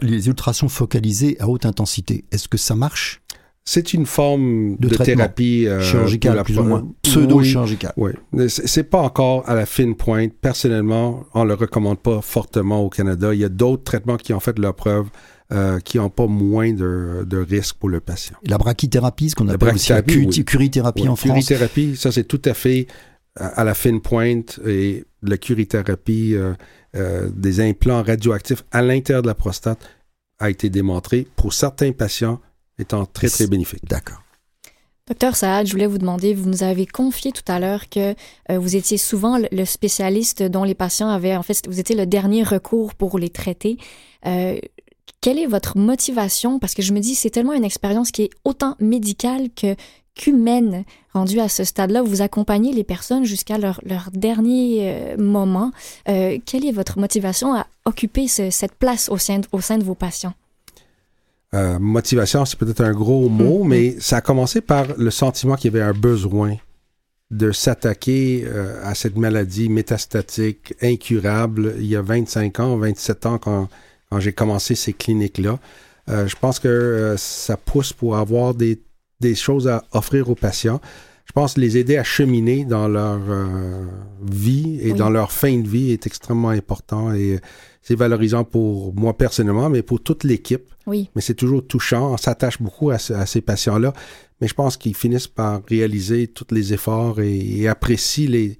les 0.00 0.28
ultrasons 0.28 0.70
focalisés 0.70 1.36
à 1.40 1.48
haute 1.48 1.66
intensité. 1.66 2.24
Est-ce 2.32 2.48
que 2.48 2.56
ça 2.56 2.74
marche? 2.74 3.20
C'est 3.64 3.94
une 3.94 4.04
forme 4.04 4.76
de, 4.76 4.88
thérapie 4.88 5.66
euh, 5.66 5.80
chirurgicale, 5.80 6.42
plus 6.44 6.58
ou 6.58 6.64
moins 6.64 6.86
pseudo-chirurgicale. 7.02 7.94
Oui, 7.96 8.12
oui. 8.32 8.46
c'est 8.48 8.84
pas 8.84 9.00
encore 9.00 9.48
à 9.48 9.54
la 9.54 9.64
fine 9.64 9.94
pointe. 9.94 10.32
Personnellement, 10.40 11.24
on 11.32 11.44
le 11.44 11.54
recommande 11.54 11.98
pas 11.98 12.20
fortement 12.20 12.82
au 12.82 12.90
Canada. 12.90 13.32
Il 13.32 13.40
y 13.40 13.44
a 13.44 13.48
d'autres 13.48 13.84
traitements 13.84 14.16
qui 14.16 14.34
ont 14.34 14.40
fait 14.40 14.58
leur 14.58 14.74
preuve. 14.74 15.06
Euh, 15.52 15.78
qui 15.78 15.98
n'ont 15.98 16.08
pas 16.08 16.26
moins 16.26 16.72
de, 16.72 17.26
de 17.28 17.36
risques 17.36 17.76
pour 17.76 17.90
le 17.90 18.00
patient. 18.00 18.34
La 18.44 18.56
brachythérapie, 18.56 19.28
ce 19.28 19.34
qu'on 19.36 19.46
appelle 19.48 19.74
aussi 19.74 19.92
la 19.92 20.00
curithérapie 20.00 21.06
en 21.06 21.16
France. 21.16 21.30
Curithérapie, 21.30 21.96
ça 21.96 22.10
c'est 22.10 22.24
tout 22.24 22.40
à 22.46 22.54
fait 22.54 22.86
à, 23.36 23.62
la 23.62 23.74
fine 23.74 24.00
pointe 24.00 24.58
et 24.66 25.04
la 25.22 25.36
curithérapie 25.36 26.34
euh, 26.34 26.54
euh, 26.96 27.28
des 27.34 27.60
implants 27.60 28.02
radioactifs 28.02 28.64
à 28.72 28.80
l'intérieur 28.80 29.22
de 29.22 29.26
la 29.26 29.34
prostate 29.34 29.78
a 30.38 30.50
été 30.50 30.70
démontré 30.70 31.26
pour 31.36 31.52
certains 31.52 31.92
patients 31.92 32.40
étant 32.78 33.06
très, 33.06 33.28
très 33.28 33.46
bénéfique. 33.46 33.84
D'accord. 33.84 34.24
Docteur 35.06 35.36
Saad, 35.36 35.66
je 35.66 35.72
voulais 35.72 35.86
vous 35.86 35.98
demander, 35.98 36.32
vous 36.32 36.48
nous 36.48 36.62
avez 36.62 36.86
confié 36.86 37.30
tout 37.30 37.42
à 37.46 37.60
l'heure 37.60 37.90
que 37.90 38.14
euh, 38.50 38.58
vous 38.58 38.74
étiez 38.74 38.96
souvent 38.96 39.38
le 39.52 39.64
spécialiste 39.66 40.42
dont 40.42 40.64
les 40.64 40.74
patients 40.74 41.10
avaient, 41.10 41.36
en 41.36 41.42
fait, 41.42 41.60
vous 41.68 41.78
étiez 41.78 41.94
le 41.94 42.06
dernier 42.06 42.42
recours 42.42 42.94
pour 42.94 43.18
les 43.18 43.28
traiter. 43.28 43.76
Euh, 44.24 44.58
quelle 45.20 45.38
est 45.38 45.46
votre 45.46 45.76
motivation? 45.76 46.58
Parce 46.58 46.72
que 46.72 46.80
je 46.80 46.94
me 46.94 47.00
dis, 47.00 47.14
c'est 47.14 47.28
tellement 47.28 47.52
une 47.52 47.64
expérience 47.64 48.12
qui 48.12 48.22
est 48.22 48.30
autant 48.44 48.76
médicale 48.80 49.50
que 49.54 49.76
qu'humaine 50.14 50.84
rendue 51.12 51.40
à 51.40 51.50
ce 51.50 51.64
stade-là. 51.64 52.00
Vous 52.00 52.22
accompagnez 52.22 52.72
les 52.72 52.84
personnes 52.84 53.24
jusqu'à 53.24 53.58
leur, 53.58 53.82
leur 53.84 54.10
dernier 54.10 54.90
euh, 54.90 55.16
moment. 55.18 55.70
quelle 56.06 56.64
est 56.64 56.72
votre 56.72 56.98
motivation 56.98 57.54
à 57.54 57.66
occuper 57.84 58.26
cette 58.26 58.74
place 58.76 59.10
au 59.10 59.18
sein, 59.18 59.42
au 59.52 59.60
sein 59.60 59.76
de 59.76 59.84
vos 59.84 59.94
patients? 59.94 60.32
Euh, 61.54 61.78
motivation, 61.78 62.44
c'est 62.44 62.58
peut-être 62.58 62.80
un 62.80 62.92
gros 62.92 63.28
mot, 63.28 63.64
mm-hmm. 63.64 63.68
mais 63.68 63.96
ça 64.00 64.16
a 64.16 64.20
commencé 64.20 64.60
par 64.60 64.86
le 64.98 65.10
sentiment 65.10 65.54
qu'il 65.54 65.72
y 65.72 65.76
avait 65.76 65.86
un 65.86 65.92
besoin 65.92 66.56
de 67.30 67.52
s'attaquer 67.52 68.44
euh, 68.46 68.80
à 68.84 68.94
cette 68.94 69.16
maladie 69.16 69.68
métastatique 69.68 70.74
incurable 70.82 71.74
il 71.78 71.86
y 71.86 71.96
a 71.96 72.02
25 72.02 72.60
ans, 72.60 72.76
27 72.76 73.26
ans 73.26 73.38
quand, 73.38 73.68
quand 74.10 74.20
j'ai 74.20 74.32
commencé 74.32 74.74
ces 74.74 74.92
cliniques-là. 74.92 75.58
Euh, 76.10 76.26
je 76.26 76.36
pense 76.36 76.58
que 76.58 77.14
ça 77.16 77.56
pousse 77.56 77.92
pour 77.92 78.16
avoir 78.16 78.54
des, 78.54 78.82
des, 79.20 79.34
choses 79.34 79.68
à 79.68 79.84
offrir 79.92 80.28
aux 80.28 80.34
patients. 80.34 80.80
je 81.24 81.32
pense 81.32 81.56
les 81.56 81.78
aider 81.78 81.96
à 81.96 82.04
cheminer 82.04 82.64
dans 82.64 82.88
leur 82.88 83.20
vie 84.22 84.78
et 84.82 84.92
dans 84.92 85.08
leur 85.08 85.32
fin 85.32 85.56
de 85.58 85.66
vie 85.66 85.92
est 85.92 86.06
extrêmement 86.06 86.50
important 86.50 87.14
et 87.14 87.40
c'est 87.80 87.94
valorisant 87.94 88.44
pour 88.44 88.94
moi 88.94 89.16
personnellement, 89.16 89.70
mais 89.70 89.82
pour 89.82 90.02
toute 90.02 90.24
l'équipe. 90.24 90.73
Oui. 90.86 91.10
Mais 91.14 91.22
c'est 91.22 91.34
toujours 91.34 91.66
touchant. 91.66 92.12
On 92.12 92.16
s'attache 92.16 92.60
beaucoup 92.60 92.90
à, 92.90 92.98
ces 92.98 93.40
patients-là, 93.40 93.92
mais 94.40 94.48
je 94.48 94.54
pense 94.54 94.76
qu'ils 94.76 94.96
finissent 94.96 95.28
par 95.28 95.62
réaliser 95.68 96.28
tous 96.28 96.52
les 96.52 96.72
efforts 96.72 97.20
et, 97.20 97.66
apprécient 97.68 98.30
les, 98.30 98.58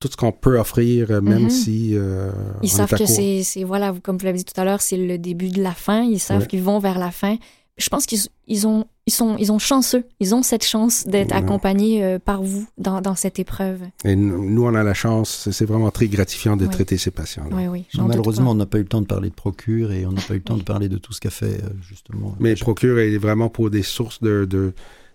tout 0.00 0.08
ce 0.10 0.16
qu'on 0.16 0.32
peut 0.32 0.58
offrir, 0.58 1.10
euh, 1.10 1.20
même 1.20 1.44
mhm. 1.44 1.50
si. 1.50 1.90
Euh, 1.94 2.30
ils 2.62 2.68
savent 2.68 2.90
que 2.90 3.06
c'est, 3.06 3.64
voilà, 3.64 3.94
comme 4.02 4.18
vous 4.18 4.26
l'avez 4.26 4.38
dit 4.38 4.44
tout 4.44 4.60
à 4.60 4.64
l'heure, 4.64 4.82
c'est 4.82 4.96
le 4.96 5.18
début 5.18 5.48
de 5.48 5.62
la 5.62 5.72
fin. 5.72 6.02
Ils 6.02 6.20
savent 6.20 6.46
qu'ils 6.46 6.62
vont 6.62 6.78
vers 6.78 6.98
la 6.98 7.10
fin 7.10 7.36
je 7.76 7.88
pense 7.88 8.06
qu'ils 8.06 8.20
ils 8.46 8.66
ont, 8.66 8.86
ils 9.06 9.12
sont, 9.12 9.36
ils 9.38 9.50
ont 9.50 9.58
chanceux. 9.58 10.04
Ils 10.20 10.34
ont 10.34 10.42
cette 10.42 10.64
chance 10.64 11.06
d'être 11.06 11.34
accompagnés 11.34 12.04
euh, 12.04 12.18
par 12.18 12.42
vous 12.42 12.66
dans, 12.78 13.00
dans, 13.00 13.14
cette 13.14 13.38
épreuve. 13.38 13.80
Et 14.04 14.14
nous, 14.16 14.64
on 14.64 14.74
a 14.74 14.82
la 14.82 14.94
chance. 14.94 15.48
C'est 15.50 15.64
vraiment 15.64 15.90
très 15.90 16.08
gratifiant 16.08 16.56
de 16.56 16.66
traiter 16.66 16.98
ces 16.98 17.10
patients-là. 17.10 17.56
Oui, 17.56 17.66
oui, 17.66 17.84
malheureusement, 17.98 18.52
on 18.52 18.54
n'a 18.54 18.66
pas 18.66 18.78
eu 18.78 18.82
le 18.82 18.88
temps 18.88 19.00
de 19.00 19.06
parler 19.06 19.30
de 19.30 19.34
Procure 19.34 19.92
et 19.92 20.06
on 20.06 20.12
n'a 20.12 20.20
pas 20.20 20.34
eu 20.34 20.38
le 20.38 20.42
temps 20.42 20.56
de 20.56 20.62
parler 20.62 20.88
de 20.88 20.98
tout 20.98 21.12
ce 21.12 21.20
qu'a 21.20 21.30
fait, 21.30 21.62
euh, 21.62 21.70
justement. 21.82 22.36
Mais 22.38 22.54
Procure 22.54 22.98
est 22.98 23.18
vraiment 23.18 23.48
pour 23.48 23.70
des 23.70 23.82
sources 23.82 24.22
de, 24.22 24.44
de 24.44 24.72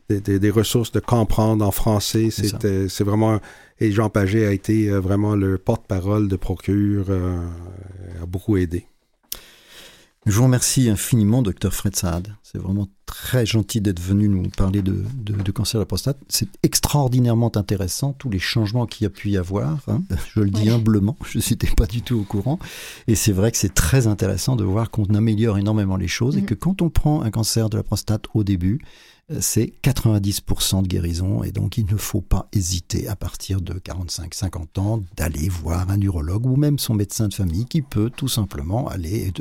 des, 0.10 0.40
des, 0.40 0.50
ressources 0.50 0.92
de 0.92 1.00
comprendre 1.00 1.64
en 1.64 1.72
français. 1.72 2.30
C'est 2.32 3.04
vraiment. 3.04 3.40
Et 3.80 3.92
Jean 3.92 4.10
Paget 4.10 4.46
a 4.46 4.52
été 4.52 4.90
euh, 4.90 5.00
vraiment 5.00 5.36
le 5.36 5.58
porte-parole 5.58 6.28
de 6.28 6.36
Procure, 6.36 7.06
a 7.12 8.26
beaucoup 8.26 8.58
aidé. 8.58 8.89
Je 10.30 10.38
vous 10.38 10.44
remercie 10.44 10.92
infiniment, 10.92 11.42
docteur 11.42 11.74
Fred 11.74 11.96
Saad. 11.96 12.36
C'est 12.44 12.60
vraiment 12.60 12.88
très 13.08 13.48
gentil 13.48 13.82
d'être 13.82 14.00
venu 14.00 14.30
nous 14.30 14.44
parler 14.50 14.84
de, 14.84 15.04
cancer 15.52 15.80
de 15.80 15.82
la 15.82 15.88
prostate. 15.88 16.20
C'est 16.28 16.50
extraordinairement 16.62 17.52
intéressant, 17.58 18.14
tous 18.14 18.30
les 18.30 18.38
changements 18.38 18.86
qu'il 18.86 19.06
y 19.06 19.08
a 19.08 19.10
pu 19.10 19.30
y 19.32 19.38
avoir. 19.38 19.80
Hein. 19.88 20.04
Je 20.36 20.42
le 20.42 20.52
dis 20.52 20.70
humblement, 20.70 21.18
je 21.28 21.40
n'étais 21.40 21.72
pas 21.76 21.88
du 21.88 22.04
tout 22.04 22.20
au 22.20 22.24
courant. 22.26 22.60
Et 23.08 23.16
c'est 23.16 23.32
vrai 23.32 23.52
que 23.52 23.58
c'est 23.58 23.74
très 23.74 24.06
intéressant 24.06 24.56
de 24.56 24.64
voir 24.64 24.92
qu'on 24.92 25.06
améliore 25.16 25.58
énormément 25.58 25.98
les 25.98 26.08
choses 26.08 26.38
et 26.38 26.42
mm. 26.42 26.46
que 26.46 26.54
quand 26.54 26.84
on 26.84 26.92
prend 26.92 27.24
un 27.24 27.32
cancer 27.32 27.68
de 27.68 27.78
la 27.78 27.84
prostate 27.84 28.26
au 28.36 28.44
début, 28.44 28.82
c'est 29.40 29.74
90% 29.84 30.84
de 30.84 30.88
guérison 30.88 31.44
et 31.44 31.52
donc 31.52 31.78
il 31.78 31.86
ne 31.86 31.98
faut 31.98 32.22
pas 32.22 32.48
hésiter 32.54 33.08
à 33.08 33.16
partir 33.16 33.62
de 33.62 33.74
45-50 33.74 34.80
ans 34.80 35.04
d'aller 35.16 35.50
voir 35.50 35.90
un 35.92 36.02
urologue 36.02 36.46
ou 36.46 36.56
même 36.56 36.80
son 36.80 36.96
médecin 36.96 37.28
de 37.28 37.34
famille 37.34 37.66
qui 37.66 37.82
peut 37.82 38.10
tout 38.10 38.28
simplement 38.28 38.88
aller 38.88 39.32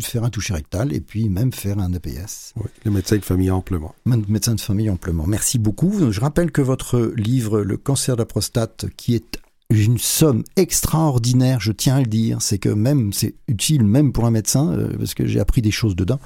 faire 0.00 0.24
un 0.24 0.30
toucher 0.30 0.54
rectal 0.54 0.92
et 0.92 1.00
puis 1.00 1.28
même 1.28 1.52
faire 1.52 1.78
un 1.78 1.92
EPS. 1.92 2.52
Oui, 2.56 2.66
le 2.84 2.90
médecin 2.90 3.16
de 3.16 3.24
famille 3.24 3.50
amplement. 3.50 3.94
Le 4.04 4.16
médecin 4.28 4.54
de 4.54 4.60
famille 4.60 4.90
amplement. 4.90 5.26
Merci 5.26 5.58
beaucoup. 5.58 6.10
Je 6.10 6.20
rappelle 6.20 6.50
que 6.50 6.62
votre 6.62 7.12
livre 7.16 7.60
Le 7.62 7.76
cancer 7.76 8.16
de 8.16 8.20
la 8.20 8.26
prostate 8.26 8.86
qui 8.96 9.14
est 9.14 9.38
une 9.70 9.98
somme 9.98 10.44
extraordinaire, 10.56 11.60
je 11.60 11.72
tiens 11.72 11.96
à 11.96 12.00
le 12.00 12.06
dire, 12.06 12.42
c'est 12.42 12.58
que 12.58 12.68
même 12.68 13.12
c'est 13.12 13.34
utile 13.48 13.84
même 13.84 14.12
pour 14.12 14.26
un 14.26 14.30
médecin 14.30 14.70
euh, 14.72 14.96
parce 14.98 15.14
que 15.14 15.26
j'ai 15.26 15.40
appris 15.40 15.62
des 15.62 15.70
choses 15.70 15.96
dedans 15.96 16.20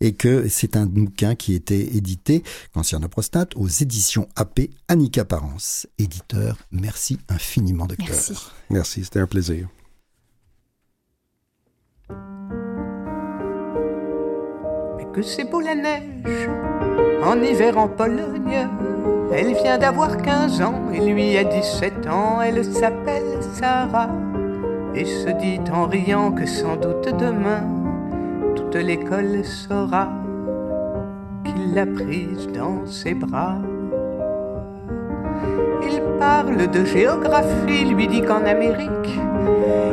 et 0.00 0.14
que 0.14 0.48
c'est 0.48 0.76
un 0.76 0.86
bouquin 0.86 1.34
qui 1.34 1.54
était 1.54 1.80
édité, 1.80 2.42
Cancer 2.72 2.98
de 2.98 3.04
la 3.04 3.08
prostate, 3.08 3.56
aux 3.56 3.68
éditions 3.68 4.28
AP 4.36 4.60
Annika 4.88 5.24
Parence. 5.24 5.86
Éditeur, 5.98 6.56
merci 6.70 7.18
infiniment, 7.28 7.86
docteur. 7.86 8.08
Merci. 8.08 8.34
Merci, 8.70 9.04
c'était 9.04 9.20
un 9.20 9.26
plaisir. 9.26 9.68
Mais 14.96 15.06
que 15.12 15.22
c'est 15.22 15.44
beau 15.44 15.60
la 15.60 15.74
neige, 15.74 16.48
en 17.22 17.40
hiver 17.42 17.78
en 17.78 17.88
Pologne. 17.88 18.68
Elle 19.30 19.54
vient 19.62 19.76
d'avoir 19.76 20.16
15 20.16 20.62
ans 20.62 20.90
et 20.90 21.00
lui 21.00 21.36
a 21.36 21.44
17 21.44 22.06
ans. 22.06 22.40
Elle 22.40 22.64
s'appelle 22.64 23.38
Sarah 23.54 24.10
et 24.94 25.04
se 25.04 25.28
dit 25.38 25.60
en 25.70 25.86
riant 25.86 26.32
que 26.32 26.46
sans 26.46 26.76
doute 26.76 27.14
demain 27.18 27.77
toute 28.58 28.74
l'école 28.74 29.44
saura 29.44 30.08
qu'il 31.44 31.74
l'a 31.74 31.86
prise 31.86 32.48
dans 32.52 32.84
ses 32.86 33.14
bras. 33.14 33.58
Il 35.82 36.00
parle 36.18 36.68
de 36.68 36.84
géographie, 36.84 37.84
lui 37.84 38.08
dit 38.08 38.22
qu'en 38.22 38.44
Amérique, 38.44 39.20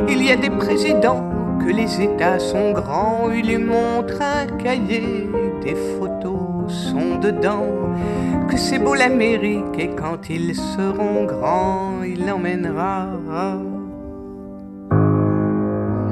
il 0.08 0.24
y 0.24 0.32
a 0.32 0.36
des 0.36 0.50
présidents, 0.50 1.24
que 1.60 1.70
les 1.70 2.02
États 2.02 2.38
sont 2.38 2.72
grands. 2.72 3.30
Il 3.32 3.46
lui 3.46 3.58
montre 3.58 4.20
un 4.20 4.46
cahier, 4.56 5.30
des 5.62 5.76
photos 5.98 6.72
sont 6.92 7.18
dedans, 7.20 7.66
que 8.48 8.56
c'est 8.56 8.80
beau 8.80 8.94
l'Amérique 8.94 9.78
et 9.78 9.90
quand 9.90 10.28
ils 10.28 10.54
seront 10.56 11.24
grands, 11.24 12.02
il 12.04 12.28
emmènera 12.30 13.06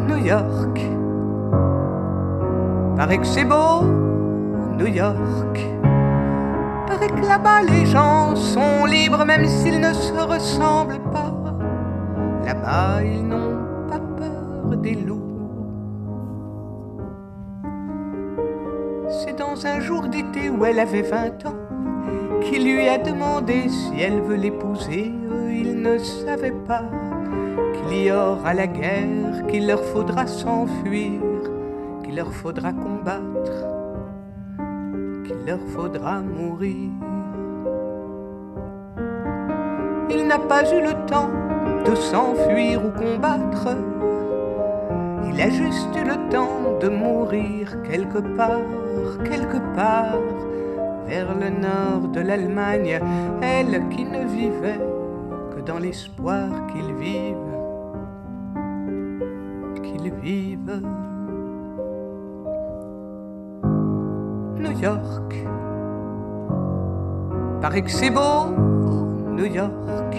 New 0.09 0.25
York 0.25 0.81
Paraît 2.97 3.19
que 3.19 3.27
c'est 3.27 3.45
beau, 3.45 3.83
New 4.79 4.87
York. 4.87 5.59
Paraît 6.87 7.09
que 7.09 7.27
là-bas 7.27 7.63
les 7.63 7.87
gens 7.87 8.37
sont 8.37 8.85
libres 8.85 9.25
même 9.25 9.47
s'ils 9.47 9.81
ne 9.81 9.93
se 9.93 10.13
ressemblent 10.13 11.01
pas. 11.13 11.35
Là-bas 12.45 13.03
ils 13.03 13.27
n'ont 13.27 13.59
pas 13.89 13.99
peur 13.99 14.77
des 14.77 14.95
loups. 14.95 15.21
C'est 19.09 19.39
dans 19.39 19.67
un 19.67 19.81
jour 19.81 20.03
d'été 20.03 20.49
où 20.49 20.65
elle 20.65 20.79
avait 20.79 21.03
20 21.03 21.47
ans 21.47 21.55
qu'il 22.43 22.65
lui 22.65 22.89
a 22.89 22.99
demandé 22.99 23.69
si 23.69 24.01
elle 24.01 24.21
veut 24.21 24.37
l'épouser. 24.37 25.13
Il 25.51 25.83
ne 25.83 25.99
savait 25.99 26.55
pas 26.67 26.85
qu'il 27.73 28.05
y 28.05 28.13
aura 28.13 28.55
la 28.55 28.69
guerre, 28.69 29.47
qu'il 29.49 29.67
leur 29.67 29.83
faudra 29.83 30.29
s'enfuir 30.29 31.21
qu'il 32.15 32.23
leur 32.23 32.33
faudra 32.33 32.73
combattre, 32.73 33.67
qu'il 35.25 35.45
leur 35.47 35.59
faudra 35.75 36.21
mourir. 36.21 36.91
Il 40.11 40.25
n'a 40.29 40.39
pas 40.39 40.63
eu 40.73 40.81
le 40.81 41.07
temps 41.07 41.31
de 41.85 41.95
s'enfuir 41.97 42.85
ou 42.85 42.91
combattre, 42.91 43.77
il 45.29 45.41
a 45.41 45.51
juste 45.51 45.97
eu 45.97 46.05
le 46.05 46.31
temps 46.31 46.79
de 46.81 46.89
mourir 46.89 47.83
quelque 47.83 48.21
part, 48.37 48.63
quelque 49.25 49.59
part, 49.75 50.21
vers 51.09 51.35
le 51.35 51.51
nord 51.51 52.09
de 52.13 52.21
l'Allemagne, 52.21 53.01
elle 53.43 53.89
qui 53.89 54.05
ne 54.05 54.25
vivait 54.25 54.81
que 55.57 55.63
dans 55.63 55.79
l'espoir 55.79 56.49
qu'il 56.69 56.95
vive, 56.95 57.35
qu'il 59.83 60.13
vive. 60.13 60.81
New 64.65 64.81
York. 64.81 65.31
Paraît 67.61 67.83
que 67.83 67.91
c'est 67.91 68.09
beau, 68.09 68.47
New 69.37 69.45
York. 69.45 70.15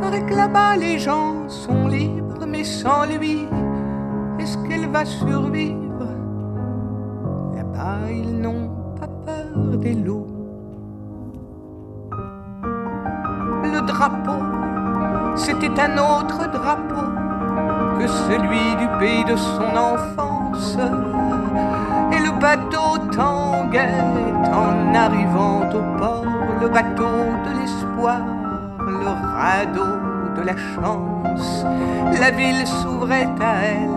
Paraît 0.00 0.24
que 0.26 0.34
là-bas 0.34 0.76
les 0.76 0.98
gens 0.98 1.48
sont 1.48 1.86
libres, 1.88 2.44
mais 2.46 2.62
sans 2.62 3.06
lui, 3.06 3.46
est-ce 4.38 4.58
qu'elle 4.68 4.86
va 4.90 5.06
survivre? 5.06 6.08
Là-bas 7.56 8.10
ils 8.10 8.38
n'ont 8.38 8.68
pas 9.00 9.08
peur 9.24 9.78
des 9.78 9.94
loups. 9.94 10.26
Le 13.62 13.80
drapeau, 13.86 14.42
c'était 15.36 15.80
un 15.80 15.96
autre 15.96 16.50
drapeau 16.50 17.06
que 17.98 18.06
celui 18.06 18.76
du 18.76 18.88
pays 18.98 19.24
de 19.24 19.36
son 19.36 19.70
enfance 19.74 20.76
bateau 22.40 22.89
en 23.78 24.94
arrivant 24.94 25.60
au 25.70 25.98
port, 25.98 26.24
le 26.60 26.68
bateau 26.68 27.04
de 27.44 27.60
l'espoir, 27.60 28.20
le 28.86 29.06
radeau 29.06 30.36
de 30.36 30.42
la 30.42 30.56
chance. 30.56 31.64
La 32.18 32.30
ville 32.30 32.66
s'ouvrait 32.66 33.28
à 33.40 33.64
elle, 33.64 33.90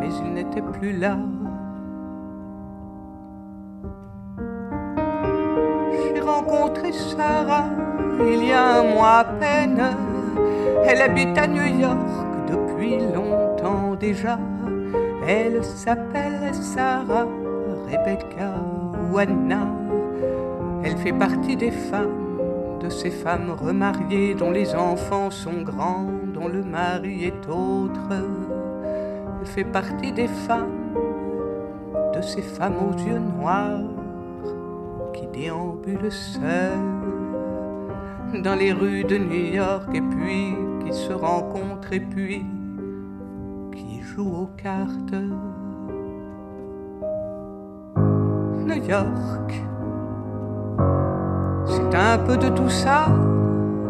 mais 0.00 0.08
il 0.24 0.34
n'était 0.34 0.62
plus 0.62 0.92
là. 0.92 1.16
J'ai 5.92 6.20
rencontré 6.20 6.92
Sarah 6.92 7.64
il 8.20 8.44
y 8.44 8.52
a 8.52 8.78
un 8.78 8.94
mois 8.94 9.18
à 9.18 9.24
peine. 9.24 9.82
Elle 10.84 11.02
habite 11.02 11.36
à 11.36 11.46
New 11.46 11.80
York 11.80 11.96
depuis 12.48 12.98
longtemps 12.98 13.94
déjà. 13.98 14.38
Elle 15.26 15.62
s'appelle 15.64 16.54
Sarah 16.54 17.26
Rebecca 17.90 18.67
Elle 19.20 20.96
fait 20.98 21.12
partie 21.12 21.56
des 21.56 21.72
femmes, 21.72 22.78
de 22.80 22.88
ces 22.88 23.10
femmes 23.10 23.50
remariées 23.50 24.36
dont 24.36 24.52
les 24.52 24.76
enfants 24.76 25.32
sont 25.32 25.62
grands, 25.62 26.06
dont 26.32 26.46
le 26.46 26.62
mari 26.62 27.24
est 27.24 27.48
autre. 27.48 28.12
Elle 29.40 29.46
fait 29.46 29.64
partie 29.64 30.12
des 30.12 30.28
femmes, 30.28 30.94
de 32.14 32.22
ces 32.22 32.42
femmes 32.42 32.76
aux 32.76 32.96
yeux 32.96 33.18
noirs 33.18 33.80
qui 35.14 35.26
déambulent 35.26 36.12
seules 36.12 36.78
dans 38.44 38.54
les 38.54 38.72
rues 38.72 39.02
de 39.02 39.18
New 39.18 39.52
York 39.54 39.88
et 39.94 40.00
puis 40.00 40.54
qui 40.84 40.92
se 40.92 41.12
rencontrent 41.12 41.92
et 41.92 42.00
puis 42.00 42.44
qui 43.72 44.00
jouent 44.00 44.42
aux 44.42 44.50
cartes. 44.56 45.14
New 48.68 48.84
York, 48.86 49.64
c'est 51.66 51.94
un 51.96 52.18
peu 52.18 52.36
de 52.36 52.50
tout 52.50 52.68
ça, 52.68 53.08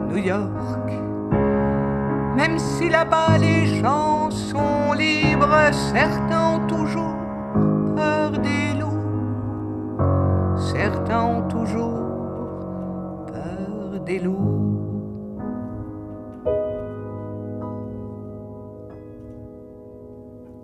New 0.08 0.18
York. 0.18 0.92
Même 2.36 2.60
si 2.60 2.88
là-bas 2.88 3.38
les 3.38 3.66
gens 3.66 4.30
sont 4.30 4.92
libres, 4.92 5.72
certains 5.72 6.54
ont 6.54 6.66
toujours 6.68 7.16
peur 7.96 8.30
des 8.30 8.78
loups, 8.78 9.98
certains 10.56 11.24
ont 11.24 11.48
toujours 11.48 11.98
peur 13.26 14.00
des 14.06 14.20
loups. 14.20 14.58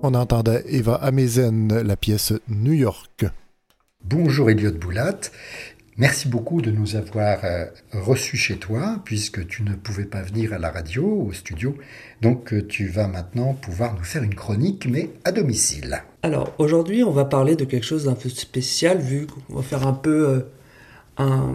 On 0.04 0.14
entendait 0.14 0.62
Eva 0.68 0.94
Amezen, 0.94 1.82
la 1.82 1.96
pièce 1.96 2.32
New 2.48 2.74
York. 2.74 3.26
Bonjour 4.06 4.50
Elliot 4.50 4.72
Boulat. 4.72 5.18
Merci 5.96 6.28
beaucoup 6.28 6.60
de 6.60 6.70
nous 6.70 6.94
avoir 6.94 7.38
euh, 7.42 7.64
reçus 7.90 8.36
chez 8.36 8.56
toi, 8.56 9.00
puisque 9.02 9.46
tu 9.46 9.62
ne 9.62 9.74
pouvais 9.74 10.04
pas 10.04 10.20
venir 10.20 10.52
à 10.52 10.58
la 10.58 10.70
radio, 10.70 11.06
au 11.06 11.32
studio. 11.32 11.74
Donc 12.20 12.52
euh, 12.52 12.66
tu 12.66 12.86
vas 12.86 13.08
maintenant 13.08 13.54
pouvoir 13.54 13.94
nous 13.94 14.04
faire 14.04 14.22
une 14.22 14.34
chronique, 14.34 14.86
mais 14.86 15.08
à 15.24 15.32
domicile. 15.32 16.02
Alors 16.22 16.52
aujourd'hui, 16.58 17.02
on 17.02 17.12
va 17.12 17.24
parler 17.24 17.56
de 17.56 17.64
quelque 17.64 17.86
chose 17.86 18.04
d'un 18.04 18.14
peu 18.14 18.28
spécial, 18.28 18.98
vu 18.98 19.26
qu'on 19.26 19.54
va 19.54 19.62
faire 19.62 19.86
un 19.86 19.94
peu 19.94 20.28
euh, 20.28 20.40
un, 21.16 21.54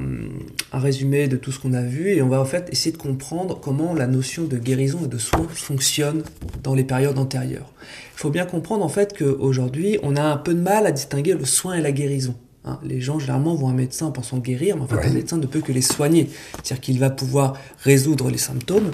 un, 0.72 0.80
résumé 0.80 1.28
de 1.28 1.36
tout 1.36 1.52
ce 1.52 1.60
qu'on 1.60 1.74
a 1.74 1.82
vu, 1.82 2.10
et 2.10 2.22
on 2.22 2.30
va 2.30 2.40
en 2.40 2.46
fait 2.46 2.70
essayer 2.72 2.92
de 2.92 2.98
comprendre 2.98 3.60
comment 3.60 3.94
la 3.94 4.08
notion 4.08 4.46
de 4.46 4.58
guérison 4.58 5.00
et 5.04 5.08
de 5.08 5.18
soin 5.18 5.46
fonctionne 5.50 6.24
dans 6.64 6.74
les 6.74 6.84
périodes 6.84 7.18
antérieures. 7.18 7.72
Il 8.16 8.20
faut 8.20 8.30
bien 8.30 8.46
comprendre 8.46 8.86
en 8.86 8.90
fait 8.90 9.18
qu'aujourd'hui, 9.18 10.00
on 10.04 10.16
a 10.16 10.24
un 10.24 10.38
peu 10.38 10.54
de 10.54 10.62
mal 10.62 10.86
à 10.86 10.92
distinguer 10.92 11.34
le 11.34 11.46
soin 11.46 11.76
et 11.76 11.82
la 11.82 11.92
guérison. 11.92 12.36
Hein, 12.66 12.80
les 12.84 13.00
gens 13.00 13.20
généralement 13.20 13.56
vont 13.56 13.68
à 13.68 13.72
un 13.72 13.76
médecin 13.76 14.08
en 14.08 14.12
pensant 14.12 14.38
guérir, 14.38 14.76
mais 14.76 14.84
en 14.84 14.88
fait 14.88 14.96
ouais. 14.96 15.08
un 15.08 15.14
médecin 15.14 15.38
ne 15.38 15.46
peut 15.46 15.62
que 15.62 15.72
les 15.72 15.82
soigner. 15.82 16.30
C'est-à-dire 16.64 16.82
qu'il 16.82 17.00
va 17.00 17.10
pouvoir 17.10 17.54
résoudre 17.84 18.30
les 18.30 18.38
symptômes, 18.38 18.92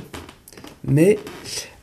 mais 0.83 1.17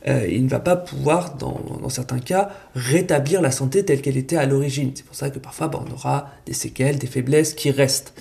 euh, 0.07 0.27
il 0.29 0.43
ne 0.43 0.49
va 0.49 0.59
pas 0.59 0.75
pouvoir, 0.75 1.35
dans, 1.35 1.59
dans, 1.81 1.89
certains 1.89 2.19
cas, 2.19 2.49
rétablir 2.75 3.41
la 3.41 3.51
santé 3.51 3.85
telle 3.85 4.01
qu'elle 4.01 4.17
était 4.17 4.35
à 4.35 4.45
l'origine. 4.45 4.91
C'est 4.95 5.05
pour 5.05 5.15
ça 5.15 5.29
que 5.29 5.39
parfois 5.39 5.69
bah, 5.69 5.83
on 5.87 5.93
aura 5.93 6.31
des 6.45 6.53
séquelles, 6.53 6.97
des 6.97 7.07
faiblesses 7.07 7.53
qui 7.53 7.71
restent. 7.71 8.13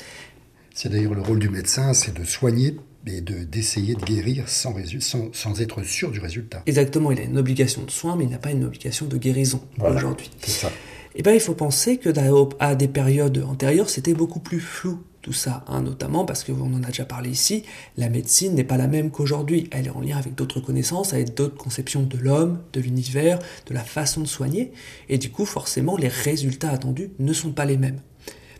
C'est 0.74 0.88
d'ailleurs 0.88 1.14
le 1.14 1.22
rôle 1.22 1.38
du 1.38 1.48
médecin, 1.48 1.94
c'est 1.94 2.14
de 2.14 2.24
soigner 2.24 2.76
et 3.06 3.20
d'essayer 3.20 3.94
de, 3.94 4.00
de, 4.00 4.04
guérir 4.04 4.48
sans, 4.48 4.74
sans, 5.00 5.32
sans, 5.32 5.60
être 5.60 5.82
sûr 5.82 6.10
du 6.10 6.20
résultat. 6.20 6.62
Exactement, 6.66 7.10
il 7.10 7.18
a 7.18 7.24
une 7.24 7.38
obligation 7.38 7.82
de 7.82 7.90
soin, 7.90 8.16
mais 8.16 8.24
il 8.24 8.30
n'a 8.30 8.38
pas 8.38 8.52
une 8.52 8.64
obligation 8.64 9.06
de 9.06 9.16
guérison 9.16 9.60
voilà, 9.76 9.96
aujourd'hui. 9.96 10.30
C'est 10.40 10.50
ça. 10.50 10.72
Eh 11.14 11.22
bien, 11.22 11.32
il 11.32 11.40
faut 11.40 11.54
penser 11.54 11.98
que 11.98 12.10
à 12.58 12.74
des 12.74 12.88
périodes 12.88 13.44
antérieures, 13.46 13.90
c'était 13.90 14.14
beaucoup 14.14 14.40
plus 14.40 14.60
flou 14.60 15.02
tout 15.22 15.32
ça, 15.32 15.64
hein, 15.68 15.82
notamment 15.82 16.24
parce 16.24 16.42
qu'on 16.42 16.74
en 16.74 16.82
a 16.82 16.88
déjà 16.88 17.04
parlé 17.04 17.30
ici, 17.30 17.62
la 17.96 18.08
médecine 18.08 18.54
n'est 18.54 18.64
pas 18.64 18.76
la 18.76 18.88
même 18.88 19.10
qu'aujourd'hui. 19.12 19.68
Elle 19.70 19.86
est 19.86 19.90
en 19.90 20.00
lien 20.00 20.16
avec 20.16 20.34
d'autres 20.34 20.60
connaissances, 20.60 21.14
avec 21.14 21.34
d'autres 21.34 21.56
conceptions 21.56 22.02
de 22.02 22.18
l'homme, 22.18 22.58
de 22.72 22.80
l'univers, 22.80 23.38
de 23.66 23.74
la 23.74 23.84
façon 23.84 24.20
de 24.20 24.26
soigner, 24.26 24.72
et 25.08 25.18
du 25.18 25.30
coup, 25.30 25.46
forcément, 25.46 25.96
les 25.96 26.08
résultats 26.08 26.70
attendus 26.70 27.10
ne 27.20 27.32
sont 27.32 27.52
pas 27.52 27.64
les 27.64 27.76
mêmes. 27.76 28.00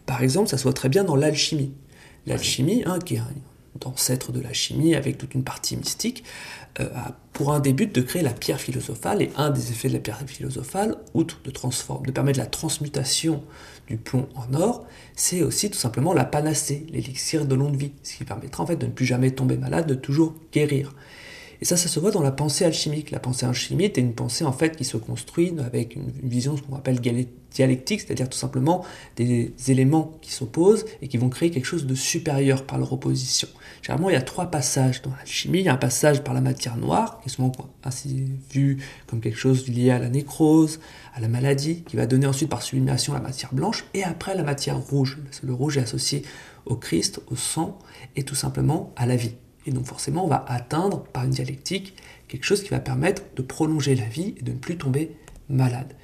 Par 0.07 0.23
exemple, 0.23 0.49
ça 0.49 0.57
se 0.57 0.63
voit 0.63 0.73
très 0.73 0.89
bien 0.89 1.05
dans 1.05 1.17
l'alchimie. 1.17 1.73
L'alchimie, 2.27 2.82
hein, 2.86 2.99
qui 2.99 3.16
est 3.16 3.19
un 3.19 3.27
ancêtre 3.85 4.32
de 4.32 4.40
la 4.40 4.53
chimie 4.53 4.94
avec 4.94 5.19
toute 5.19 5.35
une 5.35 5.44
partie 5.44 5.77
mystique, 5.77 6.24
euh, 6.81 6.89
a 6.94 7.16
pour 7.32 7.53
un 7.53 7.61
début 7.61 7.86
de 7.86 8.01
créer 8.01 8.23
la 8.23 8.32
pierre 8.32 8.61
philosophale, 8.61 9.23
et 9.23 9.31
un 9.36 9.51
des 9.51 9.70
effets 9.70 9.89
de 9.89 9.94
la 9.94 10.01
pierre 10.01 10.20
philosophale, 10.27 10.97
outre 11.15 11.40
de, 11.44 11.51
transforme, 11.51 12.07
de 12.07 12.12
permettre 12.12 12.39
la 12.39 12.47
transmutation 12.47 13.43
du 13.89 13.97
plomb 13.97 14.28
en 14.35 14.55
or, 14.55 14.86
c'est 15.16 15.43
aussi 15.43 15.70
tout 15.70 15.78
simplement 15.78 16.12
la 16.12 16.24
panacée, 16.24 16.86
l'élixir 16.90 17.47
de 17.47 17.55
longue 17.55 17.77
vie, 17.77 17.93
ce 18.03 18.16
qui 18.16 18.24
permettra 18.24 18.62
en 18.62 18.66
fait 18.66 18.77
de 18.77 18.86
ne 18.86 18.93
plus 18.93 19.07
jamais 19.07 19.31
tomber 19.31 19.57
malade, 19.57 19.86
de 19.86 19.94
toujours 19.94 20.35
guérir. 20.53 20.94
Et 21.63 21.65
ça, 21.65 21.77
ça 21.77 21.87
se 21.87 22.01
voit 22.01 22.11
dans 22.11 22.23
la 22.23 22.33
pensée 22.33 22.65
alchimique. 22.65 23.13
La 23.13 23.21
pensée 23.21 23.47
alchimique 23.47 23.97
est 23.97 24.01
une 24.01 24.15
pensée 24.15 24.45
en 24.45 24.51
fait 24.51 24.75
qui 24.75 24.85
se 24.85 24.97
construit 24.97 25.55
avec 25.65 25.95
une, 25.95 26.11
vision, 26.25 26.57
ce 26.57 26.63
qu'on 26.63 26.75
appelle 26.75 26.99
dialectique, 26.99 28.01
c'est-à-dire 28.01 28.29
tout 28.29 28.37
simplement 28.37 28.85
des 29.15 29.55
éléments 29.69 30.19
qui 30.23 30.33
s'opposent 30.33 30.85
et 31.03 31.07
qui 31.07 31.19
vont 31.19 31.29
créer 31.29 31.53
quelque 31.53 31.67
chose 31.67 31.87
de 31.87 31.95
supérieur 31.95 32.67
par 32.67 32.79
leur 32.79 32.93
opposition. 32.93 33.47
Généralement, 33.81 34.11
il 34.11 34.15
y 34.15 34.17
a 34.17 34.23
trois 34.23 34.47
passages 34.47 35.03
dans 35.03 35.13
l'alchimie. 35.17 35.61
Il 35.61 35.67
y 35.67 35.69
a 35.69 35.75
un 35.75 35.77
passage 35.77 36.25
par 36.25 36.35
la 36.35 36.41
matière 36.41 36.77
noire, 36.77 37.21
qui 37.21 37.29
est 37.29 37.33
souvent 37.33 37.53
ainsi 37.85 38.25
vu 38.51 38.79
comme 39.07 39.21
quelque 39.21 39.39
chose 39.39 39.69
lié 39.69 39.93
à 39.93 40.01
la 40.01 40.09
nécrose, 40.09 40.81
à 41.15 41.21
la 41.21 41.29
maladie, 41.29 41.85
qui 41.85 41.95
va 41.95 42.07
donner 42.07 42.27
ensuite 42.27 42.49
par 42.49 42.63
sublimation 42.63 43.15
la 43.15 43.21
matière 43.21 43.55
blanche, 43.55 43.85
et 43.95 44.03
après 44.03 44.35
la 44.35 44.43
matière 44.43 44.81
rouge. 44.81 45.19
Le 45.45 45.55
rouge 45.55 45.79
est 45.79 45.83
associé 45.83 46.25
au 46.67 46.75
Christ, 46.75 47.21
au 47.29 47.37
sang, 47.37 47.79
et 48.17 48.25
tout 48.25 48.35
simplement 48.35 48.93
à 48.97 49.07
la 49.07 49.15
vie. 49.15 49.35
Et 49.67 49.71
donc 49.71 49.87
forcément, 49.87 50.25
on 50.25 50.29
va 50.29 50.45
atteindre 50.49 51.05
par 51.05 51.25
une 51.25 51.31
dialectique 51.31 51.95
quelque 52.29 52.45
chose 52.45 52.63
qui 52.63 52.71
va 52.71 52.81
permettre 52.81 53.23
de 53.37 53.43
prolonger 53.43 53.95
la 53.95 54.07
vie 54.07 54.35
et 54.39 54.43
de 54.43 54.53
ne 54.53 54.57
plus 54.57 54.77
tomber 54.77 55.17
malade. 55.49 55.95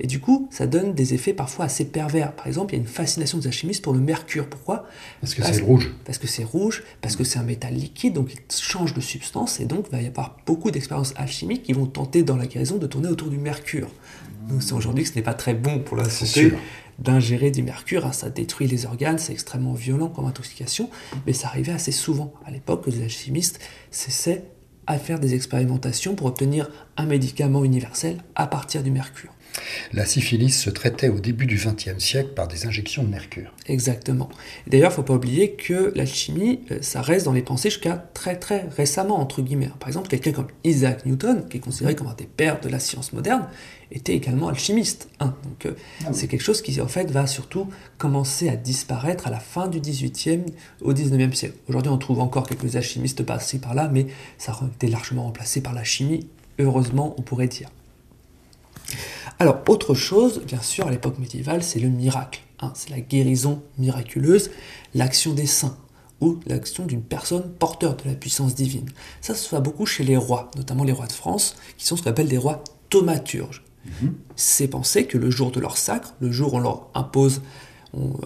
Et 0.00 0.06
du 0.08 0.18
coup, 0.18 0.48
ça 0.50 0.66
donne 0.66 0.92
des 0.92 1.14
effets 1.14 1.32
parfois 1.32 1.66
assez 1.66 1.84
pervers. 1.84 2.32
Par 2.34 2.48
exemple, 2.48 2.74
il 2.74 2.78
y 2.78 2.80
a 2.80 2.82
une 2.82 2.88
fascination 2.88 3.38
des 3.38 3.46
alchimistes 3.46 3.82
pour 3.82 3.92
le 3.92 4.00
mercure. 4.00 4.48
Pourquoi? 4.48 4.86
Parce 5.20 5.34
que 5.34 5.42
c'est 5.44 5.62
rouge. 5.62 5.94
Parce 6.04 6.18
que 6.18 6.26
c'est 6.26 6.42
rouge, 6.42 6.82
parce 7.00 7.14
que 7.14 7.22
c'est 7.22 7.38
un 7.38 7.44
métal 7.44 7.74
liquide, 7.74 8.14
donc 8.14 8.34
il 8.34 8.40
change 8.52 8.92
de 8.92 9.00
substance, 9.00 9.60
et 9.60 9.66
donc 9.66 9.86
il 9.88 9.96
va 9.96 10.02
y 10.02 10.06
avoir 10.06 10.36
beaucoup 10.46 10.72
d'expériences 10.72 11.14
alchimiques 11.16 11.62
qui 11.62 11.72
vont 11.74 11.86
tenter 11.86 12.24
dans 12.24 12.36
la 12.36 12.46
guérison 12.46 12.76
de 12.76 12.88
tourner 12.88 13.08
autour 13.08 13.28
du 13.28 13.38
mercure. 13.38 13.88
Donc 14.48 14.62
c'est 14.62 14.72
aujourd'hui 14.72 15.04
que 15.04 15.10
ce 15.10 15.14
n'est 15.14 15.22
pas 15.22 15.34
très 15.34 15.54
bon 15.54 15.78
pour 15.78 15.96
la 15.96 16.10
santé 16.10 16.52
d'ingérer 16.98 17.50
du 17.50 17.62
mercure, 17.62 18.06
hein, 18.06 18.12
ça 18.12 18.30
détruit 18.30 18.66
les 18.66 18.86
organes, 18.86 19.18
c'est 19.18 19.32
extrêmement 19.32 19.74
violent 19.74 20.08
comme 20.08 20.26
intoxication, 20.26 20.90
mais 21.26 21.32
ça 21.32 21.48
arrivait 21.48 21.72
assez 21.72 21.92
souvent. 21.92 22.32
À 22.44 22.50
l'époque, 22.50 22.86
les 22.86 23.02
alchimistes 23.02 23.60
cessaient 23.90 24.44
à 24.86 24.98
faire 24.98 25.18
des 25.18 25.34
expérimentations 25.34 26.14
pour 26.14 26.26
obtenir 26.26 26.68
un 26.96 27.06
médicament 27.06 27.64
universel 27.64 28.18
à 28.34 28.46
partir 28.46 28.82
du 28.82 28.90
mercure. 28.90 29.30
La 29.92 30.04
syphilis 30.04 30.50
se 30.50 30.70
traitait 30.70 31.08
au 31.08 31.20
début 31.20 31.46
du 31.46 31.56
XXe 31.56 32.02
siècle 32.02 32.30
par 32.34 32.48
des 32.48 32.66
injections 32.66 33.02
de 33.02 33.08
mercure. 33.08 33.52
Exactement. 33.66 34.28
D'ailleurs, 34.66 34.90
il 34.90 34.92
ne 34.92 34.96
faut 34.96 35.02
pas 35.02 35.14
oublier 35.14 35.52
que 35.52 35.92
l'alchimie, 35.94 36.60
ça 36.80 37.02
reste 37.02 37.26
dans 37.26 37.32
les 37.32 37.42
pensées 37.42 37.70
jusqu'à 37.70 37.96
très 38.14 38.36
très 38.36 38.68
récemment, 38.76 39.20
entre 39.20 39.42
guillemets. 39.42 39.70
Par 39.78 39.88
exemple, 39.88 40.08
quelqu'un 40.08 40.32
comme 40.32 40.48
Isaac 40.64 41.06
Newton, 41.06 41.48
qui 41.48 41.58
est 41.58 41.60
considéré 41.60 41.94
comme 41.94 42.08
un 42.08 42.14
des 42.14 42.24
pères 42.26 42.60
de 42.60 42.68
la 42.68 42.78
science 42.78 43.12
moderne, 43.12 43.46
était 43.92 44.14
également 44.14 44.48
alchimiste. 44.48 45.08
Hein. 45.20 45.34
Donc, 45.44 45.66
euh, 45.66 45.76
ah 46.00 46.06
oui. 46.08 46.14
c'est 46.14 46.26
quelque 46.26 46.42
chose 46.42 46.62
qui, 46.62 46.80
en 46.80 46.88
fait, 46.88 47.10
va 47.10 47.26
surtout 47.26 47.68
commencer 47.98 48.48
à 48.48 48.56
disparaître 48.56 49.26
à 49.26 49.30
la 49.30 49.38
fin 49.38 49.68
du 49.68 49.80
XVIIIe 49.80 50.44
au 50.80 50.92
XIXe 50.92 51.36
siècle. 51.36 51.56
Aujourd'hui, 51.68 51.92
on 51.92 51.98
trouve 51.98 52.20
encore 52.20 52.46
quelques 52.46 52.76
alchimistes 52.76 53.22
par-ci 53.22 53.58
par-là, 53.58 53.88
mais 53.92 54.06
ça 54.38 54.52
a 54.52 54.66
été 54.66 54.88
largement 54.88 55.24
remplacé 55.24 55.60
par 55.60 55.74
la 55.74 55.84
chimie, 55.84 56.26
heureusement, 56.58 57.14
on 57.18 57.22
pourrait 57.22 57.48
dire. 57.48 57.70
Alors, 59.38 59.62
autre 59.68 59.94
chose, 59.94 60.42
bien 60.46 60.60
sûr, 60.60 60.86
à 60.86 60.90
l'époque 60.90 61.18
médiévale, 61.18 61.62
c'est 61.62 61.80
le 61.80 61.88
miracle. 61.88 62.40
Hein, 62.60 62.72
c'est 62.74 62.90
la 62.90 63.00
guérison 63.00 63.62
miraculeuse, 63.78 64.50
l'action 64.94 65.34
des 65.34 65.46
saints 65.46 65.76
ou 66.20 66.38
l'action 66.46 66.86
d'une 66.86 67.02
personne 67.02 67.50
porteur 67.58 67.96
de 67.96 68.08
la 68.08 68.14
puissance 68.14 68.54
divine. 68.54 68.88
Ça 69.20 69.34
se 69.34 69.48
fait 69.48 69.60
beaucoup 69.60 69.86
chez 69.86 70.04
les 70.04 70.16
rois, 70.16 70.50
notamment 70.56 70.84
les 70.84 70.92
rois 70.92 71.06
de 71.06 71.12
France, 71.12 71.56
qui 71.76 71.86
sont 71.86 71.96
ce 71.96 72.02
qu'on 72.02 72.10
appelle 72.10 72.28
des 72.28 72.38
rois 72.38 72.62
thaumaturges. 72.88 73.64
Mmh. 73.84 74.08
C'est 74.36 74.68
penser 74.68 75.06
que 75.06 75.18
le 75.18 75.30
jour 75.30 75.50
de 75.50 75.60
leur 75.60 75.76
sacre, 75.76 76.14
le 76.20 76.30
jour 76.30 76.54
où 76.54 76.56
on 76.56 76.60
leur 76.60 76.88
impose, 76.94 77.42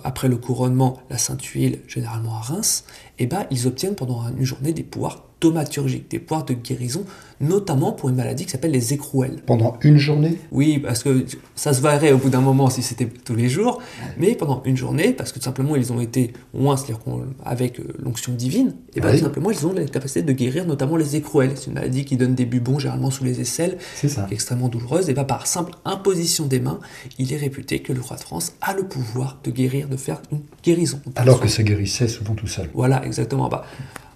après 0.04 0.28
le 0.28 0.36
couronnement, 0.36 0.98
la 1.10 1.18
sainte 1.18 1.44
huile, 1.44 1.80
généralement 1.86 2.36
à 2.36 2.40
Reims, 2.40 2.84
eh 3.18 3.26
ben, 3.26 3.46
ils 3.50 3.66
obtiennent 3.66 3.94
pendant 3.94 4.28
une 4.28 4.44
journée 4.44 4.72
des 4.72 4.82
pouvoirs 4.82 5.24
thaumaturgiques, 5.40 6.10
des 6.10 6.18
pouvoirs 6.18 6.44
de 6.44 6.54
guérison, 6.54 7.04
notamment 7.40 7.92
pour 7.92 8.08
une 8.08 8.16
maladie 8.16 8.44
qui 8.44 8.50
s'appelle 8.50 8.72
les 8.72 8.92
écrouelles. 8.92 9.42
Pendant 9.46 9.78
une 9.82 9.96
journée 9.96 10.38
Oui, 10.50 10.78
parce 10.78 11.02
que 11.02 11.24
ça 11.54 11.72
se 11.72 11.80
verrait 11.80 12.12
au 12.12 12.18
bout 12.18 12.30
d'un 12.30 12.40
moment 12.40 12.68
si 12.70 12.82
c'était 12.82 13.06
tous 13.06 13.34
les 13.34 13.48
jours, 13.48 13.80
mais 14.18 14.34
pendant 14.34 14.62
une 14.64 14.76
journée, 14.76 15.12
parce 15.12 15.32
que 15.32 15.38
tout 15.38 15.44
simplement 15.44 15.76
ils 15.76 15.92
ont 15.92 16.00
été 16.00 16.32
loin, 16.54 16.76
c'est-à-dire 16.76 16.98
avec 17.44 17.80
l'onction 18.02 18.32
divine, 18.32 18.74
et 18.94 19.00
bien 19.00 19.10
oui. 19.10 19.18
tout 19.18 19.24
simplement 19.24 19.50
ils 19.50 19.66
ont 19.66 19.72
la 19.72 19.84
capacité 19.84 20.22
de 20.22 20.32
guérir 20.32 20.66
notamment 20.66 20.96
les 20.96 21.16
écrouelles. 21.16 21.52
C'est 21.54 21.68
une 21.68 21.74
maladie 21.74 22.04
qui 22.04 22.16
donne 22.16 22.34
des 22.34 22.44
bubons 22.44 22.78
généralement 22.78 23.10
sous 23.10 23.24
les 23.24 23.40
aisselles, 23.40 23.78
ça. 23.94 24.26
extrêmement 24.30 24.68
douloureuse, 24.68 25.08
et 25.08 25.14
bien 25.14 25.24
par 25.24 25.46
simple 25.46 25.72
imposition 25.84 26.46
des 26.46 26.60
mains, 26.60 26.80
il 27.18 27.32
est 27.32 27.36
réputé 27.36 27.80
que 27.80 27.92
le 27.92 28.00
roi 28.00 28.16
de 28.16 28.22
France 28.22 28.54
a 28.60 28.74
le 28.74 28.82
pouvoir 28.82 29.38
de 29.44 29.50
guérir, 29.50 29.88
de 29.88 29.96
faire 29.96 30.20
une 30.32 30.40
guérison. 30.62 31.00
Alors 31.16 31.40
que 31.40 31.48
ça 31.48 31.62
guérissait 31.62 32.08
souvent 32.08 32.34
tout 32.34 32.46
seul. 32.46 32.68
Voilà, 32.74 33.04
exactement. 33.04 33.48
Bah, 33.48 33.64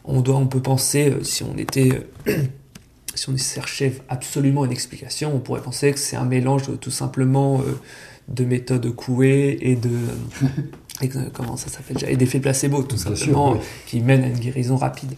on, 0.05 0.21
doit, 0.21 0.37
on 0.37 0.47
peut 0.47 0.63
penser, 0.63 1.13
si 1.23 1.43
on 1.43 1.57
était. 1.57 2.07
si 3.15 3.29
on 3.29 3.37
cherchait 3.37 3.95
absolument 4.09 4.65
une 4.65 4.73
explication, 4.73 5.35
on 5.35 5.39
pourrait 5.39 5.61
penser 5.61 5.93
que 5.93 5.99
c'est 5.99 6.17
un 6.17 6.25
mélange 6.25 6.63
tout 6.81 6.91
simplement 6.91 7.61
euh, 7.61 7.79
de 8.29 8.45
méthodes 8.45 8.91
couées 8.95 9.59
et 9.61 9.77
de. 9.77 9.91
et, 11.01 11.09
comment 11.33 11.57
ça 11.57 11.69
s'appelle 11.69 11.99
Et 12.09 12.17
d'effets 12.17 12.41
placebo, 12.41 12.83
tout 12.83 12.97
Bien 12.97 13.17
simplement, 13.17 13.53
sûr, 13.53 13.61
oui. 13.61 13.67
qui 13.87 14.01
mènent 14.01 14.25
à 14.25 14.29
une 14.29 14.39
guérison 14.39 14.77
rapide. 14.77 15.15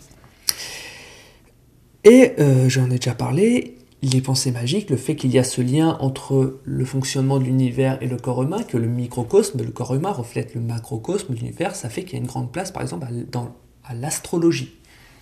Et 2.04 2.32
euh, 2.38 2.68
j'en 2.68 2.90
ai 2.90 2.96
déjà 2.96 3.14
parlé, 3.14 3.78
les 4.02 4.20
pensées 4.20 4.50
magiques, 4.50 4.90
le 4.90 4.96
fait 4.96 5.16
qu'il 5.16 5.30
y 5.30 5.38
a 5.38 5.44
ce 5.44 5.62
lien 5.62 5.96
entre 6.00 6.60
le 6.64 6.84
fonctionnement 6.84 7.38
de 7.38 7.44
l'univers 7.44 7.96
et 8.02 8.06
le 8.06 8.18
corps 8.18 8.42
humain, 8.42 8.62
que 8.62 8.76
le 8.76 8.86
microcosme, 8.86 9.62
le 9.62 9.70
corps 9.70 9.94
humain 9.94 10.10
reflète 10.10 10.54
le 10.54 10.60
macrocosme 10.60 11.32
de 11.32 11.38
l'univers, 11.38 11.74
ça 11.74 11.88
fait 11.88 12.04
qu'il 12.04 12.14
y 12.14 12.16
a 12.16 12.18
une 12.18 12.26
grande 12.26 12.52
place, 12.52 12.70
par 12.70 12.82
exemple, 12.82 13.06
dans, 13.32 13.54
à 13.84 13.94
l'astrologie, 13.94 14.74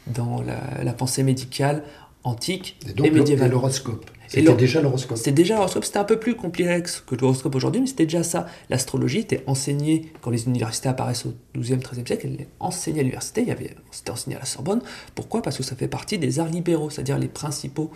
dans 0.07 0.43
la, 0.43 0.93
pensée 0.93 1.23
médicale 1.23 1.85
antique 2.25 2.79
et, 2.97 3.11
médiévale. 3.11 3.51
l'horoscope. 3.51 4.11
C'était 4.29 4.55
déjà 4.55 4.81
l'horoscope. 4.81 5.19
C'était 5.19 5.33
déjà 5.33 5.57
l'horoscope. 5.57 5.85
C'était 5.85 5.99
un 5.99 6.05
peu 6.05 6.19
plus 6.19 6.35
complexe 6.37 7.03
que 7.07 7.15
l'horoscope 7.15 7.55
aujourd'hui, 7.55 7.83
mais 7.83 7.87
c'était 7.87 8.07
déjà 8.07 8.23
ça. 8.23 8.47
L'astrologie 8.71 9.19
était 9.19 9.45
enseignée 9.47 10.11
quand 10.23 10.31
les 10.31 10.47
universités 10.47 10.89
apparaissent 10.89 11.27
au 11.27 11.35
XIIe, 11.59 11.79
XIIIe 11.79 12.07
siècle. 12.07 12.29
Elle 12.29 12.41
est 12.41 12.49
enseignée 12.59 13.01
à 13.01 13.03
l'université. 13.03 13.43
Il 13.43 13.49
y 13.49 13.51
avait, 13.51 13.77
c'était 13.91 14.11
enseigné 14.11 14.37
à 14.37 14.39
la 14.39 14.47
Sorbonne. 14.47 14.81
Pourquoi? 15.15 15.43
Parce 15.43 15.59
que 15.59 15.63
ça 15.63 15.77
fait 15.77 15.89
partie 15.89 16.19
des 16.19 16.41
arts 16.41 16.49
libéraux, 16.49 16.89
c'est-à-dire 16.89 17.19
les 17.19 17.29
principaux 17.29 17.91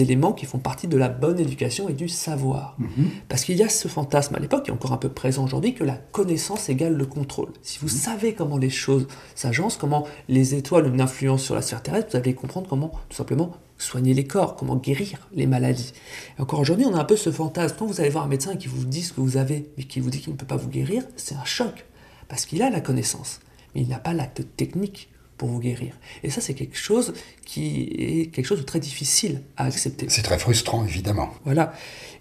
éléments 0.00 0.32
qui 0.32 0.46
font 0.46 0.58
partie 0.58 0.88
de 0.88 0.96
la 0.96 1.08
bonne 1.08 1.38
éducation 1.38 1.88
et 1.88 1.92
du 1.92 2.08
savoir. 2.08 2.76
Mhm. 2.78 3.10
Parce 3.28 3.44
qu'il 3.44 3.56
y 3.56 3.62
a 3.62 3.68
ce 3.68 3.88
fantasme 3.88 4.34
à 4.34 4.38
l'époque, 4.38 4.64
qui 4.64 4.70
est 4.70 4.74
encore 4.74 4.92
un 4.92 4.98
peu 4.98 5.08
présent 5.08 5.44
aujourd'hui, 5.44 5.74
que 5.74 5.84
la 5.84 5.96
connaissance 5.96 6.68
égale 6.68 6.94
le 6.94 7.06
contrôle. 7.06 7.50
Si 7.62 7.78
vous 7.78 7.88
mhm. 7.88 7.92
savez 7.92 8.34
comment 8.34 8.58
les 8.58 8.70
choses 8.70 9.06
s'agencent, 9.34 9.76
comment 9.76 10.06
les 10.28 10.54
étoiles 10.54 10.86
ont 10.86 10.94
une 10.94 11.00
influence 11.00 11.42
sur 11.42 11.54
la 11.54 11.62
sphère 11.62 11.82
terrestre, 11.82 12.10
vous 12.12 12.16
allez 12.16 12.34
comprendre 12.34 12.68
comment, 12.68 12.92
tout 13.08 13.16
simplement, 13.16 13.52
soigner 13.78 14.14
les 14.14 14.24
corps, 14.24 14.56
comment 14.56 14.76
guérir 14.76 15.28
les 15.34 15.46
maladies. 15.46 15.92
Et 16.38 16.42
encore 16.42 16.60
aujourd'hui, 16.60 16.86
on 16.86 16.94
a 16.94 17.00
un 17.00 17.04
peu 17.04 17.16
ce 17.16 17.30
fantasme. 17.30 17.76
Quand 17.78 17.86
vous 17.86 18.00
allez 18.00 18.10
voir 18.10 18.24
un 18.24 18.28
médecin 18.28 18.56
qui 18.56 18.68
vous 18.68 18.84
dit 18.84 19.02
ce 19.02 19.12
que 19.12 19.20
vous 19.20 19.36
avez, 19.36 19.70
mais 19.76 19.84
qui 19.84 20.00
vous 20.00 20.10
dit 20.10 20.20
qu'il 20.20 20.32
ne 20.32 20.38
peut 20.38 20.46
pas 20.46 20.56
vous 20.56 20.68
guérir, 20.68 21.02
c'est 21.16 21.34
un 21.34 21.44
choc. 21.44 21.84
Parce 22.28 22.46
qu'il 22.46 22.62
a 22.62 22.70
la 22.70 22.80
connaissance, 22.80 23.40
mais 23.74 23.82
il 23.82 23.88
n'a 23.88 23.98
pas 23.98 24.14
l'acte 24.14 24.42
technique 24.56 25.10
pour 25.36 25.48
vous 25.48 25.58
guérir. 25.58 25.94
Et 26.22 26.30
ça, 26.30 26.40
c'est 26.40 26.54
quelque 26.54 26.76
chose 26.76 27.14
qui 27.44 27.82
est 27.98 28.26
quelque 28.32 28.46
chose 28.46 28.60
de 28.60 28.64
très 28.64 28.80
difficile 28.80 29.42
à 29.56 29.64
accepter. 29.64 30.06
C'est 30.08 30.22
très 30.22 30.38
frustrant, 30.38 30.84
évidemment. 30.84 31.30
Voilà. 31.44 31.72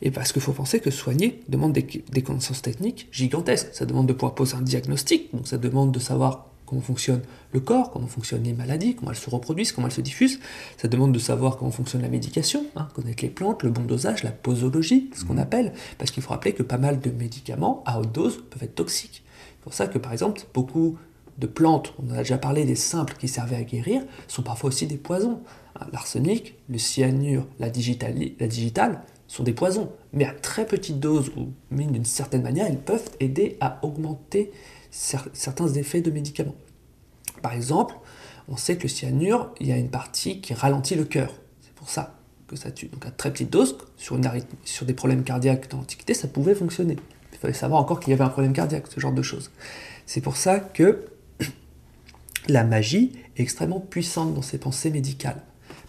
Et 0.02 0.12
parce 0.12 0.32
qu'il 0.32 0.42
faut 0.42 0.54
penser 0.54 0.80
que 0.80 0.92
soigner 0.92 1.42
demande 1.48 1.74
des, 1.74 1.86
des, 2.12 2.22
connaissances 2.22 2.62
techniques 2.62 3.08
gigantesques. 3.12 3.70
Ça 3.74 3.86
demande 3.86 4.08
de 4.08 4.14
pouvoir 4.14 4.34
poser 4.34 4.56
un 4.56 4.62
diagnostic, 4.62 5.34
donc 5.34 5.48
ça 5.48 5.58
demande 5.58 5.92
de 5.92 6.00
savoir 6.00 6.48
comment 6.72 6.82
fonctionne 6.82 7.22
le 7.52 7.60
corps, 7.60 7.92
comment 7.92 8.08
fonctionnent 8.08 8.44
les 8.44 8.54
maladies, 8.54 8.96
comment 8.96 9.12
elles 9.12 9.18
se 9.18 9.30
reproduisent, 9.30 9.74
comment 9.74 9.88
elles 9.88 9.94
se 9.94 10.02
diffusent. 10.02 10.40
Ça 10.78 10.88
demande 10.88 11.12
de 11.12 11.20
savoir 11.20 11.58
comment 11.58 11.70
fonctionne 11.70 12.02
la 12.02 12.08
médication, 12.08 12.66
hein, 12.78 12.88
connaître 12.96 13.24
les 13.24 13.30
plantes, 13.30 13.64
le 13.64 13.70
bon 13.72 13.84
dosage, 13.84 14.24
la 14.24 14.32
posologie, 14.32 15.12
ce 15.14 15.26
qu'on 15.26 15.34
mmh. 15.34 15.40
appelle, 15.40 15.74
parce 15.98 16.12
qu'il 16.12 16.24
faut 16.24 16.30
rappeler 16.30 16.54
que 16.54 16.64
pas 16.64 16.78
mal 16.78 17.02
de 17.02 17.12
médicaments 17.12 17.84
à 17.86 18.00
haute 18.00 18.14
dose 18.14 18.42
peuvent 18.50 18.64
être 18.64 18.76
toxiques. 18.76 19.24
C'est 19.26 19.64
pour 19.64 19.74
ça 19.74 19.88
que 19.88 19.98
par 19.98 20.14
exemple, 20.14 20.42
beaucoup 20.54 20.98
de 21.38 21.48
plantes, 21.48 21.94
on 22.00 22.12
en 22.12 22.16
a 22.16 22.18
déjà 22.20 22.38
parlé 22.38 22.66
des 22.66 22.76
simples 22.76 23.16
qui 23.20 23.28
servaient 23.28 23.56
à 23.56 23.64
guérir, 23.64 24.04
sont 24.28 24.44
parfois 24.44 24.70
aussi 24.70 24.88
des 24.88 24.98
poisons. 24.98 25.42
Hein, 25.80 25.88
l'arsenic, 25.92 26.56
le 26.70 26.78
cyanure, 26.78 27.46
la, 27.60 27.68
la 27.68 28.48
digitale 28.48 29.02
sont 29.28 29.44
des 29.44 29.54
poisons, 29.54 29.92
mais 30.14 30.26
à 30.26 30.34
très 30.34 30.66
petite 30.66 31.00
dose 31.00 31.32
ou 31.38 31.48
d'une 31.72 32.06
certaine 32.06 32.42
manière, 32.42 32.68
ils 32.70 32.78
peuvent 32.78 33.10
aider 33.20 33.58
à 33.62 33.80
augmenter 33.82 34.52
certains 34.92 35.70
effets 35.70 36.02
de 36.02 36.12
médicaments. 36.12 36.56
Par 37.42 37.54
exemple, 37.54 37.96
on 38.50 38.58
sait 38.58 38.76
que 38.76 38.84
le 38.84 38.90
cyanure, 38.90 39.54
il 39.60 39.68
y 39.68 39.72
a 39.72 39.78
une 39.78 39.90
partie 39.90 40.42
qui 40.42 40.54
ralentit 40.54 40.96
le 40.96 41.06
cœur. 41.06 41.32
C'est 41.62 41.74
pour 41.74 41.90
ça 41.90 42.16
que 42.48 42.56
ça 42.58 42.72
tue. 42.72 42.88
Donc 42.88 43.06
à 43.06 43.12
très 43.12 43.32
petite 43.32 43.50
dose, 43.50 43.78
sur, 43.96 44.20
sur 44.66 44.86
des 44.86 44.94
problèmes 44.94 45.24
cardiaques 45.24 45.70
dans 45.72 45.78
l'Antiquité, 45.78 46.14
ça 46.14 46.28
pouvait 46.28 46.56
fonctionner. 46.56 46.98
Il 47.32 47.38
fallait 47.40 47.54
savoir 47.54 47.82
encore 47.82 48.02
qu'il 48.02 48.12
y 48.12 48.14
avait 48.14 48.26
un 48.26 48.30
problème 48.30 48.54
cardiaque, 48.54 48.88
ce 48.90 49.00
genre 49.00 49.14
de 49.14 49.22
choses. 49.22 49.50
C'est 50.06 50.22
pour 50.22 50.36
ça 50.36 50.60
que 50.60 51.06
la 52.48 52.64
magie 52.64 53.14
est 53.38 53.42
extrêmement 53.42 53.80
puissante 53.80 54.34
dans 54.34 54.42
ses 54.42 54.58
pensées 54.58 54.90
médicales. 54.90 55.42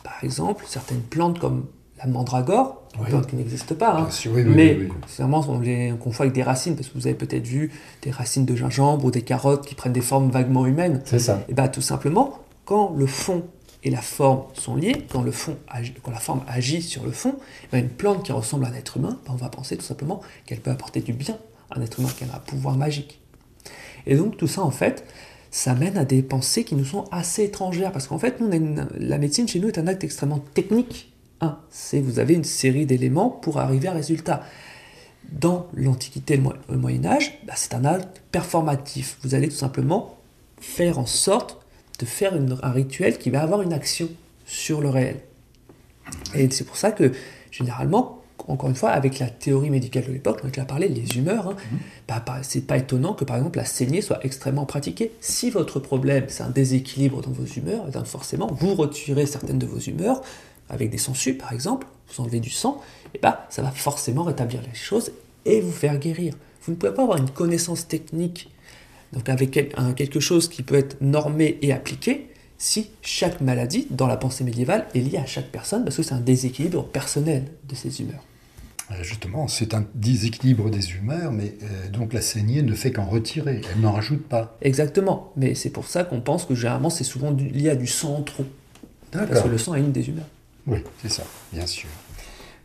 Par 0.03 0.23
exemple, 0.23 0.65
certaines 0.69 1.01
plantes 1.01 1.39
comme 1.39 1.67
la 1.99 2.07
mandragore, 2.07 2.83
une 2.99 3.05
plante 3.05 3.27
qui 3.29 3.37
n'existe 3.37 3.75
pas, 3.75 3.97
hein, 3.97 4.09
mais 4.35 4.89
finalement 5.07 5.45
on 5.49 5.61
les 5.61 5.95
confond 6.01 6.25
avec 6.25 6.35
des 6.35 6.43
racines, 6.43 6.75
parce 6.75 6.89
que 6.89 6.95
vous 6.95 7.07
avez 7.07 7.15
peut-être 7.15 7.47
vu 7.47 7.71
des 8.03 8.11
racines 8.11 8.45
de 8.45 8.57
gingembre 8.57 9.05
ou 9.05 9.11
des 9.11 9.23
carottes 9.23 9.67
qui 9.67 9.75
prennent 9.75 9.93
des 9.93 10.01
formes 10.01 10.31
vaguement 10.31 10.67
humaines. 10.67 11.01
C'est 11.05 11.21
ça. 11.21 11.45
Et 11.49 11.55
bien 11.55 11.69
tout 11.69 11.81
simplement, 11.81 12.39
quand 12.65 12.93
le 12.97 13.07
fond 13.07 13.45
et 13.85 13.91
la 13.91 14.01
forme 14.01 14.45
sont 14.55 14.77
liés, 14.77 15.07
quand, 15.11 15.23
le 15.23 15.33
fond 15.33 15.57
quand 16.03 16.11
la 16.11 16.21
forme 16.21 16.43
agit 16.47 16.83
sur 16.83 17.05
le 17.05 17.13
fond, 17.13 17.37
ben, 17.73 17.79
une 17.79 17.89
plante 17.89 18.25
qui 18.25 18.33
ressemble 18.33 18.65
à 18.65 18.69
un 18.69 18.75
être 18.75 18.97
humain, 18.97 19.19
ben, 19.27 19.33
on 19.33 19.37
va 19.37 19.49
penser 19.49 19.77
tout 19.77 19.85
simplement 19.85 20.21
qu'elle 20.47 20.61
peut 20.61 20.71
apporter 20.71 21.01
du 21.01 21.13
bien 21.13 21.37
à 21.71 21.79
un 21.79 21.83
être 21.83 22.01
humain, 22.01 22.11
qui 22.17 22.25
a 22.25 22.27
un 22.35 22.41
pouvoir 22.41 22.77
magique. 22.77 23.21
Et 24.07 24.17
donc 24.17 24.37
tout 24.37 24.49
ça 24.49 24.63
en 24.63 24.71
fait, 24.71 25.05
ça 25.53 25.75
mène 25.75 25.99
à 25.99 26.05
des 26.05 26.23
pensées 26.23 26.65
qui 26.65 26.75
nous 26.75 26.85
sont 26.85 27.05
assez 27.13 27.45
étrangères. 27.45 27.93
Parce 27.93 28.09
qu'en 28.09 28.19
fait, 28.19 28.39
la 28.99 29.19
médecine 29.19 29.47
chez 29.47 29.61
nous 29.61 29.69
est 29.69 29.79
un 29.79 29.87
acte 29.87 30.03
extrêmement 30.03 30.41
technique. 30.41 31.13
C'est 31.71 32.01
vous 32.01 32.19
avez 32.19 32.35
une 32.35 32.45
série 32.45 32.87
d'éléments 32.87 33.29
pour 33.29 33.59
arriver 33.59 33.87
à 33.87 33.93
un 33.93 33.95
résultat. 33.95 34.43
Dans 35.31 35.69
l'Antiquité 35.75 36.35
et 36.35 36.43
le 36.69 36.79
Moyen 36.79 37.05
Âge, 37.05 37.39
bah, 37.47 37.53
c'est 37.55 37.75
un 37.75 37.85
acte 37.85 38.23
performatif. 38.33 39.19
Vous 39.23 39.35
allez 39.35 39.49
tout 39.49 39.57
simplement 39.57 40.17
faire 40.61 40.99
en 40.99 41.07
sorte 41.07 41.65
de 41.99 42.07
faire 42.07 42.33
un 42.35 42.71
rituel 42.71 43.19
qui 43.19 43.31
va 43.31 43.43
avoir 43.43 43.63
une 43.63 43.73
action 43.73 44.09
sur 44.47 44.81
le 44.81 44.89
réel. 44.89 45.21
Et 46.35 46.51
c'est 46.51 46.65
pour 46.65 46.77
ça 46.77 46.93
que, 46.93 47.13
généralement, 47.51 48.22
encore 48.49 48.69
une 48.69 48.77
fois, 48.77 48.91
avec 48.91 49.19
la 49.19 49.29
théorie 49.29 49.71
médicale 49.71 50.07
de 50.07 50.13
l'époque, 50.13 50.41
on 50.43 50.47
a 50.47 50.51
déjà 50.51 50.65
parlé, 50.65 50.89
les 50.89 51.17
humeurs, 51.17 51.49
hein, 51.49 51.57
bah, 52.09 52.25
c'est 52.43 52.67
pas 52.67 52.77
étonnant 52.77 53.15
que 53.15 53.25
par 53.25 53.37
exemple 53.37 53.59
la 53.59 53.65
saignée 53.65 54.03
soit 54.03 54.25
extrêmement 54.25 54.67
pratiquée. 54.67 55.13
Si 55.21 55.51
votre 55.51 55.81
problème 55.81 56.25
c'est 56.29 56.43
un 56.43 56.51
déséquilibre 56.51 57.23
dans 57.23 57.31
vos 57.31 57.45
humeurs, 57.45 57.85
eh 57.89 58.05
forcément 58.05 58.49
vous 58.53 58.75
retirez 58.75 59.27
certaines 59.27 59.59
de 59.59 59.67
vos 59.67 59.79
humeurs, 59.79 60.23
avec 60.69 60.91
des 60.91 60.99
sangsues 60.99 61.35
par 61.35 61.53
exemple, 61.53 61.87
vous 62.09 62.23
enlevez 62.23 62.41
du 62.41 62.51
sang, 62.51 62.81
et 63.15 63.19
bah, 63.19 63.47
ça 63.51 63.63
va 63.63 63.71
forcément 63.71 64.25
rétablir 64.25 64.61
les 64.63 64.75
choses 64.75 65.13
et 65.45 65.61
vous 65.61 65.73
faire 65.73 65.99
guérir. 65.99 66.35
Vous 66.63 66.73
ne 66.73 66.77
pouvez 66.77 66.93
pas 66.93 67.03
avoir 67.03 67.19
une 67.19 67.31
connaissance 67.31 67.89
technique, 67.89 68.51
donc 69.13 69.29
avec 69.29 69.51
quelque 69.51 70.21
chose 70.21 70.49
qui 70.49 70.63
peut 70.63 70.77
être 70.77 70.97
normé 71.01 71.59
et 71.63 71.73
appliqué, 71.73 72.29
si 72.59 72.91
chaque 73.03 73.41
maladie 73.41 73.89
dans 73.91 74.07
la 74.07 74.17
pensée 74.17 74.45
médiévale 74.45 74.87
est 74.95 75.01
liée 75.01 75.19
à 75.19 75.27
chaque 75.27 75.51
personne, 75.51 75.83
parce 75.83 75.97
que 75.97 76.03
c'est 76.05 76.15
un 76.15 76.21
déséquilibre 76.21 76.85
personnel 76.85 77.47
de 77.69 77.75
ces 77.75 78.01
humeurs. 78.01 78.23
Euh, 78.91 79.03
justement, 79.03 79.49
c'est 79.49 79.75
un 79.75 79.87
déséquilibre 79.95 80.71
des 80.71 80.93
humeurs, 80.93 81.33
mais 81.33 81.55
euh, 81.63 81.89
donc 81.89 82.13
la 82.13 82.21
saignée 82.21 82.63
ne 82.63 82.75
fait 82.75 82.93
qu'en 82.93 83.05
retirer, 83.05 83.61
elle 83.73 83.81
n'en 83.81 83.93
rajoute 83.93 84.27
pas. 84.27 84.57
Exactement, 84.61 85.33
mais 85.37 85.55
c'est 85.55 85.71
pour 85.71 85.87
ça 85.87 86.05
qu'on 86.05 86.21
pense 86.21 86.45
que 86.45 86.55
généralement 86.55 86.91
c'est 86.91 87.05
souvent 87.05 87.31
lié 87.31 87.71
à 87.71 87.77
du 87.77 87.87
sang 87.87 88.17
en 88.17 88.23
trop. 88.23 88.45
Parce 89.13 89.43
que 89.43 89.49
le 89.49 89.59
sang 89.59 89.75
est 89.75 89.81
une 89.81 89.93
des 89.93 90.09
humeurs. 90.09 90.29
Oui, 90.67 90.79
c'est 91.03 91.11
ça, 91.11 91.25
bien 91.53 91.67
sûr. 91.67 91.89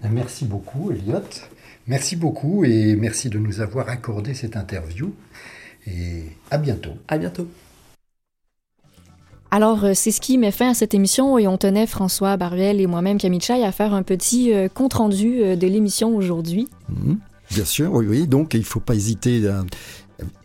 Euh, 0.04 0.08
merci 0.12 0.46
beaucoup, 0.46 0.92
Elliot. 0.92 1.22
Merci 1.88 2.16
beaucoup 2.16 2.66
et 2.66 2.96
merci 2.96 3.30
de 3.30 3.38
nous 3.38 3.62
avoir 3.62 3.90
accordé 3.90 4.34
cette 4.34 4.56
interview. 4.56 5.14
Et 5.86 6.24
à 6.52 6.58
bientôt. 6.58 6.94
À 7.08 7.18
bientôt. 7.18 7.48
Alors, 9.52 9.86
euh, 9.86 9.94
c'est 9.94 10.12
ce 10.12 10.20
qui 10.20 10.38
met 10.38 10.52
fin 10.52 10.72
à 10.72 10.74
cette 10.74 10.94
émission 10.94 11.38
et 11.38 11.48
on 11.48 11.58
tenait 11.58 11.88
François 11.88 12.36
Baruel 12.38 12.82
et 12.82 12.88
moi-même 12.88 13.18
Camille 13.18 13.42
Chai 13.42 13.64
à 13.64 13.72
faire 13.72 13.94
un 13.94 14.04
petit 14.04 14.54
euh, 14.54 14.68
compte-rendu 14.68 15.42
euh, 15.42 15.56
de 15.56 15.68
l'émission 15.68 16.16
aujourd'hui. 16.16 16.68
Mhm. 16.90 17.18
bien 17.52 17.66
sûr, 17.66 17.94
oui, 17.94 18.06
oui. 18.08 18.28
Donc, 18.28 18.54
il 18.54 18.60
ne 18.60 18.66
faut 18.66 18.80
pas 18.80 18.96
hésiter 18.96 19.48
à 19.48 19.64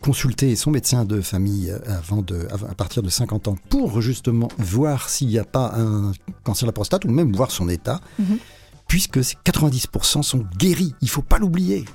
consulter 0.01 0.55
son 0.55 0.71
médecin 0.71 1.03
de 1.03 1.19
famille 1.19 1.73
avant 1.87 2.21
de, 2.21 2.47
à 2.51 2.75
partir 2.75 3.01
de 3.01 3.09
50 3.09 3.47
ans 3.47 3.55
pour 3.69 4.01
justement 4.01 4.47
voir 4.59 5.09
s'il 5.09 5.27
n'y 5.27 5.39
a 5.39 5.43
pas 5.43 5.73
un 5.75 6.11
cancer 6.43 6.67
de 6.67 6.69
la 6.69 6.73
prostate 6.73 7.05
ou 7.05 7.09
même 7.09 7.33
voir 7.33 7.49
son 7.49 7.67
état, 7.69 7.99
mhm. 8.19 8.37
puisque 8.87 9.17
90% 9.17 10.21
sont 10.21 10.45
guéris. 10.57 10.93
Il 11.01 11.05
ne 11.05 11.09
faut 11.09 11.23
pas 11.23 11.39
l'oublier. 11.39 11.85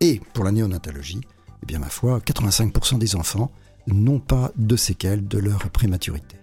Et 0.00 0.20
pour 0.34 0.44
la 0.44 0.52
néonatologie, 0.52 1.22
eh 1.62 1.66
bien, 1.66 1.78
ma 1.78 1.88
foi, 1.88 2.20
85% 2.20 2.98
des 2.98 3.16
enfants 3.16 3.50
n'ont 3.86 4.18
pas 4.18 4.52
de 4.56 4.76
séquelles 4.76 5.26
de 5.26 5.38
leur 5.38 5.70
prématurité. 5.70 6.36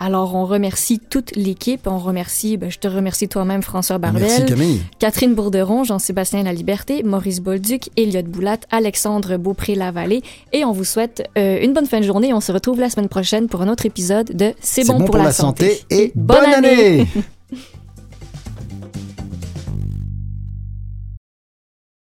Alors, 0.00 0.34
on 0.36 0.44
remercie 0.44 1.00
toute 1.00 1.34
l'équipe. 1.34 1.86
On 1.86 1.98
remercie, 1.98 2.56
ben, 2.56 2.70
je 2.70 2.78
te 2.78 2.86
remercie 2.86 3.28
toi-même, 3.28 3.62
François 3.62 3.98
Barbel. 3.98 4.22
Merci 4.22 4.44
Camille. 4.44 4.80
Catherine 4.98 5.34
Bourderon, 5.34 5.82
Jean-Sébastien 5.84 6.44
Laliberté, 6.44 7.02
Maurice 7.02 7.40
Bolduc, 7.40 7.90
Elliot 7.96 8.22
Boulat, 8.22 8.58
Alexandre 8.70 9.36
Beaupré-Lavallée. 9.36 10.22
Et 10.52 10.64
on 10.64 10.72
vous 10.72 10.84
souhaite 10.84 11.28
euh, 11.36 11.58
une 11.60 11.72
bonne 11.72 11.86
fin 11.86 11.98
de 11.98 12.04
journée. 12.04 12.32
On 12.32 12.40
se 12.40 12.52
retrouve 12.52 12.78
la 12.78 12.90
semaine 12.90 13.08
prochaine 13.08 13.48
pour 13.48 13.62
un 13.62 13.68
autre 13.68 13.86
épisode 13.86 14.36
de 14.36 14.52
C'est 14.60 14.86
bon, 14.86 15.04
pour, 15.04 15.16
la, 15.16 15.32
santé. 15.32 15.80
et 15.90 16.12
bonne 16.14 16.44
année 16.44 17.06